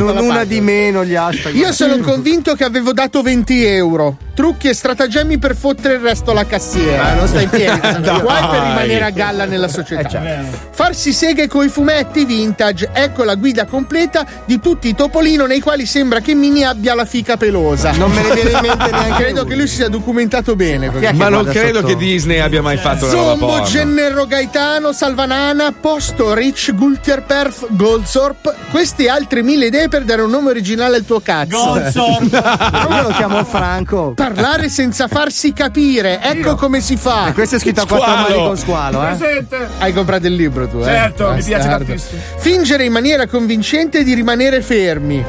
Non 0.00 0.16
una 0.18 0.44
di 0.44 0.60
meno 0.60 1.04
gli 1.04 1.14
hashtag. 1.14 1.54
Io 1.54 1.72
sono 1.72 1.98
convinto 1.98 2.54
che 2.54 2.64
avevo 2.64 2.92
dato 2.92 3.22
20 3.22 3.64
euro. 3.64 4.16
Trucchi 4.34 4.68
e 4.68 4.74
stratagemmi 4.74 5.38
per 5.38 5.54
fottere 5.54 5.94
il 5.94 6.00
resto 6.00 6.32
alla 6.32 6.44
cassiera. 6.44 7.02
Ma 7.02 7.14
non 7.14 7.28
sta 7.28 7.40
in 7.40 7.48
piedi. 7.48 7.80
Guai 7.80 8.48
per 8.48 8.60
rimanere 8.62 9.04
a 9.04 9.10
galla 9.10 9.44
nella 9.44 9.68
società. 9.68 10.00
Eh, 10.00 10.10
certo. 10.10 10.58
Farsi 10.72 11.12
seghe 11.12 11.46
coi 11.46 11.68
fumetti 11.68 12.24
vintage. 12.24 12.90
Ecco 12.92 13.22
la 13.22 13.36
guida 13.36 13.64
completa 13.64 14.26
di 14.44 14.58
tutti 14.58 14.88
i 14.88 14.94
topolino 14.94 15.46
nei 15.46 15.60
quali 15.60 15.86
sembra 15.86 16.20
che 16.20 16.34
Mini 16.34 16.64
abbia 16.64 16.94
la 16.94 17.04
fica 17.04 17.36
pelosa. 17.36 17.92
Non 17.92 18.10
me 18.10 18.22
ne 18.22 18.34
viene 18.34 18.50
in 18.50 18.58
mente 18.60 18.90
neanche 18.90 19.22
Credo 19.24 19.44
che 19.44 19.54
lui 19.54 19.66
si 19.68 19.76
sia 19.76 19.88
documentato 19.88 20.56
bene. 20.56 20.90
Ma 21.14 21.28
non 21.28 21.44
credo 21.44 21.80
sotto? 21.80 21.86
che 21.86 21.96
Disney 21.96 22.40
abbia 22.40 22.60
mai 22.60 22.76
fatto 22.76 23.06
una 23.06 23.14
roba 23.14 23.28
Zombo, 23.30 23.46
porno. 23.46 23.64
Gennaro 23.66 24.26
Gaetano, 24.26 24.92
Salvanana, 24.92 25.72
Posto, 25.72 26.34
Rich, 26.34 26.74
Gultier 26.74 27.22
Perf, 27.22 27.66
Goldsorp. 27.70 28.54
Queste 28.70 29.08
altre 29.08 29.42
mille 29.42 29.66
idee 29.66 29.83
per 29.88 30.04
dare 30.04 30.22
un 30.22 30.30
nome 30.30 30.50
originale 30.50 30.96
al 30.96 31.04
tuo 31.04 31.20
cazzo. 31.20 31.76
Io 31.76 32.22
lo 33.02 33.08
chiamo 33.16 33.44
Franco. 33.44 34.12
Parlare 34.14 34.68
senza 34.68 35.08
farsi 35.08 35.52
capire, 35.52 36.20
ecco 36.20 36.54
come 36.56 36.80
si 36.80 36.96
fa. 36.96 37.28
E 37.28 37.32
questo 37.32 37.56
è 37.56 37.58
scritto 37.58 37.82
a 37.82 37.86
quattro 37.86 38.14
mani 38.14 38.34
con 38.34 38.56
squalo, 38.56 39.06
eh? 39.06 39.46
Hai 39.78 39.92
comprato 39.92 40.26
il 40.26 40.34
libro 40.34 40.68
tu, 40.68 40.78
eh? 40.78 40.84
Certo, 40.84 41.32
mi 41.32 41.42
piace 41.42 41.68
tantissimo. 41.68 42.20
Fingere 42.36 42.84
in 42.84 42.92
maniera 42.92 43.26
convincente 43.26 44.02
di 44.04 44.14
rimanere 44.14 44.62
fermi. 44.62 45.24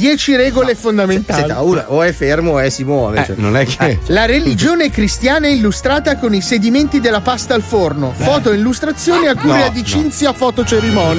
10 0.00 0.34
regole 0.36 0.74
fondamentali. 0.74 1.40
Senta, 1.40 1.60
uno 1.60 1.84
o 1.88 2.02
è 2.02 2.10
fermo 2.12 2.52
o 2.52 2.58
è 2.58 2.70
si 2.70 2.84
muove. 2.84 3.20
Eh, 3.20 3.24
cioè. 3.26 3.34
non 3.38 3.54
è 3.54 3.66
che. 3.66 3.98
La 4.06 4.24
religione 4.24 4.88
cristiana 4.90 5.46
è 5.46 5.50
illustrata 5.50 6.16
con 6.16 6.32
i 6.34 6.40
sedimenti 6.40 7.00
della 7.00 7.20
pasta 7.20 7.52
al 7.54 7.60
forno. 7.60 8.12
Foto 8.16 8.50
e 8.50 8.54
illustrazioni 8.56 9.26
a 9.26 9.34
cura 9.36 9.66
No, 9.66 9.68
di 9.68 9.80
no. 9.80 9.86
Cinzia. 9.86 10.32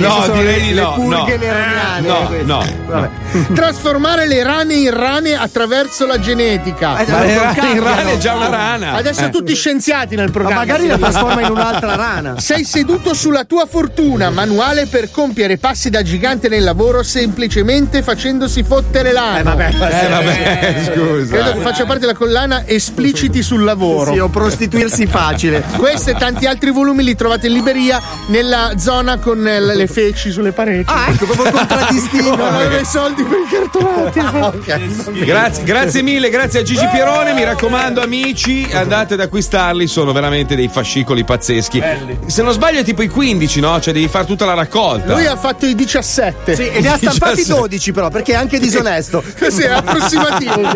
No, 0.07 0.15
Queste 0.15 0.25
sono 0.32 0.39
direi 0.41 0.59
le- 0.59 0.65
di 0.67 0.73
le 0.73 0.82
no, 0.82 0.93
purghe 0.93 1.38
no. 1.38 1.43
neroniane, 1.43 2.07
No, 2.07 2.29
no, 2.43 2.65
Vabbè. 2.88 3.09
Trasformare 3.53 4.27
le 4.27 4.43
rane 4.43 4.73
in 4.75 4.93
rane 4.93 5.36
attraverso 5.38 6.05
la 6.05 6.19
genetica. 6.19 6.97
Eh, 6.99 7.09
Ma 7.11 7.23
le 7.23 7.38
rane, 7.38 7.71
il 7.73 7.82
rane 7.82 8.13
è 8.13 8.17
già 8.17 8.34
una 8.36 8.49
rana. 8.49 8.93
Adesso 8.93 9.25
Eh. 9.25 9.29
tutti 9.29 9.53
scienziati 9.55 10.15
nel 10.15 10.25
Ma 10.27 10.32
programma. 10.32 10.59
magari 10.59 10.88
la 10.88 10.97
trasforma 10.97 11.41
in 11.41 11.51
un'altra 11.51 11.95
rana. 11.95 12.39
Sei 12.39 12.63
seduto 12.65 13.13
sulla 13.13 13.43
tua 13.45 13.65
fortuna, 13.65 14.29
manuale 14.29 14.86
per 14.88 15.11
compiere 15.11 15.57
passi 15.57 15.89
da 15.89 16.01
gigante 16.01 16.49
nel 16.49 16.63
lavoro 16.63 17.03
semplicemente 17.03 18.01
facendosi 18.03 18.63
fottere 18.63 19.11
l'ano. 19.11 19.39
Eh, 19.39 19.43
vabbè, 19.43 19.69
Eh, 19.69 20.07
vabbè, 20.09 20.91
scusa. 20.93 21.36
Credo 21.36 21.51
che 21.53 21.59
faccia 21.61 21.86
parte 21.86 21.99
della 22.01 22.13
collana 22.15 22.63
espliciti 22.65 23.41
sul 23.41 23.63
lavoro. 23.63 24.13
Sì, 24.13 24.19
o 24.19 24.27
prostituirsi 24.29 25.05
facile. 25.07 25.63
Questo 25.77 26.09
e 26.11 26.15
tanti 26.15 26.45
altri 26.45 26.71
volumi 26.71 27.03
li 27.03 27.15
trovate 27.15 27.47
in 27.47 27.53
libreria 27.53 28.01
nella 28.27 28.73
zona 28.77 29.17
con 29.17 29.47
eh, 29.47 29.59
le 29.59 29.88
feci 29.88 30.32
sulle 30.32 30.51
pareti. 30.51 30.91
Ah, 30.91 31.05
ecco, 31.09 31.25
proprio 31.25 31.51
contraddistinto. 31.51 32.29
Non 32.41 32.53
avevo 32.55 32.77
i 32.79 32.86
soldi 32.86 33.20
per 33.24 33.39
i 33.39 33.47
cartonati. 33.49 35.19
Grazie, 35.26 35.63
grazie 35.63 36.01
mille, 36.01 36.30
grazie 36.30 36.59
a 36.59 36.63
Gigi 36.63 36.88
Pierone. 36.88 37.34
Mi 37.34 37.43
raccomando, 37.43 38.01
amici, 38.01 38.67
andate 38.72 39.13
ad 39.15 39.19
acquistarli. 39.19 39.88
Sono 39.88 40.11
veramente 40.11 40.55
dei 40.55 40.67
fascicoli 40.67 41.24
pazzeschi. 41.24 41.82
Se 42.26 42.41
non 42.41 42.53
sbaglio, 42.53 42.80
è 42.80 42.84
tipo 42.84 43.01
i 43.01 43.07
15, 43.07 43.59
no? 43.59 43.80
Cioè, 43.80 43.93
devi 43.93 44.07
fare 44.07 44.26
tutta 44.26 44.45
la 44.45 44.53
raccolta. 44.53 45.13
Lui 45.13 45.26
ha 45.26 45.36
fatto 45.36 45.65
i 45.65 45.76
17. 45.76 46.55
Sì, 46.55 46.67
e 46.67 46.82
ne 46.82 46.89
ha 46.89 46.97
stampati 46.97 47.36
17. 47.36 47.59
12 47.59 47.91
però, 47.91 48.09
perché 48.09 48.34
è 48.34 48.36
anche 48.36 48.59
disonesto. 48.59 49.24
Sì, 49.51 49.63
è 49.63 49.69
approssimativo. 49.69 50.61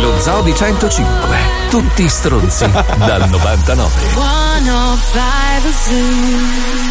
Lo 0.00 0.20
Zoo 0.20 0.42
di 0.42 0.54
105. 0.54 1.47
Tutti 1.70 2.08
stronzi 2.08 2.66
dal 2.96 3.28
99. 3.28 3.90
105 4.14 5.72
Zoo. 5.72 6.88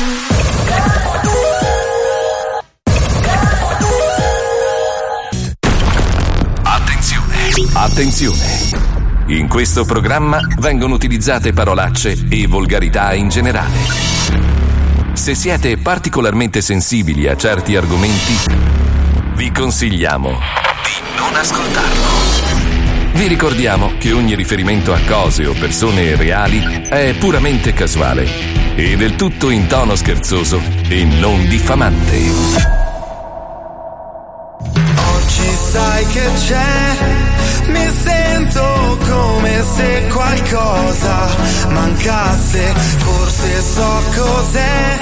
Attenzione. 6.64 7.70
Attenzione. 7.74 8.86
In 9.28 9.48
questo 9.48 9.84
programma 9.84 10.40
vengono 10.60 10.94
utilizzate 10.94 11.54
parolacce 11.54 12.28
e 12.30 12.46
volgarità 12.48 13.16
in 13.16 13.30
generale. 13.30 13.78
Se 15.14 15.34
siete 15.34 15.78
particolarmente 15.78 16.62
sensibili 16.62 17.28
a 17.28 17.36
certi 17.36 17.76
argomenti, 17.76 18.36
vi 19.34 19.52
consigliamo 19.52 20.30
di 20.30 21.18
non 21.18 21.36
ascoltarlo. 21.36 22.27
Vi 23.18 23.26
ricordiamo 23.26 23.94
che 23.98 24.12
ogni 24.12 24.36
riferimento 24.36 24.94
a 24.94 25.00
cose 25.08 25.48
o 25.48 25.54
persone 25.54 26.16
reali 26.16 26.84
è 26.88 27.16
puramente 27.18 27.74
casuale 27.74 28.28
e 28.76 28.96
del 28.96 29.16
tutto 29.16 29.50
in 29.50 29.66
tono 29.66 29.96
scherzoso 29.96 30.62
e 30.88 31.04
non 31.04 31.48
diffamante. 31.48 32.16
Oggi 34.62 35.50
sai 35.72 36.06
che 36.06 36.30
c'è, 36.46 37.70
mi 37.70 37.90
sento 38.04 38.98
come 39.10 39.64
se 39.76 40.08
qualcosa 40.14 41.28
mancasse, 41.70 42.74
forse 42.98 43.62
so 43.62 44.04
cos'è, 44.16 44.98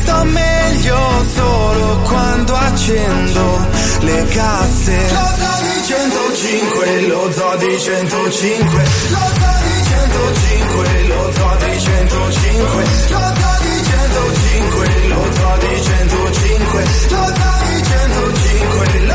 sto 0.00 0.24
meglio 0.24 1.26
solo 1.34 1.98
quando 1.98 2.54
accendo 2.54 3.66
le 4.00 4.24
casse. 4.30 5.61
105, 5.92 7.06
lo 7.08 7.30
zoo 7.32 7.56
di 7.56 7.78
105, 7.78 8.82
lo 9.10 9.24
zoo 9.38 9.58
di 9.62 9.76
105, 9.84 11.02
lo 11.04 11.32
zoo 11.34 11.56
di 11.56 11.78
105, 11.78 12.84
lo 13.08 13.20
zoo 13.28 13.56
di 13.60 13.84
105, 13.84 15.08
lo 15.08 15.22
zoo 15.32 15.56
di 15.58 15.82
105, 15.82 16.84
lo 17.10 17.24
zoo 17.36 17.56
di 17.66 17.82
105, 17.82 19.11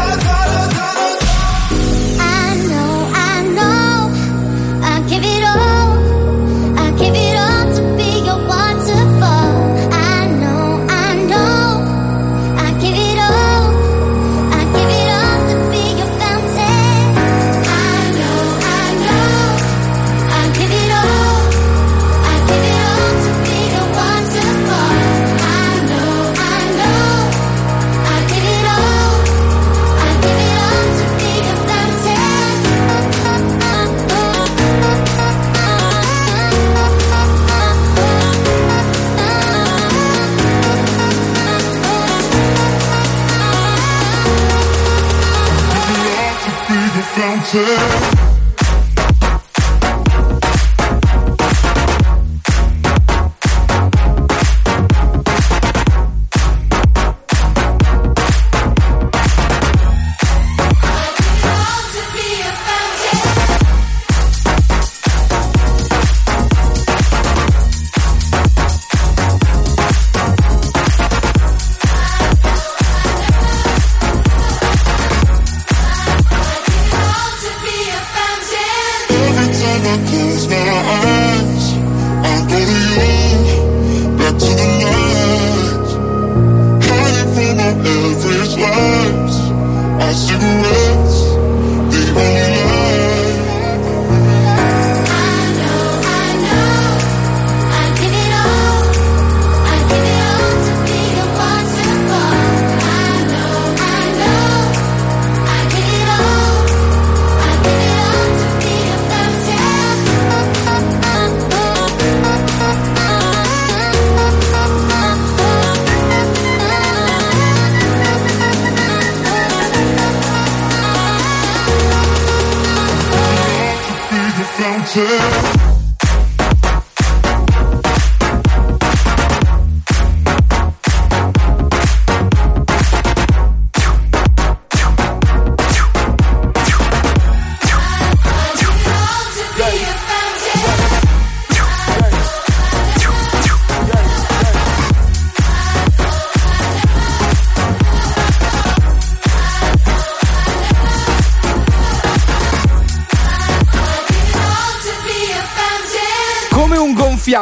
dancing. 47.53 48.16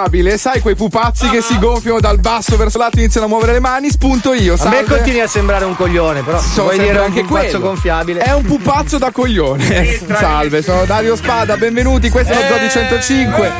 Gonfiabile, 0.05 0.37
sai 0.37 0.59
quei 0.61 0.75
pupazzi 0.75 1.29
che 1.29 1.41
si 1.41 1.57
gonfiano 1.57 1.99
dal 1.99 2.19
basso 2.19 2.55
verso 2.57 2.77
l'alto 2.77 2.97
e 2.97 3.01
iniziano 3.01 3.25
a 3.25 3.29
muovere 3.29 3.53
le 3.53 3.59
mani? 3.59 3.89
Spunto 3.89 4.33
io. 4.33 4.53
A 4.53 4.69
me 4.69 4.75
salve. 4.77 4.83
continui 4.95 5.19
a 5.21 5.27
sembrare 5.27 5.65
un 5.65 5.75
coglione, 5.75 6.21
però 6.21 6.39
Sono 6.39 6.63
vuoi 6.71 6.77
dire 6.79 6.97
anche 6.99 7.21
un 7.21 7.25
pupazzo 7.27 7.49
quello. 7.49 7.65
gonfiabile? 7.65 8.19
È 8.21 8.33
un 8.33 8.43
pupazzo 8.43 8.97
da 8.97 9.11
coglione. 9.11 9.99
Salve, 10.15 10.61
sono 10.61 10.85
Dario 10.85 11.15
Spada, 11.15 11.57
benvenuti, 11.57 12.09
questo 12.09 12.33
è 12.33 12.35
lo 12.35 12.55
Zodi 12.55 12.69
105. 12.69 13.51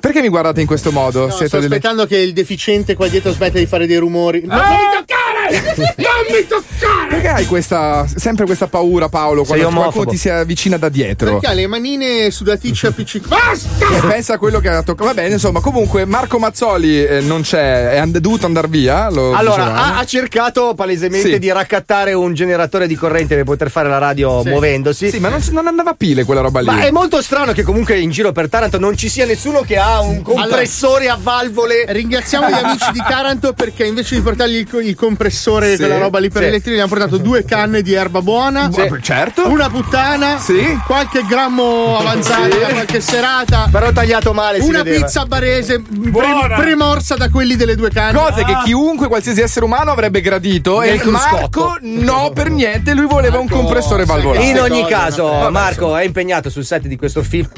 Perché 0.00 0.20
mi 0.20 0.28
guardate 0.28 0.60
in 0.60 0.66
questo 0.66 0.92
modo? 0.92 1.26
No, 1.26 1.30
Siete 1.30 1.48
sto 1.48 1.56
delle- 1.58 1.74
aspettando 1.74 2.06
che 2.06 2.16
il 2.18 2.32
deficiente 2.32 2.94
qua 2.94 3.08
dietro 3.08 3.32
smetta 3.32 3.58
di 3.58 3.66
fare 3.66 3.86
dei 3.86 3.96
rumori. 3.96 4.42
No, 4.44 4.54
non 4.54 4.62
mi 4.64 4.76
toccare! 4.96 5.94
Non 5.96 6.24
mi 6.30 6.46
toccare! 6.46 6.77
Perché 7.20 7.28
hai 7.36 7.46
questa, 7.46 8.06
sempre 8.14 8.44
questa 8.46 8.68
paura, 8.68 9.08
Paolo, 9.08 9.42
quando 9.42 9.68
qualcuno 9.70 10.06
ti 10.06 10.16
si 10.16 10.28
avvicina 10.28 10.76
da 10.76 10.88
dietro? 10.88 11.32
Perché 11.32 11.46
ha 11.48 11.52
le 11.52 11.66
manine 11.66 12.30
sudaticce 12.30 12.86
appiccicate. 12.86 13.34
Basta! 13.34 13.96
E 13.96 14.00
pensa 14.06 14.34
a 14.34 14.38
quello 14.38 14.60
che 14.60 14.68
ha 14.68 14.82
toccato. 14.82 15.04
Va 15.06 15.14
bene, 15.14 15.34
insomma, 15.34 15.58
comunque 15.60 16.04
Marco 16.04 16.38
Mazzoli 16.38 17.04
eh, 17.04 17.20
non 17.20 17.40
c'è, 17.42 17.90
è 17.90 17.96
and- 17.98 18.18
dovuto 18.18 18.46
andare 18.46 18.68
via. 18.68 19.10
Lo 19.10 19.32
Allora, 19.34 19.74
ha, 19.74 19.98
ha 19.98 20.04
cercato 20.04 20.74
palesemente 20.74 21.32
Sì. 21.32 21.38
di 21.40 21.50
raccattare 21.50 22.12
un 22.12 22.34
generatore 22.34 22.86
di 22.86 22.94
corrente 22.94 23.34
per 23.34 23.42
poter 23.44 23.68
fare 23.70 23.88
la 23.88 23.98
radio 23.98 24.42
Sì. 24.42 24.50
muovendosi. 24.50 25.10
Sì, 25.10 25.18
ma 25.18 25.28
non, 25.28 25.42
non 25.50 25.66
andava 25.66 25.90
a 25.90 25.94
pile 25.94 26.22
quella 26.22 26.40
roba 26.40 26.60
lì. 26.60 26.66
Ma 26.66 26.84
è 26.84 26.92
molto 26.92 27.20
strano 27.20 27.50
che 27.52 27.64
comunque 27.64 27.98
in 27.98 28.10
giro 28.10 28.30
per 28.30 28.48
Taranto 28.48 28.78
non 28.78 28.96
ci 28.96 29.08
sia 29.08 29.26
nessuno 29.26 29.62
che 29.62 29.76
ha 29.76 30.00
un 30.00 30.22
compressore 30.22 31.08
a 31.08 31.18
valvole. 31.20 31.84
Ringraziamo 31.88 32.48
gli 32.48 32.52
amici 32.52 32.92
di 32.92 33.02
Taranto 33.06 33.54
perché 33.54 33.84
invece 33.86 34.14
di 34.14 34.20
portargli 34.20 34.54
il, 34.56 34.68
il 34.86 34.94
compressore, 34.94 35.72
Sì, 35.72 35.78
quella 35.78 35.98
roba 35.98 36.20
lì 36.20 36.28
per 36.30 36.42
sì. 36.42 36.48
elettrici, 36.48 36.76
gli 36.76 36.80
hanno 36.80 36.88
portato 36.88 37.07
due 37.22 37.44
canne 37.44 37.80
di 37.82 37.94
erba 37.94 38.20
buona. 38.20 38.70
Sì. 38.70 38.86
Certo. 39.00 39.48
Una 39.48 39.70
puttana. 39.70 40.38
Sì. 40.38 40.78
Qualche 40.86 41.22
grammo 41.26 41.96
avanzato 41.98 42.50
Sì. 42.52 42.58
da 42.58 42.66
qualche 42.68 43.00
serata. 43.00 43.68
Però 43.70 43.90
tagliato 43.92 44.32
male. 44.34 44.58
Una 44.58 44.82
vedeva. 44.82 45.06
pizza 45.06 45.24
barese 45.24 45.80
pre- 45.80 46.10
Buona. 46.10 46.56
premorsa 46.56 47.14
da 47.16 47.28
quelli 47.30 47.56
delle 47.56 47.74
due 47.76 47.90
canne. 47.90 48.18
Cose 48.18 48.44
che 48.44 48.56
chiunque, 48.64 49.08
qualsiasi 49.08 49.40
essere 49.40 49.64
umano 49.64 49.90
avrebbe 49.90 50.20
gradito. 50.20 50.80
Nel 50.80 51.00
E 51.00 51.04
Marco, 51.04 51.76
no, 51.80 52.30
per 52.34 52.50
niente. 52.50 52.92
Lui 52.94 53.06
voleva 53.06 53.38
un 53.38 53.48
compressore 53.48 54.04
valvolato. 54.04 54.44
In 54.44 54.58
ogni 54.60 54.84
caso, 54.86 55.48
Marco 55.50 55.96
è 55.96 56.04
impegnato 56.04 56.50
sul 56.50 56.64
set 56.64 56.86
di 56.86 56.96
questo 56.96 57.22
film. 57.22 57.48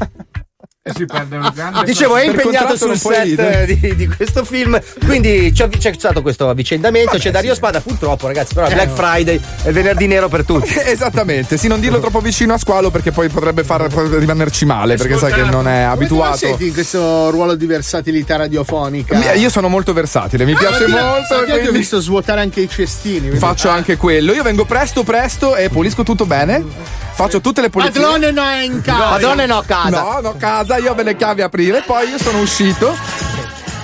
Si 0.83 1.05
perde 1.05 1.37
un 1.37 1.53
grande. 1.55 1.85
Dicevo, 1.85 2.16
è 2.16 2.24
impegnato 2.24 2.74
sul 2.74 2.97
set 2.97 3.39
eh, 3.39 3.66
di, 3.66 3.95
di 3.97 4.07
questo 4.07 4.45
film. 4.47 4.81
Quindi 5.05 5.53
c'è, 5.55 5.68
c'è 5.68 5.93
stato 5.93 6.22
questo 6.22 6.49
avvicendamento. 6.49 7.18
c'è 7.18 7.31
Dario 7.31 7.55
Spada, 7.55 7.83
purtroppo, 7.83 8.26
ragazzi. 8.26 8.55
Però 8.55 8.66
è 8.66 8.72
Black 8.72 8.91
Friday 8.95 9.39
è 9.62 9.68
il 9.68 9.74
venerdì 9.74 10.07
nero 10.07 10.28
per 10.28 10.47
tutti. 10.47 10.72
Esattamente, 10.83 11.59
sì, 11.59 11.68
non 11.68 11.81
dirlo 11.81 12.01
troppo 12.01 12.20
vicino 12.20 12.55
a 12.55 12.59
squalo 12.59 12.91
perché 12.91 13.12
poi 13.12 13.28
potrebbe 13.28 13.62
far 13.62 13.83
rimanerci 13.93 14.64
male 14.64 14.97
perché 14.97 15.18
sai 15.18 15.35
che 15.35 15.43
non 15.43 15.68
è 15.68 15.81
abituato. 15.81 16.39
senti 16.39 16.68
in 16.68 16.72
questo 16.72 17.28
ruolo 17.28 17.57
di 17.57 17.66
versatilità 17.66 18.37
radiofonica? 18.37 19.18
Mi- 19.18 19.39
Io 19.39 19.51
sono 19.51 19.68
molto 19.68 19.93
versatile, 19.93 20.47
mi 20.47 20.55
piace 20.55 20.87
Ma 20.87 20.97
ti- 20.97 21.05
molto. 21.05 21.35
Anche 21.35 21.41
io 21.41 21.45
ti 21.45 21.53
ho 21.53 21.59
quindi 21.61 21.78
visto 21.78 22.01
svuotare 22.01 22.41
anche 22.41 22.61
i 22.62 22.68
cestini. 22.70 23.18
quindi- 23.20 23.39
Faccio 23.39 23.68
anche 23.68 23.99
quello. 23.99 24.33
Io 24.33 24.43
vengo 24.43 24.64
presto, 24.64 25.03
presto 25.03 25.57
e 25.57 25.68
pulisco 25.68 26.03
tutto 26.05 26.24
bene. 26.24 27.09
Faccio 27.13 27.41
tutte 27.41 27.61
le 27.61 27.71
pulizie. 27.71 28.01
Padrone 28.01 28.31
no 28.31 28.43
è 28.43 28.63
in 28.63 28.81
casa. 28.83 29.09
Padrone 29.09 29.47
no, 29.47 29.63
casa. 29.67 30.03
No, 30.03 30.21
no, 30.21 30.35
casa, 30.39 30.79
io 30.79 30.93
ho 30.93 31.03
le 31.03 31.17
chiavi 31.17 31.43
a 31.43 31.47
aprire, 31.47 31.83
poi 31.87 32.09
io 32.09 32.19
sono 32.19 32.41
uscito. 32.41 32.97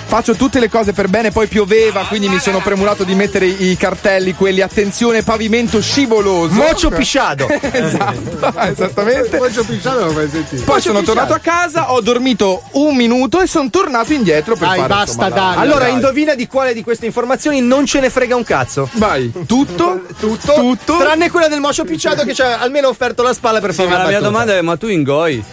Faccio 0.07 0.35
tutte 0.35 0.59
le 0.61 0.69
cose 0.69 0.93
per 0.93 1.09
bene, 1.09 1.31
poi 1.31 1.47
pioveva, 1.47 2.05
quindi 2.07 2.29
mi 2.29 2.39
sono 2.39 2.59
premurato 2.61 3.03
di 3.03 3.13
mettere 3.13 3.45
i 3.45 3.75
cartelli, 3.75 4.33
quelli 4.35 4.61
attenzione 4.61 5.21
pavimento 5.21 5.81
scivoloso. 5.81 6.53
Mocio 6.53 6.89
pisciado. 6.95 7.45
esatto, 7.49 8.53
esattamente. 8.71 9.37
Mocio 9.37 9.65
pisciado 9.65 10.05
lo 10.05 10.11
fai 10.11 10.29
sentire. 10.29 10.61
Poi 10.63 10.79
sono 10.79 11.01
tornato 11.01 11.33
a 11.33 11.39
casa, 11.39 11.91
ho 11.91 11.99
dormito 11.99 12.63
un 12.73 12.95
minuto 12.95 13.41
e 13.41 13.47
sono 13.47 13.69
tornato 13.69 14.13
indietro 14.13 14.55
per 14.55 14.69
Dai, 14.69 14.77
fare 14.77 14.87
basta, 14.93 15.27
Dario. 15.29 15.59
Allora, 15.59 15.83
dai. 15.85 15.93
indovina 15.93 16.35
di 16.35 16.47
quale 16.47 16.73
di 16.73 16.83
queste 16.83 17.05
informazioni 17.05 17.59
non 17.59 17.85
ce 17.85 17.99
ne 17.99 18.09
frega 18.09 18.35
un 18.35 18.45
cazzo. 18.45 18.89
Vai, 18.93 19.29
tutto, 19.45 20.03
tutto, 20.17 20.53
tutto. 20.53 20.97
Tranne 20.99 21.29
quella 21.29 21.49
del 21.49 21.59
mocio 21.59 21.83
picciato 21.83 22.23
che 22.23 22.33
ci 22.33 22.41
ha 22.41 22.59
almeno 22.59 22.87
offerto 22.87 23.23
la 23.23 23.33
spalla 23.33 23.59
per 23.59 23.71
Sì, 23.71 23.77
fare 23.83 23.89
ma 23.89 23.95
la 23.97 24.03
mia 24.03 24.11
battuta. 24.19 24.29
domanda 24.31 24.55
è: 24.55 24.61
ma 24.61 24.77
tu 24.77 24.87
ingoi? 24.87 25.43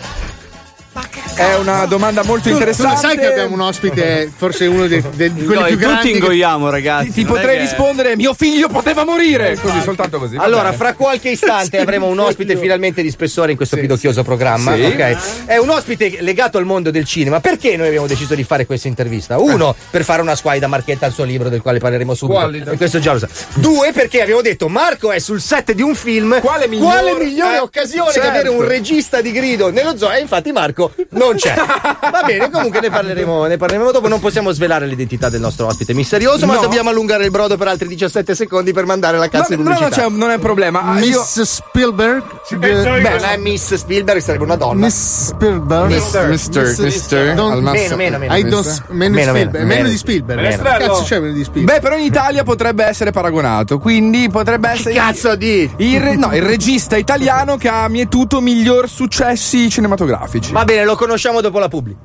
È 1.35 1.55
una 1.57 1.85
domanda 1.87 2.23
molto 2.23 2.45
Tu, 2.45 2.49
tu 2.51 2.53
interessante. 2.53 2.95
lo 2.95 3.01
sai 3.01 3.19
che 3.19 3.27
abbiamo 3.27 3.55
un 3.55 3.61
ospite, 3.63 4.31
forse 4.35 4.67
uno 4.67 4.87
dei, 4.87 5.03
dei- 5.15 5.33
di 5.33 5.45
quelli 5.45 5.61
Ingoi, 5.63 5.69
più 5.71 5.79
grandi. 5.79 5.97
tutti 6.01 6.13
che- 6.13 6.19
ingoiamo, 6.19 6.71
ragazzi. 6.71 7.07
Ti, 7.07 7.13
ti 7.13 7.25
potrei 7.25 7.57
che- 7.57 7.63
rispondere, 7.63 8.15
mio 8.17 8.35
figlio 8.35 8.69
poteva 8.69 9.05
morire. 9.05 9.59
Così, 9.61 9.81
soltanto 9.83 10.19
così. 10.19 10.37
Allora, 10.37 10.65
bene. 10.65 10.77
fra 10.77 10.95
qualche 10.95 11.31
istante 11.31 11.79
avremo 11.83 12.07
un 12.07 12.19
ospite 12.21 12.57
finalmente 12.57 13.03
di 13.03 13.11
spessore 13.11 13.51
in 13.51 13.57
questo 13.57 13.77
pidocchioso 13.77 14.23
programma. 14.23 14.75
Sì. 14.77 14.83
ok? 14.83 15.17
È 15.47 15.57
un 15.57 15.71
ospite 15.71 16.19
legato 16.21 16.59
al 16.59 16.65
mondo 16.65 16.91
del 16.93 17.05
cinema. 17.05 17.41
Perché 17.41 17.77
noi 17.77 17.89
abbiamo 17.89 18.07
deciso 18.07 18.35
di 18.37 18.45
fare 18.45 18.65
questa 18.65 18.87
intervista? 18.87 19.39
Uno, 19.39 19.75
per 19.91 20.05
fare 20.05 20.23
una 20.23 20.37
squaida 20.37 20.69
marchetta 20.69 21.07
al 21.07 21.13
suo 21.13 21.25
libro, 21.25 21.49
del 21.49 21.61
quale 21.63 21.81
parleremo 21.81 22.15
subito. 22.15 22.71
E 22.71 22.77
questo 22.77 23.01
già 23.01 23.13
lo 23.13 23.19
sa. 23.19 23.29
Due, 23.55 23.91
perché 23.93 24.23
abbiamo 24.23 24.41
detto 24.43 24.69
Marco 24.69 25.11
è 25.11 25.19
sul 25.19 25.41
set 25.41 25.73
di 25.73 25.83
un 25.83 25.97
film. 25.97 26.39
Quale 26.41 26.69
miglior- 26.69 26.93
Quale 26.93 27.15
migliore 27.25 27.57
eh, 27.57 27.61
occasione 27.61 28.13
certo. 28.13 28.21
di 28.31 28.37
avere 28.37 28.49
un 28.51 28.65
regista 28.65 29.21
di 29.21 29.33
grido 29.33 29.71
nello 29.71 29.97
zoo? 29.97 30.13
E 30.13 30.21
infatti 30.21 30.53
Marco 30.53 30.84
non 31.11 31.35
c'è. 31.37 31.55
Va 31.55 32.23
bene, 32.27 32.51
comunque 32.51 32.81
ne 32.81 32.91
parleremo, 32.91 33.47
ne 33.47 33.57
parleremo 33.57 33.91
dopo. 33.91 34.09
Non 34.09 34.21
possiamo 34.21 34.51
svelare 34.53 34.87
l'identità 34.87 35.29
del 35.29 35.41
nostro 35.41 35.67
ospite 35.67 35.93
misterioso, 35.95 36.47
ma 36.47 36.55
No. 36.55 36.61
dobbiamo 36.63 36.91
allungare 36.91 37.25
il 37.25 37.31
brodo 37.31 37.57
per 37.57 37.69
altri 37.69 37.89
17 37.89 38.35
secondi 38.35 38.73
per 38.73 38.85
mandare 38.87 39.17
la 39.19 39.25
No, 39.25 39.31
cazzo 39.31 39.55
di 39.55 39.63
no, 39.63 39.69
no, 39.71 39.75
pubblicità. 39.77 40.03
c'è- 40.09 40.15
non 40.15 40.31
è 40.31 40.35
un 40.35 40.41
problema. 40.41 40.83
Ah, 40.83 40.99
io- 41.01 41.19
Miss 41.21 41.41
Spielberg. 41.43 42.23
Beh, 42.57 42.73
non 42.83 43.25
è 43.25 43.37
Miss 43.37 43.75
Spielberg, 43.75 44.21
sarebbe 44.21 44.45
una 44.45 44.57
donna. 44.57 44.87
Miss 44.87 45.27
Spielberg. 45.29 45.87
Mister. 45.91 46.29
Mister, 46.29 46.75
mister, 46.79 47.35
Don't- 47.35 47.53
al 47.53 47.63
massimo. 47.63 47.97
Meno, 47.97 48.19
meno, 48.19 48.33
meno. 48.35 48.63
Meno, 48.89 49.15
Meno, 49.15 49.33
meno, 49.33 49.51
meno 49.53 49.67
meno. 49.67 49.89
di 49.89 49.97
Spielberg. 49.97 50.41
Che 50.49 50.57
cazzo 50.63 51.03
c'è 51.05 51.19
meno 51.21 51.33
di 51.33 51.45
Spielberg? 51.45 51.77
Beh, 51.77 51.81
però 51.83 51.97
in 51.97 52.05
Italia 52.05 52.43
potrebbe 52.43 52.85
essere 52.85 53.11
paragonato, 53.11 53.79
quindi 53.79 54.29
potrebbe 54.31 54.71
essere. 54.71 54.95
Cazzo 54.95 55.35
di. 55.37 55.71
Il, 55.79 56.01
re- 56.01 56.17
no, 56.17 56.35
il 56.35 56.43
regista 56.43 56.97
italiano 56.97 57.57
che 57.57 57.69
ha 57.69 57.89
mietuto 57.89 58.41
miglior 58.41 58.89
successi 58.89 59.69
cinematografici. 59.71 60.53
Va 60.53 60.65
bene, 60.65 60.74
lo 60.83 60.97
conosciamo 60.97 61.41
dopo 61.41 61.59
la 61.59 61.69
pubblica. 61.69 61.99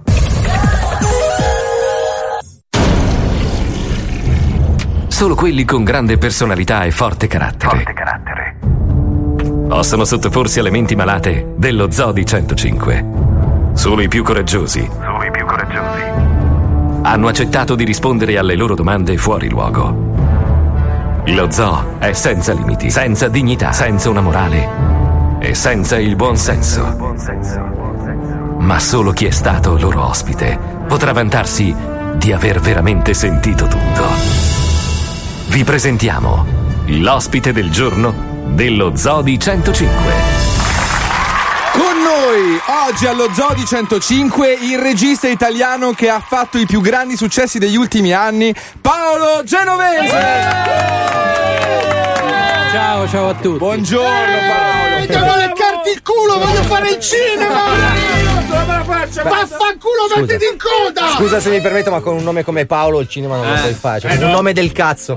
Solo 5.08 5.36
quelli 5.36 5.66
con 5.66 5.84
grande 5.84 6.18
personalità 6.18 6.84
e 6.84 6.92
forte 6.92 7.28
carattere. 7.28 8.58
Possono 9.68 10.06
sottoporsi 10.06 10.60
alle 10.60 10.72
menti 10.72 10.96
malate 10.96 11.54
dello 11.58 11.92
Zodi 11.92 12.26
105. 12.26 13.06
Solo 13.74 14.02
i 14.02 14.08
più 14.08 14.24
coraggiosi. 14.24 14.90
Solo 14.90 15.24
i 15.24 15.32
più 15.32 15.46
coraggiosi. 15.46 16.02
Hanno 17.02 17.28
accettato 17.28 17.76
di 17.76 17.84
rispondere 17.84 18.38
alle 18.38 18.56
loro 18.56 18.76
domande 18.76 19.18
fuori 19.18 19.50
luogo. 19.50 20.08
Lo 21.26 21.52
zoo 21.52 22.00
è 22.00 22.14
senza 22.14 22.54
limiti, 22.54 22.90
senza 22.90 23.28
dignità, 23.28 23.72
senza 23.72 24.10
una 24.10 24.22
morale 24.22 24.68
e 25.40 25.54
senza 25.54 26.00
il 26.00 26.16
buon 26.16 26.36
senso. 26.38 27.89
Ma 28.60 28.78
solo 28.80 29.12
chi 29.12 29.26
è 29.26 29.32
stato 29.32 29.78
loro 29.78 30.06
ospite 30.06 30.60
potrà 30.88 31.14
vantarsi 31.14 31.74
di 32.16 32.34
aver 32.34 32.60
veramente 32.60 33.14
sentito 33.14 33.66
tutto. 33.68 34.08
Vi 35.48 35.64
presentiamo 35.64 36.46
l'ospite 36.88 37.54
del 37.54 37.72
giorno 37.72 38.14
dello 38.50 38.96
Zodi 38.96 39.40
105. 39.40 40.14
Con 41.72 42.02
noi 42.02 42.60
oggi 42.88 43.08
allo 43.08 43.30
Zodi 43.34 43.66
105 43.66 44.58
il 44.62 44.78
regista 44.78 45.28
italiano 45.28 45.94
che 45.94 46.10
ha 46.10 46.20
fatto 46.20 46.58
i 46.58 46.66
più 46.66 46.82
grandi 46.82 47.16
successi 47.16 47.60
degli 47.60 47.78
ultimi 47.78 48.12
anni, 48.12 48.54
Paolo 48.82 49.42
Genovese. 49.46 50.18
Ciao, 52.72 53.08
ciao 53.08 53.30
a 53.30 53.34
tutti. 53.36 53.58
Buongiorno 53.58 54.38
Paolo. 54.48 55.06
Devo 55.06 55.36
leccarti 55.90 55.92
il 55.92 56.02
culo, 56.02 56.38
voglio 56.38 56.64
fare 56.64 56.90
il 56.92 57.00
cinema! 57.00 58.38
Vaffanculo, 58.90 60.08
mettiti 60.16 60.46
in 60.46 60.58
coda! 60.58 61.10
Scusa 61.16 61.40
se 61.40 61.50
mi 61.50 61.62
permetto, 61.62 61.90
ma 61.92 62.00
con 62.00 62.16
un 62.16 62.24
nome 62.24 62.44
come 62.44 62.66
Paolo 62.66 63.00
il 63.00 63.08
cinema 63.08 63.38
non 63.38 63.50
lo 63.50 63.56
sai 63.58 63.74
fare. 63.74 64.00
Cioè, 64.00 64.16
un 64.24 64.32
nome 64.32 64.54
del 64.54 64.72
cazzo. 64.72 65.16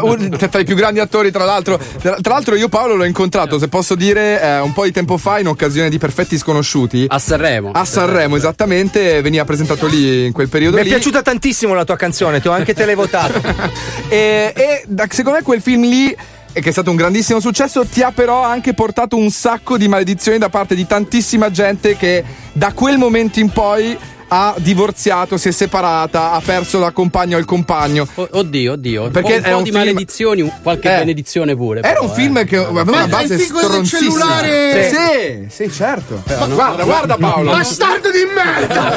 Un- 0.00 0.36
Tra 0.50 0.60
i 0.60 0.64
più 0.64 0.74
grandi 0.74 1.00
attori, 1.00 1.30
tra 1.30 1.44
l'altro. 1.44 1.78
Tra, 2.00 2.16
tra 2.20 2.34
l'altro, 2.34 2.54
io 2.54 2.68
Paolo 2.68 2.94
l'ho 2.94 3.04
incontrato, 3.04 3.58
se 3.58 3.68
posso 3.68 3.94
dire, 3.94 4.40
eh, 4.40 4.58
un 4.60 4.72
po' 4.72 4.84
di 4.84 4.92
tempo 4.92 5.16
fa 5.16 5.38
in 5.38 5.48
occasione 5.48 5.88
di 5.88 5.98
Perfetti 5.98 6.36
Sconosciuti. 6.38 7.06
A 7.08 7.18
Sanremo. 7.18 7.70
A 7.72 7.84
Sanremo, 7.84 8.36
esattamente. 8.36 9.20
Veniva 9.22 9.44
presentato 9.44 9.86
lì 9.86 10.26
in 10.26 10.32
quel 10.32 10.48
periodo 10.48 10.76
Mi 10.76 10.82
è 10.82 10.84
lì. 10.84 10.90
piaciuta 10.90 11.22
tantissimo 11.22 11.74
la 11.74 11.84
tua 11.84 11.96
canzone, 11.96 12.40
ti 12.40 12.48
ho 12.48 12.52
anche 12.52 12.74
televotato. 12.74 13.40
E, 14.08 14.52
e 14.54 14.82
da- 14.86 15.06
secondo 15.10 15.38
me 15.38 15.44
quel 15.44 15.60
film 15.60 15.82
lì. 15.82 16.16
E 16.56 16.62
Che 16.62 16.70
è 16.70 16.72
stato 16.72 16.88
un 16.88 16.96
grandissimo 16.96 17.38
successo, 17.38 17.84
ti 17.84 18.00
ha 18.00 18.12
però 18.12 18.42
anche 18.42 18.72
portato 18.72 19.14
un 19.16 19.28
sacco 19.30 19.76
di 19.76 19.88
maledizioni 19.88 20.38
da 20.38 20.48
parte 20.48 20.74
di 20.74 20.86
tantissima 20.86 21.50
gente 21.50 21.98
che 21.98 22.24
da 22.54 22.72
quel 22.72 22.96
momento 22.96 23.40
in 23.40 23.50
poi 23.50 23.94
ha 24.28 24.54
divorziato, 24.56 25.36
si 25.36 25.48
è 25.48 25.50
separata, 25.52 26.32
ha 26.32 26.40
perso 26.42 26.78
la 26.78 26.92
compagna 26.92 27.36
o 27.36 27.38
il 27.38 27.44
compagno. 27.44 28.08
O- 28.14 28.28
Oddio, 28.32 28.72
oddio. 28.72 29.10
Perché 29.10 29.34
un 29.36 29.42
po' 29.42 29.48
è 29.48 29.52
un 29.52 29.62
di 29.64 29.70
film- 29.70 29.84
maledizioni, 29.84 30.52
qualche 30.62 30.94
Eh. 30.94 30.98
benedizione 30.98 31.54
pure. 31.54 31.80
Era 31.80 31.88
però, 31.92 32.04
un 32.04 32.10
film 32.14 32.38
eh. 32.38 32.44
che 32.44 32.56
aveva 32.56 32.84
Ma 32.84 32.90
una 32.90 33.06
base 33.06 33.34
il 33.34 33.40
figo 33.40 33.60
del 33.60 33.68
stronzissima. 33.68 34.00
cellulare- 34.10 35.46
Sì, 35.50 35.64
sì, 35.64 35.70
certo. 35.70 36.22
guarda, 36.54 36.84
guarda 36.84 37.16
Paolo. 37.18 37.50
Bastardo 37.50 38.10
di 38.10 38.24
merda! 38.34 38.94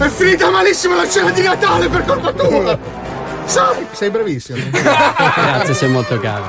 È 0.06 0.08
finita 0.08 0.48
malissimo 0.50 0.96
la 0.96 1.06
cena 1.08 1.30
di 1.30 1.42
Natale 1.42 1.88
per 1.88 2.04
colpa 2.06 2.32
tua! 2.32 2.99
Sei 3.92 4.10
bravissimo. 4.10 4.58
Grazie, 4.70 5.74
sei 5.74 5.88
molto 5.88 6.18
caro. 6.20 6.44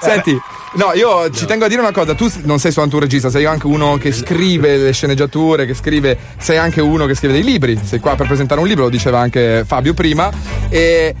Senti, 0.00 0.40
no, 0.74 0.92
io 0.94 1.28
ci 1.30 1.46
tengo 1.46 1.64
a 1.64 1.68
dire 1.68 1.80
una 1.80 1.90
cosa, 1.90 2.14
tu 2.14 2.30
non 2.44 2.60
sei 2.60 2.70
soltanto 2.70 2.96
un 2.96 3.02
regista, 3.02 3.28
sei 3.28 3.44
anche 3.44 3.66
uno 3.66 3.96
che 3.96 4.12
scrive 4.12 4.76
le 4.76 4.92
sceneggiature, 4.92 5.66
che 5.66 5.74
scrive, 5.74 6.16
sei 6.38 6.58
anche 6.58 6.80
uno 6.80 7.06
che 7.06 7.14
scrive 7.14 7.32
dei 7.32 7.42
libri, 7.42 7.78
sei 7.82 7.98
qua 7.98 8.14
per 8.14 8.28
presentare 8.28 8.60
un 8.60 8.68
libro, 8.68 8.84
lo 8.84 8.90
diceva 8.90 9.18
anche 9.18 9.64
Fabio 9.66 9.94
prima, 9.94 10.30
e 10.68 11.12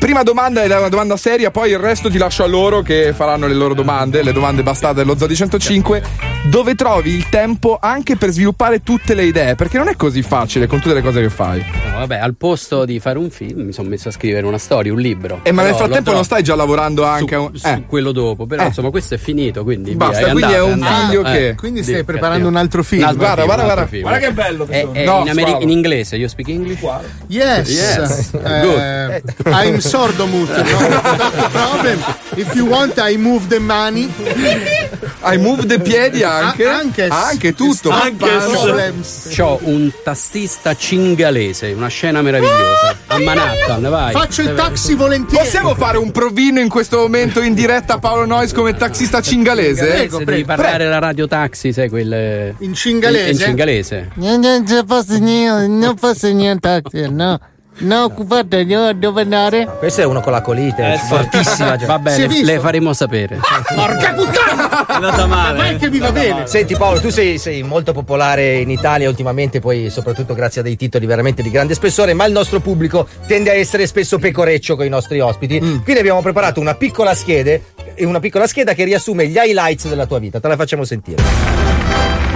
prima 0.00 0.22
domanda 0.22 0.62
è 0.62 0.66
una 0.76 0.88
domanda 0.88 1.16
seria, 1.18 1.50
poi 1.50 1.70
il 1.70 1.78
resto 1.78 2.10
ti 2.10 2.16
lascio 2.18 2.42
a 2.42 2.46
loro 2.46 2.80
che 2.80 3.12
faranno 3.14 3.46
le 3.46 3.54
loro 3.54 3.74
domande, 3.74 4.22
le 4.22 4.32
domande 4.32 4.62
bastate 4.62 4.94
dello 4.94 5.16
Zodi 5.16 5.36
105, 5.36 6.02
dove 6.48 6.74
trovi 6.74 7.10
il 7.14 7.28
tempo 7.28 7.78
anche 7.80 8.16
per 8.16 8.30
sviluppare 8.30 8.82
tutte 8.82 9.14
le 9.14 9.24
idee, 9.24 9.54
perché 9.54 9.76
non 9.78 9.88
è 9.88 9.96
così 9.96 10.22
facile 10.22 10.66
con 10.66 10.80
tutte 10.80 10.94
le 10.94 11.02
cose 11.02 11.20
che 11.20 11.28
fai. 11.28 11.62
No, 11.92 11.98
vabbè, 11.98 12.16
al 12.16 12.34
posto 12.34 12.84
di 12.86 12.98
fare 12.98 13.18
un 13.18 13.28
film 13.30 13.60
mi 13.66 13.72
sono 13.72 13.88
messo 13.90 14.08
a 14.08 14.12
scrivere 14.12 14.46
una 14.46 14.58
storia, 14.58 14.90
un 14.92 14.98
libro. 15.00 15.40
E 15.42 15.52
ma 15.52 15.62
nel 15.62 15.74
frattempo 15.74 16.12
non 16.12 16.24
stai 16.24 16.42
già 16.42 16.54
lavorando 16.54 17.04
anche 17.04 17.34
a 17.34 17.38
su, 17.38 17.44
un... 17.44 17.56
su 17.56 17.66
eh. 17.68 17.82
quello 17.86 18.12
dopo, 18.12 18.46
però 18.46 18.62
Eh. 18.62 18.66
insomma 18.66 18.88
questo 18.90 19.14
è 19.14 19.18
finito, 19.18 19.62
quindi 19.64 19.94
Basta, 19.94 20.24
via, 20.24 20.32
quindi 20.32 20.52
è 20.52 20.56
andate, 20.56 20.72
un 20.72 20.82
andate. 20.82 21.04
figlio 21.06 21.20
Eh, 21.24 21.32
che- 21.32 21.54
Quindi 21.56 21.82
stai 21.82 22.04
preparando 22.04 22.28
cattivo. 22.30 22.48
un 22.48 22.56
altro 22.56 22.82
film. 22.82 23.02
Guarda, 23.02 23.34
film, 23.34 23.44
guarda, 23.44 23.64
guarda. 23.64 23.86
film. 23.86 24.02
Guarda 24.02 24.18
che 24.26 24.32
bello 24.32 24.64
È, 24.64 24.66
questo. 24.66 24.92
è 24.92 25.04
No, 25.04 25.20
in, 25.22 25.28
ameri- 25.28 25.56
in 25.60 25.68
inglese, 25.70 26.16
io 26.16 26.28
speak 26.28 26.48
English? 26.48 26.80
Yes. 27.26 27.68
Yes. 27.68 28.30
Eh, 28.42 29.22
I'm 29.44 29.78
sordomute. 29.90 30.62
No? 30.62 30.88
Not 30.88 31.32
the 31.34 31.48
problem. 31.50 31.98
If 32.36 32.54
you 32.54 32.66
want, 32.66 32.98
I 32.98 33.16
move 33.16 33.48
the 33.48 33.58
money. 33.58 34.08
Hai 35.20 35.36
move 35.36 35.66
the 35.66 35.80
piedi 35.80 36.22
anche? 36.22 36.66
Ah, 36.66 36.78
anche. 36.78 37.08
Anche 37.08 37.54
tutto. 37.54 37.90
Anche. 37.90 38.26
C'ho 39.34 39.58
un 39.64 39.90
tassista 40.04 40.74
cingalese, 40.74 41.72
una 41.72 41.88
scena 41.88 42.22
meravigliosa. 42.22 42.96
A 43.08 43.18
Manhattan, 43.18 43.82
vai. 43.82 44.12
Faccio 44.12 44.42
il 44.42 44.54
taxi 44.54 44.94
volentieri. 44.94 45.44
Possiamo 45.44 45.74
fare 45.74 45.98
un 45.98 46.12
provino 46.12 46.60
in 46.60 46.68
questo 46.68 46.98
momento 46.98 47.40
in 47.42 47.54
diretta 47.54 47.94
a 47.94 47.98
Paolo 47.98 48.24
Nois 48.26 48.52
come 48.52 48.76
taxista 48.76 49.20
cingalese? 49.20 49.86
Prego, 49.86 50.16
prego. 50.16 50.30
devi 50.30 50.44
parlare 50.44 50.88
la 50.88 50.98
radio 50.98 51.26
taxi, 51.26 51.72
sai 51.72 51.88
quel 51.88 52.54
In 52.58 52.74
cingalese? 52.74 53.30
In, 53.30 53.32
in 53.32 53.38
cingalese. 53.38 54.10
Non, 54.14 54.40
non 54.40 54.84
posso 54.86 55.18
niente, 55.18 55.66
non 55.66 55.94
posso 55.96 56.28
niente, 56.28 56.82
no. 57.10 57.38
No, 57.78 58.12
guarda, 58.14 58.62
no, 58.62 58.92
dove 58.92 59.22
andare? 59.22 59.66
Questo 59.78 60.02
è 60.02 60.04
uno 60.04 60.20
con 60.20 60.32
la 60.32 60.42
colite, 60.42 60.92
Eh, 60.94 60.98
fortissima. 60.98 61.76
già. 61.76 61.86
Va 61.86 61.98
bene, 61.98 62.42
le 62.42 62.58
faremo 62.60 62.92
sapere. 62.92 63.38
Porca 63.74 64.12
puttana! 64.12 64.86
È 64.86 64.92
andata 64.92 65.26
male. 65.26 65.72
Ma 65.72 65.78
che 65.78 65.88
mi 65.88 65.98
va 65.98 66.12
bene? 66.12 66.46
Senti 66.46 66.76
Paolo, 66.76 67.00
tu 67.00 67.08
sei, 67.08 67.38
sei 67.38 67.62
molto 67.62 67.92
popolare 67.92 68.58
in 68.58 68.70
Italia 68.70 69.08
ultimamente, 69.08 69.60
poi 69.60 69.88
soprattutto 69.88 70.34
grazie 70.34 70.60
a 70.60 70.64
dei 70.64 70.76
titoli 70.76 71.06
veramente 71.06 71.42
di 71.42 71.50
grande 71.50 71.72
spessore, 71.74 72.12
ma 72.12 72.26
il 72.26 72.32
nostro 72.32 72.60
pubblico 72.60 73.08
tende 73.26 73.50
a 73.50 73.54
essere 73.54 73.86
spesso 73.86 74.18
pecoreccio 74.18 74.76
con 74.76 74.84
i 74.84 74.90
nostri 74.90 75.18
ospiti. 75.20 75.58
Quindi 75.58 75.98
abbiamo 75.98 76.20
preparato 76.20 76.60
una 76.60 76.74
piccola 76.74 77.14
schede, 77.14 77.62
una 78.00 78.20
piccola 78.20 78.46
scheda 78.46 78.74
che 78.74 78.84
riassume 78.84 79.26
gli 79.26 79.36
highlights 79.38 79.88
della 79.88 80.04
tua 80.06 80.18
vita. 80.18 80.38
Te 80.38 80.48
la 80.48 80.56
facciamo 80.56 80.84
sentire. 80.84 81.22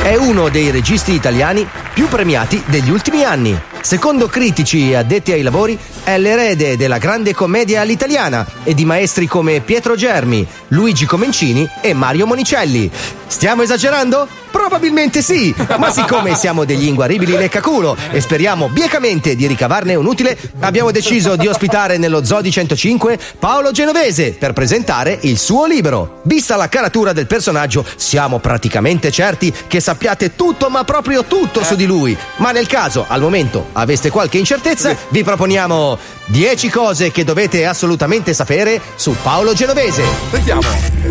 È 0.03 0.15
uno 0.17 0.49
dei 0.49 0.71
registi 0.71 1.13
italiani 1.13 1.69
più 1.93 2.09
premiati 2.09 2.63
degli 2.67 2.91
ultimi 2.91 3.25
anni. 3.25 3.59
Secondo 3.85 4.29
critici 4.29 4.95
addetti 4.95 5.31
ai 5.33 5.43
lavori, 5.43 5.79
è 6.05 6.17
l'erede 6.17 6.79
della 6.79 6.97
grande 6.97 7.35
commedia 7.35 7.83
all'italiana 7.83 8.47
e 8.65 8.73
di 8.73 8.87
maestri 8.87 9.27
come 9.27 9.61
Pietro 9.61 9.95
Germi, 9.95 10.47
Luigi 10.69 11.05
Comencini 11.05 11.69
e 11.83 11.93
Mario 11.93 12.27
Monicelli. 12.27 12.91
Stiamo 13.27 13.61
esagerando? 13.61 14.27
Probabilmente 14.51 15.21
sì, 15.21 15.53
ma 15.79 15.91
siccome 15.91 16.37
siamo 16.37 16.65
degli 16.65 16.87
inguaribili 16.87 17.33
leccaculo 17.33 17.97
e 18.13 18.21
speriamo 18.21 18.69
biecamente 18.69 19.35
di 19.35 19.49
ricavarne 19.49 19.97
un 19.97 20.07
utile, 20.07 20.39
abbiamo 20.61 20.93
deciso 20.93 21.35
di 21.35 21.49
ospitare 21.49 21.99
nello 21.99 22.25
Zodi 22.25 22.53
105 22.53 23.19
Paolo 23.41 23.73
Genovese 23.73 24.31
per 24.31 24.53
presentare 24.53 25.19
il 25.23 25.39
suo 25.39 25.67
libro. 25.67 26.21
Vista 26.23 26.55
la 26.55 26.69
caratura 26.69 27.13
del 27.13 27.27
personaggio, 27.27 27.85
siamo 27.97 28.39
praticamente 28.39 29.11
certi 29.11 29.53
che 29.67 29.81
sappiate 29.81 30.37
tutto, 30.37 30.71
ma 30.71 30.85
proprio 30.85 31.25
tutto 31.25 31.65
su 31.65 31.75
di 31.75 31.87
lui. 31.87 32.17
Ma 32.37 32.53
nel 32.53 32.69
caso, 32.69 33.05
al 33.09 33.21
momento, 33.21 33.71
aveste 33.75 34.11
qualche 34.11 34.39
incertezza, 34.39 34.97
vi 35.09 35.23
proponiamo 35.23 35.99
10 36.27 36.69
cose 36.71 37.11
che 37.11 37.25
dovete 37.25 37.67
assolutamente 37.67 38.33
sapere 38.33 38.81
su 38.97 39.15
Paolo 39.23 39.53
Genovese. 39.53 40.03
Sentiamo. 40.31 40.63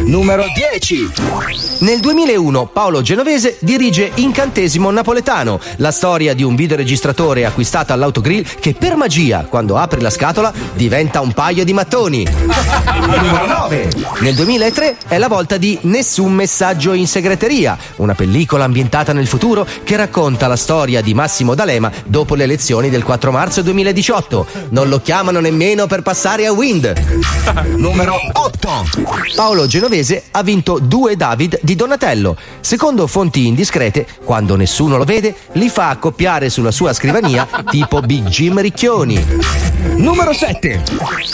Numero 0.05 0.45
10. 0.53 1.11
Nel 1.79 1.99
2001 1.99 2.65
Paolo 2.67 3.01
Genovese 3.01 3.57
dirige 3.59 4.11
Incantesimo 4.15 4.89
Napoletano, 4.89 5.59
la 5.77 5.91
storia 5.91 6.33
di 6.33 6.43
un 6.43 6.55
videoregistratore 6.55 7.45
acquistato 7.45 7.93
all'autogrill 7.93 8.45
che 8.59 8.73
per 8.73 8.95
magia, 8.95 9.45
quando 9.47 9.77
apri 9.77 10.01
la 10.01 10.09
scatola, 10.09 10.51
diventa 10.73 11.21
un 11.21 11.31
paio 11.33 11.63
di 11.63 11.73
mattoni. 11.73 12.25
Numero 12.25 13.45
9. 13.45 13.89
Nel 14.19 14.33
2003 14.33 14.97
è 15.07 15.17
la 15.17 15.27
volta 15.27 15.57
di 15.57 15.77
Nessun 15.83 16.33
messaggio 16.33 16.93
in 16.93 17.07
segreteria, 17.07 17.77
una 17.97 18.15
pellicola 18.15 18.63
ambientata 18.63 19.13
nel 19.13 19.27
futuro 19.27 19.67
che 19.83 19.95
racconta 19.95 20.47
la 20.47 20.55
storia 20.55 21.01
di 21.01 21.13
Massimo 21.13 21.53
D'Alema 21.53 21.91
dopo 22.05 22.33
le 22.33 22.43
elezioni 22.43 22.52
del 22.89 23.03
4 23.03 23.31
marzo 23.31 23.61
2018. 23.61 24.45
Non 24.69 24.87
lo 24.87 25.01
chiamano 25.01 25.39
nemmeno 25.39 25.87
per 25.87 26.01
passare 26.01 26.45
a 26.45 26.51
Wind. 26.51 26.93
Numero 27.77 28.15
8. 28.31 28.69
Paolo 29.35 29.65
Genovese 29.65 30.23
ha 30.31 30.43
vinto 30.43 30.79
due 30.79 31.15
David 31.15 31.59
di 31.61 31.75
Donatello. 31.75 32.37
Secondo 32.59 33.07
fonti 33.07 33.47
indiscrete, 33.47 34.05
quando 34.23 34.55
nessuno 34.55 34.97
lo 34.97 35.03
vede, 35.03 35.35
li 35.53 35.69
fa 35.69 35.89
accoppiare 35.89 36.49
sulla 36.49 36.71
sua 36.71 36.93
scrivania 36.93 37.47
tipo 37.69 38.01
Big 38.01 38.27
Jim 38.27 38.59
Ricchioni. 38.59 39.25
Numero 39.95 40.33
7. 40.33 40.83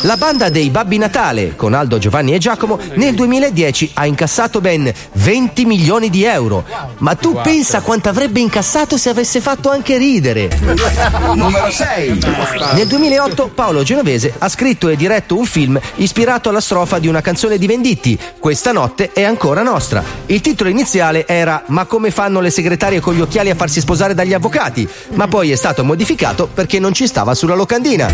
La 0.01 0.17
banda 0.17 0.49
dei 0.49 0.69
Babbi 0.69 0.97
Natale, 0.97 1.55
con 1.55 1.73
Aldo, 1.73 1.97
Giovanni 1.97 2.33
e 2.33 2.37
Giacomo, 2.39 2.79
nel 2.95 3.13
2010 3.13 3.91
ha 3.95 4.05
incassato 4.05 4.61
ben 4.61 4.91
20 5.13 5.65
milioni 5.65 6.09
di 6.09 6.23
euro. 6.23 6.63
Ma 6.99 7.15
tu 7.15 7.37
pensa 7.41 7.81
quanto 7.81 8.09
avrebbe 8.09 8.39
incassato 8.39 8.97
se 8.97 9.09
avesse 9.09 9.39
fatto 9.39 9.69
anche 9.69 9.97
ridere. 9.97 10.49
Numero 11.33 11.71
6. 11.71 12.19
Nel 12.73 12.87
2008 12.87 13.51
Paolo 13.55 13.81
Genovese 13.81 14.33
ha 14.37 14.47
scritto 14.47 14.89
e 14.89 14.95
diretto 14.95 15.37
un 15.37 15.45
film 15.45 15.79
ispirato 15.95 16.49
alla 16.49 16.61
strofa 16.61 16.99
di 16.99 17.07
una 17.07 17.21
canzone 17.21 17.57
di 17.57 17.65
Venditti, 17.65 18.17
Questa 18.37 18.71
notte 18.71 19.11
è 19.11 19.23
ancora 19.23 19.63
nostra. 19.63 20.03
Il 20.27 20.41
titolo 20.41 20.69
iniziale 20.69 21.25
era 21.27 21.63
Ma 21.67 21.85
come 21.85 22.11
fanno 22.11 22.41
le 22.41 22.51
segretarie 22.51 22.99
con 22.99 23.15
gli 23.15 23.21
occhiali 23.21 23.49
a 23.49 23.55
farsi 23.55 23.79
sposare 23.79 24.13
dagli 24.13 24.33
avvocati? 24.33 24.87
Ma 25.13 25.27
poi 25.27 25.51
è 25.51 25.55
stato 25.55 25.83
modificato 25.83 26.47
perché 26.53 26.79
non 26.79 26.93
ci 26.93 27.07
stava 27.07 27.33
sulla 27.33 27.55
locandina. 27.55 28.07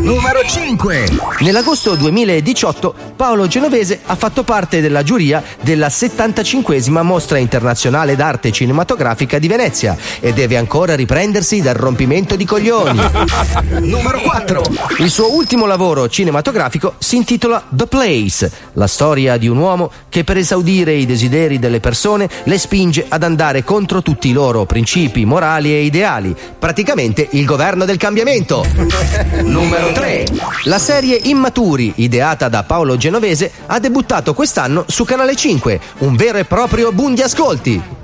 Numero 0.00 0.44
5. 0.44 1.10
Nell'agosto 1.40 1.94
2018 1.94 2.94
Paolo 3.16 3.46
Genovese 3.46 4.00
ha 4.06 4.14
fatto 4.14 4.42
parte 4.42 4.80
della 4.80 5.02
giuria 5.02 5.42
della 5.60 5.88
75esima 5.88 7.02
mostra 7.02 7.38
internazionale 7.38 8.16
d'arte 8.16 8.52
cinematografica 8.52 9.38
di 9.38 9.48
Venezia 9.48 9.96
e 10.20 10.32
deve 10.32 10.56
ancora 10.56 10.94
riprendersi 10.94 11.60
dal 11.60 11.74
rompimento 11.74 12.10
di 12.12 12.44
coglioni. 12.44 13.00
Numero 13.80 14.20
4. 14.20 14.62
Il 14.98 15.08
suo 15.08 15.34
ultimo 15.34 15.64
lavoro 15.64 16.10
cinematografico 16.10 16.96
si 16.98 17.16
intitola 17.16 17.64
The 17.70 17.86
Place, 17.86 18.52
la 18.74 18.86
storia 18.86 19.38
di 19.38 19.48
un 19.48 19.56
uomo 19.56 19.90
che 20.10 20.22
per 20.22 20.36
esaudire 20.36 20.92
i 20.92 21.06
desideri 21.06 21.58
delle 21.58 21.80
persone 21.80 22.28
le 22.44 22.58
spinge 22.58 23.06
ad 23.08 23.22
andare 23.22 23.64
contro 23.64 24.02
tutti 24.02 24.28
i 24.28 24.32
loro 24.32 24.66
principi 24.66 25.24
morali 25.24 25.72
e 25.72 25.84
ideali, 25.84 26.36
praticamente 26.58 27.28
il 27.30 27.46
governo 27.46 27.86
del 27.86 27.96
cambiamento. 27.96 28.62
Numero 29.40 29.92
3. 29.92 30.26
La 30.64 30.78
serie 30.78 31.16
Immaturi, 31.16 31.94
ideata 31.96 32.50
da 32.50 32.62
Paolo 32.62 32.98
Genovese, 32.98 33.50
ha 33.64 33.78
debuttato 33.78 34.34
quest'anno 34.34 34.84
su 34.86 35.04
Canale 35.04 35.34
5, 35.34 35.80
un 36.00 36.14
vero 36.14 36.36
e 36.36 36.44
proprio 36.44 36.92
boom 36.92 37.14
di 37.14 37.22
ascolti. 37.22 38.00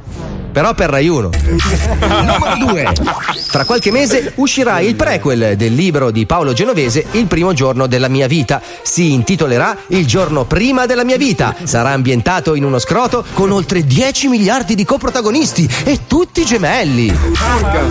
Però 0.51 0.75
per 0.75 0.91
Rai 0.91 1.09
1. 1.09 1.31
Numero 2.01 2.57
2. 2.59 2.93
Tra 3.51 3.65
qualche 3.65 3.91
mese 3.91 4.33
uscirà 4.37 4.81
il 4.81 4.95
prequel 4.95 5.57
del 5.57 5.75
libro 5.75 6.11
di 6.11 6.27
Paolo 6.27 6.53
Genovese 6.53 7.07
Il 7.13 7.27
primo 7.27 7.53
giorno 7.53 7.87
della 7.87 8.09
mia 8.09 8.27
vita. 8.27 8.61
Si 8.83 9.13
intitolerà 9.13 9.77
Il 9.89 10.07
giorno 10.07 10.45
prima 10.47 10.87
della 10.87 11.05
mia 11.05 11.17
vita. 11.17 11.55
Sarà 11.63 11.91
ambientato 11.91 12.55
in 12.55 12.65
uno 12.65 12.79
scroto 12.79 13.25
con 13.35 13.51
oltre 13.51 13.85
10 13.85 14.29
miliardi 14.29 14.75
di 14.75 14.85
coprotagonisti 14.85 15.69
e 15.85 16.01
tutti 16.07 16.45
gemelli. 16.45 17.15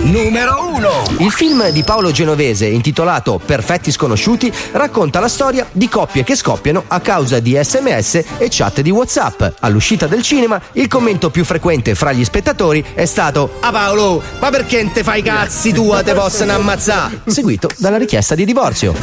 Numero 0.02 0.72
1. 0.74 0.88
Il 1.18 1.30
film 1.30 1.70
di 1.70 1.82
Paolo 1.82 2.10
Genovese 2.10 2.66
intitolato 2.66 3.40
Perfetti 3.44 3.90
sconosciuti 3.90 4.52
racconta 4.72 5.20
la 5.20 5.28
storia 5.28 5.66
di 5.72 5.88
coppie 5.88 6.24
che 6.24 6.34
scoppiano 6.34 6.84
a 6.88 7.00
causa 7.00 7.40
di 7.40 7.58
sms 7.60 8.14
e 8.38 8.48
chat 8.50 8.80
di 8.80 8.90
WhatsApp. 8.90 9.42
All'uscita 9.60 10.06
del 10.06 10.22
cinema 10.22 10.60
il 10.72 10.88
commento 10.88 11.30
più 11.30 11.44
frequente 11.44 11.94
fra 11.94 12.12
gli 12.12 12.24
spettatori 12.24 12.47
è 12.94 13.04
stato 13.04 13.58
Ah 13.60 13.70
Paolo, 13.70 14.22
ma 14.40 14.48
perché 14.48 14.82
non 14.82 14.92
te 14.92 15.02
fai 15.02 15.20
cazzi 15.20 15.70
tua 15.70 16.02
te 16.02 16.14
possono 16.14 16.54
ammazzare? 16.54 17.20
Seguito 17.26 17.68
dalla 17.76 17.98
richiesta 17.98 18.34
di 18.34 18.46
divorzio. 18.46 18.94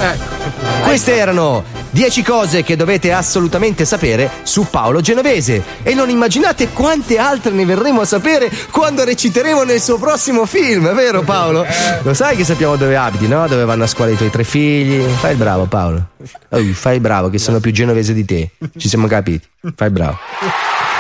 Queste 0.84 1.16
erano 1.16 1.64
10 1.92 2.24
cose 2.24 2.64
che 2.64 2.76
dovete 2.76 3.12
assolutamente 3.14 3.86
sapere 3.86 4.30
su 4.44 4.66
Paolo 4.70 5.00
Genovese 5.00 5.64
e 5.84 5.94
non 5.94 6.10
immaginate 6.10 6.70
quante 6.70 7.20
altre 7.20 7.52
ne 7.52 7.66
verremo 7.66 8.02
a 8.02 8.06
sapere 8.06 8.52
quando 8.72 9.04
reciteremo 9.04 9.64
nel 9.64 9.80
suo 9.80 10.00
prossimo 10.00 10.46
film, 10.48 10.92
vero 10.96 11.22
Paolo? 11.22 11.66
Lo 12.02 12.14
sai 12.16 12.36
che 12.36 12.44
sappiamo 12.44 12.76
dove 12.78 12.96
abiti, 12.98 13.28
no? 13.28 13.48
Dove 13.48 13.64
vanno 13.64 13.84
a 13.84 13.88
scuola 13.88 14.10
i 14.10 14.18
tuoi 14.18 14.32
tre 14.32 14.44
figli? 14.44 15.02
Fai 15.20 15.32
il 15.32 15.38
bravo 15.38 15.66
Paolo. 15.66 16.08
Oh, 16.50 16.64
fai 16.74 16.96
il 16.96 17.02
bravo 17.02 17.30
che 17.30 17.38
sono 17.38 17.60
più 17.60 17.72
genovese 17.72 18.14
di 18.14 18.26
te. 18.26 18.50
Ci 18.76 18.90
siamo 18.90 19.06
capiti. 19.06 19.48
Fai 19.76 19.88
il 19.88 19.94
bravo. 19.94 20.18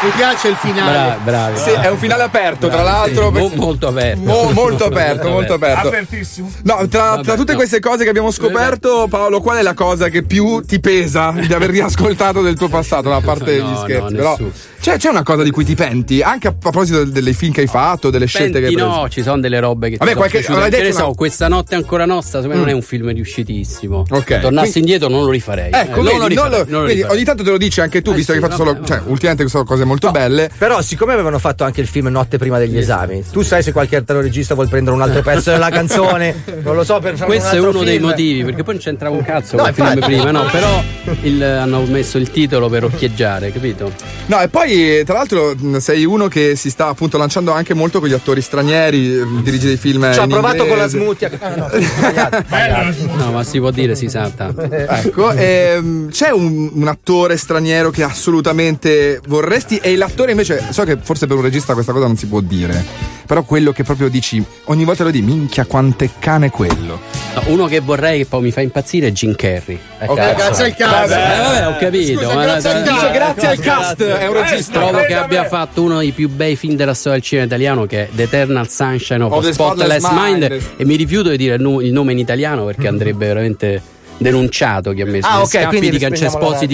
Mi 0.03 0.09
piace 0.11 0.49
il 0.49 0.55
finale. 0.55 1.17
bravi. 1.23 1.57
Sì, 1.57 1.69
è 1.71 1.87
un 1.89 1.97
finale 1.97 2.23
aperto, 2.23 2.67
tra 2.67 2.83
l'altro. 2.83 3.31
Mo- 3.31 3.49
molto 3.55 3.87
aperto. 3.87 4.19
Mo- 4.21 4.51
molto 4.51 4.85
aperto, 4.85 5.29
molto 5.29 5.53
aperto. 5.53 5.87
Apertissimo. 5.87 6.51
No, 6.63 6.87
tra, 6.87 7.01
Vabbè, 7.11 7.23
tra 7.23 7.35
tutte 7.35 7.53
no. 7.53 7.57
queste 7.57 7.79
cose 7.79 8.03
che 8.03 8.09
abbiamo 8.09 8.29
scoperto, 8.29 9.07
Paolo, 9.09 9.41
qual 9.41 9.57
è 9.57 9.61
la 9.63 9.73
cosa 9.73 10.09
che 10.09 10.21
più 10.23 10.61
ti 10.61 10.79
pesa 10.79 11.31
di 11.35 11.51
aver 11.51 11.69
riascoltato 11.71 12.41
del 12.41 12.55
tuo 12.55 12.67
passato? 12.67 13.09
No, 13.09 13.15
a 13.15 13.21
parte 13.21 13.57
No, 13.57 13.65
gli 13.67 13.71
no, 13.71 13.77
scherzi, 13.79 14.13
però. 14.15 14.29
nessuno. 14.31 14.51
C'è, 14.85 14.97
c'è 14.97 15.09
una 15.09 15.23
cosa 15.23 15.41
di 15.41 15.49
cui 15.49 15.65
ti 15.65 15.73
penti? 15.73 16.21
Anche 16.21 16.47
a 16.49 16.53
proposito 16.53 16.99
del- 16.99 17.09
delle 17.11 17.33
film 17.33 17.51
che 17.51 17.61
hai 17.61 17.65
fatto, 17.65 18.11
delle 18.11 18.27
scelte 18.27 18.59
che 18.59 18.67
hai 18.67 18.75
Penti 18.75 18.83
preso. 18.83 19.01
no, 19.01 19.09
ci 19.09 19.23
sono 19.23 19.39
delle 19.39 19.59
robe 19.59 19.89
che 19.89 19.97
Vabbè, 19.97 20.11
ti 20.11 20.15
qualche- 20.15 20.37
detto 20.41 20.53
Che 20.59 20.69
ne 20.69 20.89
una- 20.89 20.93
so, 20.93 21.13
questa 21.15 21.47
notte 21.47 21.73
ancora 21.73 22.05
nostra, 22.05 22.39
secondo 22.41 22.53
me 22.53 22.59
non 22.59 22.69
è 22.69 22.73
un 22.73 22.83
film 22.83 23.11
riuscitissimo. 23.11 24.05
Ok. 24.07 24.41
Tornassi 24.41 24.73
Quindi- 24.73 24.79
indietro 24.91 25.07
non 25.09 25.25
lo 25.25 25.31
rifarei. 25.31 25.71
Ecco, 25.73 25.81
Eh, 25.81 25.95
non 25.95 26.03
vedi, 26.03 26.17
lo 26.19 26.27
rifarei, 26.27 26.51
lo- 26.51 26.57
lo 26.57 26.63
quindi 26.83 26.93
rifarei. 26.93 27.15
ogni 27.15 27.23
tanto 27.25 27.43
te 27.43 27.49
lo 27.49 27.57
dici 27.57 27.81
anche 27.81 28.01
tu, 28.03 28.11
Eh 28.11 28.13
visto 28.13 28.31
sì, 28.33 28.37
che 28.37 28.45
hai 28.45 28.51
fatto 28.51 28.63
vabbè, 28.63 28.75
solo. 28.77 28.87
Cioè, 28.87 29.01
ultimamente 29.09 29.47
sono 29.49 29.63
cose 29.63 29.83
molto 29.85 30.11
belle. 30.11 30.51
Però, 30.55 30.79
siccome 30.83 31.13
avevano 31.13 31.39
fatto 31.39 31.63
anche 31.63 31.81
il 31.81 31.87
film 31.87 32.07
Notte 32.09 32.37
prima 32.37 32.59
degli 32.59 32.77
esami, 32.77 33.23
tu 33.31 33.41
sai 33.41 33.63
se 33.63 33.71
qualche 33.71 33.95
altro 33.95 34.21
regista 34.21 34.53
vuol 34.53 34.69
prendere 34.69 34.95
un 34.95 35.01
altro 35.01 35.23
pezzo 35.23 35.49
della 35.49 35.69
canzone? 35.71 36.43
Non 36.61 36.75
lo 36.75 36.83
so 36.83 36.99
per 36.99 37.15
fare 37.15 37.25
Questo 37.25 37.55
un 37.55 37.63
è 37.63 37.67
uno 37.69 37.81
dei 37.83 37.97
motivi, 37.97 38.43
perché 38.43 38.61
poi 38.61 38.75
non 38.75 38.83
c'entrava 38.83 39.15
un 39.15 39.23
cazzo 39.23 39.55
No, 39.55 39.63
con 39.63 39.69
il 39.71 39.75
film 39.75 39.99
prima, 39.99 40.29
no? 40.29 40.43
Però 40.51 40.83
hanno 41.59 41.81
messo 41.85 42.19
il 42.19 42.29
titolo 42.29 42.69
per 42.69 42.83
occhieggiare, 42.83 43.51
capito? 43.51 43.91
No, 44.27 44.41
e 44.41 44.47
poi, 44.47 44.73
tra 45.05 45.13
l'altro, 45.15 45.55
mh, 45.55 45.77
sei 45.77 46.05
uno 46.05 46.27
che 46.27 46.55
si 46.55 46.69
sta 46.69 46.87
appunto 46.87 47.17
lanciando 47.17 47.51
anche 47.51 47.73
molto 47.73 47.99
con 47.99 48.09
gli 48.09 48.13
attori 48.13 48.41
stranieri, 48.41 49.19
eh, 49.19 49.25
dirige 49.43 49.67
dei 49.67 49.77
film. 49.77 50.11
Ci 50.11 50.19
ha 50.19 50.27
provato 50.27 50.65
con 50.65 50.77
la 50.77 50.83
inglese. 50.85 50.97
smoothie. 50.97 51.23
Ah, 51.45 51.55
no, 51.55 51.69
sbagliato, 51.69 52.43
sbagliato. 52.47 53.15
No, 53.17 53.31
ma 53.31 53.43
si 53.43 53.59
può 53.59 53.69
dire, 53.71 53.95
si 53.95 54.09
sa 54.09 54.29
tanto. 54.29 54.61
Ecco, 54.61 55.31
ehm, 55.31 56.09
c'è 56.09 56.29
un, 56.31 56.71
un 56.73 56.87
attore 56.87 57.37
straniero 57.37 57.89
che 57.91 58.03
assolutamente 58.03 59.21
vorresti 59.27 59.77
e 59.77 59.95
l'attore 59.95 60.31
invece, 60.31 60.63
so 60.71 60.83
che 60.83 60.97
forse 61.01 61.27
per 61.27 61.35
un 61.37 61.43
regista 61.43 61.73
questa 61.73 61.91
cosa 61.91 62.07
non 62.07 62.17
si 62.17 62.27
può 62.27 62.41
dire, 62.41 62.83
però 63.25 63.43
quello 63.43 63.71
che 63.71 63.83
proprio 63.83 64.09
dici, 64.09 64.43
ogni 64.65 64.83
volta 64.85 65.03
lo 65.03 65.11
dici, 65.11 65.23
minchia 65.25 65.65
quante 65.65 66.09
cane 66.19 66.49
quello. 66.49 67.14
No, 67.35 67.41
uno 67.47 67.65
che 67.67 67.81
vorrei 67.81 68.19
che 68.19 68.25
poi 68.27 68.41
mi 68.41 68.51
fa 68.51 68.61
impazzire 68.61 69.07
è 69.07 69.11
Jim 69.11 69.35
Carrey. 69.35 69.77
Eh, 69.99 70.05
Ok, 70.07 70.35
grazie 70.35 70.65
al 70.65 70.75
cazzo. 70.75 71.07
Vabbè, 71.09 71.37
vabbè, 71.43 71.67
ho 71.67 71.77
capito. 71.77 72.21
Scusa, 72.21 72.33
grazie 72.41 72.69
al 72.69 72.79
ma- 72.79 72.85
cazzo. 72.85 73.05
ma- 73.05 73.11
Grazie 73.11 73.47
al 73.47 73.59
cast, 73.59 74.03
è 74.03 74.27
un 74.27 74.33
regista. 74.33 74.71
Trovo 74.79 75.03
che 75.05 75.13
abbia 75.15 75.43
fatto 75.45 75.81
uno 75.83 75.99
dei 75.99 76.11
più 76.11 76.29
bei 76.29 76.55
film 76.55 76.75
della 76.75 76.93
storia 76.93 77.19
del 77.19 77.27
cinema 77.27 77.47
italiano 77.47 77.85
che 77.85 78.03
è 78.03 78.09
The 78.13 78.23
Eternal 78.23 78.69
Sunshine 78.69 79.21
of, 79.23 79.33
Of 79.33 79.49
Spotless 79.49 80.03
Mind. 80.09 80.43
Mind. 80.49 80.61
e 80.77 80.85
mi 80.85 80.95
rifiuto 80.95 81.29
di 81.29 81.37
dire 81.37 81.55
il, 81.55 81.61
nome 81.61 82.11
in 82.13 82.19
italiano 82.19 82.63
perché 82.65 82.87
andrebbe 82.87 83.25
veramente 83.27 83.81
denunciato 84.17 84.91
chi 84.93 85.01
ha 85.01 85.05
messo 85.05 85.27
Ah, 85.27 85.45
Se 85.45 85.57
ok, 85.57 85.63
scappi 85.63 85.65
quindi 85.77 85.89
di 85.89 85.97
di 85.97 86.03
radio. 86.03 86.17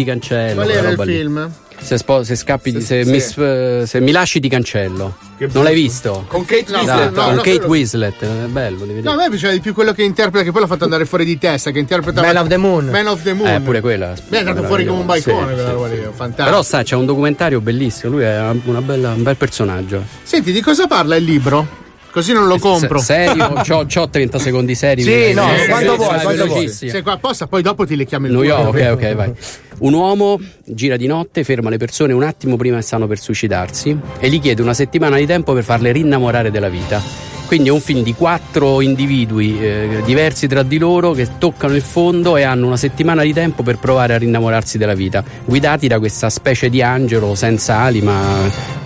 cancello 0.06 0.54
Qual 0.62 0.70
era 0.70 0.90
il 0.90 1.00
film? 1.02 1.52
Se, 1.82 1.98
spo- 1.98 2.24
se 2.24 2.36
scappi 2.36 2.72
di- 2.72 2.82
se, 2.82 3.04
sì. 3.04 3.10
mi, 3.10 3.20
sp- 3.20 3.84
se 3.84 4.00
mi 4.00 4.12
lasci 4.12 4.40
ti 4.40 4.48
cancello 4.48 5.18
non 5.52 5.64
l'hai 5.64 5.74
visto? 5.74 6.26
Con 6.28 6.46
Kate 6.46 6.72
No, 6.72 6.82
Esatto, 6.82 7.16
no, 7.20 7.24
con 7.26 7.34
no, 7.34 7.42
Kate 7.42 7.52
quello- 7.58 7.68
Winslet 7.68 8.22
è 8.22 8.46
bello 8.48 8.86
devi 8.86 9.02
No, 9.02 9.12
a 9.12 9.16
me 9.16 9.30
piaceva 9.30 9.52
di 9.52 9.60
più 9.60 9.74
quello 9.74 9.92
che 9.92 10.04
interpreta, 10.04 10.46
che 10.46 10.52
poi 10.52 10.62
l'ha 10.62 10.68
fatto 10.68 10.84
andare 10.84 11.06
fuori 11.06 11.26
di 11.26 11.40
testa, 11.40 11.72
che 11.72 11.80
interpreta 11.80 12.22
Man 12.22 12.38
of 12.38 12.48
the 12.48 12.58
Moon. 12.58 12.86
Man 12.86 13.08
of 13.08 13.24
the 13.24 13.34
Moon. 13.34 13.50
Eh, 13.50 13.60
pure 13.62 13.82
quella. 13.82 14.14
Beh, 14.28 14.36
è 14.38 14.40
andato 14.40 14.64
fuori 14.64 14.86
come 14.86 15.00
un 15.00 15.06
balcone 15.08 15.48
Sì, 15.48 15.54
quella 15.54 15.66
sì, 15.68 15.72
roba 15.74 15.90
sì. 15.90 15.96
fantastico. 16.14 16.44
Però 16.44 16.62
sa, 16.62 16.84
c'è 16.84 16.96
un 16.96 17.06
documentario 17.06 17.60
bellissimo, 17.62 18.12
lui 18.12 18.24
è 18.24 18.40
una 18.66 18.82
bella- 18.82 19.14
un 19.14 19.24
bel 19.24 19.36
personaggio. 19.36 20.04
Senti, 20.22 20.52
di 20.52 20.62
cosa 20.62 20.86
parla 20.86 21.16
il 21.16 21.24
libro? 21.24 21.68
Così 22.12 22.34
non 22.34 22.48
lo 22.48 22.58
compro. 22.58 23.00
Se- 23.00 23.06
serio? 23.26 23.54
c'ho, 23.66 23.86
c'ho 23.86 24.10
30 24.10 24.38
secondi 24.40 24.76
seri. 24.76 25.02
Sì, 25.02 25.34
no, 25.34 25.50
Eh, 25.54 25.68
quanto 25.68 25.92
sì, 25.92 25.98
vuoi, 25.98 26.18
sì, 26.18 26.24
quanto 26.24 26.46
vuoi. 26.46 26.68
Sei 26.70 27.02
qua 27.02 27.14
apposta, 27.14 27.48
poi 27.48 27.62
dopo 27.62 27.86
ti 27.86 27.96
lecchiamo 27.96 28.26
il 28.28 28.34
New. 28.34 28.44
York, 28.44 28.68
ok, 28.68 28.90
ok, 28.94 29.16
vai. 29.16 29.32
Un 29.80 29.94
uomo 29.94 30.40
gira 30.66 30.98
di 30.98 31.08
notte, 31.08 31.44
ferma 31.44 31.70
le 31.70 31.78
persone 31.78 32.14
un 32.14 32.24
attimo 32.24 32.56
prima 32.58 32.76
che 32.78 32.82
stanno 32.84 33.08
per 33.08 33.18
suicidarsi 33.20 33.98
e 34.20 34.30
gli 34.30 34.40
chiede 34.40 34.62
una 34.62 34.74
settimana 34.74 35.18
di 35.18 35.26
tempo 35.26 35.54
per 35.54 35.64
farle 35.64 35.92
rinnamorare 35.92 36.52
della 36.52 36.70
vita. 36.70 37.02
Quindi 37.48 37.68
è 37.68 37.72
un 37.74 37.82
film 37.82 38.02
di 38.02 38.14
quattro 38.14 38.80
individui 38.80 39.60
eh, 39.60 40.02
diversi 40.06 40.48
tra 40.48 40.64
di 40.64 40.78
loro 40.78 41.12
che 41.12 41.28
toccano 41.38 41.76
il 41.76 41.82
fondo 41.82 42.38
e 42.38 42.44
hanno 42.44 42.66
una 42.68 42.78
settimana 42.78 43.24
di 43.24 43.34
tempo 43.34 43.62
per 43.62 43.78
provare 43.78 44.14
a 44.14 44.18
rinnamorarsi 44.18 44.78
della 44.78 44.94
vita, 44.94 45.22
guidati 45.44 45.88
da 45.90 46.00
questa 46.00 46.30
specie 46.30 46.70
di 46.70 46.82
angelo 46.82 47.36
senza 47.36 47.80
ali 47.80 48.02
ma 48.02 48.22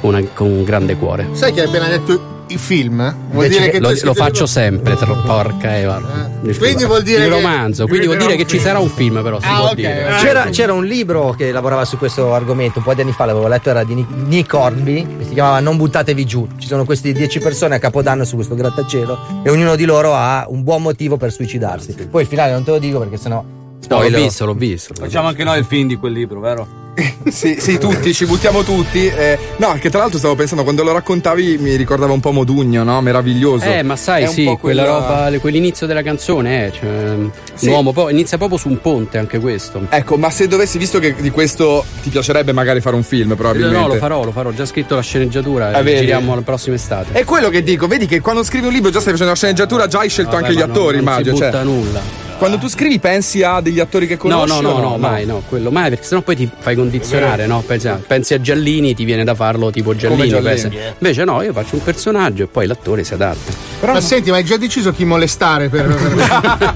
una- 0.01 0.23
con 0.34 0.47
un 0.49 0.63
grande 0.63 0.95
cuore. 0.95 1.28
Sai 1.34 1.53
che 1.53 1.61
hai 1.61 1.67
appena 1.67 1.88
detto 1.89 2.34
i 2.48 2.58
film? 2.58 2.98
Vuol 3.32 3.46
Invece 3.46 3.60
dire 3.60 3.72
che 3.72 3.80
lo, 3.80 3.91
lo 4.02 4.14
faccio 4.14 4.46
sempre, 4.46 4.96
tra 4.96 5.14
porca 5.14 5.78
Eva. 5.78 5.98
Il 6.43 6.56
quindi 6.58 6.78
film. 6.78 6.88
vuol 6.88 7.02
dire 7.02 7.18
il 7.26 7.30
che- 7.32 7.36
romanzo, 7.36 7.88
quindi 7.88 8.06
vuol 8.06 8.20
dire 8.20 8.36
che 8.36 8.46
ci 8.46 8.60
sarà 8.60 8.80
un 8.80 8.89
film 8.89 9.22
però, 9.24 9.39
si 9.39 9.48
Ah, 9.50 9.56
può 9.58 9.66
ok, 9.70 9.76
dire. 9.76 10.06
ok. 10.14 10.20
C'era, 10.22 10.43
c'era 10.52 10.74
un 10.74 10.86
libro 10.86 11.34
che 11.38 11.52
lavorava 11.52 11.86
su 11.86 11.98
questo 11.98 12.34
argomento, 12.34 12.78
un 12.80 12.84
po' 12.86 12.93
di 12.93 13.02
anni 13.02 13.12
fa 13.14 13.26
l'avevo 13.26 13.48
letto, 13.48 13.70
era 13.70 13.84
di 13.84 14.06
Nick, 14.28 14.54
Hornby, 14.54 15.18
che 15.18 15.26
si 15.26 15.34
chiamava 15.34 15.60
Non 15.60 15.78
buttatevi 15.78 16.26
giù. 16.26 16.48
Ci 16.58 16.68
sono 16.68 16.86
queste 16.86 17.12
10 17.12 17.39
persone 17.39 17.76
a 17.76 17.80
capodanno 17.80 18.24
su 18.26 18.36
questo 18.36 18.54
grattacielo 18.56 19.41
e 19.43 19.50
ognuno 19.50 19.76
di 19.76 19.86
loro 19.86 20.14
ha 20.14 20.46
un 20.48 20.64
buon 20.64 20.82
motivo 20.84 21.18
per 21.18 21.32
suicidarsi. 21.32 21.93
Poi 22.10 22.22
il 22.22 22.28
finale 22.28 22.52
non 22.52 22.64
te 22.64 22.72
lo 22.72 22.78
dico 22.80 23.00
perché 23.00 23.18
sennò... 23.18 23.43
No, 23.88 24.02
l'ho 24.02 24.10
visto, 24.10 24.46
l'ho 24.46 24.54
visto. 24.54 24.93
Facciamo 24.96 25.28
anche 25.28 25.43
noi 25.43 25.60
il 25.60 25.66
film 25.66 25.88
di 25.88 25.96
quel 25.96 26.12
libro, 26.14 26.39
vero? 26.39 26.84
sì, 27.30 27.58
sì, 27.60 27.78
tutti, 27.78 28.14
ci 28.14 28.26
buttiamo 28.26 28.64
tutti. 28.64 29.06
eh, 29.08 29.38
no, 29.58 29.74
che 29.80 29.89
tra 29.89 30.00
l'altro 30.00 30.18
stavo 30.18 30.36
pensando, 30.36 30.64
quando 30.64 30.84
lo 30.84 30.93
raccontavi 30.93 31.58
mi 31.58 31.76
ricordava 31.76 32.14
un 32.14 32.22
po' 32.22 32.32
Modugno, 32.32 32.84
no? 32.84 33.02
Meraviglioso. 33.02 33.66
Eh, 33.66 33.84
ma 33.84 33.96
sai, 33.98 34.28
sì, 34.28 34.46
po' 34.46 34.58
quella 34.58 34.84
quella- 34.84 35.26
roba, 35.26 35.39
quell'inizio 35.39 35.88
della 35.88 36.02
canzone, 36.02 36.68
eh, 36.68 36.72
cioè, 36.72 37.16
Sì. 37.54 37.68
un 37.68 37.74
uomo 37.74 37.91
poi 37.91 38.14
inizia 38.14 38.38
proprio 38.38 38.58
su 38.58 38.70
un 38.70 38.80
ponte 38.80 39.18
anche 39.18 39.39
questo. 39.39 39.82
Ecco, 39.89 40.18
ma 40.18 40.30
se 40.30 40.48
dovessi, 40.48 40.78
visto 40.78 41.00
che 41.00 41.16
di 41.20 41.32
questo 41.32 41.84
ti 42.02 42.10
piacerebbe 42.10 42.54
magari 42.54 42.80
fare 42.80 42.96
un 42.96 43.04
film, 43.04 43.36
probabilmente. 43.36 43.78
No, 43.78 43.88
lo 43.88 43.96
farò, 43.96 44.24
lo 44.24 44.32
farò, 44.32 44.50
ho 44.50 44.54
già 44.54 44.66
scritto 44.66 44.96
la 44.96 45.02
sceneggiatura 45.02 45.68
Ah, 45.72 45.80
e 45.80 45.84
vedi? 45.84 46.00
giriamo 46.00 46.34
la 46.34 46.41
prossima 46.41 46.76
estate. 46.76 47.12
È 47.12 47.24
quello 47.26 47.50
che 47.50 47.62
dico, 47.62 47.88
vedi 47.88 48.06
che 48.06 48.22
quando 48.22 48.41
scrivi 48.43 48.68
un 48.68 48.74
libro 48.74 48.89
già 48.89 49.00
stai 49.00 49.12
facendo 49.12 49.32
la 49.34 49.38
sceneggiatura, 49.38 49.88
già 49.88 50.00
hai 50.00 50.10
scelto 50.10 50.32
Vabbè, 50.32 50.43
anche 50.43 50.56
gli 50.56 50.60
ma 50.60 50.66
non- 50.66 50.76
attori, 50.76 50.96
non 50.98 51.06
si 51.06 51.10
immagino. 51.12 51.34
butta 51.34 51.52
cioè, 51.52 51.64
nulla. 51.64 52.24
Quando 52.38 52.58
tu 52.58 52.68
scrivi 52.68 53.00
pensi 53.00 53.43
a 53.43 53.62
degli 53.62 53.80
attori 53.80 54.08
che 54.08 54.16
No, 54.16 54.20
conosci? 54.20 54.62
no, 54.62 54.72
no, 54.72 54.76
o 54.76 54.80
no, 54.82 54.98
mai, 54.98 55.26
no, 55.26 55.41
quello 55.48 55.72
mai, 55.72 55.88
perché 55.89 56.04
sennò 56.04 56.20
poi 56.20 56.36
ti 56.36 56.50
fai 56.60 56.76
condizionare, 56.90 57.46
no? 57.48 57.62
Pensi, 57.66 57.90
pensi 58.08 58.34
a 58.34 58.42
Giallini, 58.42 58.94
ti 58.94 59.04
viene 59.06 59.24
da 59.24 59.36
farlo 59.36 59.72
tipo 59.72 59.96
Giallini. 59.96 60.28
Giallini. 60.30 60.50
pensi- 60.62 60.78
Invece 61.00 61.24
no, 61.24 61.42
io 61.42 61.54
faccio 61.54 61.76
un 61.76 61.84
personaggio 61.84 62.44
e 62.44 62.48
poi 62.48 62.68
l'attore 62.68 63.04
si 63.04 63.14
adatta. 63.14 63.52
ma 63.82 64.02
senti, 64.02 64.30
ma 64.30 64.38
hai 64.38 64.44
già 64.44 64.58
deciso 64.58 64.92
chi 64.92 65.06
molestare 65.06 65.70
per. 65.70 65.86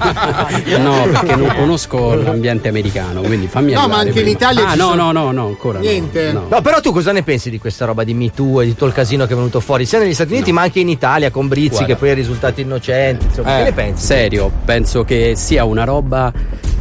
No, 0.80 1.08
perché 1.12 1.36
non 1.36 1.54
conosco 1.56 2.14
l'ambiente 2.16 2.68
americano, 2.70 3.22
quindi 3.22 3.48
fammi 3.48 3.74
No, 3.74 3.88
ma 3.88 3.98
anche 3.98 4.08
in 4.10 4.14
prima. 4.14 4.30
Italia 4.30 4.68
Ah, 4.68 4.72
ci 4.72 4.78
no, 4.78 4.90
sono- 4.90 5.12
no, 5.12 5.24
no, 5.24 5.32
no, 5.32 5.46
ancora 5.48 5.80
no. 5.80 5.84
Niente. 5.86 6.32
No. 6.32 6.46
No, 6.50 6.62
però 6.62 6.80
tu 6.80 6.92
cosa 6.92 7.12
ne 7.12 7.24
pensi 7.24 7.50
di 7.50 7.60
questa 7.60 7.86
roba 7.86 8.04
di 8.04 8.14
Me 8.14 8.32
Too 8.32 8.62
e 8.62 8.66
di 8.66 8.72
tutto 8.72 8.86
il 8.86 8.94
casino 8.94 9.26
che 9.26 9.34
è 9.34 9.36
venuto 9.36 9.60
fuori 9.60 9.86
sia 9.86 10.00
negli 10.00 10.14
Stati 10.14 10.34
Uniti 10.34 10.52
ma 10.52 10.62
anche 10.62 10.80
in 10.80 10.90
Italia 10.90 11.30
con 11.32 11.48
Brizzi 11.48 11.70
Guarda. 11.70 11.86
che 11.88 11.96
poi 11.96 12.10
è 12.10 12.14
risultato 12.14 12.62
innocente? 12.62 13.26
Insomma, 13.26 13.58
che 13.58 13.64
ne 13.64 13.72
pensi? 13.74 14.06
Serio, 14.06 14.52
penso 14.66 15.04
che 15.04 15.34
sia 15.36 15.66
una 15.66 15.84
roba 15.84 16.32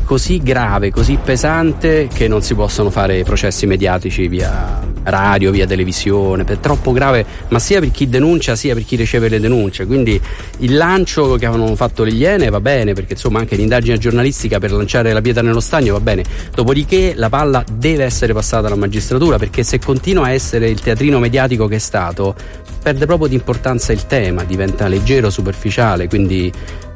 così 0.08 0.38
grave, 0.38 0.90
così 0.90 1.18
pesante 1.22 2.08
che 2.10 2.28
non 2.28 2.40
si 2.40 2.54
possono 2.54 2.88
fare 2.88 3.24
processi 3.24 3.66
mediatici 3.66 4.26
via 4.26 4.80
radio, 5.02 5.50
via 5.50 5.66
televisione, 5.66 6.44
è 6.44 6.60
troppo 6.60 6.92
grave, 6.92 7.26
ma 7.48 7.58
sia 7.58 7.78
per 7.78 7.90
chi 7.90 8.08
denuncia 8.08 8.56
sia 8.56 8.72
per 8.72 8.86
chi 8.86 8.96
riceve 8.96 9.28
le 9.28 9.38
denunce. 9.38 9.84
Quindi 9.84 10.18
il 10.60 10.76
lancio 10.76 11.34
che 11.34 11.44
avevano 11.44 11.76
fatto 11.76 12.04
le 12.04 12.12
Iene 12.12 12.48
va 12.48 12.58
bene, 12.58 12.94
perché 12.94 13.12
insomma 13.12 13.40
anche 13.40 13.54
l'indagine 13.56 13.98
giornalistica 13.98 14.58
per 14.58 14.72
lanciare 14.72 15.12
la 15.12 15.20
pietra 15.20 15.42
nello 15.42 15.60
stagno 15.60 15.92
va 15.92 16.00
bene. 16.00 16.24
Dopodiché 16.54 17.12
la 17.14 17.28
palla 17.28 17.62
deve 17.70 18.04
essere 18.04 18.32
passata 18.32 18.66
alla 18.68 18.76
magistratura, 18.76 19.36
perché 19.36 19.62
se 19.62 19.78
continua 19.78 20.24
a 20.24 20.30
essere 20.30 20.70
il 20.70 20.80
teatrino 20.80 21.18
mediatico 21.18 21.66
che 21.66 21.76
è 21.76 21.80
stato, 21.80 22.34
perde 22.82 23.04
proprio 23.04 23.28
di 23.28 23.34
importanza 23.34 23.92
il 23.92 24.06
tema, 24.06 24.44
diventa 24.44 24.88
leggero, 24.88 25.28
superficiale, 25.28 26.08
quindi 26.08 26.50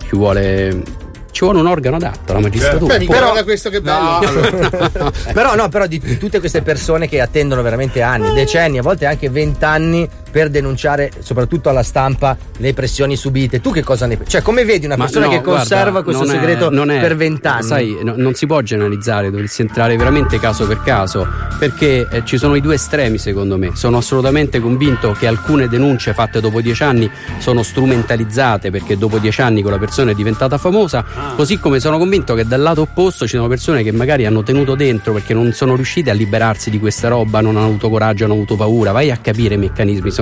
ci 0.06 0.16
vuole 0.16 1.01
ci 1.32 1.44
vuole 1.44 1.58
un 1.60 1.66
organo 1.66 1.96
adatto, 1.96 2.34
la 2.34 2.40
magistratura. 2.40 2.98
Beh, 2.98 3.06
Però- 3.06 3.20
guarda 3.24 3.42
questo 3.42 3.70
che 3.70 3.80
bello. 3.80 5.10
però 5.32 5.54
no, 5.56 5.68
però 5.68 5.86
di, 5.86 5.98
di 5.98 6.18
tutte 6.18 6.38
queste 6.38 6.62
persone 6.62 7.08
che 7.08 7.20
attendono 7.20 7.62
veramente 7.62 8.02
anni, 8.02 8.32
decenni, 8.34 8.78
a 8.78 8.82
volte 8.82 9.06
anche 9.06 9.28
vent'anni 9.30 10.08
per 10.32 10.48
denunciare, 10.48 11.10
soprattutto 11.20 11.68
alla 11.68 11.82
stampa, 11.82 12.36
le 12.56 12.72
pressioni 12.72 13.14
subite. 13.16 13.60
Tu 13.60 13.70
che 13.70 13.82
cosa 13.84 14.06
ne 14.06 14.16
pensi? 14.16 14.30
Cioè, 14.32 14.42
come 14.42 14.64
vedi 14.64 14.86
una 14.86 14.96
Ma 14.96 15.04
persona 15.04 15.26
no, 15.26 15.32
che 15.32 15.40
conserva 15.42 16.00
guarda, 16.00 16.02
questo 16.02 16.24
è- 16.24 16.26
segreto 16.28 16.70
non 16.70 16.90
è- 16.90 17.00
per 17.00 17.14
vent'anni? 17.16 17.62
Sai, 17.62 17.98
no- 18.02 18.14
non 18.16 18.34
si 18.34 18.46
può 18.46 18.60
generalizzare, 18.62 19.30
dovresti 19.30 19.60
entrare 19.62 19.96
veramente 19.96 20.40
caso 20.40 20.66
per 20.66 20.80
caso, 20.82 21.26
perché 21.58 22.08
eh, 22.10 22.22
ci 22.24 22.38
sono 22.38 22.54
i 22.54 22.60
due 22.60 22.74
estremi 22.74 23.18
secondo 23.18 23.58
me. 23.58 23.72
Sono 23.74 23.98
assolutamente 23.98 24.58
convinto 24.60 25.12
che 25.12 25.26
alcune 25.26 25.68
denunce 25.68 26.14
fatte 26.14 26.40
dopo 26.40 26.60
dieci 26.62 26.82
anni 26.82 27.10
sono 27.38 27.62
strumentalizzate 27.62 28.70
perché 28.70 28.96
dopo 28.96 29.18
dieci 29.18 29.40
anni 29.42 29.60
quella 29.62 29.78
persona 29.78 30.12
è 30.12 30.14
diventata 30.14 30.56
famosa, 30.58 31.04
così 31.36 31.58
come 31.58 31.78
sono 31.80 31.98
convinto 31.98 32.34
che 32.34 32.46
dal 32.46 32.60
lato 32.62 32.80
opposto 32.82 33.26
ci 33.26 33.36
sono 33.36 33.48
persone 33.48 33.82
che 33.82 33.92
magari 33.92 34.24
hanno 34.24 34.42
tenuto 34.42 34.74
dentro 34.74 35.12
perché 35.12 35.34
non 35.34 35.52
sono 35.52 35.74
riuscite 35.76 36.10
a 36.10 36.14
liberarsi 36.14 36.70
di 36.70 36.78
questa 36.78 37.08
roba, 37.08 37.40
non 37.40 37.56
hanno 37.56 37.66
avuto 37.66 37.90
coraggio, 37.90 38.24
hanno 38.24 38.34
avuto 38.34 38.56
paura. 38.56 38.92
Vai 38.92 39.10
a 39.10 39.16
capire 39.18 39.54
i 39.54 39.58
meccanismi, 39.58 40.10
sono, 40.10 40.21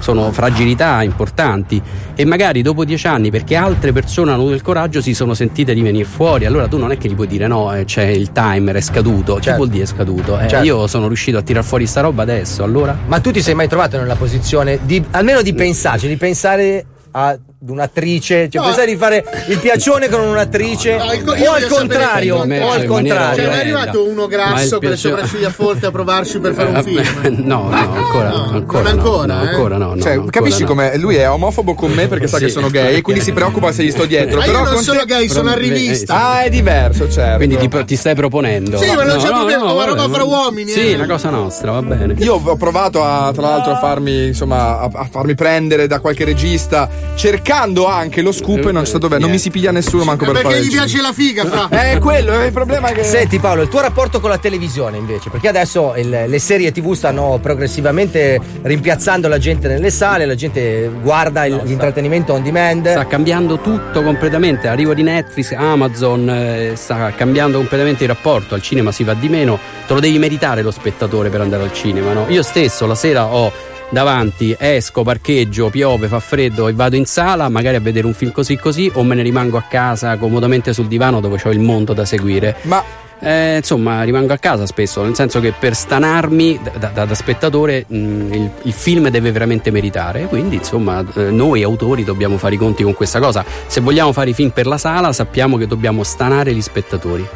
sono 0.00 0.30
fragilità 0.32 1.02
importanti. 1.02 1.80
E 2.14 2.24
magari 2.24 2.62
dopo 2.62 2.84
dieci 2.84 3.06
anni 3.06 3.30
perché 3.30 3.54
altre 3.56 3.92
persone 3.92 4.30
hanno 4.32 4.40
avuto 4.40 4.54
il 4.54 4.62
coraggio 4.62 5.00
si 5.00 5.14
sono 5.14 5.34
sentite 5.34 5.74
di 5.74 5.82
venire 5.82 6.04
fuori. 6.04 6.46
Allora 6.46 6.66
tu 6.66 6.78
non 6.78 6.90
è 6.92 6.98
che 6.98 7.08
gli 7.08 7.14
puoi 7.14 7.26
dire 7.28 7.46
no 7.46 7.72
eh, 7.74 7.84
c'è 7.84 8.04
il 8.06 8.32
timer 8.32 8.76
è 8.76 8.80
scaduto. 8.80 9.34
Che 9.34 9.42
Certo. 9.42 9.58
vuol 9.58 9.68
dire 9.70 9.84
è 9.84 9.86
scaduto? 9.86 10.38
Eh, 10.38 10.48
Certo. 10.48 10.64
io 10.64 10.86
sono 10.86 11.06
riuscito 11.06 11.38
a 11.38 11.42
tirar 11.42 11.64
fuori 11.64 11.86
sta 11.86 12.00
roba 12.00 12.22
adesso 12.22 12.62
allora? 12.64 12.96
Ma 13.06 13.20
tu 13.20 13.30
ti 13.30 13.40
sei 13.40 13.54
mai 13.54 13.68
trovato 13.68 13.96
nella 13.98 14.16
posizione 14.16 14.80
di 14.82 15.02
almeno 15.12 15.42
di 15.42 15.54
pensarci, 15.54 16.08
di 16.08 16.16
pensare 16.16 16.84
ad 17.12 17.38
un'attrice, 17.66 18.48
cioè 18.48 18.60
No. 18.60 18.66
pensare 18.68 18.86
di 18.86 18.96
fare 18.96 19.24
il 19.48 19.58
piacione 19.58 20.08
con 20.08 20.20
un'attrice 20.20 20.96
No, 20.96 21.04
co- 21.24 21.32
o 21.32 21.52
al 21.52 21.66
contrario, 21.66 22.36
o 22.36 22.70
al 22.70 22.84
contrario. 22.84 23.44
Cioè, 23.44 23.52
è 23.54 23.58
arrivato 23.60 24.04
uno 24.08 24.26
grasso 24.26 24.78
con 24.78 24.90
le 24.90 24.96
sopracciglia 24.96 25.50
forti 25.50 25.84
a 25.86 25.90
provarci 25.90 26.38
per 26.38 26.54
fare 26.54 26.68
un 26.68 26.76
Eh, 26.76 26.82
film. 26.82 27.44
no 27.44 27.68
no 27.68 27.76
ancora 27.76 28.28
No, 28.28 28.50
ancora 28.52 28.82
non 28.82 28.94
no, 28.94 29.02
ancora, 29.02 29.26
no, 29.34 29.42
eh. 29.42 29.48
ancora 29.48 29.76
no, 29.76 29.94
no, 29.94 30.00
Cioè, 30.02 30.16
no, 30.16 30.24
capisci 30.26 30.60
no. 30.62 30.68
come 30.68 30.96
lui 30.98 31.16
è 31.16 31.28
omofobo 31.28 31.74
con 31.74 31.90
me 31.92 32.06
perché 32.06 32.28
sa 32.28 32.38
Sì. 32.38 32.44
che 32.44 32.50
sono 32.50 32.68
gay 32.70 32.94
e 32.96 33.02
quindi 33.02 33.22
si 33.22 33.32
preoccupa 33.32 33.72
se 33.72 33.82
gli 33.82 33.90
sto 33.90 34.04
dietro. 34.06 34.38
Io 34.40 34.46
però 34.46 34.62
non 34.64 34.82
sono 34.82 35.04
gay, 35.04 35.28
sono 35.28 35.50
Però- 35.50 35.56
arrivista. 35.56 36.14
Ah, 36.28 36.42
è 36.44 36.50
diverso, 36.50 37.10
certo. 37.10 37.36
quindi 37.44 37.68
ti, 37.84 37.96
stai 37.96 38.14
proponendo 38.14 38.78
Sì, 38.78 38.94
ma 38.94 39.02
non 39.02 39.18
c'è 39.18 39.28
problema, 39.28 39.64
ma 39.64 39.72
vabbè, 39.72 39.88
roba 39.88 40.08
fra 40.08 40.22
uomini, 40.24 40.70
sì 40.70 40.90
eh. 40.90 40.94
una 40.94 41.06
cosa 41.06 41.30
nostra 41.30 41.72
va 41.72 41.82
bene 41.82 42.14
Io 42.18 42.40
ho 42.44 42.56
provato 42.56 43.02
a, 43.02 43.30
tra 43.32 43.42
l'altro 43.42 43.72
a 43.72 43.78
farmi, 43.78 44.26
insomma, 44.28 44.78
a, 44.80 44.90
a 44.92 45.08
farmi 45.10 45.34
prendere 45.34 45.86
da 45.88 45.98
qualche 45.98 46.24
regista, 46.24 46.88
cercando 47.16 47.46
anche 47.52 48.22
lo 48.22 48.32
scoop 48.32 48.66
e 48.66 48.72
non 48.72 48.82
c'è 48.82 48.88
stato 48.88 49.08
bene. 49.08 49.20
Non 49.22 49.30
mi 49.30 49.38
si 49.38 49.50
piglia 49.50 49.70
nessuno 49.72 50.04
manco 50.04 50.24
per 50.24 50.34
Perché 50.34 50.48
fare 50.48 50.60
gli 50.60 50.66
il 50.66 50.70
piace 50.72 51.00
la 51.00 51.12
figa, 51.12 51.44
fra. 51.44 51.68
Eh, 51.92 51.98
quello 51.98 52.32
è 52.40 52.46
il 52.46 52.52
problema 52.52 52.90
che. 52.90 53.02
Senti 53.04 53.38
Paolo, 53.38 53.62
il 53.62 53.68
tuo 53.68 53.80
rapporto 53.80 54.20
con 54.20 54.30
la 54.30 54.38
televisione 54.38 54.96
invece, 54.96 55.30
perché 55.30 55.48
adesso 55.48 55.94
il- 55.96 56.24
le 56.26 56.38
serie 56.38 56.72
TV 56.72 56.92
stanno 56.94 57.38
progressivamente 57.40 58.40
rimpiazzando 58.62 59.28
la 59.28 59.38
gente 59.38 59.68
nelle 59.68 59.90
sale, 59.90 60.26
la 60.26 60.34
gente 60.34 60.90
guarda 61.02 61.44
il- 61.46 61.60
l'intrattenimento 61.64 62.32
on 62.32 62.42
demand. 62.42 62.88
sta 62.90 63.06
cambiando 63.06 63.58
tutto 63.58 64.02
completamente. 64.02 64.68
Arrivo 64.68 64.94
di 64.94 65.02
Netflix, 65.02 65.52
Amazon, 65.52 66.28
eh, 66.28 66.72
sta 66.74 67.12
cambiando 67.16 67.58
completamente 67.58 68.04
il 68.04 68.08
rapporto. 68.10 68.54
Al 68.54 68.62
cinema 68.62 68.92
si 68.92 69.04
va 69.04 69.14
di 69.14 69.28
meno, 69.28 69.58
te 69.86 69.94
lo 69.94 70.00
devi 70.00 70.18
meritare 70.18 70.62
lo 70.62 70.70
spettatore 70.70 71.28
per 71.30 71.40
andare 71.40 71.62
al 71.62 71.72
cinema. 71.72 72.12
No? 72.12 72.26
Io 72.28 72.42
stesso 72.42 72.86
la 72.86 72.94
sera 72.94 73.26
ho 73.26 73.52
davanti, 73.90 74.54
esco, 74.58 75.02
parcheggio, 75.02 75.70
piove, 75.70 76.08
fa 76.08 76.20
freddo 76.20 76.68
e 76.68 76.72
vado 76.72 76.96
in 76.96 77.06
sala 77.06 77.48
magari 77.48 77.76
a 77.76 77.80
vedere 77.80 78.06
un 78.06 78.14
film 78.14 78.32
così 78.32 78.56
così 78.56 78.90
o 78.94 79.02
me 79.02 79.14
ne 79.14 79.22
rimango 79.22 79.56
a 79.56 79.62
casa 79.62 80.16
comodamente 80.16 80.72
sul 80.72 80.86
divano 80.86 81.20
dove 81.20 81.40
ho 81.42 81.50
il 81.50 81.60
mondo 81.60 81.92
da 81.92 82.04
seguire. 82.04 82.56
Ma 82.62 82.82
eh, 83.20 83.56
insomma, 83.56 84.02
rimango 84.04 84.32
a 84.32 84.38
casa 84.38 84.64
spesso, 84.66 85.02
nel 85.02 85.14
senso 85.14 85.40
che 85.40 85.52
per 85.58 85.74
stanarmi 85.74 86.60
da, 86.78 86.88
da- 86.88 87.04
da 87.04 87.14
spettatore 87.14 87.84
mh, 87.86 87.94
il, 88.32 88.50
il 88.62 88.72
film 88.72 89.08
deve 89.08 89.32
veramente 89.32 89.70
meritare. 89.70 90.26
Quindi, 90.26 90.56
insomma, 90.56 91.04
eh, 91.14 91.30
noi 91.30 91.62
autori 91.62 92.04
dobbiamo 92.04 92.38
fare 92.38 92.54
i 92.54 92.58
conti 92.58 92.82
con 92.84 92.94
questa 92.94 93.18
cosa. 93.18 93.44
Se 93.66 93.80
vogliamo 93.80 94.12
fare 94.12 94.30
i 94.30 94.34
film 94.34 94.50
per 94.50 94.66
la 94.66 94.78
sala, 94.78 95.12
sappiamo 95.12 95.56
che 95.56 95.66
dobbiamo 95.66 96.04
stanare 96.04 96.54
gli 96.54 96.62
spettatori. 96.62 97.26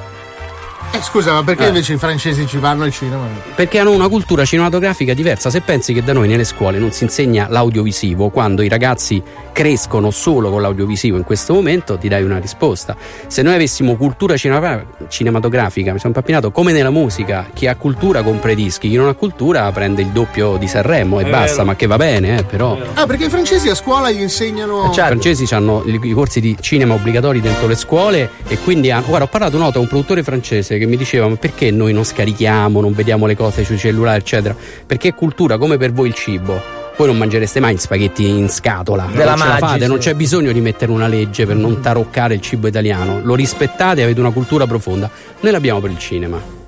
Eh, 0.95 1.01
scusa, 1.01 1.33
ma 1.33 1.43
perché 1.43 1.65
Eh. 1.65 1.69
invece 1.69 1.95
i 1.95 1.97
francesi 1.97 2.47
ci 2.47 2.59
vanno 2.59 2.85
al 2.85 2.93
cinema? 2.93 3.25
Perché 3.55 3.79
hanno 3.79 3.93
una 3.93 4.09
cultura 4.09 4.45
cinematografica 4.45 5.15
diversa. 5.15 5.49
Se 5.49 5.61
pensi 5.63 5.95
che 5.95 6.03
da 6.03 6.13
noi 6.13 6.29
nelle 6.29 6.45
scuole 6.45 6.79
non 6.79 6.93
si 6.93 7.05
insegna 7.05 7.47
l'audiovisivo, 7.49 8.29
quando 8.29 8.61
i 8.63 8.69
ragazzi 8.69 9.23
crescono 9.53 10.11
solo 10.11 10.51
con 10.51 10.61
l'audiovisivo 10.61 11.17
in 11.17 11.25
questo 11.25 11.55
momento, 11.55 11.97
ti 11.97 12.09
dai 12.09 12.23
una 12.23 12.39
risposta. 12.39 12.95
Se 13.27 13.41
noi 13.43 13.55
avessimo 13.55 13.97
cultura 13.97 14.37
cinema- 14.37 14.83
cinematografica, 15.09 15.93
mi 15.93 15.99
sono 15.99 16.13
impappinato, 16.15 16.51
come 16.51 16.73
nella 16.73 16.91
musica, 16.91 17.47
chi 17.55 17.67
ha 17.67 17.77
cultura 17.77 18.23
compra 18.23 18.51
i 18.53 18.55
dischi, 18.55 18.89
chi 18.91 18.97
non 18.97 19.09
ha 19.09 19.15
cultura 19.15 19.71
prende 19.73 20.03
il 20.03 20.09
doppio 20.09 20.57
di 20.59 20.69
Sanremo 20.69 21.21
e 21.21 21.25
È 21.25 21.31
basta, 21.31 21.53
vero. 21.57 21.65
ma 21.67 21.77
che 21.77 21.87
va 21.87 21.97
bene, 21.97 22.39
eh, 22.39 22.45
però. 22.45 22.77
Ah, 22.95 23.07
perché 23.07 23.25
i 23.27 23.31
francesi 23.31 23.69
a 23.71 23.75
scuola 23.75 24.11
gli 24.11 24.21
insegnano. 24.21 24.91
I 24.91 24.95
francesi 24.95 25.53
hanno 25.55 25.83
i 25.87 26.01
i 26.03 26.13
corsi 26.13 26.41
di 26.41 26.57
cinema 26.61 26.95
obbligatori 26.95 27.41
dentro 27.41 27.67
le 27.67 27.77
scuole 27.77 28.31
e 28.47 28.59
quindi 28.59 28.91
hanno. 28.91 29.07
Guarda, 29.07 29.25
ho 29.25 29.29
parlato 29.29 29.55
una 29.57 29.65
volta 29.65 29.79
con 29.79 29.87
un 29.87 29.93
produttore 29.93 30.23
francese 30.23 30.79
che 30.83 30.91
mi 30.91 30.97
diceva: 30.97 31.29
Ma 31.29 31.37
perché 31.37 31.71
noi 31.71 31.93
non 31.93 32.05
scarichiamo, 32.05 32.81
non 32.81 32.93
vediamo 32.93 33.27
le 33.27 33.37
cose 33.37 33.65
sui 33.65 33.79
cellulari, 33.79 34.19
eccetera? 34.19 34.55
Perché 34.87 35.09
è 35.09 35.15
cultura 35.15 35.59
come 35.59 35.77
per 35.77 35.93
voi 35.93 36.09
il 36.09 36.15
cibo. 36.15 36.81
Voi 36.97 37.07
non 37.07 37.17
mangereste 37.17 37.59
mai 37.59 37.79
spaghetti 37.79 38.29
in 38.29 38.49
scatola. 38.49 39.09
Della 39.11 39.35
non 39.35 39.39
ce 39.39 39.47
la 39.47 39.57
fate, 39.57 39.83
sì. 39.83 39.89
non 39.89 39.99
c'è 39.99 40.15
bisogno 40.15 40.53
di 40.53 40.61
mettere 40.61 40.93
una 40.93 41.07
legge 41.07 41.47
per 41.47 41.57
non 41.57 41.81
taroccare 41.81 42.35
il 42.35 42.41
cibo 42.41 42.67
italiano. 42.67 43.21
Lo 43.23 43.35
rispettate, 43.35 44.03
avete 44.03 44.21
una 44.21 44.31
cultura 44.31 44.67
profonda. 44.67 45.11
Noi 45.41 45.53
l'abbiamo 45.53 45.81
per 45.81 45.91
il 45.91 45.99
cinema. 45.99 46.62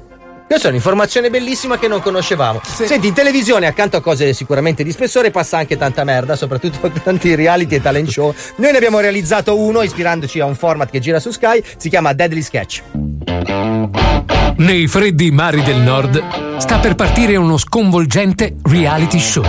Questa 0.46 0.66
è 0.66 0.70
un'informazione 0.70 1.30
bellissima 1.30 1.78
che 1.78 1.88
non 1.88 2.00
conoscevamo. 2.00 2.60
Senti, 2.62 3.08
in 3.08 3.14
televisione 3.14 3.66
accanto 3.66 3.96
a 3.96 4.00
cose 4.00 4.34
sicuramente 4.34 4.84
di 4.84 4.92
spessore 4.92 5.30
passa 5.30 5.56
anche 5.56 5.76
tanta 5.76 6.04
merda, 6.04 6.36
soprattutto 6.36 6.90
tanti 7.02 7.34
reality 7.34 7.76
e 7.76 7.82
talent 7.82 8.08
show. 8.08 8.34
Noi 8.56 8.70
ne 8.70 8.76
abbiamo 8.76 9.00
realizzato 9.00 9.58
uno 9.58 9.82
ispirandoci 9.82 10.40
a 10.40 10.44
un 10.44 10.54
format 10.54 10.90
che 10.90 11.00
gira 11.00 11.18
su 11.18 11.30
Sky, 11.30 11.62
si 11.76 11.88
chiama 11.88 12.12
Deadly 12.12 12.42
Sketch. 12.42 12.82
Nei 14.56 14.86
freddi 14.86 15.30
mari 15.30 15.62
del 15.62 15.78
nord 15.78 16.58
sta 16.58 16.78
per 16.78 16.94
partire 16.94 17.36
uno 17.36 17.56
sconvolgente 17.56 18.56
reality 18.62 19.18
show. 19.18 19.44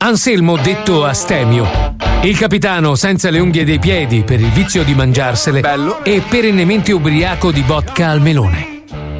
Anselmo 0.00 0.56
detto 0.58 1.04
Astemio, 1.04 1.96
il 2.22 2.38
capitano 2.38 2.94
senza 2.94 3.30
le 3.30 3.40
unghie 3.40 3.64
dei 3.64 3.78
piedi 3.80 4.22
per 4.22 4.38
il 4.38 4.50
vizio 4.50 4.84
di 4.84 4.94
mangiarsele 4.94 5.62
e 6.04 6.22
perennemente 6.28 6.92
ubriaco 6.92 7.50
di 7.50 7.62
vodka 7.62 8.10
al 8.10 8.20
melone. 8.20 8.77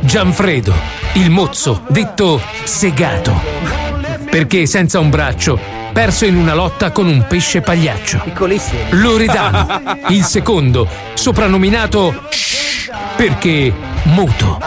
Gianfredo, 0.09 0.73
il 1.17 1.29
mozzo 1.29 1.83
detto 1.89 2.41
Segato, 2.65 3.43
perché 4.31 4.65
senza 4.65 5.01
un 5.01 5.11
braccio, 5.11 5.61
perso 5.93 6.25
in 6.25 6.35
una 6.35 6.55
lotta 6.55 6.93
con 6.93 7.07
un 7.07 7.27
pesce 7.29 7.61
pagliaccio. 7.61 8.23
Piccolissimo. 8.25 8.81
Loredano, 8.93 9.99
il 10.09 10.25
secondo, 10.25 10.89
soprannominato 11.13 12.23
perché 13.17 13.71
muto. 14.05 14.59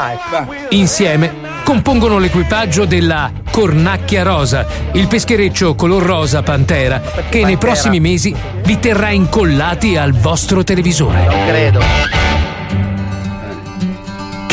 Insieme 0.69 1.33
compongono 1.63 2.19
l'equipaggio 2.19 2.85
della 2.85 3.31
Cornacchia 3.49 4.21
Rosa, 4.21 4.67
il 4.91 5.07
peschereccio 5.07 5.73
color 5.73 6.03
rosa 6.03 6.43
pantera, 6.43 7.01
che 7.29 7.43
nei 7.43 7.57
prossimi 7.57 7.99
mesi 7.99 8.31
vi 8.63 8.77
terrà 8.77 9.09
incollati 9.09 9.97
al 9.97 10.11
vostro 10.13 10.63
televisore. 10.63 11.27
credo. 11.47 12.20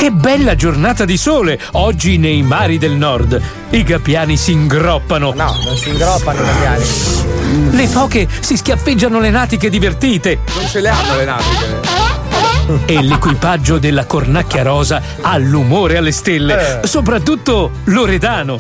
Che 0.09 0.15
bella 0.15 0.55
giornata 0.55 1.05
di 1.05 1.19
sole 1.19 1.61
oggi 1.73 2.17
nei 2.17 2.41
mari 2.41 2.79
del 2.79 2.93
nord. 2.93 3.39
I 3.69 3.83
gabbiani 3.83 4.39
si 4.39 4.53
ingroppano. 4.53 5.35
No, 5.35 5.53
non 5.63 5.77
si 5.77 5.91
ingroppano 5.91 6.41
i 6.41 6.45
gabbiani. 6.47 7.77
Le 7.77 7.87
foche 7.87 8.27
si 8.41 8.57
schiaffeggiano 8.57 9.21
le 9.21 9.29
natiche 9.29 9.69
divertite. 9.69 10.39
Non 10.55 10.67
ce 10.67 10.81
le 10.81 10.89
hanno 10.89 11.15
le 11.15 11.25
natiche. 11.27 12.87
E 12.87 13.03
l'equipaggio 13.03 13.77
della 13.77 14.07
Cornacchia 14.07 14.63
Rosa 14.63 15.03
ha 15.21 15.37
l'umore 15.37 15.99
alle 15.99 16.13
stelle, 16.13 16.81
Eh. 16.81 16.87
soprattutto 16.87 17.73
Loredano. 17.85 18.59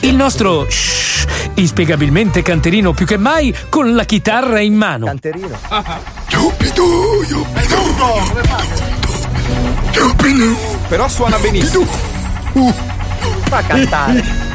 Il 0.00 0.16
nostro 0.16 0.66
shh, 0.68 1.26
inspiegabilmente 1.54 2.42
canterino 2.42 2.92
più 2.92 3.06
che 3.06 3.18
mai 3.18 3.54
con 3.68 3.94
la 3.94 4.02
chitarra 4.02 4.58
in 4.58 4.74
mano. 4.74 5.06
Canterino. 5.06 5.60
Però 10.88 11.08
suona 11.08 11.38
benissimo. 11.38 11.86
Fa 13.48 13.62
cantare. 13.62 14.46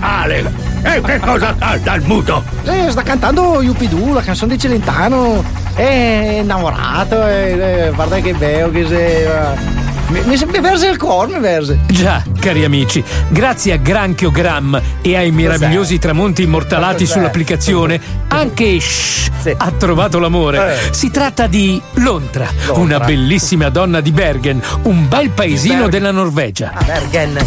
Ale, 0.00 0.52
e 0.82 1.00
che 1.02 1.18
cosa 1.20 1.54
canta 1.58 1.94
il 1.94 2.02
muto? 2.02 2.42
Eh, 2.64 2.90
sta 2.90 3.02
cantando 3.02 3.60
Yuppidoo, 3.60 4.14
la 4.14 4.22
canzone 4.22 4.54
di 4.54 4.60
Celentano. 4.60 5.44
È 5.74 6.38
innamorato, 6.40 7.26
e, 7.26 7.86
e, 7.86 7.90
guarda 7.94 8.18
che 8.18 8.32
bello 8.34 8.70
che 8.70 8.86
sei. 8.86 9.77
Mi, 10.08 10.20
mi, 10.24 10.36
mi 10.46 10.60
verse 10.60 10.86
il 10.88 10.96
cuore, 10.96 11.34
mi 11.34 11.40
verse. 11.40 11.80
Già, 11.86 12.22
cari 12.40 12.64
amici, 12.64 13.04
grazie 13.28 13.74
a 13.74 13.76
Granchio 13.76 14.30
Gram 14.30 14.80
e 15.02 15.16
ai 15.16 15.30
meravigliosi 15.30 15.98
tramonti 15.98 16.42
immortalati 16.42 17.04
Cos'è? 17.04 17.12
sull'applicazione, 17.12 18.00
anche 18.28 18.80
Shh 18.80 19.18
ha 19.56 19.70
trovato 19.70 20.18
l'amore. 20.18 20.74
Eh. 20.74 20.92
Si 20.92 21.10
tratta 21.10 21.46
di 21.46 21.80
Lontra, 21.94 22.48
Lontra. 22.66 22.82
una 22.82 22.98
bellissima 23.00 23.68
donna 23.68 24.00
di 24.00 24.10
Bergen, 24.10 24.60
un 24.82 25.08
bel 25.08 25.30
paesino 25.30 25.88
della 25.88 26.10
Norvegia. 26.10 26.72
Bergen. 26.84 27.38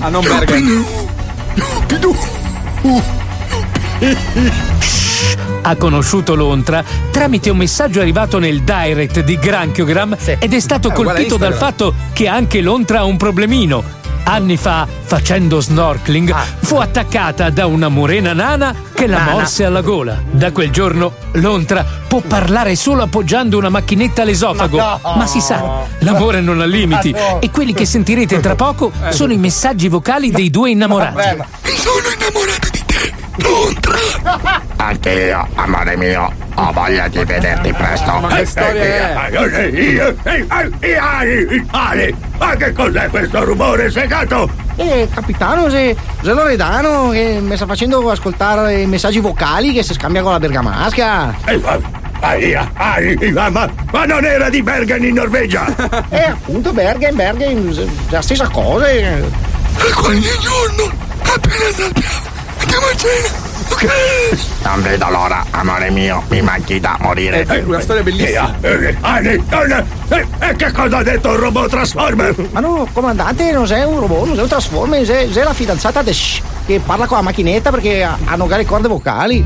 Ah, 0.00 0.08
non 0.08 0.24
Bergen. 0.24 0.84
Ha 5.62 5.76
conosciuto 5.76 6.34
Lontra 6.34 6.82
tramite 7.10 7.50
un 7.50 7.56
messaggio 7.58 8.00
arrivato 8.00 8.38
nel 8.38 8.62
direct 8.62 9.20
di 9.20 9.38
Granchiogram 9.38 10.16
ed 10.38 10.52
è 10.54 10.60
stato 10.60 10.90
Eh, 10.90 10.92
colpito 10.92 11.36
dal 11.36 11.54
fatto 11.54 11.94
che 12.12 12.26
anche 12.28 12.60
Lontra 12.60 13.00
ha 13.00 13.04
un 13.04 13.16
problemino. 13.16 13.98
Anni 14.22 14.56
fa, 14.58 14.86
facendo 15.02 15.60
snorkeling, 15.60 16.32
fu 16.60 16.76
attaccata 16.76 17.48
da 17.50 17.66
una 17.66 17.88
morena 17.88 18.32
nana 18.34 18.72
che 18.92 19.06
la 19.06 19.18
Nana. 19.18 19.30
morse 19.32 19.64
alla 19.64 19.80
gola. 19.80 20.20
Da 20.30 20.52
quel 20.52 20.70
giorno 20.70 21.14
Lontra 21.32 21.84
può 22.06 22.20
parlare 22.20 22.76
solo 22.76 23.02
appoggiando 23.02 23.56
una 23.58 23.70
macchinetta 23.70 24.22
all'esofago. 24.22 24.76
Ma 24.76 25.00
no. 25.02 25.14
Ma 25.16 25.26
si 25.26 25.40
sa, 25.40 25.84
l'amore 26.00 26.40
non 26.40 26.60
ha 26.60 26.66
limiti 26.66 27.10
no. 27.12 27.40
e 27.40 27.50
quelli 27.50 27.72
che 27.72 27.86
sentirete 27.86 28.38
tra 28.40 28.54
poco 28.54 28.92
sono 29.08 29.32
i 29.32 29.38
messaggi 29.38 29.88
vocali 29.88 30.30
dei 30.30 30.50
due 30.50 30.70
innamorati. 30.70 31.16
Anche 34.76 35.10
io, 35.10 35.46
amore 35.54 35.96
mio, 35.96 36.32
ho 36.54 36.72
voglia 36.72 37.08
di 37.08 37.24
vederti 37.24 37.72
presto. 37.72 38.12
Ma 38.20 38.28
che 38.28 38.44
storia 38.46 38.82
è? 38.82 39.30
Ale, 41.70 42.14
ma 42.38 42.54
che 42.56 42.72
cos'è 42.72 43.08
questo 43.08 43.44
rumore 43.44 43.90
segato? 43.90 44.48
Eh, 44.76 45.08
capitano, 45.12 45.68
se, 45.70 45.94
se 46.22 46.32
Loredano 46.32 47.10
che 47.10 47.38
mi 47.40 47.54
sta 47.56 47.66
facendo 47.66 48.08
ascoltare 48.10 48.80
i 48.80 48.86
messaggi 48.86 49.20
vocali 49.20 49.72
che 49.72 49.82
si 49.82 49.92
scambia 49.94 50.22
con 50.22 50.32
la 50.32 50.38
bergamasca. 50.38 51.34
Eh, 51.46 51.56
ma- 51.58 51.98
Aia, 52.22 52.70
aia, 52.74 53.48
ma, 53.48 53.66
ma 53.92 54.04
non 54.04 54.22
era 54.26 54.50
di 54.50 54.62
Bergen 54.62 55.02
in 55.04 55.14
Norvegia? 55.14 55.64
Eh, 56.10 56.24
appunto, 56.24 56.70
Bergen, 56.70 57.16
Bergen, 57.16 57.90
la 58.10 58.20
stessa 58.20 58.46
cosa. 58.48 58.86
eh. 58.90 59.24
Qualche 59.94 60.36
giorno, 60.38 60.92
appena 61.22 61.86
andiamo 61.86 62.28
a 62.60 62.66
cena, 62.66 62.86
ok? 62.86 63.39
Non 64.62 64.82
vedo 64.82 65.08
l'ora, 65.08 65.44
amore 65.50 65.90
mio, 65.90 66.22
mi 66.28 66.42
manchi 66.42 66.80
da 66.80 66.96
morire. 67.00 67.46
Eh, 67.46 67.60
una 67.60 67.80
storia 67.80 68.02
bellissima. 68.02 68.54
Eh, 68.60 68.96
eh, 69.22 70.26
E 70.38 70.56
che 70.56 70.72
cosa 70.72 70.98
ha 70.98 71.02
detto 71.02 71.32
il 71.32 71.38
robot 71.38 71.68
Transformer? 71.70 72.34
Ma 72.50 72.60
no, 72.60 72.86
comandante, 72.92 73.52
non 73.52 73.66
sei 73.66 73.84
un 73.84 74.00
robot, 74.00 74.26
non 74.26 74.34
sei 74.34 74.42
un 74.42 74.48
transformer, 74.48 75.04
sei, 75.06 75.32
sei 75.32 75.44
la 75.44 75.52
fidanzata 75.54 76.02
de 76.02 76.12
Shh, 76.12 76.40
che 76.66 76.80
parla 76.84 77.06
con 77.06 77.16
la 77.18 77.22
macchinetta 77.22 77.70
perché 77.70 78.02
ha- 78.02 78.18
hanno 78.24 78.46
le 78.48 78.64
corde 78.66 78.88
vocali. 78.88 79.44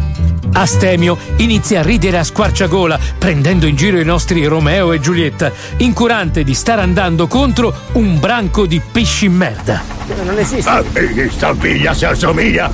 Astemio 0.56 1.16
inizia 1.36 1.80
a 1.80 1.82
ridere 1.82 2.18
a 2.18 2.24
squarciagola, 2.24 2.98
prendendo 3.18 3.66
in 3.66 3.76
giro 3.76 3.98
i 3.98 4.04
nostri 4.04 4.44
Romeo 4.46 4.92
e 4.92 5.00
Giulietta, 5.00 5.50
incurante 5.78 6.44
di 6.44 6.54
star 6.54 6.78
andando 6.78 7.26
contro 7.26 7.72
un 7.92 8.18
branco 8.20 8.64
di 8.66 8.80
pesci 8.80 9.26
in 9.26 9.34
merda. 9.34 9.82
Non 10.24 10.38
esiste. 10.38 10.68
Ah, 10.70 10.82
eh, 10.92 11.30
Somiglia, 11.36 11.92
si 11.94 12.04
assomiglia. 12.04 12.70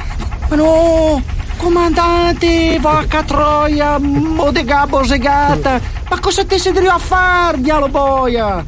Ma 0.49 0.55
no, 0.55 1.21
comandante, 1.57 2.79
vacca 2.79 3.23
troia, 3.23 3.97
modega 3.99 4.87
bosegata. 4.87 5.79
Ma 6.09 6.19
cosa 6.19 6.43
te 6.45 6.57
sei 6.57 6.87
a 6.87 6.97
fare, 6.97 7.61
dialo 7.61 7.87
boia? 7.87 8.63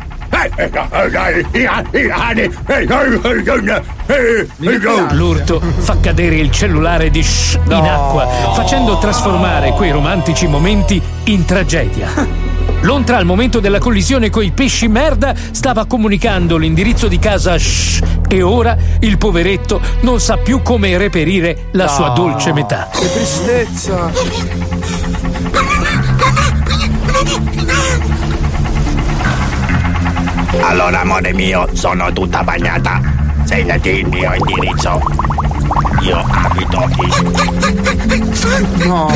L'urto 5.11 5.59
fa 5.59 5.97
cadere 5.99 6.35
il 6.35 6.51
cellulare 6.51 7.09
di 7.09 7.21
Shh 7.21 7.59
in 7.65 7.73
acqua, 7.73 8.27
facendo 8.53 8.97
trasformare 8.97 9.71
quei 9.71 9.91
romantici 9.91 10.47
momenti 10.47 11.01
in 11.25 11.45
tragedia. 11.45 12.50
Lontra 12.81 13.17
al 13.17 13.25
momento 13.25 13.59
della 13.59 13.79
collisione 13.79 14.29
coi 14.29 14.51
pesci 14.51 14.87
merda 14.87 15.33
stava 15.51 15.85
comunicando 15.85 16.57
l'indirizzo 16.57 17.07
di 17.07 17.19
casa 17.19 17.57
Shh 17.57 18.01
e 18.27 18.41
ora 18.41 18.75
il 19.01 19.17
poveretto 19.17 19.79
non 20.01 20.19
sa 20.19 20.37
più 20.37 20.61
come 20.61 20.97
reperire 20.97 21.67
la 21.71 21.87
sua 21.87 22.07
No. 22.07 22.13
dolce 22.13 22.53
metà. 22.53 22.89
Che 22.91 23.11
tristezza. 23.11 24.09
Allora, 30.61 31.01
amore 31.01 31.33
mio, 31.33 31.67
sono 31.73 32.11
tutta 32.13 32.43
bagnata. 32.43 33.01
Segnati 33.43 33.89
il 33.89 34.07
mio 34.07 34.33
indirizzo. 34.33 35.01
Io 36.01 36.23
abito 36.29 36.89
qui. 36.95 37.09
No. 38.85 39.09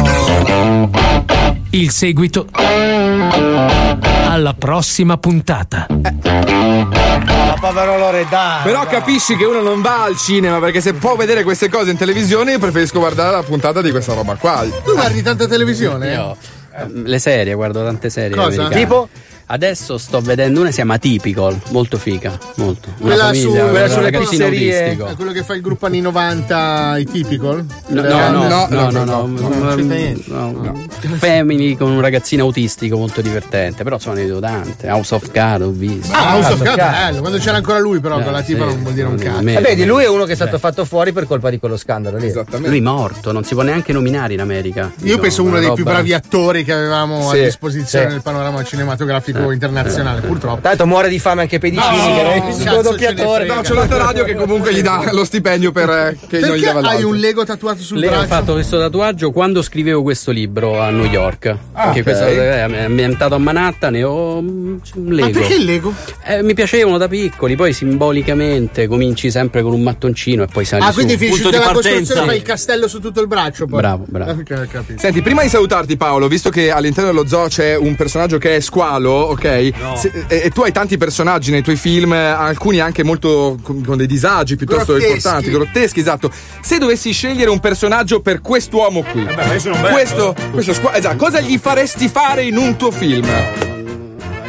Il 1.76 1.92
seguito 1.92 2.48
alla 2.54 4.54
prossima 4.58 5.18
puntata. 5.18 5.88
La 5.90 7.58
povero 7.60 7.98
Loredana. 7.98 8.64
Però 8.64 8.86
capisci 8.86 9.36
che 9.36 9.44
uno 9.44 9.60
non 9.60 9.82
va 9.82 10.04
al 10.04 10.16
cinema 10.16 10.60
perché 10.60 10.80
se 10.80 10.94
può 10.94 11.18
vedere 11.18 11.44
queste 11.44 11.68
cose 11.68 11.92
in 11.92 11.98
televisione 11.98 12.52
io 12.52 12.60
preferisco 12.60 13.00
guardare 13.00 13.36
la 13.36 13.44
puntata 13.44 13.82
di 13.82 13.92
questa 13.92 14.14
roba 14.14 14.36
qua. 14.36 14.66
Tu 14.86 14.94
guardi 14.94 15.22
tanta 15.22 15.48
televisione? 15.48 16.14
Io 16.14 16.38
eh, 16.78 16.88
le 16.94 17.20
serie, 17.20 17.54
guardo 17.56 17.84
tante 17.84 18.10
serie 18.10 18.38
Cosa? 18.38 18.48
americane. 18.48 18.82
Tipo? 18.82 19.10
Adesso 19.48 20.00
sto 20.00 20.22
vedendo 20.22 20.62
una, 20.62 20.70
si 20.70 20.76
chiama 20.76 20.98
Typical, 20.98 21.60
molto 21.70 21.98
figa, 21.98 22.36
molto. 22.56 22.90
Una 22.98 23.10
Quella, 23.10 23.24
famiglia, 23.26 23.64
su, 23.64 23.70
quella 23.70 23.88
sulle 23.90 24.10
pizzerie, 24.10 24.98
quello 25.16 25.32
che 25.32 25.44
fa 25.44 25.54
il 25.54 25.62
gruppo 25.62 25.86
anni 25.86 26.02
90, 26.02 26.98
i 26.98 27.06
typical? 27.06 27.64
No, 27.88 28.02
Le- 28.02 28.08
no, 28.08 28.30
no, 28.32 28.48
no, 28.48 28.68
no, 28.70 28.90
no, 28.90 29.04
no, 29.04 29.28
non 29.28 29.76
c'entra 29.76 29.96
niente. 29.96 30.24
no, 30.32 30.52
no. 30.52 30.84
Family 31.18 31.76
con 31.76 31.92
un 31.92 32.02
ragazzino 32.02 32.44
autistico 32.44 32.98
molto 32.98 33.22
divertente, 33.22 33.84
però 33.84 34.00
sono 34.00 34.16
ne 34.16 34.24
vedo 34.24 34.40
tante. 34.40 34.88
House 34.88 35.14
of 35.14 35.30
Cards 35.30 35.66
ho 35.66 35.70
visto. 35.70 36.12
Ah, 36.12 36.38
House 36.38 36.54
of 36.54 36.64
Cards, 36.64 36.98
bello, 36.98 37.20
quando 37.20 37.38
c'era 37.38 37.58
ancora 37.58 37.78
lui, 37.78 38.00
però 38.00 38.20
con 38.24 38.32
la 38.32 38.40
sì, 38.40 38.54
tipa 38.54 38.66
non 38.66 38.82
vuol 38.82 38.94
dire 38.96 39.08
un 39.08 39.18
cazzo. 39.18 39.48
Eh, 39.48 39.62
vedi, 39.62 39.86
lui 39.86 40.06
è 40.06 40.10
uno 40.10 40.26
che 40.26 40.32
è 40.32 40.36
stato 40.36 40.58
fatto 40.58 40.86
fuori 40.86 41.12
per 41.12 41.28
colpa 41.28 41.52
di 41.52 41.60
quello 41.60 41.78
scandalo 41.78 42.18
lì. 42.18 42.34
Lui 42.64 42.80
è 42.80 42.82
morto, 42.82 43.32
non 43.32 43.44
si 43.44 43.54
può 43.54 43.62
neanche 43.62 43.94
nominare 43.94 44.34
in 44.34 44.42
America. 44.42 44.92
Io 45.04 45.20
penso 45.20 45.44
uno 45.44 45.52
Una 45.52 45.60
dei 45.60 45.74
più 45.74 45.84
bravi 45.84 46.14
attori 46.14 46.64
che 46.64 46.74
avevamo 46.74 47.30
a 47.30 47.36
disposizione 47.36 48.08
nel 48.08 48.24
panorama 48.24 48.64
cinematografico 48.64 49.35
Eh, 49.36 49.54
internazionale, 49.54 50.22
purtroppo. 50.22 50.62
Tanto 50.62 50.86
muore 50.86 51.10
di 51.10 51.20
fame 51.20 51.42
anche 51.42 51.60
Pedicini, 51.60 51.98
No, 51.98 52.04
che 52.16 52.20
era 52.20 52.48
il 52.48 52.54
suo 52.54 52.82
doppiatore. 52.82 53.46
No, 53.46 53.62
c'è 53.62 53.74
l'altra 53.74 53.98
radio 53.98 54.24
che 54.24 54.36
comunque 54.36 54.74
gli 54.74 54.82
dà 54.82 55.10
lo 55.12 55.24
stipendio 55.26 55.72
per 55.72 55.90
eh, 55.90 56.18
che 56.28 56.40
non 56.40 56.50
gli 56.56 56.62
Perché 56.62 56.66
dava 56.66 56.80
hai 56.80 56.86
l'altro. 56.86 57.08
un 57.10 57.16
Lego 57.18 57.44
tatuato 57.46 57.82
sul 57.82 57.98
Lei 58.00 58.10
ha 58.10 58.12
braccio? 58.14 58.28
fatto 58.28 58.54
questo 58.54 58.80
tatuaggio 58.80 59.32
quando 59.32 59.62
scrivevo 59.62 60.02
questo 60.04 60.32
libro 60.32 60.80
a 60.80 60.90
New 60.90 61.06
York. 61.06 61.56
Ah, 61.74 61.92
che 61.92 62.00
ok. 62.00 62.04
questo 62.06 62.24
è 62.26 62.60
ambientato 62.60 63.36
a 63.36 63.38
Manhattan 63.38 63.96
e 63.96 64.04
ho 64.04 64.42
mm, 64.42 64.76
un 64.96 65.14
Lego. 65.14 65.28
Ma 65.28 65.40
perché 65.40 65.54
il 65.56 65.66
Lego? 65.66 65.94
Eh, 66.24 66.42
mi 66.44 66.54
piacevano 66.54 66.98
da 66.98 67.08
piccoli, 67.08 67.56
poi 67.56 67.74
simbolicamente 67.74 68.88
cominci 68.88 69.30
sempre 69.32 69.62
con 69.62 69.74
un 69.74 69.82
mattoncino 69.82 70.44
e 70.44 70.48
poi 70.48 70.66
sali 70.66 70.84
Ah, 70.84 70.88
su. 70.88 70.94
quindi 70.96 71.18
finisci 71.18 71.42
tutta 71.42 71.60
la 71.60 71.72
costruzione 71.72 72.26
fai 72.26 72.38
il 72.38 72.44
castello 72.44 72.88
su 72.88 73.00
tutto 73.00 73.22
il 73.22 73.28
braccio 73.28 73.66
poi. 73.66 73.80
Bravo, 73.80 74.06
bravo. 74.08 74.32
Ok, 74.32 74.52
ho 74.52 74.68
capito. 74.72 75.00
Senti, 75.00 75.22
prima 75.22 75.42
di 75.42 75.50
salutarti 75.50 75.98
Paolo, 75.98 76.28
visto 76.28 76.50
che 76.50 76.72
all'interno 76.72 77.12
dello 77.12 77.28
zoo 77.28 77.48
c'è 77.48 77.76
un 77.76 77.96
personaggio 77.96 78.38
che 78.38 78.56
è 78.56 78.60
squalo, 78.60 79.25
ok? 79.30 79.72
Se- 79.96 80.12
e, 80.28 80.42
e 80.46 80.50
tu 80.50 80.62
hai 80.62 80.72
tanti 80.72 80.98
personaggi 80.98 81.52
nei 81.52 81.62
tuoi 81.62 81.76
film, 81.76 82.12
alcuni 82.14 82.80
anche 82.80 83.04
molto 83.04 83.58
con, 83.62 83.84
con 83.84 83.98
dei 83.98 84.08
disagi 84.08 84.56
piuttosto 84.56 84.94
Grotteschi. 84.94 85.12
importanti, 85.14 85.50
grotteschi, 85.52 86.00
esatto. 86.00 86.32
Se 86.62 86.78
dovessi 86.78 87.12
scegliere 87.12 87.50
un 87.50 87.60
personaggio 87.60 88.22
per 88.22 88.42
quest'uomo 88.42 89.04
qui, 89.04 89.22
io 89.22 89.60
sono 89.60 89.76
bello. 89.76 89.88
questo, 89.90 90.36
questo 90.52 90.74
squa- 90.74 90.96
esatto, 90.96 91.16
cosa 91.18 91.40
gli 91.40 91.58
faresti 91.58 92.08
fare 92.08 92.44
in 92.44 92.58
un 92.58 92.76
tuo 92.76 92.92
film? 92.92 93.28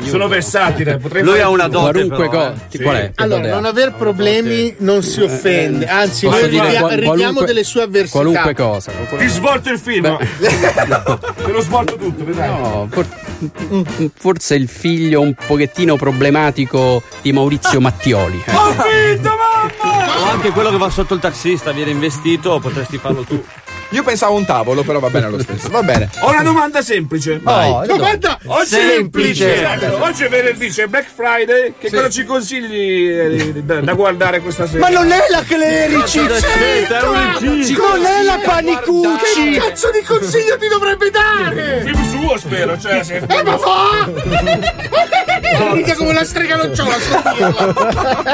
Sono 0.07 0.29
versatile. 0.29 0.99
Potrei 0.99 1.23
Lui 1.23 1.33
fare 1.33 1.43
ha 1.43 1.49
una 1.49 1.67
dote, 1.67 1.91
Qualunque 1.91 2.29
però, 2.29 2.51
cosa. 2.51 2.55
eh. 2.71 2.79
Qual 2.81 2.97
è? 2.97 3.13
Allora, 3.17 3.49
non 3.49 3.65
aver 3.65 3.93
problemi 3.95 4.73
non 4.79 5.03
si 5.03 5.21
offende, 5.21 5.87
anzi, 5.87 6.27
Posso 6.27 6.39
noi 6.43 6.49
dire 6.49 6.65
ridia- 6.67 6.79
qual- 6.79 6.91
ridiamo 6.93 7.15
qualunque- 7.17 7.47
delle 7.47 7.65
sue 7.65 7.83
avversità. 7.83 8.19
Qualunque 8.19 8.55
cosa. 8.55 8.93
Ti 9.19 9.27
svolto 9.27 9.69
il 9.71 9.79
film. 9.81 10.17
Te 10.39 11.51
lo 11.51 11.61
svolto 11.61 11.97
tutto, 11.97 12.25
vedrai. 12.25 12.49
No, 12.49 12.87
for- 12.89 13.07
forse 14.15 14.55
il 14.55 14.69
figlio 14.69 15.21
un 15.21 15.35
pochettino 15.35 15.97
problematico 15.97 17.03
di 17.23 17.33
Maurizio 17.33 17.81
Mattioli. 17.81 18.43
eh. 18.47 18.55
Ho 18.55 18.71
vinto, 18.71 19.31
mamma! 19.31 20.21
O 20.21 20.31
anche 20.31 20.51
quello 20.51 20.71
che 20.71 20.79
va 20.79 20.91
sotto 20.91 21.15
il 21.15 21.21
taxista, 21.21 21.73
viene 21.73 21.91
investito, 21.91 22.59
potresti 22.59 22.99
farlo 22.99 23.23
tu. 23.23 23.43
Io 23.91 24.03
pensavo 24.03 24.35
a 24.35 24.39
un 24.39 24.45
tavolo, 24.45 24.83
però 24.83 24.99
va 24.99 25.11
bene 25.11 25.31
lo 25.31 25.41
stesso. 25.41 25.69
Va 25.71 25.83
bene. 25.83 26.11
Ho 26.21 26.31
una 26.31 26.43
domanda 26.43 26.83
semplice. 26.83 27.41
Oh, 27.45 27.85
domanda 27.87 28.39
Semplice. 28.65 28.67
semplice. 28.67 29.57
Semplice. 29.57 29.95
Oggi 30.01 30.25
è 30.25 30.29
venerdì, 30.29 30.69
c'è 30.69 30.87
Black 30.87 31.09
Friday. 31.15 31.75
Che 31.79 31.91
cosa 31.91 32.09
ci 32.11 32.25
consigli 32.25 33.09
eh, 33.09 33.53
da, 33.63 33.81
da 33.81 33.93
guardare 33.95 34.41
questa 34.41 34.67
sera? 34.67 34.81
Ma 34.81 34.89
non 34.89 35.11
è 35.11 35.27
la 35.31 35.43
Clerici! 35.43 36.19
Certo, 36.19 37.13
Non 37.13 38.05
è 38.05 38.23
la 38.23 38.41
Panicucci! 38.43 39.51
Che 39.53 39.59
cazzo 39.59 39.91
di 39.93 40.03
consiglio 40.05 40.57
ti 40.59 40.69
dovrebbe 40.69 41.11
dare? 41.11 41.83
Film 41.85 42.09
suo, 42.11 42.39
spero. 42.39 42.79
Cioè, 42.79 43.03
se... 43.05 43.17
Eh, 43.17 43.43
ma 43.43 43.59
fa! 43.59 45.25
Mica 45.75 45.95
come 45.95 46.13
la 46.13 46.25
strega 46.25 46.57
non 46.57 46.71
c'ho 46.71 46.85
la 46.87 46.99
sua 46.99 47.23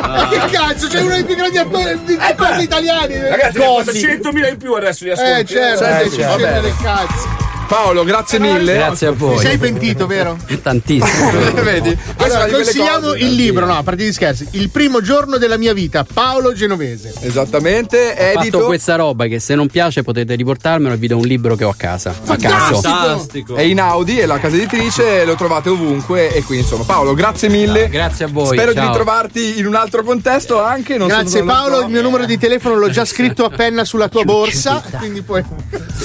Ma 0.01 0.29
che 0.29 0.41
cazzo, 0.51 0.87
c'è 0.89 1.01
uno 1.01 1.15
dei 1.15 1.25
più 1.25 1.35
grandi 1.37 1.59
attori 1.59 1.99
di 2.05 2.19
cose 2.37 2.63
italiani! 2.63 3.21
Ragazzi, 3.29 3.59
ne 3.59 3.65
Cosi. 3.67 4.01
fatto 4.01 4.31
100.000 4.31 4.49
in 4.49 4.57
più 4.57 4.73
adesso 4.75 5.05
li 5.05 5.11
ascolti. 5.11 5.41
Eh, 5.41 5.45
certo, 5.47 5.85
Eh, 5.85 6.01
eh, 6.03 6.11
certo. 6.11 6.43
Vabbè. 6.43 6.61
del 6.61 6.75
cazzo. 6.83 7.29
Paolo, 7.73 8.05
grazie 8.05 8.39
mille. 8.39 8.75
Grazie 8.75 9.07
a 9.07 9.11
Ti 9.13 9.17
voi. 9.17 9.39
sei 9.39 9.57
pentito, 9.57 10.07
vero? 10.07 10.37
Tantissimo. 10.61 11.31
Vedi? 11.63 11.97
Allora, 12.19 12.45
di 12.45 12.53
consigliamo 12.53 13.07
cose. 13.09 13.19
il 13.25 13.33
libro, 13.33 13.65
no, 13.65 13.79
a 13.79 13.83
parte 13.83 14.05
di 14.05 14.13
scherzi. 14.13 14.47
Il 14.51 14.69
primo 14.69 15.01
giorno 15.01 15.39
della 15.39 15.57
mia 15.57 15.73
vita, 15.73 16.05
Paolo 16.05 16.53
Genovese. 16.53 17.15
Esattamente, 17.21 18.11
Ho 18.11 18.25
fatto 18.35 18.41
edito. 18.41 18.65
questa 18.67 18.97
roba 18.97 19.25
che 19.25 19.41
se 19.41 19.55
non 19.55 19.69
piace 19.69 20.03
potete 20.03 20.35
riportarmelo 20.35 20.93
e 20.93 20.99
vi 20.99 21.07
do 21.07 21.17
un 21.17 21.25
libro 21.25 21.57
che 21.57 21.65
ho 21.65 21.71
a 21.71 21.75
casa. 21.75 22.15
A 22.27 22.37
caso. 22.37 22.83
Fantastico. 22.83 23.55
È 23.55 23.63
in 23.63 23.81
Audi, 23.81 24.19
è 24.19 24.27
la 24.27 24.39
casa 24.39 24.55
editrice, 24.57 25.25
lo 25.25 25.35
trovate 25.35 25.71
ovunque 25.71 26.31
e 26.35 26.43
qui 26.43 26.59
insomma. 26.59 26.85
Paolo, 26.85 27.15
grazie 27.15 27.49
mille. 27.49 27.89
Grazie 27.89 28.27
a 28.27 28.29
voi. 28.29 28.55
Spero 28.55 28.73
di 28.73 28.81
ciao. 28.81 28.89
ritrovarti 28.89 29.59
in 29.59 29.67
un 29.67 29.77
altro 29.77 30.03
contesto 30.03 30.63
anche. 30.63 30.99
Non 30.99 31.09
Grazie 31.09 31.41
nello 31.41 31.53
Paolo, 31.53 31.81
il 31.81 31.89
mio 31.89 32.03
numero 32.03 32.27
di 32.27 32.37
telefono 32.37 32.75
l'ho 32.75 32.91
già 32.91 33.07
scritto 33.07 33.47
a 33.47 33.49
penna 33.49 33.87
sulla 33.87 34.09
tua 34.09 34.25
borsa, 34.25 34.83
quindi 34.99 35.23
puoi... 35.23 35.43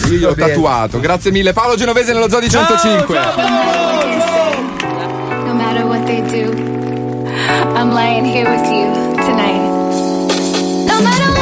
Io 0.06 0.18
gli 0.18 0.24
ho 0.24 0.34
tatuato. 0.34 1.02
Grazie 1.02 1.32
mille. 1.32 1.56
Paolo 1.58 1.76
Genovese 1.76 2.14
nello 2.14 2.30
zoo 2.30 2.40
di 2.40 2.50
105. 2.50 3.18
No 5.44 5.56
matter 5.56 5.88
what 5.88 6.06
they 6.06 6.22
do, 6.30 6.54
I'm 7.74 7.92
lying 7.92 8.26
here 8.26 8.48
with 8.48 8.64
you 8.70 8.94
tonight. 9.26 9.66
No 10.86 11.02
matter 11.02 11.37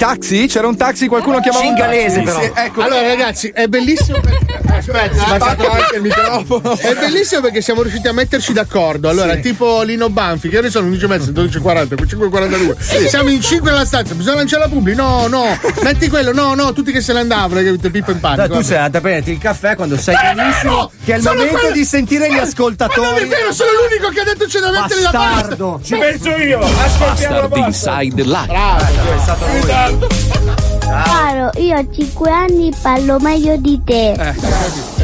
taxi? 0.00 0.46
C'era 0.46 0.66
un 0.66 0.76
taxi, 0.76 1.06
qualcuno 1.08 1.40
chiamava 1.40 1.66
un 1.68 1.76
taxi? 1.76 2.10
Sì, 2.10 2.50
ecco. 2.54 2.80
Allora, 2.80 3.02
ragazzi, 3.06 3.50
è 3.54 3.66
bellissimo. 3.66 4.18
perché- 4.20 4.60
Aspetta, 4.80 5.14
Spaccato 5.16 5.68
anche 5.70 5.96
il 5.96 6.02
microfono. 6.02 6.76
È 6.76 6.94
bellissimo 6.94 7.40
perché 7.42 7.60
siamo 7.60 7.82
riusciti 7.82 8.08
a 8.08 8.12
metterci 8.12 8.52
d'accordo. 8.52 9.08
Allora, 9.08 9.34
Sì. 9.34 9.40
tipo 9.40 9.82
Lino 9.82 10.08
Banfi, 10.10 10.48
che 10.48 10.58
ore 10.58 10.70
sono 10.70 10.86
11 10.86 11.04
e 11.04 11.08
mezza, 11.08 11.30
12.40, 11.30 11.94
5.42. 12.06 13.06
Siamo 13.08 13.30
in 13.30 13.40
5 13.40 13.70
nella 13.70 13.84
stanza, 13.84 14.14
bisogna 14.14 14.36
lanciare 14.36 14.62
la 14.64 14.68
pubblica. 14.68 15.02
No, 15.02 15.26
no, 15.28 15.58
metti 15.82 16.08
quello, 16.08 16.32
no, 16.32 16.54
no, 16.54 16.72
tutti 16.72 16.92
che 16.92 17.00
se 17.00 17.12
ne 17.12 17.20
andavano, 17.20 17.58
hai 17.60 17.64
capito? 17.66 17.90
Pippo 17.90 18.10
in 18.10 18.20
panico. 18.20 18.54
Tu 18.54 18.62
sei 18.62 18.76
andata 18.76 18.98
a 18.98 19.00
prenderti 19.00 19.30
il 19.32 19.38
caffè 19.38 19.74
quando 19.76 19.96
sai 19.98 20.14
benissimo 20.34 20.74
vero! 20.74 20.90
che 21.04 21.12
è 21.12 21.16
il 21.16 21.22
Sono 21.22 21.34
momento 21.36 21.58
quello- 21.58 21.74
di 21.74 21.84
sentire 21.84 22.26
gli 22.26 22.30
Ma 22.30 22.36
non 22.36 22.44
è 22.44 22.48
ascoltatori. 22.48 23.26
vero, 23.26 23.52
sono 23.52 23.70
l'unico 23.72 24.08
che 24.08 24.20
ha 24.20 24.24
detto 24.24 24.44
c'è 24.46 24.60
da 24.60 24.70
mettere 24.70 25.00
la 25.02 25.10
pasta. 25.10 25.56
Ci 25.82 25.96
penso 25.96 26.28
io, 26.36 26.58
ascoltiamo 26.60 27.40
la 27.40 27.48
Bastard 27.48 27.48
basta. 27.48 28.02
Inside 28.02 28.22
Live. 28.22 28.46
Bravo, 28.46 28.84
è 28.84 29.18
stato 29.20 29.44
lui. 29.46 30.69
Caro, 30.90 31.50
io 31.60 31.76
a 31.76 31.84
5 31.88 32.30
anni 32.30 32.72
parlo 32.82 33.18
meglio 33.20 33.56
di 33.56 33.80
te. 33.84 34.12
è 34.12 34.34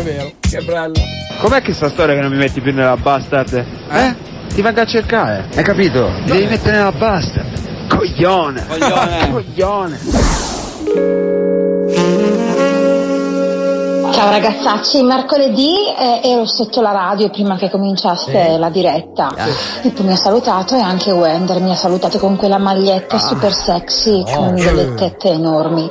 vero. 0.02 0.32
Che 0.40 0.60
bello. 0.62 0.94
Com'è 1.40 1.62
che 1.62 1.72
sta 1.72 1.88
storia 1.88 2.14
che 2.14 2.20
non 2.20 2.30
mi 2.30 2.36
metti 2.38 2.60
più 2.60 2.72
nella 2.74 2.96
bastard? 2.96 3.64
Eh? 3.90 4.14
Ti 4.52 4.62
vengo 4.62 4.80
a 4.80 4.86
cercare, 4.86 5.46
hai 5.54 5.62
capito? 5.62 6.08
Mi 6.08 6.30
devi 6.32 6.46
mettere 6.46 6.78
nella 6.78 6.92
bastard. 6.92 7.88
Coglione! 7.88 8.66
Coglione. 8.66 9.30
Coglione! 9.30 9.98
Ciao 14.12 14.30
ragazzacci, 14.30 15.02
mercoledì 15.02 15.74
eh, 15.98 16.20
ero 16.22 16.46
sotto 16.46 16.80
la 16.80 16.92
radio 16.92 17.28
prima 17.30 17.56
che 17.56 17.70
cominciasse 17.70 18.56
la 18.58 18.70
diretta. 18.70 19.34
Pippo 19.82 20.02
mi 20.02 20.12
ha 20.12 20.16
salutato 20.16 20.74
e 20.74 20.80
anche 20.80 21.10
Wender 21.10 21.60
mi 21.60 21.70
ha 21.70 21.76
salutato 21.76 22.18
con 22.18 22.36
quella 22.36 22.58
maglietta 22.58 23.18
super 23.18 23.52
sexy 23.52 24.24
con 24.24 24.54
delle 24.54 24.94
tette 24.94 25.30
enormi. 25.30 25.88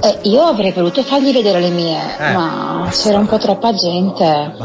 E 0.00 0.18
io 0.22 0.42
avrei 0.42 0.72
voluto 0.72 1.02
fargli 1.02 1.32
vedere 1.32 1.60
le 1.60 1.70
mie, 1.70 1.98
ma 2.32 2.88
c'era 2.90 3.18
un 3.18 3.26
po' 3.26 3.38
troppa 3.38 3.72
gente. 3.72 4.56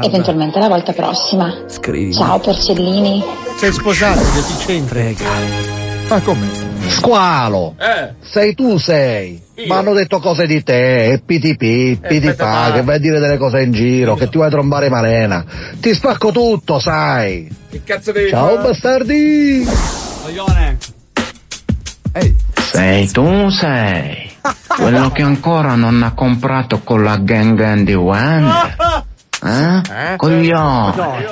Eventualmente 0.00 0.58
la 0.58 0.68
volta 0.68 0.92
prossima. 0.92 1.52
Scrivi. 1.66 2.12
Ciao 2.12 2.38
porcellini. 2.38 3.24
Sei 3.56 3.72
sposato, 3.72 4.20
deficiente. 4.34 5.81
Ma 6.12 6.20
come? 6.20 6.46
Squalo! 6.88 7.74
Eh. 7.78 8.12
Sei 8.20 8.54
tu 8.54 8.76
sei! 8.76 9.40
Mi 9.56 9.70
hanno 9.70 9.94
detto 9.94 10.18
cose 10.18 10.46
di 10.46 10.62
te, 10.62 11.10
e 11.10 11.22
pitipi, 11.24 11.98
pitipà, 12.06 12.70
che 12.70 12.82
vai 12.82 12.96
a 12.96 12.98
dire 12.98 13.18
delle 13.18 13.38
cose 13.38 13.62
in 13.62 13.72
giro, 13.72 14.14
che 14.14 14.28
ti 14.28 14.36
vuoi 14.36 14.50
trombare 14.50 14.90
Marena. 14.90 15.42
Ti 15.80 15.94
spacco 15.94 16.30
tutto, 16.30 16.78
sai! 16.78 17.48
Che 17.70 17.82
cazzo 17.82 18.12
devi 18.12 18.28
Ciao 18.28 18.56
fare? 18.56 18.68
bastardi! 18.68 19.66
Coglione. 20.22 20.78
Sei 22.60 23.10
tu 23.10 23.48
sei! 23.48 24.30
Quello 24.68 25.10
che 25.12 25.22
ancora 25.22 25.76
non 25.76 26.02
ha 26.02 26.12
comprato 26.12 26.80
con 26.80 27.02
la 27.02 27.16
gang 27.16 27.56
gang 27.56 27.86
di 27.86 27.94
Wender. 27.94 28.76
Eh? 29.44 30.16
Coglione! 30.18 31.26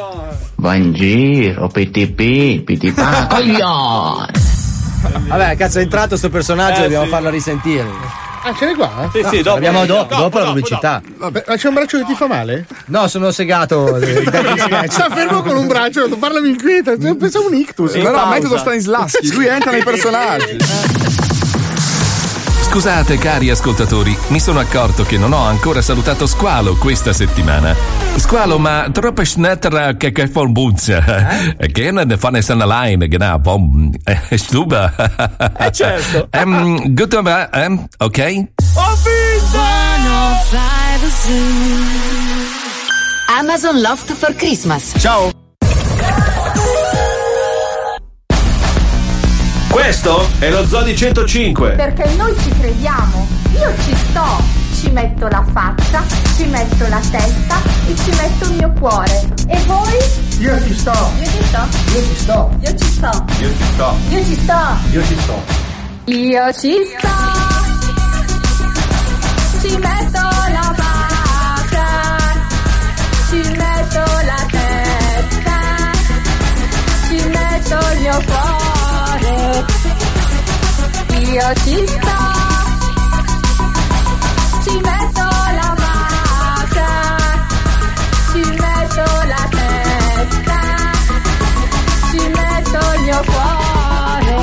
Va 0.56 0.74
in 0.74 0.94
giro, 0.94 1.68
pitipi, 1.68 2.62
pitipà, 2.64 3.26
coglione! 3.30 4.50
Vabbè, 5.28 5.56
cazzo 5.56 5.78
è 5.78 5.82
entrato 5.82 6.16
sto 6.16 6.28
personaggio, 6.28 6.80
Eh, 6.80 6.82
dobbiamo 6.82 7.04
sì. 7.04 7.10
farlo 7.10 7.30
risentire. 7.30 7.86
Ah, 8.42 8.54
ce 8.54 8.64
l'hai 8.64 8.74
qua? 8.74 9.10
Sì, 9.12 9.22
sì, 9.30 9.42
dopo. 9.42 9.56
Abbiamo 9.58 9.84
dopo, 9.84 10.14
dopo, 10.14 10.22
Dopo, 10.22 10.38
la 10.38 10.44
pubblicità. 10.46 11.02
Vabbè, 11.18 11.44
ma 11.46 11.56
c'è 11.56 11.68
un 11.68 11.74
braccio 11.74 11.98
che 11.98 12.04
ti 12.04 12.14
fa 12.14 12.26
male? 12.26 12.66
No, 12.86 13.06
sono 13.06 13.30
segato. 13.32 13.96
eh. 13.98 14.22
Sta 14.88 15.08
fermo 15.10 15.42
con 15.42 15.56
un 15.56 15.66
braccio, 15.66 16.08
parlami 16.18 16.48
inquieta. 16.48 16.94
Pensavo 16.96 17.48
un 17.48 17.54
ictus. 17.54 17.94
No, 17.94 18.10
no, 18.10 18.26
metodo 18.28 18.56
Stanislaschi, 18.56 19.30
lui 19.34 19.46
entra 19.46 19.70
nei 19.72 19.82
personaggi. 19.82 20.56
Scusate 22.70 23.18
cari 23.18 23.50
ascoltatori, 23.50 24.16
mi 24.28 24.38
sono 24.38 24.60
accorto 24.60 25.02
che 25.02 25.18
non 25.18 25.32
ho 25.32 25.44
ancora 25.44 25.82
salutato 25.82 26.24
Squalo 26.28 26.76
questa 26.76 27.12
settimana. 27.12 27.74
Squalo, 28.14 28.60
ma 28.60 28.88
troppo 28.92 29.24
schnetter 29.24 29.96
che 29.96 30.12
che 30.12 30.28
von 30.28 30.52
Buzia. 30.52 31.56
Che 31.56 31.90
ne 31.90 32.16
fanno 32.16 32.40
stanno 32.40 32.64
line, 32.68 33.08
genau, 33.08 33.40
vom 33.40 33.90
stuba. 34.36 34.94
Eh, 35.58 35.72
certo. 35.72 36.28
Ehm, 36.30 36.94
gut, 36.94 37.12
ehm, 37.12 37.88
ok? 37.98 38.18
Ho 38.74 38.96
vinto! 39.02 39.58
Amazon 43.36 43.80
Loft 43.80 44.12
for 44.12 44.32
Christmas. 44.36 44.92
Ciao. 44.96 45.39
Questo 49.70 50.28
è 50.40 50.50
lo 50.50 50.66
Zodi 50.66 50.96
105. 50.96 51.70
Perché 51.76 52.12
noi 52.16 52.36
ci 52.40 52.50
crediamo. 52.58 53.28
Io 53.52 53.72
ci 53.84 53.94
sto. 53.94 54.42
Ci 54.74 54.90
metto 54.90 55.28
la 55.28 55.44
faccia, 55.52 56.02
ci 56.36 56.44
metto 56.46 56.88
la 56.88 56.98
testa 56.98 57.62
e 57.86 57.94
ci 57.94 58.10
metto 58.10 58.48
il 58.48 58.56
mio 58.56 58.72
cuore. 58.80 59.28
E 59.46 59.58
voi? 59.66 59.96
Io 60.40 60.60
ci 60.64 60.74
sto. 60.74 60.92
Io 61.18 61.24
ci 61.24 61.44
sto. 61.44 61.68
Io 61.92 62.02
ci 62.02 62.14
sto. 62.16 62.50
Io 62.60 62.76
ci 62.76 62.84
sto. 62.84 63.24
Io 63.38 63.54
ci 63.54 63.64
sto. 63.64 63.96
Io 64.10 64.24
ci 64.24 64.34
sto. 64.34 64.76
Io 64.90 65.04
ci 65.04 65.16
sto. 65.20 65.42
Io 66.06 66.52
ci 66.52 66.76
sto. 66.98 67.08
Ci 69.60 69.76
metto 69.76 70.39
Io 81.32 81.54
ci 81.62 81.86
sto. 81.86 82.18
Ci 84.64 84.80
metto 84.80 85.22
la 85.58 85.74
faccia, 85.76 86.90
ci 88.32 88.42
metto 88.58 89.04
la 89.32 89.44
testa, 89.48 90.60
ci 92.10 92.20
metto 92.34 92.78
il 92.96 93.00
mio 93.02 93.20
cuore. 93.26 94.38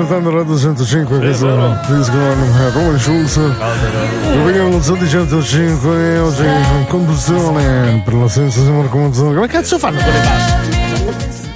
Ascoltando 0.00 0.30
Radio 0.30 0.56
105, 0.56 1.18
questo 1.18 1.48
è 1.48 1.90
il 1.90 1.96
disco 1.98 2.12
di 2.12 2.72
Roman 2.72 2.98
Schulz. 2.98 3.36
Lo 3.36 4.44
vediamo 4.44 4.68
allo 4.68 4.82
Zoo 4.82 4.96
di 4.96 5.06
105 5.06 6.14
e 6.14 6.18
oggi 6.18 6.42
in 6.42 6.86
conduzione 6.88 8.00
per 8.02 8.14
l'assenza 8.14 8.60
di 8.60 8.70
Marco 8.70 8.96
Mazzoni. 8.96 9.34
Come 9.34 9.48
cazzo 9.48 9.78
fanno 9.78 9.98
con 9.98 10.12
le 10.12 10.20
basse? 10.20 10.69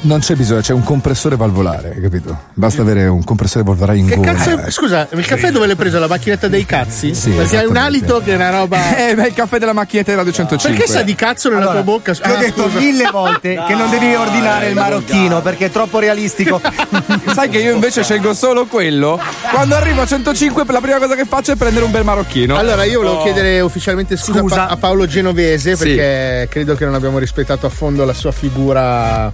Non 0.05 0.18
c'è 0.20 0.35
bisogno, 0.35 0.60
c'è 0.60 0.74
un 0.74 0.82
compressore 0.85 1.35
valvolare, 1.35 1.98
capito? 1.98 2.39
Basta 2.52 2.82
avere 2.82 3.06
un 3.06 3.24
compressore 3.24 3.64
valvolare 3.64 3.97
in 3.97 4.06
Che 4.06 4.16
gola. 4.16 4.35
cazzo 4.35 4.59
è- 4.59 4.70
Scusa, 4.70 5.09
il 5.10 5.24
caffè 5.24 5.51
dove 5.51 5.66
l'hai 5.66 5.76
preso? 5.76 5.98
La 5.98 6.06
macchinetta 6.06 6.47
dei 6.47 6.66
cazzi? 6.66 7.14
Sì, 7.14 7.31
Perché 7.31 7.56
hai 7.59 7.64
un 7.66 7.76
alito 7.78 8.20
che 8.22 8.32
è 8.32 8.35
una 8.35 8.51
roba. 8.51 8.76
Eh, 9.05 9.14
beh, 9.14 9.28
il 9.28 9.32
caffè 9.35 9.59
della 9.59 9.72
macchinetta 9.72 10.14
Radio 10.14 10.31
105. 10.32 10.78
Perché 10.78 10.93
sa 10.93 11.02
di 11.02 11.14
cazzo 11.14 11.48
nella 11.48 11.70
tua 11.70 11.82
bocca? 11.82 12.12
Ti 12.12 12.20
ho 12.28 12.35
Ah, 12.35 12.36
detto 12.36 12.64
scusa. 12.64 12.78
mille 12.81 13.09
volte 13.10 13.55
che 13.66 13.74
non 13.74 13.89
devi 13.89 14.14
ordinare 14.14 14.68
il 14.68 14.74
marocchino 14.74 15.40
perché 15.40 15.66
è 15.66 15.70
troppo 15.70 15.98
realistico. 16.01 16.60
Sai 17.32 17.48
che 17.48 17.59
io 17.60 17.72
invece 17.72 18.02
scelgo 18.05 18.35
solo 18.35 18.66
quello? 18.66 19.18
Quando 19.52 19.74
arrivo 19.74 20.02
a 20.02 20.06
105 20.06 20.64
la 20.68 20.81
prima 20.81 20.98
cosa 20.98 21.14
che 21.14 21.24
faccio 21.24 21.52
è 21.52 21.56
prendere 21.56 21.85
un 21.86 21.90
bel 21.90 22.05
marocchino. 22.05 22.56
Allora, 22.59 22.85
io 22.85 23.01
volevo 23.01 23.20
Oh. 23.20 23.22
chiedere 23.22 23.60
ufficialmente 23.60 24.16
scusa, 24.18 24.40
Scusa. 24.40 24.62
a 24.64 24.66
Pa- 24.66 24.72
a 24.72 24.76
Paolo 24.76 25.06
Genovese 25.06 25.76
Sì. 25.76 25.85
perché 25.94 26.47
credo 26.51 26.74
che 26.74 26.85
non 26.85 26.94
abbiamo 26.94 27.18
rispettato 27.18 27.64
a 27.64 27.70
fondo 27.70 28.05
la 28.05 28.12
sua 28.12 28.32
figura. 28.32 29.32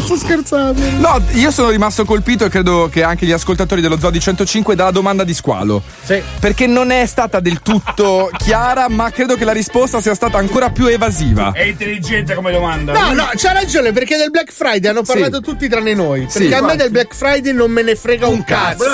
Sto 0.08 0.16
scherzando. 0.16 0.80
No, 0.98 1.20
io 1.32 1.50
sono 1.50 1.70
rimasto 1.70 2.04
colpito 2.04 2.44
e 2.44 2.48
credo 2.48 2.88
che 2.90 3.02
anche 3.02 3.26
gli 3.26 3.32
ascoltatori 3.32 3.80
dello 3.80 3.98
Zoo 3.98 4.10
di 4.10 4.20
105 4.20 4.74
dalla 4.74 4.90
domanda 4.90 5.24
di 5.24 5.34
squalo. 5.34 5.82
Sì. 6.02 6.22
Perché 6.40 6.66
non 6.66 6.90
è 6.90 7.04
stata 7.06 7.40
del 7.40 7.60
tutto 7.60 8.30
chiara, 8.38 8.88
ma 8.88 9.10
credo 9.10 9.36
che 9.36 9.44
la 9.44 9.52
risposta 9.52 10.00
sia 10.00 10.14
stata 10.14 10.38
ancora 10.38 10.70
più 10.70 10.86
evasiva. 10.86 11.52
È 11.52 11.62
intelligente 11.62 12.34
come 12.34 12.52
domanda. 12.52 12.92
No, 12.92 13.12
no, 13.12 13.28
c'ha 13.34 13.52
ragione 13.52 13.92
perché 13.92 14.16
del 14.16 14.30
Black 14.30 14.52
Friday 14.52 14.90
hanno 14.90 15.02
parlato 15.02 15.40
tutti 15.40 15.68
tranne 15.68 15.94
noi. 15.94 16.20
Perché 16.32 16.48
Sì. 16.48 16.54
a 16.54 16.62
me 16.62 16.76
del 16.76 16.90
Black 16.90 17.14
Friday 17.14 17.52
non 17.52 17.70
me 17.70 17.82
ne 17.82 17.94
frega 17.96 18.26
un, 18.26 18.44
cazzo. 18.44 18.84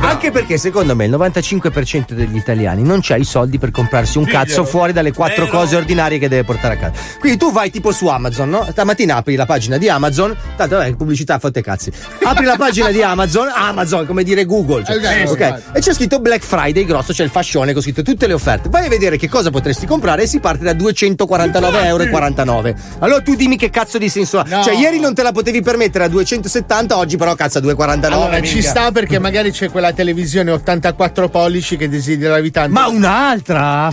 Anche 0.00 0.30
perché 0.30 0.58
secondo 0.58 0.94
me 0.94 1.06
il 1.06 1.10
95% 1.12 2.12
degli 2.12 2.36
italiani 2.36 2.82
non 2.82 3.00
c'ha 3.02 3.16
i 3.16 3.24
soldi 3.24 3.58
per 3.58 3.70
comprarsi 3.70 4.18
un 4.18 4.24
Figlio. 4.24 4.38
cazzo 4.38 4.64
fuori 4.64 4.92
dalle 4.92 5.12
quattro 5.12 5.44
Vero. 5.44 5.58
cose 5.58 5.76
ordinarie 5.76 6.18
che 6.18 6.28
deve 6.28 6.44
portare 6.44 6.74
a 6.74 6.76
casa. 6.78 6.92
Quindi 7.18 7.38
tu 7.38 7.52
vai 7.52 7.70
tipo 7.70 7.92
su 7.92 8.06
Amazon, 8.06 8.48
no? 8.50 8.66
Stamattina 8.70 9.16
apri 9.16 9.34
la 9.34 9.46
pagina 9.46 9.76
di 9.78 9.88
Amazon, 9.88 10.33
tanto 10.56 10.76
vabbè, 10.76 10.94
pubblicità 10.94 11.38
fatte 11.38 11.62
cazzi. 11.62 11.90
Apri 12.22 12.44
la 12.44 12.56
pagina 12.56 12.90
di 12.90 13.02
Amazon, 13.02 13.48
Amazon, 13.52 14.06
come 14.06 14.22
dire 14.22 14.44
Google. 14.44 14.84
cioè, 14.84 14.96
Esatto, 14.96 15.30
ok? 15.32 15.40
esatto. 15.40 15.62
E 15.72 15.80
c'è 15.80 15.94
scritto 15.94 16.20
Black 16.20 16.44
Friday 16.44 16.84
grosso, 16.84 17.12
c'è 17.12 17.24
il 17.24 17.30
fascione 17.30 17.72
con 17.72 17.82
scritto 17.82 18.02
tutte 18.02 18.26
le 18.26 18.32
offerte. 18.32 18.68
Vai 18.68 18.86
a 18.86 18.88
vedere 18.88 19.16
che 19.16 19.28
cosa 19.28 19.50
potresti 19.50 19.86
comprare 19.86 20.22
e 20.22 20.26
si 20.26 20.40
parte 20.40 20.64
da 20.64 20.72
249,49 20.72 21.84
euro. 21.84 22.74
Allora 23.00 23.20
tu 23.20 23.34
dimmi 23.34 23.56
che 23.56 23.70
cazzo 23.70 23.98
di 23.98 24.08
senso 24.08 24.38
ha. 24.38 24.44
No. 24.46 24.62
Cioè, 24.62 24.74
ieri 24.74 25.00
non 25.00 25.14
te 25.14 25.22
la 25.22 25.32
potevi 25.32 25.62
permettere 25.62 26.04
a 26.04 26.08
270, 26.08 26.96
oggi 26.96 27.16
però 27.16 27.34
cazzo 27.34 27.58
a 27.58 27.60
2,49. 27.60 28.04
Allora 28.12 28.40
ci 28.42 28.62
sta 28.62 28.90
perché 28.92 29.18
magari 29.18 29.50
c'è 29.50 29.70
quella 29.70 29.92
televisione 29.92 30.50
84 30.50 31.28
pollici 31.28 31.76
che 31.76 31.88
desideravi 31.88 32.50
tanto. 32.50 32.72
Ma 32.72 32.86
un'altra? 32.86 33.92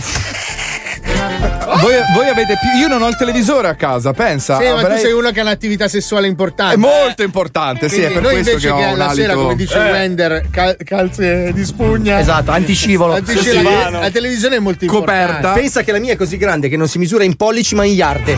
Voi, 1.82 1.94
voi 2.14 2.28
avete 2.28 2.58
più. 2.60 2.80
Io 2.80 2.86
non 2.86 3.02
ho 3.02 3.08
il 3.08 3.16
televisore 3.16 3.66
a 3.66 3.74
casa, 3.74 4.12
pensa. 4.12 4.58
Sì, 4.58 4.64
ma 4.64 4.70
tu 4.80 4.84
avrei- 4.84 5.00
sei 5.00 5.12
uno 5.12 5.30
che 5.30 5.40
ha 5.40 5.42
un'attività 5.42 5.88
sessuale 5.88 6.26
importante. 6.28 6.74
È 6.74 6.76
molto 6.76 7.22
importante, 7.22 7.88
sì, 7.88 8.02
è 8.02 8.12
per 8.12 8.22
noi 8.22 8.32
questo 8.34 8.50
invece 8.50 8.66
che 8.68 8.72
ho 8.72 8.76
che 8.76 8.84
un 8.84 8.98
la 8.98 9.12
sera, 9.12 9.32
alito- 9.32 9.42
come 9.42 9.56
dice 9.56 9.74
Eh. 9.88 9.90
Wender, 9.90 10.44
cal- 10.50 10.76
calze 10.84 11.50
di 11.52 11.64
spugna. 11.64 12.20
Esatto, 12.20 12.50
antiscivolo. 12.52 13.14
Antiscivolo. 13.14 13.90
La, 13.90 13.98
la 14.00 14.10
televisione 14.10 14.56
è 14.56 14.58
molto 14.60 14.84
importante. 14.84 15.60
Pensa 15.60 15.82
che 15.82 15.92
la 15.92 15.98
mia 15.98 16.12
è 16.12 16.16
così 16.16 16.36
grande 16.36 16.68
che 16.68 16.76
non 16.76 16.86
si 16.88 16.98
misura 16.98 17.24
in 17.24 17.34
pollici 17.36 17.74
ma 17.74 17.84
in 17.84 17.94
yard. 17.94 18.28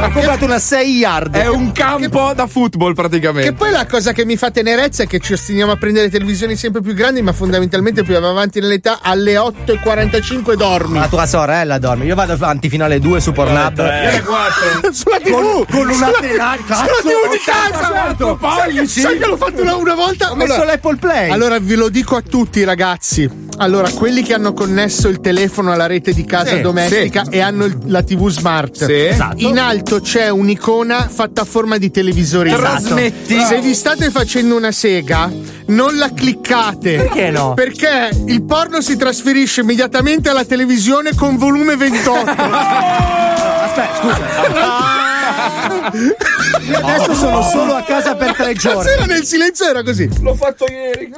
Ho 0.00 0.10
comprato 0.12 0.44
una 0.44 0.58
6 0.58 0.96
yard. 0.96 1.34
È 1.36 1.48
un 1.48 1.72
campo 1.72 2.32
da 2.34 2.46
football 2.46 2.94
praticamente. 2.94 3.48
Che 3.50 3.54
poi 3.54 3.72
la 3.72 3.84
cosa 3.86 4.12
che 4.12 4.24
mi 4.24 4.36
fa 4.36 4.50
tenerezza 4.50 5.02
è 5.02 5.06
che 5.06 5.18
ci 5.18 5.32
ostiniamo 5.34 5.72
a 5.72 5.76
prendere 5.76 6.08
televisioni 6.08 6.56
sempre 6.56 6.80
più 6.80 6.94
grandi, 6.94 7.20
ma 7.20 7.32
fondamentalmente 7.32 8.04
più 8.04 8.16
avanti 8.16 8.60
nell'età, 8.60 9.00
alle 9.02 9.34
8.45 9.34 10.54
dormi. 10.54 10.98
La 10.98 11.08
tua 11.08 11.26
sorella 11.26 11.78
dorme. 11.78 11.99
Io 12.02 12.14
vado 12.14 12.32
avanti 12.32 12.68
fino 12.68 12.84
alle 12.84 12.98
2 12.98 13.20
su 13.20 13.32
Pornhub. 13.32 13.74
Sulla 14.90 15.18
TV! 15.22 15.30
Con, 15.30 15.64
con 15.70 15.88
una 15.88 15.92
Sulla- 15.94 16.18
tenaglia. 16.20 16.62
Sulla 16.64 17.00
TV 17.02 17.30
di 17.30 17.38
casa! 17.44 18.16
Sai, 18.64 18.86
sai 18.86 19.18
che 19.18 19.26
l'ho 19.26 19.36
fatto 19.36 19.62
una, 19.62 19.76
una 19.76 19.94
volta? 19.94 20.30
Ho 20.32 20.34
messo 20.34 20.64
l'Apple 20.64 20.96
Play. 20.96 21.30
Allora 21.30 21.58
vi 21.58 21.74
lo 21.74 21.88
dico 21.88 22.16
a 22.16 22.22
tutti, 22.22 22.64
ragazzi. 22.64 23.48
Allora, 23.58 23.90
quelli 23.90 24.22
che 24.22 24.32
hanno 24.34 24.52
connesso 24.54 25.08
il 25.08 25.20
telefono 25.20 25.72
alla 25.72 25.86
rete 25.86 26.12
di 26.14 26.24
casa 26.24 26.56
Sì, 26.56 26.60
domestica 26.62 27.24
e 27.28 27.40
hanno 27.40 27.66
il- 27.66 27.78
la 27.86 28.02
TV 28.02 28.28
smart, 28.30 28.84
Sì. 28.84 28.92
Esatto. 29.06 29.34
in 29.38 29.58
alto 29.58 30.00
c'è 30.00 30.30
un'icona 30.30 31.08
fatta 31.08 31.42
a 31.42 31.44
forma 31.44 31.76
di 31.76 31.90
televisore. 31.90 32.50
Trasmetti. 32.54 33.34
Esatto. 33.36 33.54
Se 33.54 33.60
vi 33.60 33.74
state 33.74 34.10
facendo 34.10 34.56
una 34.56 34.72
sega, 34.72 35.30
non 35.70 35.96
la 35.96 36.12
cliccate. 36.12 36.96
Perché 36.96 37.30
no? 37.30 37.54
Perché 37.54 38.10
il 38.26 38.42
porno 38.42 38.80
si 38.80 38.96
trasferisce 38.96 39.62
immediatamente 39.62 40.28
alla 40.28 40.44
televisione 40.44 41.14
con 41.14 41.36
volume 41.36 41.76
28. 41.76 42.30
Aspetta, 42.30 43.94
scusa. 44.00 44.18
Io 46.68 46.76
adesso 46.76 47.14
sono 47.14 47.42
solo 47.42 47.74
a 47.74 47.82
casa 47.82 48.14
per 48.16 48.34
tre 48.34 48.54
giorni. 48.54 48.82
Stasera 48.82 49.04
nel 49.06 49.24
silenzio 49.24 49.66
era 49.66 49.82
così. 49.82 50.08
L'ho 50.20 50.34
fatto 50.34 50.66
ieri. 50.68 51.12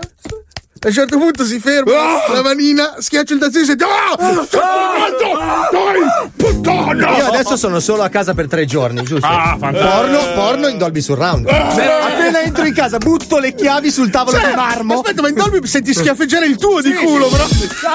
A 0.84 0.88
un 0.88 0.92
certo 0.92 1.16
punto 1.16 1.44
si 1.44 1.60
ferma 1.60 1.92
Ah! 1.92 2.32
la 2.32 2.42
manina, 2.42 2.96
schiaccia 2.98 3.34
il 3.34 3.38
tazzino 3.38 3.62
e 3.62 3.66
sente 3.66 3.84
Ah! 3.84 4.16
Sono 4.18 4.46
morto! 4.50 5.38
Dai! 5.70 6.30
Puttana! 6.34 7.16
Io 7.18 7.26
adesso 7.26 7.56
sono 7.56 7.78
solo 7.78 8.02
a 8.02 8.08
casa 8.08 8.34
per 8.34 8.48
tre 8.48 8.64
giorni, 8.64 9.00
giusto? 9.04 9.24
Ah, 9.24 9.56
fantastico. 9.60 9.94
porno, 9.94 10.18
porno 10.34 10.66
in 10.66 10.78
Dolby 10.78 11.00
Surround. 11.00 11.46
Appena 11.48 12.42
entro 12.42 12.64
in 12.64 12.74
casa, 12.74 12.98
butto 12.98 13.38
le 13.38 13.54
chiavi 13.54 13.92
sul 13.92 14.10
tavolo 14.10 14.38
Cioè, 14.38 14.48
di 14.48 14.54
marmo. 14.56 14.94
Aspetta, 14.94 15.22
ma 15.22 15.28
in 15.28 15.34
Dolby 15.34 15.64
senti 15.68 15.94
schiaffeggiare 15.94 16.46
il 16.46 16.56
tuo 16.56 16.80
di 16.80 16.92
culo, 16.94 17.28
però. 17.28 17.44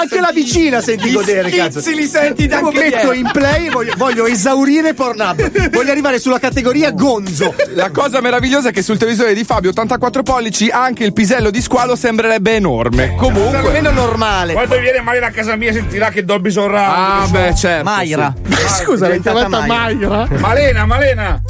Anche 0.00 0.20
la 0.20 0.30
vicina 0.32 0.80
senti 0.80 1.12
godere, 1.12 1.50
cazzo. 1.50 1.80
schizzi 1.80 1.94
li 1.94 2.06
senti 2.06 2.46
da 2.46 2.60
Io 2.60 2.70
metto 2.72 3.12
in 3.12 3.28
play 3.30 3.66
e 3.66 3.70
voglio, 3.70 3.92
voglio 3.98 4.24
esaurire 4.26 4.94
Pornhub. 4.94 5.68
Voglio 5.70 5.90
arrivare 5.90 6.18
sulla 6.18 6.38
categoria 6.38 6.90
gonzo. 6.92 7.54
La 7.74 7.90
cosa 7.90 8.22
meravigliosa 8.22 8.70
è 8.70 8.72
che 8.72 8.80
sul 8.82 8.96
televisore 8.96 9.34
di 9.34 9.44
Fabio 9.44 9.70
84 9.70 10.22
pollici 10.22 10.70
anche 10.70 11.04
il 11.04 11.12
pisello 11.12 11.50
di 11.50 11.60
squalo 11.60 11.94
sembrerebbe 11.94 12.54
enorme. 12.54 12.76
Comunque. 13.16 13.58
Almeno 13.58 13.90
normale. 13.90 14.52
Quando 14.52 14.78
viene 14.78 15.00
Mayra 15.00 15.26
a 15.26 15.30
casa 15.30 15.56
mia 15.56 15.72
sentirà 15.72 16.10
che 16.10 16.24
Dobby 16.24 16.50
Surround. 16.50 16.78
Ah, 16.94 17.26
beh, 17.28 17.54
certo. 17.54 17.84
Mayra. 17.84 18.32
Scusa, 18.82 19.08
l'hai 19.08 19.20
chiamata 19.20 19.60
Mayra? 19.66 20.26
Malena, 20.38 20.84
Malena. 20.86 21.40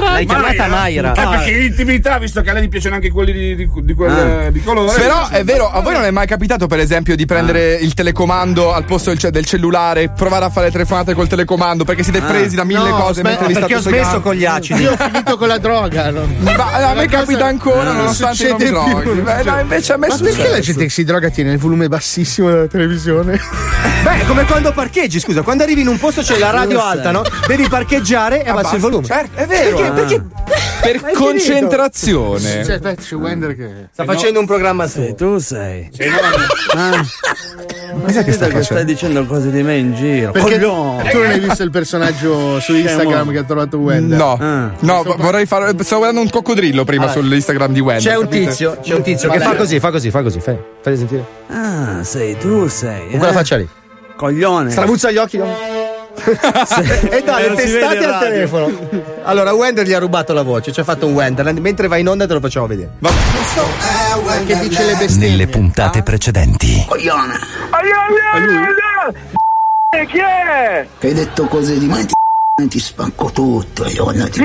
L'hai 0.00 0.26
chiamata 0.26 0.66
Mayra. 0.66 1.12
Eh, 1.12 1.28
perché 1.28 1.50
in 1.50 1.62
intimità, 1.64 2.18
visto 2.18 2.40
che 2.42 2.50
a 2.50 2.52
lei 2.52 2.64
gli 2.64 2.68
piacciono 2.68 2.94
anche 2.96 3.10
quelli 3.10 3.32
di, 3.32 3.54
di, 3.56 3.70
di 3.82 3.94
quel, 3.94 4.10
Ah. 4.10 4.50
di 4.50 4.62
colore. 4.62 4.98
Però 4.98 5.28
è 5.28 5.42
vero, 5.44 5.70
a 5.70 5.80
voi 5.80 5.92
non 5.94 6.04
è 6.04 6.10
mai 6.10 6.26
capitato, 6.26 6.66
per 6.66 6.78
esempio, 6.78 7.16
di 7.16 7.26
prendere 7.26 7.74
il 7.74 7.94
telecomando 7.94 8.72
al 8.72 8.84
posto 8.84 9.12
del, 9.14 9.30
del 9.30 9.44
cellulare, 9.44 10.10
provare 10.10 10.44
a 10.44 10.50
fare 10.50 10.70
telefonate 10.70 11.14
col 11.14 11.26
telecomando 11.28 11.84
perché 11.84 12.02
siete 12.02 12.20
presi 12.20 12.54
da 12.56 12.64
mille 12.64 12.90
No, 12.90 12.96
cose 12.96 13.22
mentre 13.22 13.46
vi 13.46 13.52
Perché 13.54 13.68
state 13.68 13.74
ho 13.74 13.90
smesso 13.90 14.04
segando? 14.04 14.20
con 14.22 14.34
gli 14.34 14.44
acidi. 14.44 14.82
Io 14.82 14.92
ho 14.92 14.96
finito 14.96 15.36
con 15.36 15.48
la 15.48 15.58
droga. 15.58 16.10
non- 16.10 16.36
Ma 16.40 16.52
a 16.90 16.94
me 16.94 17.06
capita 17.08 17.46
ancora, 17.46 17.82
non 17.84 17.96
nonostante 17.96 18.48
non 18.48 18.56
mi 18.58 18.66
succede 18.66 18.90
più, 18.92 19.00
droghi. 19.02 19.20
Beh, 19.20 19.32
no, 19.32 19.38
succede. 19.42 19.60
invece 19.60 19.92
a 19.92 19.96
me 19.96 20.06
è 20.06 20.10
Ma 20.10 20.16
perché 20.16 20.59
la 20.60 20.66
gente 20.66 20.84
che 20.84 20.90
si 20.90 21.04
droga 21.04 21.30
tiene 21.30 21.52
il 21.52 21.58
volume 21.58 21.88
bassissimo 21.88 22.50
della 22.50 22.66
televisione? 22.66 23.40
Beh, 24.02 24.20
è 24.20 24.26
come 24.26 24.44
quando 24.44 24.72
parcheggi, 24.72 25.20
scusa, 25.20 25.42
quando 25.42 25.62
arrivi 25.62 25.80
in 25.80 25.88
un 25.88 25.98
posto 25.98 26.22
c'è 26.22 26.38
la 26.38 26.50
radio 26.50 26.80
alta, 26.80 27.10
no? 27.10 27.22
Devi 27.46 27.68
parcheggiare 27.68 28.44
e 28.44 28.48
abbassi 28.48 28.76
il 28.76 28.80
volume. 28.80 29.04
Certo, 29.04 29.38
è 29.38 29.46
vero. 29.46 29.76
Perché? 29.76 30.22
Perché? 30.22 30.79
Per 30.80 31.12
concentrazione. 31.14 32.64
Cioè, 32.64 32.74
aspetta, 32.74 32.94
c'è 32.94 33.14
Wender 33.14 33.54
che. 33.56 33.68
Sta 33.92 34.04
facendo 34.04 34.40
un 34.40 34.46
programma 34.46 34.86
su. 34.86 35.14
Tu 35.14 35.38
sei. 35.38 35.90
Sei 35.92 36.08
no, 36.08 36.16
Ah, 36.74 37.04
Cos'è 38.04 38.24
che 38.24 38.32
sta 38.32 38.46
che 38.46 38.62
stai 38.62 38.62
facendo? 38.62 38.84
dicendo 38.84 39.26
cose 39.26 39.50
di 39.50 39.62
me 39.62 39.76
in 39.76 39.94
giro. 39.94 40.30
Perché 40.30 40.58
Coglione. 40.58 41.10
tu 41.10 41.18
non 41.18 41.30
hai 41.30 41.40
visto 41.40 41.62
il 41.62 41.70
personaggio 41.70 42.60
su 42.60 42.74
Instagram 42.74 43.30
che 43.30 43.38
ha 43.38 43.42
trovato 43.44 43.78
Wender? 43.78 44.16
No, 44.18 44.38
Ah. 44.40 44.72
no, 44.80 45.02
vorrei 45.18 45.46
fare. 45.46 45.72
Stavo 45.80 46.02
guardando 46.02 46.20
un 46.20 46.30
coccodrillo 46.30 46.84
prima 46.84 47.04
Allora, 47.04 47.20
sull'Instagram 47.20 47.72
di 47.72 47.80
Wendy. 47.80 48.04
C'è 48.04 48.16
un 48.16 48.28
tizio, 48.28 48.78
c'è 48.80 48.94
un 48.94 49.02
tizio 49.02 49.28
che 49.30 49.38
fa 49.40 49.54
così, 49.56 49.78
fa 49.80 49.90
così, 49.90 50.10
fa 50.10 50.22
così, 50.22 50.40
fai, 50.40 50.56
fai 50.82 50.96
sentire. 50.96 51.24
Ah, 51.48 52.02
sei 52.04 52.36
tu, 52.38 52.68
sei. 52.68 53.00
Con 53.10 53.18
quella 53.18 53.30
eh? 53.30 53.36
faccia 53.36 53.56
lì. 53.56 53.68
Coglione. 54.16 54.70
Stravuzza 54.70 55.10
gli 55.10 55.16
occhi. 55.16 55.38
no? 55.38 55.69
e 57.10 57.22
vede 57.22 57.54
testate 57.54 58.04
al 58.04 58.18
telefono. 58.20 58.88
Allora, 59.24 59.52
Wender 59.52 59.86
gli 59.86 59.92
ha 59.92 59.98
rubato 59.98 60.32
la 60.32 60.42
voce, 60.42 60.72
ci 60.72 60.80
ha 60.80 60.84
fatto 60.84 61.06
un 61.06 61.14
Wonderland. 61.14 61.58
Mentre 61.58 61.88
va 61.88 61.96
in 61.96 62.08
onda 62.08 62.26
te 62.26 62.34
lo 62.34 62.40
facciamo 62.40 62.66
vedere. 62.66 62.90
Che 64.46 64.58
dice 64.58 64.84
le 64.84 64.94
bestemmie. 64.96 65.28
Nelle 65.30 65.46
puntate 65.48 66.02
precedenti. 66.02 66.84
Coglione, 66.86 67.38
E 69.92 70.06
chi 70.06 70.18
è? 70.18 70.86
che 70.98 71.06
hai 71.08 71.14
detto 71.14 71.46
cose 71.46 71.78
di 71.78 71.86
me, 71.86 72.06
ti, 72.68 72.78
spacco 72.80 73.30
tutto, 73.32 73.86
io 73.88 74.04
non 74.12 74.30
ti 74.30 74.40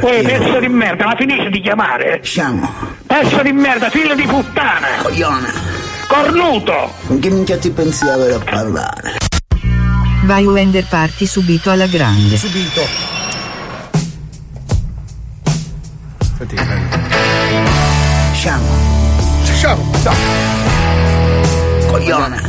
Ehi, 0.00 0.22
pezzo 0.24 0.58
di 0.58 0.68
merda, 0.68 1.04
ma 1.04 1.14
finisci 1.16 1.50
di 1.50 1.60
chiamare? 1.60 2.20
Siamo, 2.24 2.66
Pezzo 3.06 3.42
di 3.42 3.52
merda, 3.52 3.90
figlio 3.90 4.14
di 4.14 4.22
puttana! 4.22 4.86
coglione, 5.02 5.48
Cornuto! 6.08 6.90
con 7.06 7.18
chi 7.18 7.28
minchia 7.28 7.58
ti 7.58 7.70
pensi 7.70 8.04
di 8.04 8.10
avere 8.10 8.34
a 8.34 8.38
parlare? 8.38 9.16
Vai 10.24 10.46
Wender 10.46 10.86
parti 10.88 11.26
subito 11.26 11.70
alla 11.70 11.86
grande. 11.86 12.38
Subito. 12.38 12.80
Sciamo. 18.32 18.66
Sciamo. 19.42 19.90
Coglione. 21.88 22.40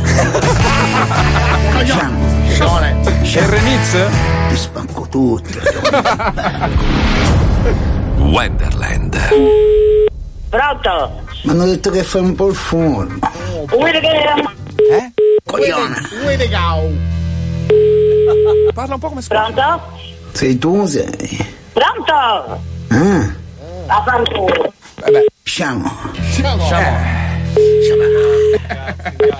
Sciamo. 1.84 2.48
Scione. 2.48 3.00
C'è 3.20 3.40
il 3.42 3.46
remix? 3.46 4.08
Ti 4.48 4.56
spanco 4.56 5.06
tutto. 5.10 5.58
Wonderland. 8.24 9.18
Pronto? 10.48 11.24
Mi 11.42 11.50
hanno 11.50 11.66
detto 11.66 11.90
che 11.90 12.02
fai 12.02 12.22
un 12.22 12.34
po' 12.34 12.48
il 12.48 12.56
forno. 12.56 13.18
Eh? 14.90 15.12
Coglione. 15.44 16.08
Uede 16.24 16.48
gau. 16.48 16.90
Parla 18.72 18.94
un 18.94 19.00
po' 19.00 19.08
come 19.08 19.22
Pronto? 19.26 19.80
Sei 20.32 20.58
tu, 20.58 20.86
sei. 20.86 21.54
Pronto? 21.72 22.60
Ah. 22.88 23.34
A 23.86 24.02
fanculo. 24.04 24.72
Sciamo. 25.42 25.90
Sciamo. 26.30 27.24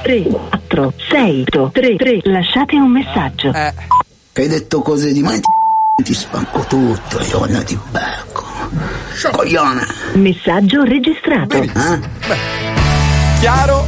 3, 0.03 0.23
4, 0.23 0.93
6, 1.11 1.45
3, 1.73 1.97
3, 1.97 2.21
lasciate 2.25 2.77
un 2.77 2.91
messaggio. 2.91 3.51
Che 3.51 4.41
hai 4.41 4.49
detto 4.49 4.81
cose 4.81 5.13
di 5.13 5.23
mai 5.23 5.41
ti 6.03 6.15
spanco 6.15 6.61
tutto, 6.69 7.21
io 7.21 7.47
non 7.47 7.65
ti 7.65 7.79
becco. 7.91 8.45
Coglione. 9.33 9.87
Messaggio 10.15 10.83
registrato. 10.85 11.57
Eh? 11.57 12.01
Chiaro? 13.41 13.87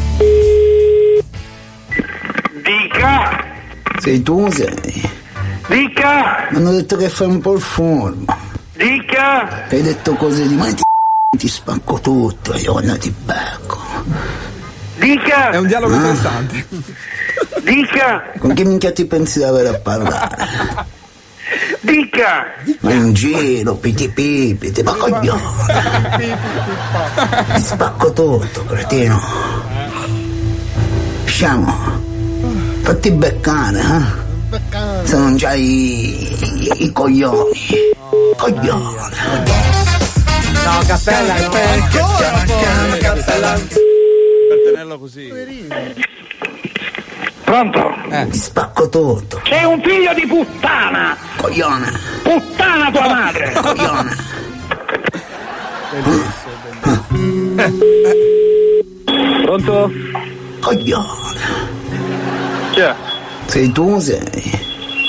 Dica. 2.62 3.37
Sei 4.00 4.22
tu, 4.22 4.50
sei. 4.50 5.10
Dica. 5.68 6.46
Mi 6.50 6.56
hanno 6.58 6.72
detto 6.72 6.96
che 6.96 7.08
fai 7.08 7.26
un 7.28 7.40
po' 7.40 7.54
il 7.54 7.60
forno. 7.60 8.24
Dica. 8.74 9.64
Che 9.68 9.76
hai 9.76 9.82
detto 9.82 10.14
cose 10.14 10.46
di 10.46 10.54
mai 10.54 10.74
ti 11.36 11.48
spanco 11.48 12.00
tutto, 12.00 12.54
io 12.56 12.80
non 12.80 12.98
ti 12.98 13.10
becco. 13.24 13.78
Dica. 14.98 15.50
È 15.50 15.58
un 15.58 15.66
dialogo 15.66 15.92
Ah. 15.94 15.96
interessante. 15.96 16.66
Dica. 17.62 18.22
Con 18.38 18.54
chi 18.54 18.64
minchia 18.64 18.92
ti 18.92 19.04
pensi 19.04 19.38
di 19.38 19.44
avere 19.44 19.68
a 19.68 19.74
parlare? 19.78 20.86
Dica. 21.80 22.44
Ma 22.80 22.92
in 22.92 23.12
giro, 23.12 23.74
piti 23.76 24.08
pipi, 24.08 24.70
ti 24.72 24.82
ma 24.82 24.92
coglione. 24.94 25.42
Ti 27.54 27.60
spacco 27.62 28.12
tutto, 28.12 28.64
cretino. 28.64 29.20
Sciamo. 31.24 31.97
Fatti 32.88 33.10
beccare, 33.10 33.80
eh? 33.80 34.56
Se 35.04 35.18
non 35.18 35.36
c'hai 35.36 35.60
i, 35.60 36.84
i 36.84 36.90
coglioni. 36.90 37.68
Coglione. 38.34 39.10
No, 40.64 40.80
cappella, 40.86 41.34
cappella. 42.98 43.58
Per 43.60 44.58
tenerlo 44.64 44.98
così. 44.98 45.30
Pronto? 47.44 47.94
Ti 48.30 48.38
spacco 48.38 48.88
tutto. 48.88 49.42
Sei 49.44 49.64
un 49.64 49.82
figlio 49.82 50.14
di 50.14 50.26
puttana. 50.26 51.14
Coglione. 51.36 51.92
Puttana 52.22 52.90
tua 52.90 53.06
madre. 53.06 53.52
Coglione. 53.52 54.16
Pronto? 59.44 59.90
Coglione. 60.60 61.77
Chi 62.78 62.84
è? 62.84 62.94
Sei 63.46 63.72
tu, 63.72 63.98
sei. 63.98 64.20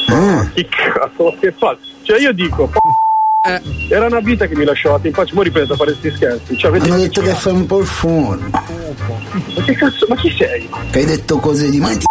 Ah. 0.08 0.50
Che 0.56 0.68
cazzo, 0.68 1.36
che 1.40 1.52
faccio? 1.52 1.82
Cioè 2.02 2.20
io 2.20 2.34
dico, 2.34 2.66
p- 2.66 3.92
era 3.92 4.08
una 4.08 4.22
vita 4.22 4.48
che 4.48 4.56
mi 4.56 4.66
lasciavate 4.66 5.10
in 5.10 5.14
pace, 5.14 5.36
mo 5.36 5.44
ripeto 5.44 5.74
a 5.74 5.76
fare 5.76 5.92
questi 5.92 6.18
scherzi. 6.18 6.58
Cioè, 6.58 6.80
Hanno 6.80 6.98
detto 6.98 7.22
che 7.22 7.32
fai 7.36 7.54
un 7.54 7.68
po' 7.68 7.82
il 7.82 7.86
forno. 7.86 8.50
Ma 8.50 9.64
che 9.64 9.74
cazzo, 9.74 10.08
ma 10.10 10.16
chi 10.16 10.36
sei? 10.36 10.68
Che 10.90 10.98
hai 10.98 11.06
detto 11.06 11.38
cose 11.38 11.70
di 11.70 11.78
mai 11.78 11.96
ti, 12.00 12.08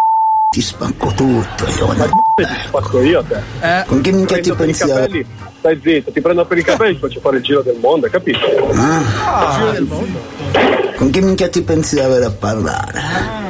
ti 0.49 0.61
spanco 0.61 1.07
tutto, 1.09 1.67
io 1.77 1.91
non 1.91 2.09
Ti 2.35 2.45
spacco 2.65 3.01
io 3.01 3.19
a 3.19 3.23
te. 3.23 3.83
Con 3.85 3.99
che 3.99 4.11
minchia 4.13 4.39
ti 4.39 4.53
pensi 4.53 4.85
stai 5.57 5.81
zitto, 5.83 6.11
ti 6.13 6.21
prendo 6.21 6.45
per 6.45 6.57
i 6.57 6.63
capelli 6.63 6.91
e 6.91 6.93
ti 6.93 6.99
faccio 7.01 7.19
fare 7.19 7.35
il 7.35 7.43
giro 7.43 7.61
del 7.63 7.79
mondo, 7.81 8.05
hai 8.05 8.11
capito? 8.13 8.39
Ah. 8.75 9.55
Giro 9.57 9.71
del 9.71 9.83
mondo. 9.83 10.19
Con 10.95 11.09
che 11.09 11.19
minchia 11.19 11.49
ti 11.49 11.61
pensi 11.63 11.95
di 11.95 12.01
avere 12.01 12.23
a 12.23 12.31
parlare? 12.31 12.97
Ah? 12.97 13.49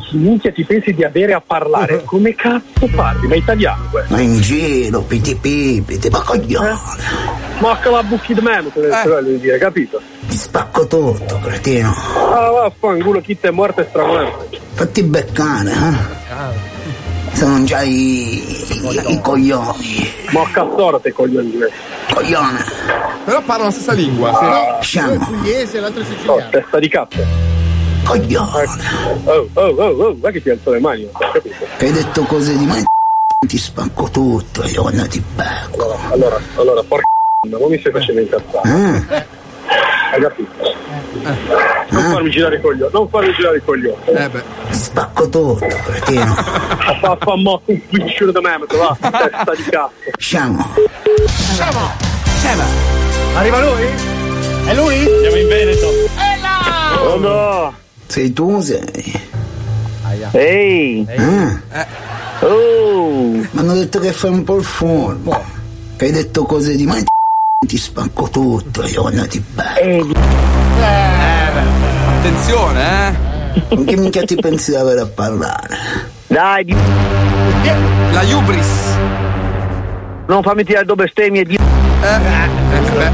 Chi 0.00 0.16
minchia 0.16 0.52
ti 0.52 0.64
pensi 0.64 0.92
di 0.92 1.04
avere 1.04 1.32
a 1.34 1.40
parlare? 1.44 2.02
Come 2.06 2.34
cazzo 2.34 2.86
parli? 2.94 3.26
Ma 3.28 3.34
italiano 3.36 3.88
questo? 3.90 4.12
Ma 4.14 4.20
in 4.20 4.40
giro, 4.40 5.00
piti 5.02 5.34
pipi, 5.36 5.98
ti 5.98 6.08
ma 6.08 6.20
coglione. 6.20 6.78
Ma 7.58 7.78
che 7.78 7.88
la 7.90 8.02
bucchi 8.02 8.34
di 8.34 8.40
me, 8.40 8.62
te 8.72 8.80
Eh. 8.80 9.08
voglio 9.08 9.36
dire, 9.38 9.58
capito? 9.58 10.00
Ti 10.28 10.36
spacco 10.36 10.86
tutto, 10.86 11.38
cretino. 11.42 11.90
Ah, 12.32 12.50
vaffanculo, 12.50 13.20
chi 13.20 13.38
te 13.38 13.48
è 13.48 13.50
morto 13.50 13.80
è 13.80 13.86
stramorto. 13.88 14.48
Fatti 14.74 15.02
beccare, 15.02 15.70
eh? 15.70 16.70
Se 17.32 17.46
non 17.46 17.64
c'hai 17.64 17.90
i, 17.90 19.12
i 19.12 19.20
coglioni. 19.22 20.10
Ma 20.32 20.42
cazzoro 20.52 20.98
te 21.00 21.12
coglioni 21.12 21.50
di 21.50 21.56
me. 21.56 21.68
Coglione. 22.12 22.62
Però 23.24 23.40
parlano 23.42 23.68
la 23.70 23.74
stessa 23.74 23.92
lingua. 23.92 24.30
Ah. 24.38 24.78
Uno 24.94 25.12
è 25.12 25.18
pugliese 25.18 25.76
e 25.78 25.80
l'altro 25.80 26.02
è 26.02 26.04
Oh, 26.04 26.08
siciliano. 26.14 26.48
testa 26.50 26.78
di 26.78 26.88
cazzo. 26.88 27.24
Coglione. 28.04 28.66
Oh, 29.24 29.48
oh, 29.52 29.60
oh, 29.60 29.84
oh, 29.84 29.94
guarda 29.94 30.30
che 30.30 30.42
ti 30.42 30.50
alzo 30.50 30.70
le 30.70 30.80
mani, 30.80 31.08
capito? 31.12 31.54
Hai 31.78 31.92
detto 31.92 32.22
cose 32.24 32.56
di 32.56 32.64
mai 32.66 32.82
ti 33.46 33.58
spanco 33.58 34.08
tutto, 34.10 34.64
io 34.64 34.88
non 34.90 35.08
ti 35.08 35.22
becco. 35.34 35.98
Allora, 36.10 36.40
allora, 36.56 36.82
porca 36.82 37.04
non 37.48 37.70
mi 37.70 37.78
stai 37.78 37.92
facendo 37.92 38.20
incazzare. 38.20 38.68
Ah. 38.68 39.24
Hai 40.12 40.20
capito? 40.20 40.80
Non 41.90 42.02
farmi 42.10 42.30
girare 42.30 42.56
i 42.56 42.60
coglioni, 42.60 42.90
non 42.92 43.08
farmi 43.08 43.32
girare 43.34 43.56
i 43.56 43.62
coglioni. 43.64 44.04
Eh 44.06 44.28
beh. 44.28 44.42
Spacco 44.70 45.28
tutto, 45.28 45.66
cretino. 45.84 46.34
Fa, 46.34 47.16
fa 47.20 47.36
mo 47.36 47.60
un 47.64 47.86
piccione 47.88 48.32
da 48.32 48.40
me, 48.40 48.58
va, 48.58 48.96
testa 49.00 49.54
di 49.54 49.62
cazzo. 49.64 49.92
Sciamo. 50.18 50.74
Sciamo. 51.26 52.10
Arriva 53.34 53.60
lui? 53.60 53.86
È 54.66 54.74
lui? 54.74 54.98
Siamo 55.20 55.36
in 55.36 55.48
Veneto. 55.48 55.86
Oh 57.00 57.18
no! 57.18 57.81
Sei 58.12 58.30
tu, 58.30 58.60
sei. 58.60 59.10
Ehi! 60.32 61.08
Ah. 61.16 61.86
Oh! 62.40 63.30
Mi 63.30 63.48
hanno 63.54 63.72
detto 63.72 64.00
che 64.00 64.12
fai 64.12 64.28
un 64.28 64.44
po' 64.44 64.58
il 64.58 64.64
forno. 64.64 65.42
Che 65.96 66.04
hai 66.04 66.10
detto 66.10 66.44
cose 66.44 66.76
di 66.76 66.84
mai 66.84 67.02
ti 67.66 67.78
spanco 67.78 68.28
tutto, 68.28 68.84
io 68.84 69.08
non 69.08 69.26
ti 69.28 69.42
becco. 69.54 70.12
Attenzione, 72.18 73.08
eh. 73.08 73.68
Con 73.68 73.84
che 73.86 73.96
minchia 73.96 74.24
ti 74.24 74.34
pensi 74.34 74.72
di 74.72 74.76
avere 74.76 75.00
a 75.00 75.06
parlare? 75.06 75.78
Dai, 76.26 76.64
di... 76.66 76.76
La 78.12 78.24
Ubris. 78.36 78.96
non 80.26 80.42
fammi 80.42 80.64
tirare 80.64 80.84
due 80.84 80.96
bestemmie 80.96 81.44
di... 81.44 81.54
Eh, 81.54 82.18
beh. 82.18 83.10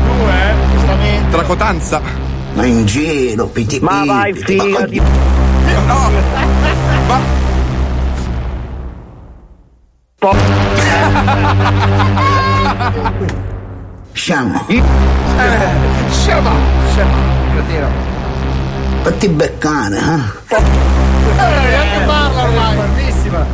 Tracotanza. 1.30 2.27
Ma 2.58 2.66
in 2.66 2.84
giro, 2.86 3.46
piti 3.46 3.78
Ma 3.78 4.04
vai, 4.04 4.34
figa 4.34 4.84
di... 4.86 4.98
No. 4.98 6.10
Ma 7.06 7.20
Sciamo. 14.10 14.66
Sciamo. 16.10 16.50
Sciamo. 16.90 17.16
Cretino. 17.52 17.88
Fatti 19.02 19.28
beccare, 19.28 19.96
eh? 19.96 20.56
Eh, 20.56 20.62
neanche 21.36 22.04
parla 22.06 22.42
ormai. 22.42 22.74
Bravissima. 22.74 23.46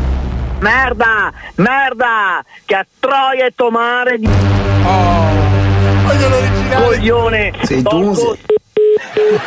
Merda! 0.60 1.30
Merda! 1.56 2.42
Che 2.64 2.74
a 2.74 2.86
Troia 2.98 3.44
e 3.44 3.52
Tomare 3.54 4.16
di... 4.18 4.26
Voglio 6.04 6.28
l'originale. 6.30 6.84
Coglione! 6.86 7.52
Sei 7.64 7.82
tu, 7.82 8.14
sei. 8.14 8.62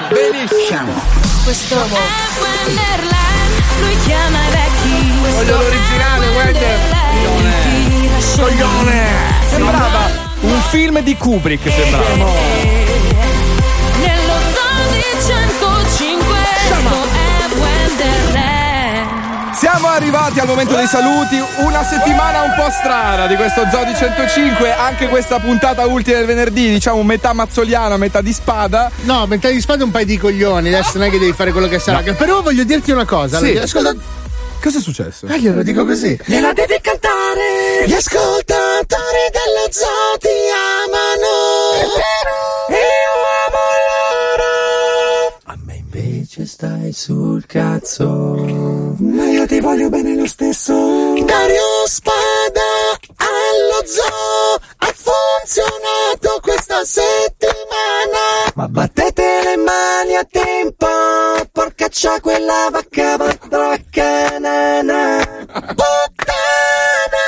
Benissimo. 0.09 0.93
Questo 1.43 1.75
è 1.75 1.87
Wonderland, 1.87 3.53
lui 3.79 3.97
chiama 4.05 4.39
vecchi. 4.49 5.11
Voglio 5.33 5.61
l'originale, 5.61 6.27
Wender. 6.29 6.79
Coglione. 8.35 9.05
Sembrava 9.49 10.09
un 10.41 10.61
film 10.69 10.99
di 11.01 11.17
Kubrick, 11.17 11.69
sembrava. 11.69 12.56
Siamo 19.77 19.93
arrivati 19.93 20.39
al 20.39 20.47
momento 20.47 20.75
dei 20.75 20.87
saluti, 20.87 21.39
una 21.59 21.83
settimana 21.83 22.41
un 22.41 22.53
po' 22.55 22.67
strana 22.71 23.27
di 23.27 23.35
questo 23.35 23.61
Zodi 23.69 23.93
105, 23.93 24.73
anche 24.73 25.07
questa 25.07 25.37
puntata 25.37 25.85
ultima 25.85 26.17
del 26.17 26.25
venerdì, 26.25 26.71
diciamo 26.71 27.03
metà 27.03 27.31
mazzoliana, 27.33 27.95
metà 27.95 28.21
di 28.21 28.33
spada. 28.33 28.89
No, 29.01 29.27
mentre 29.27 29.51
di 29.51 29.61
spada 29.61 29.83
un 29.83 29.91
paio 29.91 30.07
di 30.07 30.17
coglioni, 30.17 30.69
adesso 30.69 30.97
non 30.97 31.05
è 31.05 31.09
che 31.11 31.19
devi 31.19 31.31
fare 31.31 31.51
quello 31.51 31.67
che 31.67 31.77
sarà. 31.77 32.01
Però 32.01 32.41
voglio 32.41 32.63
dirti 32.63 32.89
una 32.89 33.05
cosa. 33.05 33.37
Sì. 33.37 33.55
Ascolta, 33.55 33.93
Cosa 34.59 34.79
è 34.79 34.81
successo? 34.81 35.27
Eh, 35.27 35.39
glielo 35.39 35.61
dico 35.61 35.85
così. 35.85 36.19
Gliela 36.25 36.53
devi 36.53 36.79
cantare! 36.81 37.85
Gli 37.85 37.93
ascoltatori 37.93 39.29
dello 39.29 39.67
zoo 39.69 40.17
ti 40.17 40.27
amano! 40.87 41.73
È 41.75 41.85
vero! 41.85 42.79
Io 42.81 43.13
amo 43.45 43.61
loro! 44.33 45.39
A 45.43 45.57
me 45.63 45.75
invece 45.75 46.47
stai 46.47 46.91
sul 46.93 47.45
cazzo! 47.45 48.76
Ma 48.99 49.25
io 49.25 49.45
ti 49.45 49.59
voglio 49.59 49.89
bene 49.89 50.15
lo 50.15 50.25
stesso! 50.25 50.73
Dario 51.23 51.85
Spada 51.85 52.97
allo 53.17 53.85
zoo! 53.85 54.59
Ha 54.77 54.91
funzionato 54.91 56.39
questa 56.41 56.83
settimana! 56.83 58.51
Ma 58.55 58.67
battete 58.67 59.41
le 59.43 59.57
mani 59.57 60.15
a 60.15 60.23
tempo! 60.23 60.87
Porcaccia 61.51 62.19
quella 62.21 62.69
vacca 62.71 63.17
badracca 63.17 64.39
nana! 64.39 65.45
Puttana! 65.51 67.25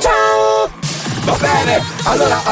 Ciao! 0.00 0.70
Va 1.24 1.36
bene, 1.40 1.82
allora, 2.04 2.42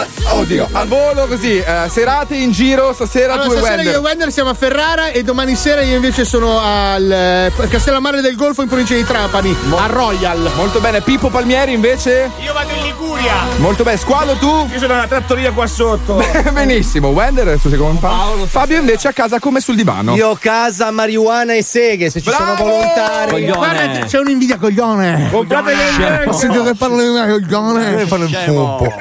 oddio, 0.42 0.68
al 0.72 0.86
volo 0.88 1.26
così, 1.26 1.58
eh, 1.58 1.88
serate 1.88 2.34
in 2.36 2.50
giro, 2.50 2.92
stasera 2.92 3.34
Allora, 3.34 3.48
tu 3.48 3.52
e 3.52 3.56
stasera 3.58 3.76
Wender. 3.76 3.92
io 3.94 3.98
e 4.00 4.02
Wender 4.02 4.32
siamo 4.32 4.50
a 4.50 4.54
Ferrara 4.54 5.08
e 5.10 5.22
domani 5.22 5.54
sera 5.54 5.82
io 5.82 5.94
invece 5.94 6.24
sono 6.24 6.58
al 6.60 7.10
eh, 7.10 7.52
Castellammare 7.68 8.20
del 8.20 8.34
Golfo 8.36 8.62
in 8.62 8.68
provincia 8.68 8.94
di 8.94 9.04
Trapani, 9.04 9.56
a 9.76 9.86
Royal. 9.86 10.50
Molto 10.56 10.80
bene, 10.80 11.00
Pippo 11.00 11.28
Palmieri 11.28 11.72
invece? 11.72 12.30
Io 12.38 12.52
vado 12.52 12.72
in 12.72 12.82
Liguria. 12.82 13.34
Molto 13.58 13.84
bene, 13.84 13.96
Squalo 13.96 14.34
tu? 14.34 14.68
Io 14.72 14.78
sono 14.78 14.94
alla 14.94 15.06
trattoria 15.06 15.52
qua 15.52 15.66
sotto. 15.66 16.22
Benissimo, 16.52 17.08
Wender, 17.08 17.58
tu 17.60 17.68
sei 17.68 17.78
come 17.78 17.98
pa- 18.00 18.30
Fabio 18.46 18.78
invece 18.78 19.08
a 19.08 19.12
casa 19.12 19.38
come 19.38 19.60
sul 19.60 19.76
divano. 19.76 20.14
Io 20.16 20.36
casa, 20.40 20.90
marijuana 20.90 21.54
e 21.54 21.62
seghe, 21.62 22.10
se 22.10 22.20
ci 22.20 22.30
sono 22.30 22.54
volontari. 22.56 23.46
Guarda, 23.46 24.04
c'è 24.06 24.18
un'invidia 24.18 24.58
coglione. 24.58 25.28
Comprate 25.30 25.74
le 25.74 26.24
Ho 26.26 26.32
sentito 26.32 26.64
che 26.64 26.74
parlo 26.74 27.00
di 27.00 27.08
me, 27.08 27.28
coglione. 27.28 28.06
Fare 28.06 28.24
il 28.24 28.38
pompo. 28.46 28.92